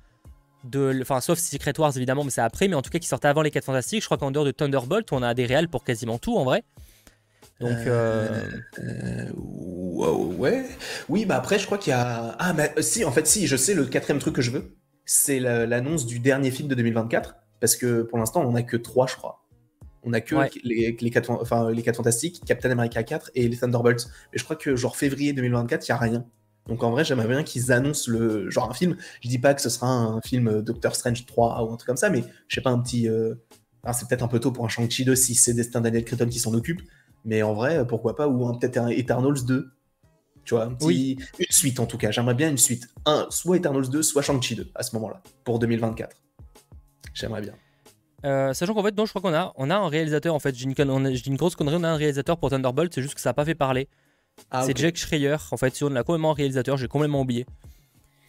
de, 0.64 0.96
enfin, 1.02 1.20
sauf 1.20 1.38
Secret 1.38 1.78
Wars 1.80 1.96
évidemment, 1.96 2.22
mais 2.24 2.30
c'est 2.30 2.40
après, 2.40 2.68
mais 2.68 2.74
en 2.76 2.82
tout 2.82 2.90
cas 2.90 2.98
qui 3.00 3.08
sortaient 3.08 3.28
avant 3.28 3.42
les 3.42 3.50
4 3.50 3.64
Fantastiques, 3.64 4.00
je 4.02 4.06
crois 4.06 4.18
qu'en 4.18 4.30
dehors 4.30 4.44
de 4.44 4.50
Thunderbolt, 4.52 5.12
on 5.12 5.22
a 5.22 5.34
des 5.34 5.44
réals 5.46 5.68
pour 5.68 5.82
quasiment 5.82 6.18
tout 6.18 6.36
en 6.36 6.44
vrai. 6.44 6.62
Donc, 7.60 7.76
euh, 7.86 8.42
Euh, 8.78 9.26
wow, 9.36 10.32
ouais. 10.34 10.64
Oui, 11.08 11.24
bah 11.26 11.36
après, 11.36 11.58
je 11.58 11.66
crois 11.66 11.78
qu'il 11.78 11.90
y 11.90 11.94
a. 11.94 12.34
Ah, 12.38 12.52
bah 12.52 12.68
si, 12.80 13.04
en 13.04 13.12
fait, 13.12 13.26
si, 13.26 13.46
je 13.46 13.56
sais, 13.56 13.74
le 13.74 13.84
quatrième 13.86 14.18
truc 14.20 14.34
que 14.34 14.42
je 14.42 14.50
veux, 14.50 14.76
c'est 15.04 15.38
la- 15.40 15.66
l'annonce 15.66 16.06
du 16.06 16.18
dernier 16.18 16.50
film 16.50 16.68
de 16.68 16.74
2024. 16.74 17.36
Parce 17.60 17.76
que 17.76 18.02
pour 18.02 18.18
l'instant, 18.18 18.42
on 18.44 18.54
a 18.54 18.62
que 18.62 18.76
trois, 18.76 19.06
je 19.06 19.14
crois. 19.14 19.44
On 20.02 20.12
a 20.12 20.20
que 20.20 20.34
Ouais. 20.34 20.50
les, 20.64 20.96
les, 21.00 21.10
quatre, 21.10 21.30
enfin, 21.30 21.70
les 21.70 21.82
4 21.82 21.96
Fantastiques, 21.96 22.42
Captain 22.44 22.70
America 22.72 23.02
4 23.04 23.30
et 23.36 23.46
les 23.46 23.56
Thunderbolts. 23.56 24.08
Mais 24.32 24.38
je 24.38 24.42
crois 24.44 24.56
que 24.56 24.74
genre 24.74 24.96
février 24.96 25.32
2024, 25.32 25.86
il 25.88 25.92
n'y 25.92 25.94
a 25.94 25.98
rien. 25.98 26.26
Donc 26.68 26.82
en 26.82 26.90
vrai, 26.90 27.04
j'aimerais 27.04 27.28
bien 27.28 27.44
qu'ils 27.44 27.70
annoncent 27.70 28.10
le 28.10 28.50
genre 28.50 28.68
un 28.70 28.74
film. 28.74 28.96
Je 29.20 29.28
dis 29.28 29.38
pas 29.38 29.54
que 29.54 29.60
ce 29.62 29.68
sera 29.68 29.86
un 29.88 30.20
film 30.22 30.60
Doctor 30.62 30.96
Strange 30.96 31.24
3 31.26 31.62
ou 31.64 31.72
un 31.72 31.76
truc 31.76 31.86
comme 31.86 31.96
ça, 31.96 32.10
mais 32.10 32.24
je 32.48 32.54
sais 32.56 32.60
pas, 32.60 32.70
un 32.70 32.80
petit. 32.80 33.08
euh, 33.08 33.34
c'est 33.92 34.08
peut-être 34.08 34.22
un 34.22 34.28
peu 34.28 34.40
tôt 34.40 34.50
pour 34.52 34.64
un 34.64 34.68
Shang-Chi 34.68 35.04
2 35.04 35.14
si 35.16 35.34
c'est 35.36 35.54
Destin 35.54 35.80
Daniel 35.80 36.04
Cretton 36.04 36.26
qui 36.28 36.38
s'en 36.40 36.52
occupe. 36.54 36.80
Mais 37.24 37.42
en 37.42 37.54
vrai, 37.54 37.86
pourquoi 37.86 38.16
pas, 38.16 38.26
ou 38.28 38.52
peut-être 38.58 38.78
un 38.78 38.88
Eternals 38.88 39.44
2. 39.46 39.70
Tu 40.44 40.54
vois, 40.54 40.64
un 40.64 40.74
petit- 40.74 40.86
Oui. 40.86 41.16
une 41.38 41.46
suite 41.50 41.78
en 41.78 41.86
tout 41.86 41.98
cas. 41.98 42.10
J'aimerais 42.10 42.34
bien 42.34 42.50
une 42.50 42.58
suite. 42.58 42.88
Un, 43.06 43.26
soit 43.30 43.56
Eternals 43.58 43.88
2, 43.88 44.02
soit 44.02 44.22
Shang-Chi 44.22 44.56
2 44.56 44.70
à 44.74 44.82
ce 44.82 44.94
moment-là, 44.96 45.22
pour 45.44 45.58
2024. 45.60 46.16
J'aimerais 47.14 47.42
bien. 47.42 47.54
euh, 48.24 48.52
sachant 48.52 48.72
qu'en 48.74 48.82
fait, 48.84 48.96
non, 48.96 49.04
je 49.04 49.10
crois 49.10 49.20
qu'on 49.22 49.34
a, 49.36 49.52
on 49.56 49.68
a 49.70 49.76
un 49.76 49.88
réalisateur 49.88 50.34
en 50.34 50.38
fait. 50.38 50.54
J'ai 50.54 50.64
une, 50.64 50.74
une 51.26 51.36
grosse 51.36 51.54
connerie, 51.56 51.76
on 51.76 51.82
a 51.84 51.88
un 51.88 51.96
réalisateur 51.96 52.38
pour 52.38 52.50
Thunderbolt, 52.50 52.92
c'est 52.94 53.02
juste 53.02 53.14
que 53.14 53.20
ça 53.20 53.30
n'a 53.30 53.34
pas 53.34 53.44
fait 53.44 53.54
parler. 53.56 53.88
Ah, 54.50 54.62
c'est 54.64 54.70
ok. 54.72 54.76
Jack 54.78 54.96
Schreier. 54.96 55.36
En 55.50 55.56
fait, 55.56 55.74
si 55.74 55.84
on 55.84 55.88
l'a 55.90 56.02
complètement 56.04 56.30
en 56.30 56.34
réalisateur, 56.34 56.76
j'ai 56.76 56.88
complètement 56.88 57.20
oublié. 57.20 57.46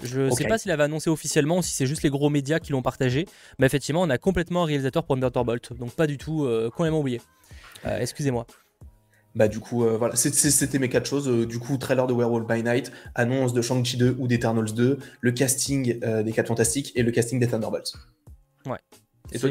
Je 0.02 0.30
sais 0.32 0.44
Ok. 0.44 0.50
pas 0.50 0.58
s'il 0.58 0.72
avait 0.72 0.84
annoncé 0.84 1.10
officiellement 1.10 1.60
ou 1.60 1.62
si 1.62 1.72
c'est 1.74 1.86
juste 1.86 2.02
les 2.04 2.10
gros 2.10 2.30
médias 2.30 2.60
qui 2.60 2.72
l'ont 2.74 2.82
partagé. 2.82 3.26
Mais 3.60 3.66
effectivement, 3.68 4.02
on 4.02 4.10
a 4.10 4.18
complètement 4.18 4.64
un 4.64 4.66
réalisateur 4.66 5.04
pour 5.06 5.16
Thunderbolt. 5.16 5.74
Donc 5.78 5.92
pas 5.92 6.08
du 6.08 6.18
tout, 6.18 6.44
euh, 6.46 6.70
complètement 6.72 7.00
oublié. 7.00 7.22
Euh, 7.86 8.00
Excusez-moi. 8.00 8.46
Bah 9.36 9.48
du 9.48 9.60
coup, 9.60 9.84
euh, 9.84 9.98
voilà, 9.98 10.16
c'était 10.16 10.80
mes 10.80 10.90
quatre 10.90 11.08
choses. 11.08 11.28
Euh, 11.28 11.46
du 11.46 11.60
coup, 11.60 11.78
trailer 11.78 12.06
de 12.06 12.14
Werewolf 12.14 12.48
by 12.48 12.62
Night, 12.62 12.92
annonce 13.16 13.54
de 13.54 13.62
Shang-Chi 13.62 13.98
2 13.98 14.18
ou 14.20 14.28
d'Eternals 14.28 14.74
2, 14.74 15.00
le 15.22 15.32
casting 15.32 16.00
euh, 16.04 16.22
des 16.22 16.32
4 16.32 16.48
Fantastiques 16.48 16.92
et 16.96 17.02
le 17.02 17.12
casting 17.12 17.40
des 17.40 17.48
Thunderbolts. 17.48 17.94
Ouais. 18.66 18.78
Et 19.32 19.40
toi, 19.40 19.50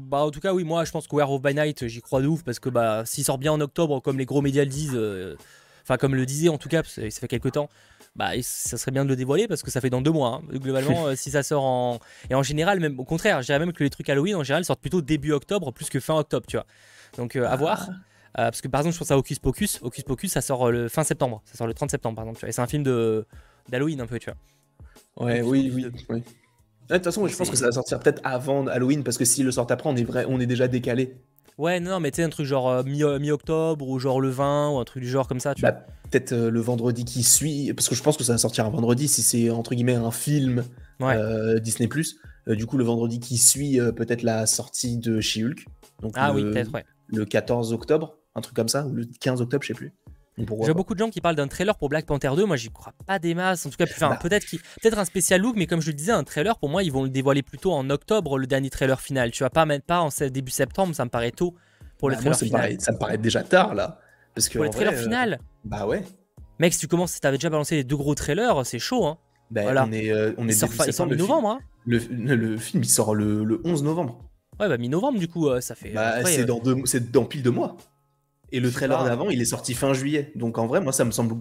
bah, 0.00 0.18
en 0.18 0.30
tout 0.30 0.40
cas, 0.40 0.54
oui, 0.54 0.64
moi 0.64 0.84
je 0.84 0.90
pense 0.92 1.06
que 1.06 1.14
Werewolf 1.14 1.42
by 1.42 1.54
Night, 1.54 1.86
j'y 1.88 2.00
crois 2.00 2.22
de 2.22 2.26
ouf 2.26 2.42
parce 2.42 2.58
que 2.58 2.70
bah, 2.70 3.02
s'il 3.04 3.24
sort 3.24 3.36
bien 3.36 3.52
en 3.52 3.60
octobre, 3.60 4.00
comme 4.00 4.18
les 4.18 4.24
gros 4.24 4.40
médias 4.40 4.64
le 4.64 4.70
disent, 4.70 4.98
enfin, 5.82 5.98
comme 5.98 6.14
le 6.14 6.24
disait 6.24 6.48
en 6.48 6.56
tout 6.56 6.70
cas, 6.70 6.82
parce 6.82 6.94
que 6.94 7.10
ça 7.10 7.20
fait 7.20 7.28
quelques 7.28 7.52
temps, 7.52 7.68
bah, 8.18 8.30
ça 8.42 8.76
serait 8.76 8.90
bien 8.90 9.04
de 9.04 9.08
le 9.08 9.16
dévoiler 9.16 9.46
parce 9.46 9.62
que 9.62 9.70
ça 9.70 9.80
fait 9.80 9.90
dans 9.90 10.02
deux 10.02 10.10
mois. 10.10 10.40
hein. 10.42 10.58
Globalement, 10.58 11.06
euh, 11.08 11.14
si 11.14 11.30
ça 11.30 11.42
sort 11.42 11.64
en. 11.64 12.00
Et 12.28 12.34
en 12.34 12.42
général, 12.42 12.80
même 12.80 12.98
au 12.98 13.04
contraire, 13.04 13.40
je 13.42 13.46
dirais 13.46 13.60
même 13.60 13.72
que 13.72 13.84
les 13.84 13.90
trucs 13.90 14.08
Halloween 14.08 14.34
en 14.34 14.42
général 14.42 14.64
sortent 14.64 14.80
plutôt 14.80 15.00
début 15.00 15.32
octobre 15.32 15.72
plus 15.72 15.88
que 15.88 16.00
fin 16.00 16.16
octobre, 16.16 16.44
tu 16.46 16.56
vois. 16.56 16.66
Donc 17.16 17.36
euh, 17.36 17.46
à 17.46 17.56
voir. 17.56 17.88
Euh, 18.36 18.44
parce 18.44 18.60
que 18.60 18.68
par 18.68 18.80
exemple, 18.80 18.94
je 18.94 18.98
pense 18.98 19.10
à 19.10 19.16
Hocus 19.18 19.38
Pocus. 19.38 19.78
Hocus 19.82 20.04
Pocus, 20.04 20.32
ça 20.32 20.40
sort 20.40 20.68
euh, 20.68 20.70
le 20.70 20.88
fin 20.88 21.02
septembre. 21.04 21.42
Ça 21.44 21.56
sort 21.56 21.66
le 21.66 21.74
30 21.74 21.90
septembre, 21.90 22.16
par 22.16 22.24
exemple. 22.24 22.38
tu 22.38 22.44
vois. 22.44 22.48
Et 22.50 22.52
c'est 22.52 22.60
un 22.62 22.66
film 22.66 22.82
de 22.82 23.26
d'Halloween 23.70 24.00
un 24.00 24.06
peu, 24.06 24.18
tu 24.18 24.30
vois. 24.30 25.26
Ouais, 25.26 25.40
oui, 25.42 25.70
oui. 25.74 25.82
deux. 25.82 25.92
oui. 26.10 26.16
Ouais, 26.16 26.22
De 26.90 26.94
toute 26.96 27.04
façon, 27.04 27.26
je 27.26 27.36
pense 27.36 27.50
que 27.50 27.56
ça 27.56 27.66
va 27.66 27.72
sortir 27.72 27.98
peut-être 28.00 28.20
avant 28.24 28.66
Halloween 28.66 29.02
parce 29.02 29.18
que 29.18 29.24
s'ils 29.24 29.44
le 29.44 29.50
sortent 29.52 29.70
après, 29.70 29.90
on 29.90 29.96
est, 29.96 30.04
vrai, 30.04 30.24
on 30.28 30.40
est 30.40 30.46
déjà 30.46 30.68
décalé. 30.68 31.16
Ouais, 31.58 31.80
non, 31.80 31.98
mais 32.00 32.10
tu 32.12 32.16
sais, 32.16 32.22
un 32.22 32.28
truc 32.28 32.46
genre 32.46 32.68
euh, 32.70 32.82
mi- 32.84 33.02
euh, 33.02 33.18
mi-octobre 33.18 33.86
ou 33.88 33.98
genre 33.98 34.20
le 34.20 34.28
20 34.28 34.70
ou 34.70 34.78
un 34.78 34.84
truc 34.84 35.02
du 35.02 35.08
genre 35.08 35.26
comme 35.26 35.40
ça, 35.40 35.54
tu 35.54 35.62
vois. 35.62 35.72
Bah, 35.72 35.86
peut-être 36.10 36.32
euh, 36.32 36.50
le 36.50 36.60
vendredi 36.60 37.04
qui 37.04 37.24
suit, 37.24 37.72
parce 37.74 37.88
que 37.88 37.94
je 37.96 38.02
pense 38.02 38.16
que 38.16 38.22
ça 38.24 38.32
va 38.32 38.38
sortir 38.38 38.64
un 38.64 38.70
vendredi 38.70 39.08
si 39.08 39.22
c'est 39.22 39.50
entre 39.50 39.74
guillemets 39.74 39.96
un 39.96 40.10
film 40.12 40.64
Ouais. 41.00 41.14
euh, 41.16 41.58
Disney+. 41.58 41.88
Du 42.46 42.64
coup, 42.66 42.78
le 42.78 42.84
vendredi 42.84 43.18
qui 43.20 43.36
suit 43.38 43.78
peut-être 43.96 44.22
la 44.22 44.46
sortie 44.46 44.96
de 44.98 45.20
She-Hulk. 45.20 45.66
Donc 46.00 46.12
Ah 46.16 46.32
oui, 46.32 46.42
peut-être, 46.44 46.72
ouais. 46.72 46.84
Le 47.08 47.24
14 47.24 47.72
octobre, 47.72 48.16
un 48.34 48.40
truc 48.40 48.54
comme 48.54 48.68
ça, 48.68 48.86
ou 48.86 48.92
le 48.94 49.04
15 49.20 49.40
octobre, 49.40 49.62
je 49.62 49.68
sais 49.68 49.74
plus. 49.74 49.92
J'ai 50.64 50.72
beaucoup 50.72 50.94
de 50.94 51.00
gens 51.00 51.10
qui 51.10 51.20
parlent 51.20 51.34
d'un 51.34 51.48
trailer 51.48 51.76
pour 51.76 51.88
Black 51.88 52.06
Panther 52.06 52.30
2. 52.36 52.44
Moi, 52.46 52.54
j'y 52.56 52.68
crois 52.70 52.92
pas 53.08 53.18
des 53.18 53.34
masses. 53.34 53.66
En 53.66 53.70
tout 53.70 53.76
cas, 53.76 53.86
enfin, 53.90 54.10
Bah. 54.10 54.18
peut-être 54.22 54.46
qu'il- 54.46 54.60
peut-être 54.80 54.96
un 54.96 55.04
spécial 55.04 55.40
look, 55.40 55.56
mais 55.56 55.66
comme 55.66 55.80
je 55.80 55.88
le 55.88 55.94
disais, 55.94 56.12
un 56.12 56.22
trailer, 56.22 56.56
pour 56.60 56.68
moi, 56.68 56.84
ils 56.84 56.92
vont 56.92 57.02
le 57.02 57.08
dévoiler 57.10 57.42
plutôt 57.42 57.72
en 57.72 57.90
octobre, 57.90 58.38
le 58.38 58.46
dernier 58.46 58.70
trailer 58.70 59.00
final. 59.00 59.32
Tu 59.32 59.42
vas 59.42 59.50
pas 59.50 59.66
même 59.66 59.80
pas 59.80 59.98
en 60.00 60.10
début 60.30 60.52
septembre, 60.52 60.94
ça 60.94 61.04
me 61.04 61.10
paraît 61.10 61.32
tôt 61.32 61.56
pour 61.98 62.08
le 62.08 62.14
Bah, 62.14 62.22
moi, 62.22 62.34
trailer 62.34 62.36
ça 62.38 62.44
me, 62.44 62.48
final. 62.50 62.60
paraît, 62.62 62.76
ça 62.78 62.92
me 62.92 62.98
paraît 62.98 63.18
déjà 63.18 63.42
tard 63.42 63.74
là. 63.74 63.98
Parce 64.36 64.48
que 64.48 64.58
Pour 64.58 64.64
le 64.64 64.70
trailer 64.70 64.92
vrai, 64.92 65.00
euh, 65.00 65.04
final, 65.04 65.40
bah 65.64 65.88
ouais. 65.88 66.04
mec, 66.60 66.72
si 66.72 66.78
tu 66.78 66.86
commences, 66.86 67.10
si 67.14 67.20
t'avais 67.20 67.38
déjà 67.38 67.50
balancé 67.50 67.74
les 67.74 67.82
deux 67.82 67.96
gros 67.96 68.14
trailers, 68.14 68.64
c'est 68.64 68.78
chaud. 68.78 69.06
Hein. 69.06 69.18
Bah, 69.50 69.62
Voilà. 69.62 69.86
On 69.88 69.90
est, 69.92 70.12
euh, 70.12 70.34
on 70.38 70.46
est 70.46 70.52
Il 70.52 70.54
sort, 70.54 70.68
début 70.68 70.76
fa- 70.78 70.84
il 70.86 70.92
sort 70.92 71.08
septembre, 71.08 71.10
le 71.10 71.16
film- 71.16 71.26
mi-novembre. 71.26 71.48
Hein. 71.50 71.58
Le, 71.84 71.98
le- 72.10 72.36
le 72.36 72.56
film, 72.58 72.82
il 72.84 72.88
sort 72.88 73.14
le, 73.16 73.42
le 73.42 73.60
11 73.64 73.82
novembre. 73.82 74.24
Ouais, 74.60 74.68
bah 74.68 74.76
mi-novembre, 74.78 75.18
du 75.18 75.28
coup, 75.28 75.48
euh, 75.48 75.60
ça 75.60 75.74
fait. 75.74 75.90
Bah, 75.90 76.24
c'est 76.24 76.42
euh, 76.42 76.44
dans, 76.46 76.58
deux- 76.58 76.84
c'est 76.84 77.10
dans 77.10 77.24
pile 77.24 77.42
deux 77.42 77.50
mois. 77.50 77.76
Et 78.50 78.60
le 78.60 78.70
trailer 78.70 79.04
d'avant, 79.04 79.28
il 79.28 79.40
est 79.40 79.46
sorti 79.46 79.74
fin 79.74 79.92
juillet. 79.92 80.32
Donc 80.34 80.58
en 80.58 80.66
vrai, 80.66 80.80
moi, 80.80 80.92
ça 80.92 81.04
me, 81.04 81.10
semble 81.10 81.36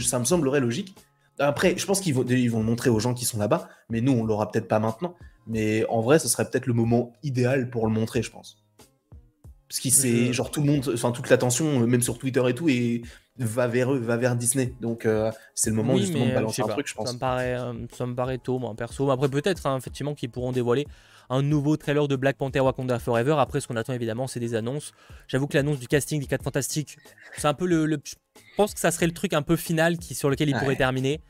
ça 0.00 0.18
me 0.18 0.24
semblerait 0.24 0.60
logique. 0.60 0.94
Après, 1.38 1.76
je 1.76 1.86
pense 1.86 2.00
qu'ils 2.00 2.14
vont, 2.14 2.24
ils 2.24 2.50
vont 2.50 2.60
le 2.60 2.66
montrer 2.66 2.90
aux 2.90 3.00
gens 3.00 3.14
qui 3.14 3.24
sont 3.24 3.38
là-bas, 3.38 3.68
mais 3.88 4.00
nous, 4.00 4.12
on 4.12 4.24
l'aura 4.24 4.50
peut-être 4.50 4.68
pas 4.68 4.78
maintenant. 4.78 5.14
Mais 5.46 5.84
en 5.88 6.00
vrai, 6.00 6.18
ce 6.18 6.28
serait 6.28 6.48
peut-être 6.48 6.66
le 6.66 6.74
moment 6.74 7.12
idéal 7.22 7.70
pour 7.70 7.86
le 7.86 7.92
montrer, 7.92 8.22
je 8.22 8.30
pense. 8.30 8.58
Parce 9.68 9.80
qu'il 9.80 9.90
c'est 9.92 10.32
genre 10.32 10.50
tout 10.50 10.60
le 10.60 10.66
monde, 10.70 10.88
enfin 10.92 11.10
toute 11.10 11.28
l'attention, 11.30 11.82
euh, 11.82 11.86
même 11.86 12.02
sur 12.02 12.18
Twitter 12.18 12.42
et 12.48 12.54
tout, 12.54 12.68
et 12.68 13.02
va 13.38 13.66
vers 13.66 13.92
eux, 13.92 13.98
va 13.98 14.16
vers 14.16 14.36
Disney. 14.36 14.74
Donc 14.80 15.06
euh, 15.06 15.32
c'est 15.54 15.70
le 15.70 15.76
moment 15.76 15.94
oui, 15.94 16.02
justement 16.02 16.26
de 16.26 16.30
euh, 16.30 16.34
balancer 16.34 16.62
un 16.62 16.66
pas. 16.66 16.74
truc, 16.74 16.86
je 16.86 16.94
pense. 16.94 17.08
Ça 17.08 17.14
me 17.14 17.18
paraît, 17.18 17.58
euh, 17.58 17.72
ça 17.96 18.06
me 18.06 18.14
paraît 18.14 18.38
tôt, 18.38 18.58
moi, 18.58 18.74
perso. 18.76 19.10
Après, 19.10 19.28
peut-être, 19.28 19.66
hein, 19.66 19.76
effectivement, 19.76 20.14
qu'ils 20.14 20.30
pourront 20.30 20.52
dévoiler 20.52 20.86
un 21.30 21.42
nouveau 21.42 21.76
trailer 21.76 22.06
de 22.08 22.16
Black 22.16 22.36
Panther 22.36 22.60
Wakanda 22.60 22.98
Forever. 22.98 23.36
Après, 23.38 23.60
ce 23.60 23.68
qu'on 23.68 23.76
attend, 23.76 23.92
évidemment, 23.92 24.26
c'est 24.26 24.40
des 24.40 24.54
annonces. 24.54 24.92
J'avoue 25.28 25.46
que 25.46 25.56
l'annonce 25.56 25.78
du 25.78 25.88
casting 25.88 26.20
des 26.20 26.26
4 26.26 26.42
Fantastiques, 26.42 26.96
c'est 27.36 27.46
un 27.48 27.54
peu 27.54 27.66
le, 27.66 27.86
le- 27.86 28.00
Je 28.04 28.14
pense 28.56 28.74
que 28.74 28.80
ça 28.80 28.90
serait 28.90 29.06
le 29.06 29.12
truc 29.14 29.32
un 29.32 29.42
peu 29.42 29.56
final 29.56 29.98
qui, 29.98 30.14
sur 30.14 30.28
lequel 30.30 30.48
il 30.48 30.54
Ouais. 30.54 30.60
pourrait 30.60 30.76
terminer. 30.76 31.20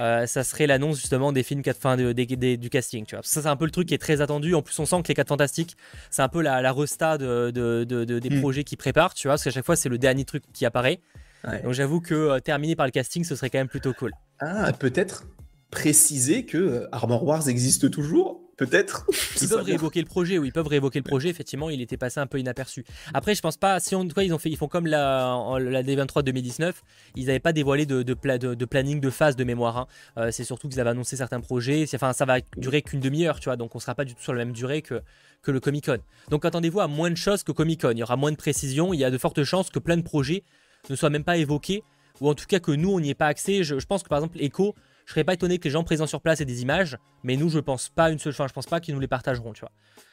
Euh, 0.00 0.26
ça 0.26 0.42
serait 0.42 0.66
l'annonce 0.66 0.96
justement 0.98 1.32
des 1.32 1.42
films 1.42 1.60
4 1.62 1.78
fin 1.78 1.96
de- 1.96 2.12
des- 2.12 2.24
des- 2.26 2.56
du 2.56 2.70
casting 2.70 3.04
tu 3.04 3.14
vois 3.14 3.22
ça 3.22 3.42
c'est 3.42 3.46
un 3.48 3.56
peu 3.56 3.66
le 3.66 3.70
truc 3.70 3.86
qui 3.86 3.94
est 3.94 3.98
très 3.98 4.20
attendu 4.22 4.54
en 4.54 4.62
plus 4.62 4.76
on 4.80 4.86
sent 4.86 5.02
que 5.02 5.08
les 5.08 5.14
4 5.14 5.28
fantastiques 5.28 5.76
c'est 6.10 6.22
un 6.22 6.28
peu 6.30 6.40
la, 6.40 6.60
la 6.62 6.72
resta 6.72 7.18
de, 7.18 7.50
de- 7.50 7.84
de- 7.84 8.04
de- 8.04 8.18
des 8.18 8.30
Mm. 8.30 8.40
projets 8.40 8.64
qui 8.64 8.76
préparent 8.76 9.12
tu 9.12 9.28
vois 9.28 9.34
parce 9.34 9.44
qu'à 9.44 9.50
chaque 9.50 9.66
fois 9.66 9.76
c'est 9.76 9.90
le 9.90 9.98
dernier 9.98 10.24
truc 10.24 10.42
qui 10.54 10.64
apparaît 10.64 11.00
Ouais. 11.46 11.62
donc 11.62 11.74
j'avoue 11.74 12.00
que 12.00 12.14
euh, 12.14 12.40
terminer 12.40 12.74
par 12.74 12.86
le 12.86 12.90
casting 12.90 13.22
ce 13.22 13.36
serait 13.36 13.50
quand 13.50 13.58
même 13.58 13.68
plutôt 13.68 13.92
cool 13.92 14.12
Ah, 14.40 14.72
peut-être 14.72 15.26
préciser 15.70 16.46
que 16.46 16.56
euh, 16.56 16.88
Armor 16.90 17.22
Wars 17.24 17.46
existe 17.48 17.90
toujours? 17.90 18.40
Peut-être 18.56 19.04
Ils 19.42 19.48
peuvent 19.48 19.62
réévoquer 19.64 20.00
le 20.00 20.06
projet, 20.06 20.38
oui, 20.38 20.48
ils 20.48 20.52
peuvent 20.52 20.66
réévoquer 20.66 20.98
le 21.00 21.04
projet. 21.04 21.28
Effectivement, 21.28 21.68
il 21.68 21.80
était 21.82 21.98
passé 21.98 22.20
un 22.20 22.26
peu 22.26 22.38
inaperçu. 22.38 22.84
Après, 23.12 23.34
je 23.34 23.42
pense 23.42 23.56
pas. 23.58 23.80
Si 23.80 23.94
on, 23.94 24.08
quoi, 24.08 24.24
ils 24.24 24.32
ont 24.32 24.38
fait, 24.38 24.48
ils 24.48 24.56
font 24.56 24.68
comme 24.68 24.86
la, 24.86 25.34
en- 25.34 25.58
la 25.58 25.82
D23 25.82 26.22
2019. 26.22 26.82
Ils 27.16 27.26
n'avaient 27.26 27.38
pas 27.38 27.52
dévoilé 27.52 27.84
de, 27.84 28.02
de, 28.02 28.14
pla- 28.14 28.38
de- 28.38 28.54
de 28.54 28.64
planning 28.64 28.98
de 29.00 29.10
phase 29.10 29.36
de 29.36 29.44
mémoire. 29.44 29.76
hein. 29.76 29.86
Euh, 30.16 30.30
c'est 30.30 30.44
surtout 30.44 30.68
qu'ils 30.68 30.80
avaient 30.80 30.90
annoncé 30.90 31.16
certains 31.16 31.40
projets. 31.40 31.84
Enfin, 31.94 32.12
ça 32.14 32.24
va 32.24 32.38
durer 32.56 32.80
qu'une 32.80 33.00
demi-heure, 33.00 33.40
tu 33.40 33.44
vois. 33.50 33.56
Donc, 33.56 33.74
on 33.76 33.78
sera 33.78 33.94
pas 33.94 34.04
du 34.06 34.14
tout 34.14 34.22
sur 34.22 34.32
la 34.32 34.44
même 34.44 34.52
durée 34.54 34.80
que 34.82 35.02
que 35.42 35.50
le 35.52 35.60
Comic 35.60 35.84
Con. 35.86 35.98
Donc, 36.30 36.44
attendez-vous 36.44 36.80
à 36.80 36.88
moins 36.88 37.10
de 37.10 37.16
choses 37.16 37.42
que 37.44 37.52
Comic 37.52 37.82
Con. 37.82 37.90
Il 37.92 37.98
y 37.98 38.02
aura 38.02 38.16
moins 38.16 38.32
de 38.32 38.36
précision. 38.36 38.92
Il 38.94 38.98
y 39.00 39.04
a 39.04 39.10
de 39.10 39.18
fortes 39.18 39.44
chances 39.44 39.68
que 39.70 39.78
plein 39.78 39.96
de 39.98 40.02
projets 40.02 40.42
ne 40.90 40.96
soient 40.96 41.10
même 41.10 41.24
pas 41.24 41.36
évoqués, 41.36 41.82
ou 42.20 42.28
en 42.30 42.34
tout 42.34 42.46
cas 42.46 42.58
que 42.58 42.72
nous, 42.72 42.90
on 42.90 43.00
n'y 43.00 43.10
ait 43.10 43.14
pas 43.14 43.26
accès. 43.26 43.62
Je, 43.64 43.78
je 43.78 43.86
pense 43.86 44.02
que 44.02 44.08
par 44.08 44.18
exemple, 44.18 44.38
Echo. 44.40 44.74
Je 45.06 45.12
serais 45.12 45.24
pas 45.24 45.34
étonné 45.34 45.58
que 45.58 45.64
les 45.64 45.70
gens 45.70 45.84
présents 45.84 46.06
sur 46.06 46.20
place 46.20 46.40
aient 46.40 46.44
des 46.44 46.62
images, 46.62 46.98
mais 47.22 47.36
nous, 47.36 47.48
je 47.48 47.60
pense 47.60 47.88
pas 47.88 48.10
une 48.10 48.18
seule 48.18 48.32
fois. 48.32 48.48
Je 48.48 48.52
pense 48.52 48.66
pas 48.66 48.80
qu'ils 48.80 48.92
nous 48.94 49.00
les 49.00 49.06
partageront, 49.08 49.52
tu 49.52 49.60
vois. 49.60 49.70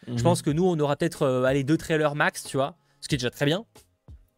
Je 0.08 0.14
Mhm. 0.14 0.22
pense 0.22 0.42
que 0.42 0.52
nous, 0.52 0.64
on 0.64 0.80
aura 0.80 0.96
peut-être 0.96 1.24
euh, 1.24 1.44
allez, 1.44 1.64
deux 1.64 1.78
trailers 1.78 2.14
max, 2.16 2.44
tu 2.44 2.58
vois, 2.58 2.76
ce 3.02 3.08
qui 3.08 3.16
est 3.16 3.18
déjà 3.18 3.30
très 3.32 3.46
bien. 3.46 3.66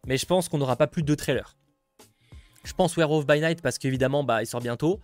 mais 0.08 0.16
je 0.18 0.24
pense 0.26 0.48
qu'on 0.48 0.58
n'aura 0.58 0.76
pas 0.76 0.86
plus 0.86 1.02
de 1.02 1.08
deux 1.08 1.16
trailers. 1.16 1.56
Je 2.64 2.72
pense 2.72 2.96
Werewolf 2.96 3.26
by 3.26 3.40
Night 3.40 3.60
parce 3.60 3.76
qu'évidemment, 3.76 4.22
bah, 4.24 4.40
il 4.42 4.46
sort 4.46 4.60
bientôt. 4.60 5.00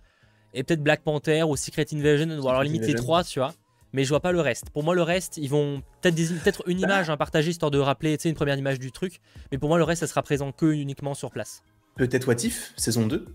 Et 0.53 0.63
peut-être 0.63 0.81
Black 0.81 1.01
Panther 1.03 1.43
ou 1.43 1.55
Secret 1.57 1.85
Invasion, 1.93 2.29
ou 2.39 2.47
alors 2.47 2.63
limite 2.63 2.85
les 2.85 2.95
trois, 2.95 3.23
tu 3.23 3.39
vois. 3.39 3.53
Mais 3.91 4.05
je 4.05 4.09
vois 4.09 4.21
pas 4.21 4.31
le 4.31 4.39
reste. 4.39 4.69
Pour 4.71 4.83
moi, 4.83 4.95
le 4.95 5.01
reste, 5.03 5.37
ils 5.37 5.49
vont 5.49 5.83
peut-être 6.01 6.63
peut 6.63 6.71
une 6.71 6.79
bah. 6.79 6.87
image 6.87 7.09
hein, 7.09 7.17
partagée 7.17 7.51
histoire 7.51 7.69
de 7.69 7.79
rappeler 7.79 8.17
une 8.25 8.33
première 8.33 8.57
image 8.57 8.79
du 8.79 8.91
truc. 8.91 9.19
Mais 9.51 9.57
pour 9.57 9.69
moi, 9.69 9.77
le 9.77 9.83
reste, 9.83 9.99
ça 9.99 10.07
sera 10.07 10.23
présent 10.23 10.51
que 10.51 10.65
uniquement 10.65 11.13
sur 11.13 11.31
place. 11.31 11.63
Peut-être 11.97 12.27
What 12.27 12.43
If, 12.43 12.73
saison 12.75 13.05
2 13.05 13.17
hmm. 13.17 13.25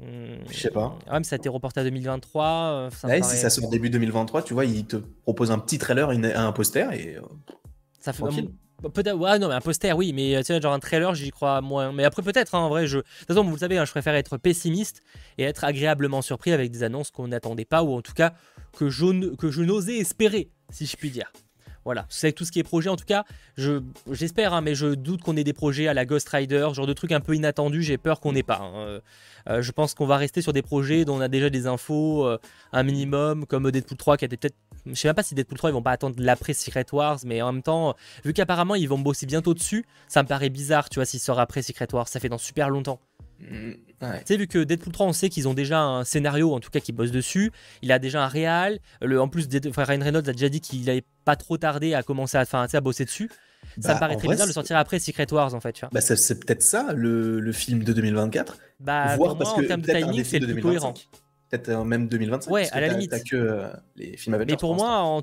Je 0.00 0.58
sais 0.58 0.70
pas. 0.70 0.98
Ouais, 1.10 1.18
mais 1.18 1.24
ça 1.24 1.34
a 1.34 1.38
été 1.38 1.48
reporté 1.48 1.80
à 1.80 1.84
2023. 1.84 2.46
Euh, 2.46 2.90
ouais, 3.04 3.22
si 3.22 3.36
ça 3.36 3.50
sort 3.50 3.68
début 3.68 3.90
2023, 3.90 4.42
tu 4.42 4.54
vois, 4.54 4.64
il 4.64 4.86
te 4.86 4.96
propose 4.96 5.50
un 5.50 5.58
petit 5.58 5.78
trailer, 5.78 6.10
un 6.10 6.52
poster 6.52 6.92
et. 6.92 7.16
Euh, 7.16 7.22
ça 8.00 8.12
fait. 8.12 8.22
Bah, 8.80 8.90
peut-être, 8.94 9.16
ouais, 9.16 9.40
non, 9.40 9.48
mais 9.48 9.54
un 9.54 9.60
poster, 9.60 9.96
oui, 9.96 10.12
mais 10.12 10.36
euh, 10.36 10.38
tu 10.38 10.46
sais, 10.46 10.60
genre 10.60 10.72
un 10.72 10.78
trailer, 10.78 11.12
j'y 11.12 11.30
crois 11.30 11.60
moins. 11.60 11.92
Mais 11.92 12.04
après, 12.04 12.22
peut-être, 12.22 12.54
hein, 12.54 12.60
en 12.60 12.68
vrai, 12.68 12.86
je. 12.86 12.98
De 12.98 13.02
toute 13.02 13.26
façon, 13.26 13.42
vous 13.42 13.50
le 13.50 13.58
savez, 13.58 13.76
hein, 13.76 13.84
je 13.84 13.90
préfère 13.90 14.14
être 14.14 14.36
pessimiste 14.36 15.02
et 15.36 15.42
être 15.42 15.64
agréablement 15.64 16.22
surpris 16.22 16.52
avec 16.52 16.70
des 16.70 16.84
annonces 16.84 17.10
qu'on 17.10 17.26
n'attendait 17.26 17.64
pas, 17.64 17.82
ou 17.82 17.92
en 17.94 18.02
tout 18.02 18.12
cas 18.12 18.34
que 18.76 18.88
je, 18.88 19.34
que 19.34 19.50
je 19.50 19.62
n'osais 19.62 19.96
espérer, 19.96 20.50
si 20.70 20.86
je 20.86 20.96
puis 20.96 21.10
dire. 21.10 21.32
Voilà, 21.88 22.04
c'est 22.10 22.32
tout 22.32 22.44
ce 22.44 22.52
qui 22.52 22.58
est 22.58 22.64
projet 22.64 22.90
en 22.90 22.96
tout 22.96 23.06
cas, 23.06 23.24
je, 23.56 23.80
j'espère, 24.10 24.52
hein, 24.52 24.60
mais 24.60 24.74
je 24.74 24.88
doute 24.88 25.22
qu'on 25.22 25.38
ait 25.38 25.42
des 25.42 25.54
projets 25.54 25.88
à 25.88 25.94
la 25.94 26.04
Ghost 26.04 26.28
Rider, 26.28 26.68
genre 26.74 26.86
de 26.86 26.92
trucs 26.92 27.12
un 27.12 27.20
peu 27.20 27.34
inattendus, 27.34 27.82
j'ai 27.82 27.96
peur 27.96 28.20
qu'on 28.20 28.32
n'ait 28.32 28.42
pas. 28.42 28.70
Euh, 28.74 29.00
euh, 29.48 29.62
je 29.62 29.72
pense 29.72 29.94
qu'on 29.94 30.04
va 30.04 30.18
rester 30.18 30.42
sur 30.42 30.52
des 30.52 30.60
projets 30.60 31.06
dont 31.06 31.16
on 31.16 31.22
a 31.22 31.28
déjà 31.28 31.48
des 31.48 31.66
infos, 31.66 32.28
un 32.74 32.82
minimum, 32.82 33.46
comme 33.46 33.70
Deadpool 33.70 33.96
3 33.96 34.18
qui 34.18 34.26
été 34.26 34.36
peut-être 34.36 34.56
je 34.84 34.92
sais 34.92 35.08
même 35.08 35.14
pas 35.14 35.22
si 35.22 35.34
Deadpool 35.34 35.56
3 35.56 35.70
ils 35.70 35.72
vont 35.72 35.82
pas 35.82 35.92
attendre 35.92 36.16
l'après 36.18 36.52
Secret 36.52 36.84
Wars, 36.92 37.20
mais 37.24 37.40
en 37.40 37.54
même 37.54 37.62
temps, 37.62 37.96
vu 38.22 38.34
qu'apparemment 38.34 38.74
ils 38.74 38.86
vont 38.86 38.98
bosser 38.98 39.24
bientôt 39.24 39.54
dessus, 39.54 39.86
ça 40.08 40.22
me 40.22 40.28
paraît 40.28 40.50
bizarre, 40.50 40.90
tu 40.90 40.96
vois, 40.96 41.06
s'il 41.06 41.20
sort 41.20 41.40
après 41.40 41.62
Secret 41.62 41.88
Wars, 41.94 42.06
ça 42.06 42.20
fait 42.20 42.28
dans 42.28 42.36
super 42.36 42.68
longtemps. 42.68 43.00
Mm, 43.40 43.72
tu 44.00 44.06
sais, 44.24 44.36
vu 44.36 44.46
que 44.46 44.58
Deadpool 44.58 44.92
3, 44.92 45.06
on 45.06 45.12
sait 45.12 45.28
qu'ils 45.28 45.48
ont 45.48 45.54
déjà 45.54 45.80
un 45.80 46.04
scénario, 46.04 46.52
en 46.52 46.60
tout 46.60 46.70
cas, 46.70 46.80
qui 46.80 46.92
bosse 46.92 47.10
dessus. 47.10 47.52
Il 47.82 47.92
a 47.92 47.98
déjà 47.98 48.22
un 48.24 48.28
réal. 48.28 48.78
Le, 49.00 49.20
en 49.20 49.28
plus, 49.28 49.48
Ryan 49.76 50.00
Reynolds 50.00 50.28
a 50.28 50.32
déjà 50.32 50.48
dit 50.48 50.60
qu'il 50.60 50.84
n'allait 50.84 51.04
pas 51.24 51.36
trop 51.36 51.56
tarder 51.56 51.94
à 51.94 52.02
commencer 52.02 52.38
à, 52.38 52.44
à 52.52 52.80
bosser 52.80 53.04
dessus. 53.04 53.30
ça 53.80 53.90
me 53.90 53.94
bah, 53.94 54.00
paraît 54.00 54.16
très 54.16 54.28
bizarre 54.28 54.46
de 54.46 54.52
sortir 54.52 54.76
après 54.76 54.98
Secret 54.98 55.32
Wars, 55.32 55.54
en 55.54 55.60
fait. 55.60 55.72
Tu 55.72 55.80
vois. 55.80 55.90
Bah, 55.92 56.00
c'est 56.00 56.40
peut-être 56.40 56.62
ça, 56.62 56.92
le, 56.94 57.52
film 57.52 57.84
de 57.84 57.92
2024. 57.92 58.58
Bah, 58.80 59.16
Voir, 59.16 59.36
parce 59.36 59.54
que 59.54 59.62
en 59.62 59.66
termes 59.66 59.82
de 59.82 59.92
timing, 59.92 60.24
c'est 60.24 60.40
plus 60.40 60.60
cohérent 60.60 60.94
peut-être 61.50 61.68
euh, 61.70 61.84
même 61.84 62.08
2025. 62.08 62.50
Ouais, 62.50 62.68
à 62.72 62.80
la 62.80 62.88
limite. 62.88 63.10
T'as 63.10 63.20
que 63.20 63.36
euh, 63.36 63.68
les 63.96 64.16
films 64.16 64.34
Avengers. 64.34 64.52
Mais 64.52 64.56
pour 64.56 64.74
moi, 64.74 64.98
en... 64.98 65.22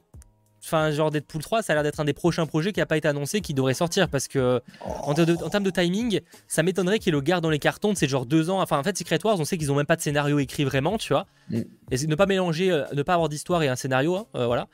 enfin, 0.66 0.92
genre 0.92 1.12
Deadpool 1.12 1.42
3, 1.42 1.62
ça 1.62 1.74
a 1.74 1.76
l'air 1.76 1.84
d'être 1.84 2.00
un 2.00 2.06
des 2.06 2.14
prochains 2.14 2.46
projets 2.46 2.72
qui 2.72 2.80
n'a 2.80 2.86
pas 2.86 2.98
été 2.98 3.08
annoncé, 3.08 3.42
qui 3.42 3.54
devrait 3.54 3.74
sortir 3.74 4.10
parce 4.10 4.28
que 4.28 4.62
en, 4.82 5.14
termes 5.14 5.64
de 5.64 5.70
timing, 5.70 6.22
ça 6.48 6.64
m'étonnerait 6.64 7.00
qu'il 7.00 7.14
le 7.14 7.22
garde 7.22 7.44
dans 7.44 7.50
les 7.50 7.60
cartons 7.60 7.94
de 7.94 7.98
ces 7.98 8.08
genre 8.08 8.26
deux 8.26 8.50
ans. 8.50 8.62
Enfin, 8.62 8.78
en 8.78 8.84
fait, 8.84 8.98
Secret 8.98 9.20
Wars, 9.24 9.40
on 9.40 9.46
sait 9.46 9.58
qu'ils 9.58 9.72
ont 9.72 9.76
même 9.76 9.86
pas 9.86 9.96
de 9.96 10.02
scénario 10.02 10.40
écrit 10.40 10.64
vraiment, 10.64 10.98
tu 10.98 11.14
vois. 11.14 11.28
Mm. 11.50 11.62
Et 11.92 12.08
ne 12.08 12.16
pas 12.16 12.26
mélanger, 12.26 12.72
euh, 12.72 12.84
ne 12.94 13.04
pas 13.04 13.14
avoir 13.14 13.30
d'histoire 13.30 13.64
et 13.64 13.68
un 13.68 13.76
scénario, 13.76 14.18
hein, 14.18 14.26
voilà. 14.34 14.68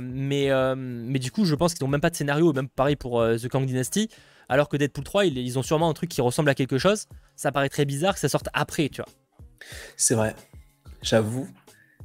mais, 0.00 0.50
mais 0.76 1.18
du 1.18 1.30
coup, 1.30 1.44
je 1.44 1.54
pense 1.54 1.74
qu'ils 1.74 1.84
n'ont 1.84 1.90
même 1.90 2.00
pas 2.00 2.10
de 2.10 2.16
scénario, 2.16 2.52
même 2.52 2.68
pareil 2.68 2.96
pour 2.96 3.22
The 3.22 3.48
Kang 3.48 3.66
Dynasty. 3.66 4.08
Alors 4.48 4.68
que 4.68 4.76
Deadpool 4.76 5.04
3, 5.04 5.26
ils, 5.26 5.38
ils 5.38 5.58
ont 5.58 5.62
sûrement 5.62 5.88
un 5.88 5.94
truc 5.94 6.10
qui 6.10 6.20
ressemble 6.20 6.50
à 6.50 6.54
quelque 6.54 6.76
chose. 6.76 7.06
Ça 7.36 7.52
paraît 7.52 7.68
très 7.70 7.84
bizarre 7.84 8.14
que 8.14 8.20
ça 8.20 8.28
sorte 8.28 8.48
après, 8.52 8.88
tu 8.88 9.00
vois. 9.00 9.08
C'est 9.96 10.14
vrai 10.14 10.34
j'avoue. 11.02 11.48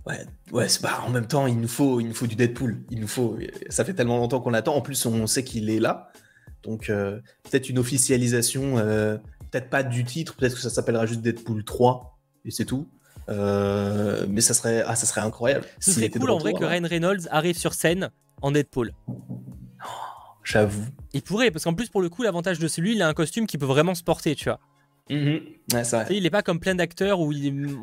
Ouais, 0.07 0.25
ouais 0.51 0.67
bah, 0.81 1.01
en 1.05 1.09
même 1.09 1.27
temps, 1.27 1.47
il 1.47 1.59
nous, 1.59 1.67
faut, 1.67 1.99
il 1.99 2.07
nous 2.07 2.13
faut 2.13 2.27
du 2.27 2.35
Deadpool. 2.35 2.79
Il 2.89 2.99
nous 2.99 3.07
faut, 3.07 3.37
ça 3.69 3.83
fait 3.83 3.93
tellement 3.93 4.17
longtemps 4.17 4.39
qu'on 4.39 4.49
l'attend. 4.49 4.75
En 4.75 4.81
plus, 4.81 5.05
on 5.05 5.27
sait 5.27 5.43
qu'il 5.43 5.69
est 5.69 5.79
là. 5.79 6.09
Donc, 6.63 6.89
euh, 6.89 7.19
peut-être 7.43 7.69
une 7.69 7.79
officialisation, 7.79 8.77
euh, 8.77 9.17
peut-être 9.51 9.69
pas 9.69 9.83
du 9.83 10.03
titre, 10.03 10.35
peut-être 10.35 10.55
que 10.55 10.61
ça 10.61 10.69
s'appellera 10.69 11.05
juste 11.05 11.21
Deadpool 11.21 11.63
3, 11.63 12.17
et 12.45 12.51
c'est 12.51 12.65
tout. 12.65 12.89
Euh, 13.29 14.25
mais 14.29 14.41
ça 14.41 14.53
serait, 14.53 14.83
ah, 14.85 14.95
ça 14.95 15.05
serait 15.05 15.21
incroyable. 15.21 15.65
Ce 15.79 15.91
serait 15.91 16.09
cool 16.09 16.29
en 16.29 16.37
vrai 16.37 16.53
que 16.53 16.63
Ryan 16.63 16.87
Reynolds 16.87 17.27
arrive 17.29 17.57
sur 17.57 17.73
scène 17.73 18.09
en 18.41 18.51
Deadpool. 18.51 18.93
J'avoue. 20.43 20.85
Il 21.13 21.21
pourrait, 21.21 21.51
parce 21.51 21.65
qu'en 21.65 21.73
plus, 21.73 21.89
pour 21.89 22.01
le 22.01 22.09
coup, 22.09 22.23
l'avantage 22.23 22.59
de 22.59 22.67
celui, 22.69 22.95
il 22.95 23.01
a 23.01 23.07
un 23.07 23.13
costume 23.13 23.47
qui 23.47 23.57
peut 23.57 23.65
vraiment 23.65 23.95
se 23.95 24.03
porter, 24.03 24.33
tu 24.35 24.45
vois. 24.45 24.59
Mhm. 25.09 25.41
Il 26.09 26.25
est 26.25 26.29
pas 26.29 26.41
comme 26.43 26.59
plein 26.59 26.75
d'acteurs 26.75 27.19
où 27.19 27.33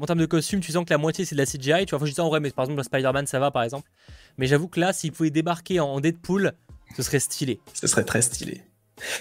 en 0.01 0.07
termes 0.07 0.18
de 0.18 0.27
costume, 0.27 0.61
tu 0.61 0.72
sens 0.72 0.85
que 0.85 0.91
la 0.91 0.99
moitié 0.99 1.25
c'est 1.25 1.35
de 1.35 1.41
la 1.41 1.47
CGI. 1.47 1.87
Tu 1.87 1.91
vois, 1.91 1.99
faut 1.99 2.07
juste 2.07 2.20
en 2.20 2.29
vrai, 2.29 2.41
mais 2.41 2.51
par 2.51 2.64
exemple, 2.64 2.83
Spider-Man 2.83 3.27
ça 3.27 3.39
va 3.39 3.51
par 3.51 3.62
exemple. 3.62 3.91
Mais 4.39 4.47
j'avoue 4.47 4.68
que 4.68 4.81
là, 4.81 4.93
s'il 4.93 5.12
pouvait 5.12 5.31
débarquer 5.31 5.81
en 5.81 6.01
Deadpool, 6.01 6.53
ce 6.97 7.03
serait 7.03 7.20
stylé. 7.20 7.61
Ce 7.72 7.87
serait 7.87 8.05
très 8.05 8.22
stylé. 8.22 8.62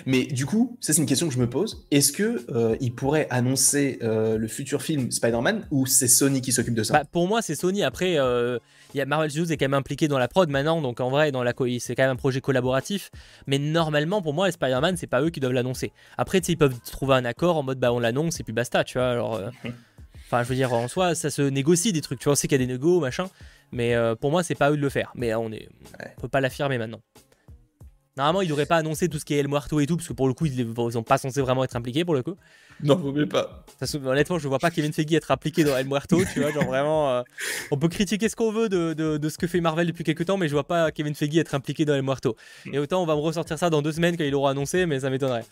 Mais 0.05 0.25
du 0.25 0.45
coup, 0.45 0.77
ça 0.79 0.93
c'est 0.93 1.01
une 1.01 1.07
question 1.07 1.27
que 1.27 1.33
je 1.33 1.39
me 1.39 1.49
pose. 1.49 1.85
Est-ce 1.91 2.11
que 2.11 2.45
euh, 2.49 2.75
il 2.79 2.93
pourrait 2.93 3.27
annoncer 3.29 3.99
euh, 4.03 4.37
le 4.37 4.47
futur 4.47 4.81
film 4.81 5.11
Spider-Man 5.11 5.67
ou 5.71 5.85
c'est 5.85 6.07
Sony 6.07 6.41
qui 6.41 6.51
s'occupe 6.51 6.75
de 6.75 6.83
ça? 6.83 6.93
Bah, 6.93 7.03
Pour 7.11 7.27
moi, 7.27 7.41
c'est 7.41 7.55
Sony. 7.55 7.83
Après, 7.83 8.19
euh, 8.19 8.59
y 8.93 9.01
a 9.01 9.05
Marvel 9.05 9.29
Studios 9.29 9.51
est 9.51 9.57
quand 9.57 9.65
même 9.65 9.73
impliqué 9.73 10.07
dans 10.07 10.19
la 10.19 10.27
prod 10.27 10.49
maintenant, 10.49 10.81
donc 10.81 10.99
en 10.99 11.09
vrai, 11.09 11.31
dans 11.31 11.43
la 11.43 11.53
c'est 11.79 11.95
quand 11.95 12.03
même 12.03 12.11
un 12.11 12.15
projet 12.15 12.41
collaboratif. 12.41 13.09
Mais 13.47 13.57
normalement, 13.57 14.21
pour 14.21 14.33
moi, 14.33 14.51
Spider-Man, 14.51 14.97
c'est 14.97 15.07
pas 15.07 15.21
eux 15.21 15.29
qui 15.29 15.39
doivent 15.39 15.53
l'annoncer. 15.53 15.91
Après, 16.17 16.39
ils 16.39 16.57
peuvent 16.57 16.79
trouver 16.91 17.15
un 17.15 17.25
accord 17.25 17.57
en 17.57 17.63
mode 17.63 17.79
bah 17.79 17.93
on 17.93 17.99
l'annonce 17.99 18.39
et 18.39 18.43
puis 18.43 18.53
basta, 18.53 18.83
tu 18.83 18.97
vois. 18.97 19.09
Alors, 19.09 19.41
enfin, 20.25 20.43
je 20.43 20.49
veux 20.49 20.55
dire, 20.55 20.73
en 20.73 20.87
soi, 20.87 21.15
ça 21.15 21.29
se 21.29 21.41
négocie 21.41 21.93
des 21.93 22.01
trucs. 22.01 22.19
Tu 22.19 22.25
vois, 22.25 22.33
on 22.33 22.35
sait 22.35 22.47
qu'il 22.47 22.59
y 22.59 22.63
a 22.63 22.65
des 22.65 22.71
négos, 22.73 22.99
machin. 22.99 23.29
Mais 23.71 23.95
pour 24.21 24.29
moi, 24.29 24.43
c'est 24.43 24.55
pas 24.55 24.71
eux 24.71 24.77
de 24.77 24.81
le 24.81 24.89
faire. 24.89 25.11
Mais 25.15 25.33
on 25.33 25.51
est, 25.51 25.67
on 26.17 26.21
peut 26.21 26.27
pas 26.27 26.41
l'affirmer 26.41 26.77
maintenant. 26.77 27.01
Normalement, 28.15 28.41
il 28.41 28.49
n'aurait 28.49 28.67
pas 28.67 28.77
annoncé 28.77 29.09
tout 29.09 29.17
ce 29.17 29.25
qui 29.25 29.33
est 29.33 29.39
El 29.39 29.47
Muerto 29.47 29.79
et 29.79 29.87
tout, 29.87 29.97
parce 29.97 30.07
que 30.07 30.13
pour 30.13 30.27
le 30.27 30.33
coup, 30.33 30.45
ils 30.45 30.67
sont 30.91 31.03
pas 31.03 31.17
censés 31.17 31.41
vraiment 31.41 31.63
être 31.63 31.75
impliqués 31.75 32.05
pour 32.05 32.13
le 32.13 32.21
coup. 32.21 32.35
Non, 32.83 32.95
vaut 32.95 33.11
mieux 33.11 33.27
pas. 33.27 33.65
honnêtement, 34.05 34.37
je 34.37 34.47
vois 34.47 34.59
pas 34.59 34.69
Kevin 34.69 34.93
Feige 34.93 35.13
être 35.13 35.31
impliqué 35.31 35.63
dans 35.63 35.75
El 35.77 35.87
Muerto, 35.87 36.21
tu 36.31 36.41
vois, 36.41 36.51
genre 36.51 36.65
vraiment. 36.65 37.09
Euh, 37.09 37.21
on 37.71 37.77
peut 37.77 37.87
critiquer 37.87 38.29
ce 38.29 38.35
qu'on 38.35 38.51
veut 38.51 38.69
de, 38.69 38.93
de, 38.93 39.29
ce 39.29 39.37
que 39.37 39.47
fait 39.47 39.61
Marvel 39.61 39.87
depuis 39.87 40.03
quelques 40.03 40.25
temps, 40.25 40.37
mais 40.37 40.47
je 40.47 40.53
vois 40.53 40.67
pas 40.67 40.91
Kevin 40.91 41.15
Feige 41.15 41.37
être 41.37 41.55
impliqué 41.55 41.85
dans 41.85 41.95
El 41.95 42.03
Muerto. 42.03 42.35
Et 42.71 42.79
autant 42.79 43.01
on 43.01 43.05
va 43.05 43.15
me 43.15 43.21
ressortir 43.21 43.57
ça 43.57 43.69
dans 43.69 43.81
deux 43.81 43.93
semaines 43.93 44.17
quand 44.17 44.23
il 44.23 44.31
l'aura 44.31 44.51
annoncé, 44.51 44.85
mais 44.85 44.99
ça 44.99 45.09
m'étonnerait. 45.09 45.45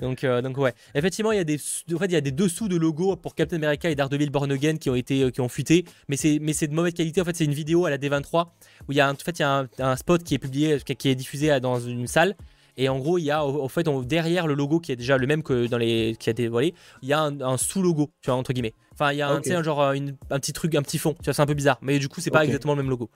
Donc, 0.00 0.24
euh, 0.24 0.42
donc 0.42 0.58
ouais. 0.58 0.74
Effectivement, 0.94 1.32
il 1.32 1.38
y 1.38 1.40
a 1.40 1.44
des, 1.44 1.56
en 1.56 1.98
fait, 1.98 2.06
il 2.06 2.12
y 2.12 2.16
a 2.16 2.20
des 2.20 2.32
dessous 2.32 2.68
de 2.68 2.76
logos 2.76 3.16
pour 3.16 3.34
Captain 3.34 3.56
America 3.56 3.88
et 3.88 3.94
Daredevil 3.94 4.30
Born 4.30 4.50
Again 4.52 4.76
qui 4.76 4.90
ont 4.90 4.94
été, 4.94 5.22
euh, 5.22 5.30
qui 5.30 5.40
ont 5.40 5.48
fuité, 5.48 5.84
mais 6.08 6.16
c'est, 6.16 6.38
mais 6.40 6.52
c'est 6.52 6.68
de 6.68 6.74
mauvaise 6.74 6.94
qualité. 6.94 7.20
En 7.20 7.24
fait, 7.24 7.36
c'est 7.36 7.44
une 7.44 7.54
vidéo 7.54 7.86
à 7.86 7.90
la 7.90 7.98
D23 7.98 8.46
où 8.88 8.92
il 8.92 8.96
y 8.96 9.00
a, 9.00 9.10
en 9.10 9.14
fait, 9.14 9.38
il 9.38 9.42
y 9.42 9.44
a 9.44 9.66
un, 9.78 9.96
spot 9.96 10.22
qui 10.22 10.34
est 10.34 10.38
publié, 10.38 10.78
qui 10.80 11.08
est 11.08 11.14
diffusé 11.14 11.58
dans 11.60 11.80
une 11.80 12.06
salle. 12.06 12.36
Et 12.78 12.90
en 12.90 12.98
gros, 12.98 13.16
il 13.16 13.24
y 13.24 13.30
a 13.30 13.42
au, 13.42 13.68
fait 13.68 13.88
derrière 14.04 14.46
le 14.46 14.52
logo 14.52 14.80
qui 14.80 14.92
est 14.92 14.96
déjà 14.96 15.16
le 15.16 15.26
même 15.26 15.42
que 15.42 15.66
dans 15.66 15.78
les 15.78 16.14
qui 16.20 16.28
a 16.28 16.32
été 16.32 16.42
dévoilé, 16.42 16.74
il 17.00 17.08
y 17.08 17.14
a 17.14 17.22
un, 17.22 17.56
sous-logo, 17.56 18.10
tu 18.20 18.30
vois 18.30 18.38
entre 18.38 18.52
guillemets. 18.52 18.74
Enfin, 18.92 19.12
il 19.12 19.16
y 19.16 19.22
a 19.22 19.30
un, 19.30 19.40
un 19.40 19.62
genre 19.62 19.82
un 19.82 20.38
petit 20.38 20.52
truc, 20.52 20.74
un 20.74 20.82
petit 20.82 20.98
fond. 20.98 21.14
Tu 21.14 21.24
vois, 21.24 21.32
c'est 21.32 21.40
un 21.40 21.46
peu 21.46 21.54
bizarre, 21.54 21.78
mais 21.80 21.98
du 21.98 22.10
coup, 22.10 22.20
c'est 22.20 22.30
pas 22.30 22.44
exactement 22.44 22.74
le 22.74 22.82
même 22.82 22.90
logo 22.90 23.10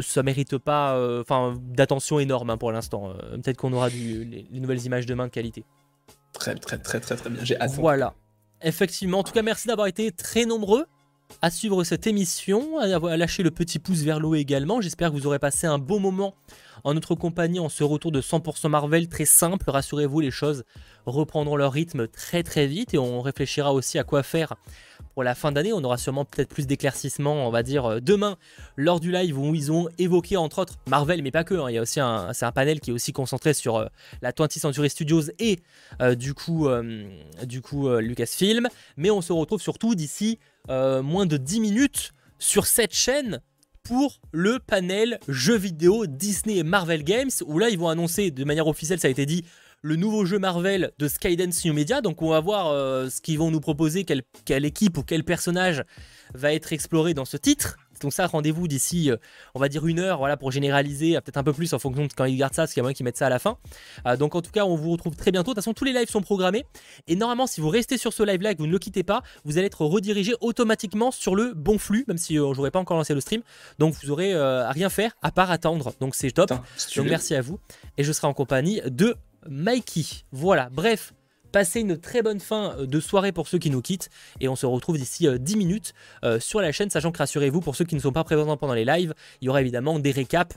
ça 0.00 0.22
mérite 0.22 0.56
pas 0.58 0.98
enfin 1.20 1.54
d'attention 1.60 2.18
énorme 2.18 2.50
hein, 2.50 2.56
pour 2.56 2.72
l'instant. 2.72 3.12
Peut-être 3.32 3.56
qu'on 3.56 3.72
aura 3.72 3.90
du, 3.90 4.24
les, 4.24 4.60
nouvelles 4.60 4.84
images 4.84 5.06
demain 5.06 5.26
de 5.26 5.30
qualité. 5.30 5.64
Très, 6.34 6.54
très, 6.56 6.78
très, 6.78 7.00
très, 7.00 7.16
très 7.16 7.30
bien. 7.30 7.44
J'ai 7.44 7.58
hâte. 7.58 7.72
Voilà. 7.72 8.14
Effectivement. 8.62 9.20
En 9.20 9.22
tout 9.22 9.32
cas, 9.32 9.42
merci 9.42 9.68
d'avoir 9.68 9.86
été 9.86 10.12
très 10.12 10.44
nombreux 10.44 10.86
à 11.42 11.50
suivre 11.50 11.84
cette 11.84 12.06
émission, 12.06 12.78
à 12.78 13.16
lâcher 13.16 13.42
le 13.42 13.50
petit 13.50 13.78
pouce 13.78 14.02
vers 14.02 14.20
le 14.20 14.26
haut 14.28 14.34
également. 14.34 14.80
J'espère 14.80 15.10
que 15.10 15.16
vous 15.16 15.26
aurez 15.26 15.38
passé 15.38 15.66
un 15.66 15.78
bon 15.78 16.00
moment 16.00 16.34
en 16.84 16.94
notre 16.94 17.14
compagnie 17.14 17.60
en 17.60 17.68
ce 17.68 17.82
retour 17.82 18.12
de 18.12 18.20
100% 18.20 18.68
Marvel. 18.68 19.08
Très 19.08 19.24
simple, 19.24 19.70
rassurez-vous, 19.70 20.20
les 20.20 20.30
choses 20.30 20.64
reprendront 21.06 21.56
leur 21.56 21.72
rythme 21.72 22.08
très 22.08 22.42
très 22.42 22.66
vite 22.66 22.94
et 22.94 22.98
on 22.98 23.20
réfléchira 23.20 23.72
aussi 23.72 23.98
à 23.98 24.04
quoi 24.04 24.22
faire 24.22 24.54
pour 25.14 25.22
la 25.22 25.34
fin 25.34 25.52
d'année. 25.52 25.72
On 25.72 25.82
aura 25.84 25.98
sûrement 25.98 26.24
peut-être 26.24 26.48
plus 26.48 26.66
d'éclaircissements, 26.66 27.46
on 27.46 27.50
va 27.50 27.62
dire, 27.62 27.84
euh, 27.84 28.00
demain 28.00 28.36
lors 28.76 29.00
du 29.00 29.12
live 29.12 29.38
où 29.38 29.54
ils 29.54 29.72
ont 29.72 29.88
évoqué 29.98 30.36
entre 30.36 30.60
autres 30.60 30.74
Marvel, 30.86 31.22
mais 31.22 31.30
pas 31.30 31.44
que. 31.44 31.54
Hein. 31.54 31.70
Y 31.70 31.78
a 31.78 31.82
aussi 31.82 32.00
c'est 32.32 32.46
un 32.46 32.52
panel 32.52 32.80
qui 32.80 32.90
est 32.90 32.94
aussi 32.94 33.12
concentré 33.12 33.54
sur 33.54 33.76
euh, 33.76 33.86
la 34.22 34.32
20th 34.32 34.58
Century 34.58 34.90
Studios 34.90 35.30
et 35.38 35.60
euh, 36.00 36.14
du 36.14 36.34
coup 36.34 36.68
Lucasfilm. 37.98 38.68
Mais 38.96 39.10
on 39.10 39.20
se 39.20 39.32
retrouve 39.32 39.60
surtout 39.60 39.94
d'ici 39.94 40.38
moins 40.68 41.26
de 41.26 41.36
10 41.36 41.60
minutes 41.60 42.12
sur 42.38 42.66
cette 42.66 42.94
chaîne 42.94 43.40
pour 43.82 44.20
le 44.32 44.58
panel 44.58 45.18
jeux 45.28 45.58
vidéo 45.58 46.06
Disney 46.06 46.56
et 46.56 46.62
Marvel 46.62 47.04
Games, 47.04 47.30
où 47.46 47.58
là 47.58 47.68
ils 47.68 47.78
vont 47.78 47.88
annoncer 47.88 48.30
de 48.30 48.44
manière 48.44 48.66
officielle, 48.66 48.98
ça 48.98 49.08
a 49.08 49.10
été 49.10 49.26
dit, 49.26 49.44
le 49.82 49.96
nouveau 49.96 50.24
jeu 50.24 50.38
Marvel 50.38 50.92
de 50.98 51.08
Skydance 51.08 51.62
New 51.66 51.74
Media. 51.74 52.00
Donc 52.00 52.22
on 52.22 52.30
va 52.30 52.40
voir 52.40 52.68
euh, 52.68 53.10
ce 53.10 53.20
qu'ils 53.20 53.38
vont 53.38 53.50
nous 53.50 53.60
proposer, 53.60 54.04
quelle, 54.04 54.22
quelle, 54.46 54.64
équipe 54.64 54.96
ou 54.96 55.02
quel 55.02 55.22
personnage 55.22 55.84
va 56.32 56.54
être 56.54 56.72
exploré 56.72 57.12
dans 57.12 57.26
ce 57.26 57.36
titre. 57.36 57.76
Donc 58.04 58.12
ça, 58.12 58.26
rendez-vous 58.26 58.68
d'ici, 58.68 59.10
euh, 59.10 59.16
on 59.54 59.60
va 59.60 59.70
dire 59.70 59.86
une 59.86 59.98
heure, 59.98 60.18
voilà, 60.18 60.36
pour 60.36 60.50
généraliser, 60.52 61.16
euh, 61.16 61.20
peut-être 61.22 61.38
un 61.38 61.42
peu 61.42 61.54
plus 61.54 61.72
en 61.72 61.78
fonction 61.78 62.04
de 62.04 62.12
quand 62.12 62.26
ils 62.26 62.36
gardent 62.36 62.52
ça, 62.52 62.62
parce 62.62 62.74
qu'il 62.74 62.80
y 62.80 62.82
a 62.82 62.84
moyen 62.84 62.92
qu'ils 62.92 63.04
mettent 63.04 63.16
ça 63.16 63.26
à 63.26 63.30
la 63.30 63.38
fin. 63.38 63.56
donc 64.18 64.34
en 64.34 64.42
tout 64.42 64.50
cas, 64.50 64.66
on 64.66 64.76
vous 64.76 64.90
retrouve 64.90 65.16
très 65.16 65.32
bientôt. 65.32 65.52
De 65.52 65.54
toute 65.54 65.64
façon, 65.64 65.72
tous 65.72 65.84
les 65.84 65.94
lives 65.94 66.10
sont 66.10 66.20
programmés. 66.20 66.66
Et 67.08 67.16
normalement, 67.16 67.46
si 67.46 67.62
vous 67.62 67.70
restez 67.70 67.96
sur 67.96 68.12
ce 68.12 68.22
live-là 68.22 68.50
et 68.50 68.54
que 68.54 68.60
vous 68.60 68.66
ne 68.66 68.72
le 68.72 68.78
quittez 68.78 69.02
pas, 69.02 69.22
vous 69.44 69.56
allez 69.56 69.66
être 69.66 69.86
redirigé 69.86 70.34
automatiquement 70.42 71.10
sur 71.10 71.34
le 71.34 71.54
bon 71.54 71.78
flux, 71.78 72.04
même 72.06 72.18
si 72.18 72.34
je 72.34 72.40
n'aurais 72.40 72.70
pas 72.70 72.78
encore 72.78 72.98
lancé 72.98 73.14
le 73.14 73.20
stream. 73.20 73.40
Donc 73.78 73.94
vous 73.94 74.10
aurez 74.10 74.34
à 74.34 74.70
rien 74.70 74.90
faire 74.90 75.16
à 75.22 75.30
part 75.30 75.50
attendre. 75.50 75.94
Donc 76.00 76.14
c'est 76.14 76.30
top. 76.30 76.50
donc 76.50 77.06
merci 77.06 77.34
à 77.34 77.40
vous. 77.40 77.58
Et 77.96 78.04
je 78.04 78.12
serai 78.12 78.26
en 78.26 78.34
compagnie 78.34 78.82
de 78.84 79.16
Mikey. 79.48 80.04
Voilà, 80.30 80.68
bref, 80.70 81.14
passez 81.54 81.82
une 81.82 81.96
très 81.96 82.20
bonne 82.20 82.40
fin 82.40 82.74
de 82.80 82.98
soirée 82.98 83.30
pour 83.30 83.46
ceux 83.46 83.58
qui 83.58 83.70
nous 83.70 83.80
quittent 83.80 84.10
et 84.40 84.48
on 84.48 84.56
se 84.56 84.66
retrouve 84.66 84.98
d'ici 84.98 85.28
10 85.38 85.56
minutes 85.56 85.94
sur 86.40 86.60
la 86.60 86.72
chaîne, 86.72 86.90
sachant 86.90 87.12
que 87.12 87.18
rassurez-vous, 87.18 87.60
pour 87.60 87.76
ceux 87.76 87.84
qui 87.84 87.94
ne 87.94 88.00
sont 88.00 88.10
pas 88.10 88.24
présents 88.24 88.56
pendant 88.56 88.74
les 88.74 88.84
lives, 88.84 89.14
il 89.40 89.46
y 89.46 89.48
aura 89.48 89.60
évidemment 89.60 90.00
des 90.00 90.10
récaps 90.10 90.56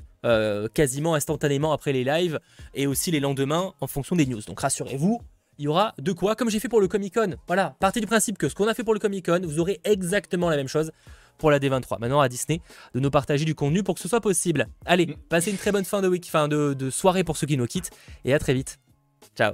quasiment 0.74 1.14
instantanément 1.14 1.72
après 1.72 1.94
les 1.94 2.04
lives 2.04 2.40
et 2.74 2.88
aussi 2.88 3.12
les 3.12 3.20
lendemains 3.20 3.74
en 3.80 3.86
fonction 3.86 4.16
des 4.16 4.26
news. 4.26 4.42
Donc 4.48 4.60
rassurez-vous, 4.60 5.22
il 5.60 5.66
y 5.66 5.68
aura 5.68 5.94
de 6.00 6.12
quoi, 6.14 6.36
comme 6.36 6.50
j'ai 6.50 6.60
fait 6.60 6.68
pour 6.68 6.82
le 6.82 6.88
Comic 6.88 7.14
Con. 7.14 7.36
Voilà, 7.46 7.76
partez 7.80 8.00
du 8.00 8.08
principe 8.08 8.40
que 8.40 8.50
ce 8.50 8.56
qu'on 8.56 8.68
a 8.68 8.74
fait 8.74 8.84
pour 8.84 8.96
le 8.96 9.00
Comic 9.00 9.28
Con, 9.28 9.42
vous 9.44 9.60
aurez 9.60 9.80
exactement 9.84 10.50
la 10.50 10.56
même 10.56 10.68
chose 10.68 10.92
pour 11.38 11.52
la 11.52 11.60
D23. 11.60 12.00
Maintenant 12.00 12.22
à 12.22 12.28
Disney 12.28 12.60
de 12.96 13.00
nous 13.00 13.12
partager 13.12 13.46
du 13.46 13.54
contenu 13.54 13.84
pour 13.84 13.94
que 13.94 14.02
ce 14.02 14.08
soit 14.08 14.22
possible. 14.22 14.68
Allez, 14.86 15.06
mm. 15.06 15.16
passez 15.30 15.52
une 15.52 15.58
très 15.58 15.72
bonne 15.72 15.86
fin 15.86 16.02
de 16.02 16.08
week, 16.08 16.26
fin 16.26 16.48
de, 16.48 16.74
de 16.74 16.90
soirée 16.90 17.24
pour 17.24 17.38
ceux 17.38 17.46
qui 17.46 17.58
nous 17.58 17.68
quittent 17.68 17.92
et 18.26 18.34
à 18.34 18.40
très 18.40 18.56
vite. 18.56 18.80
Ciao 19.36 19.54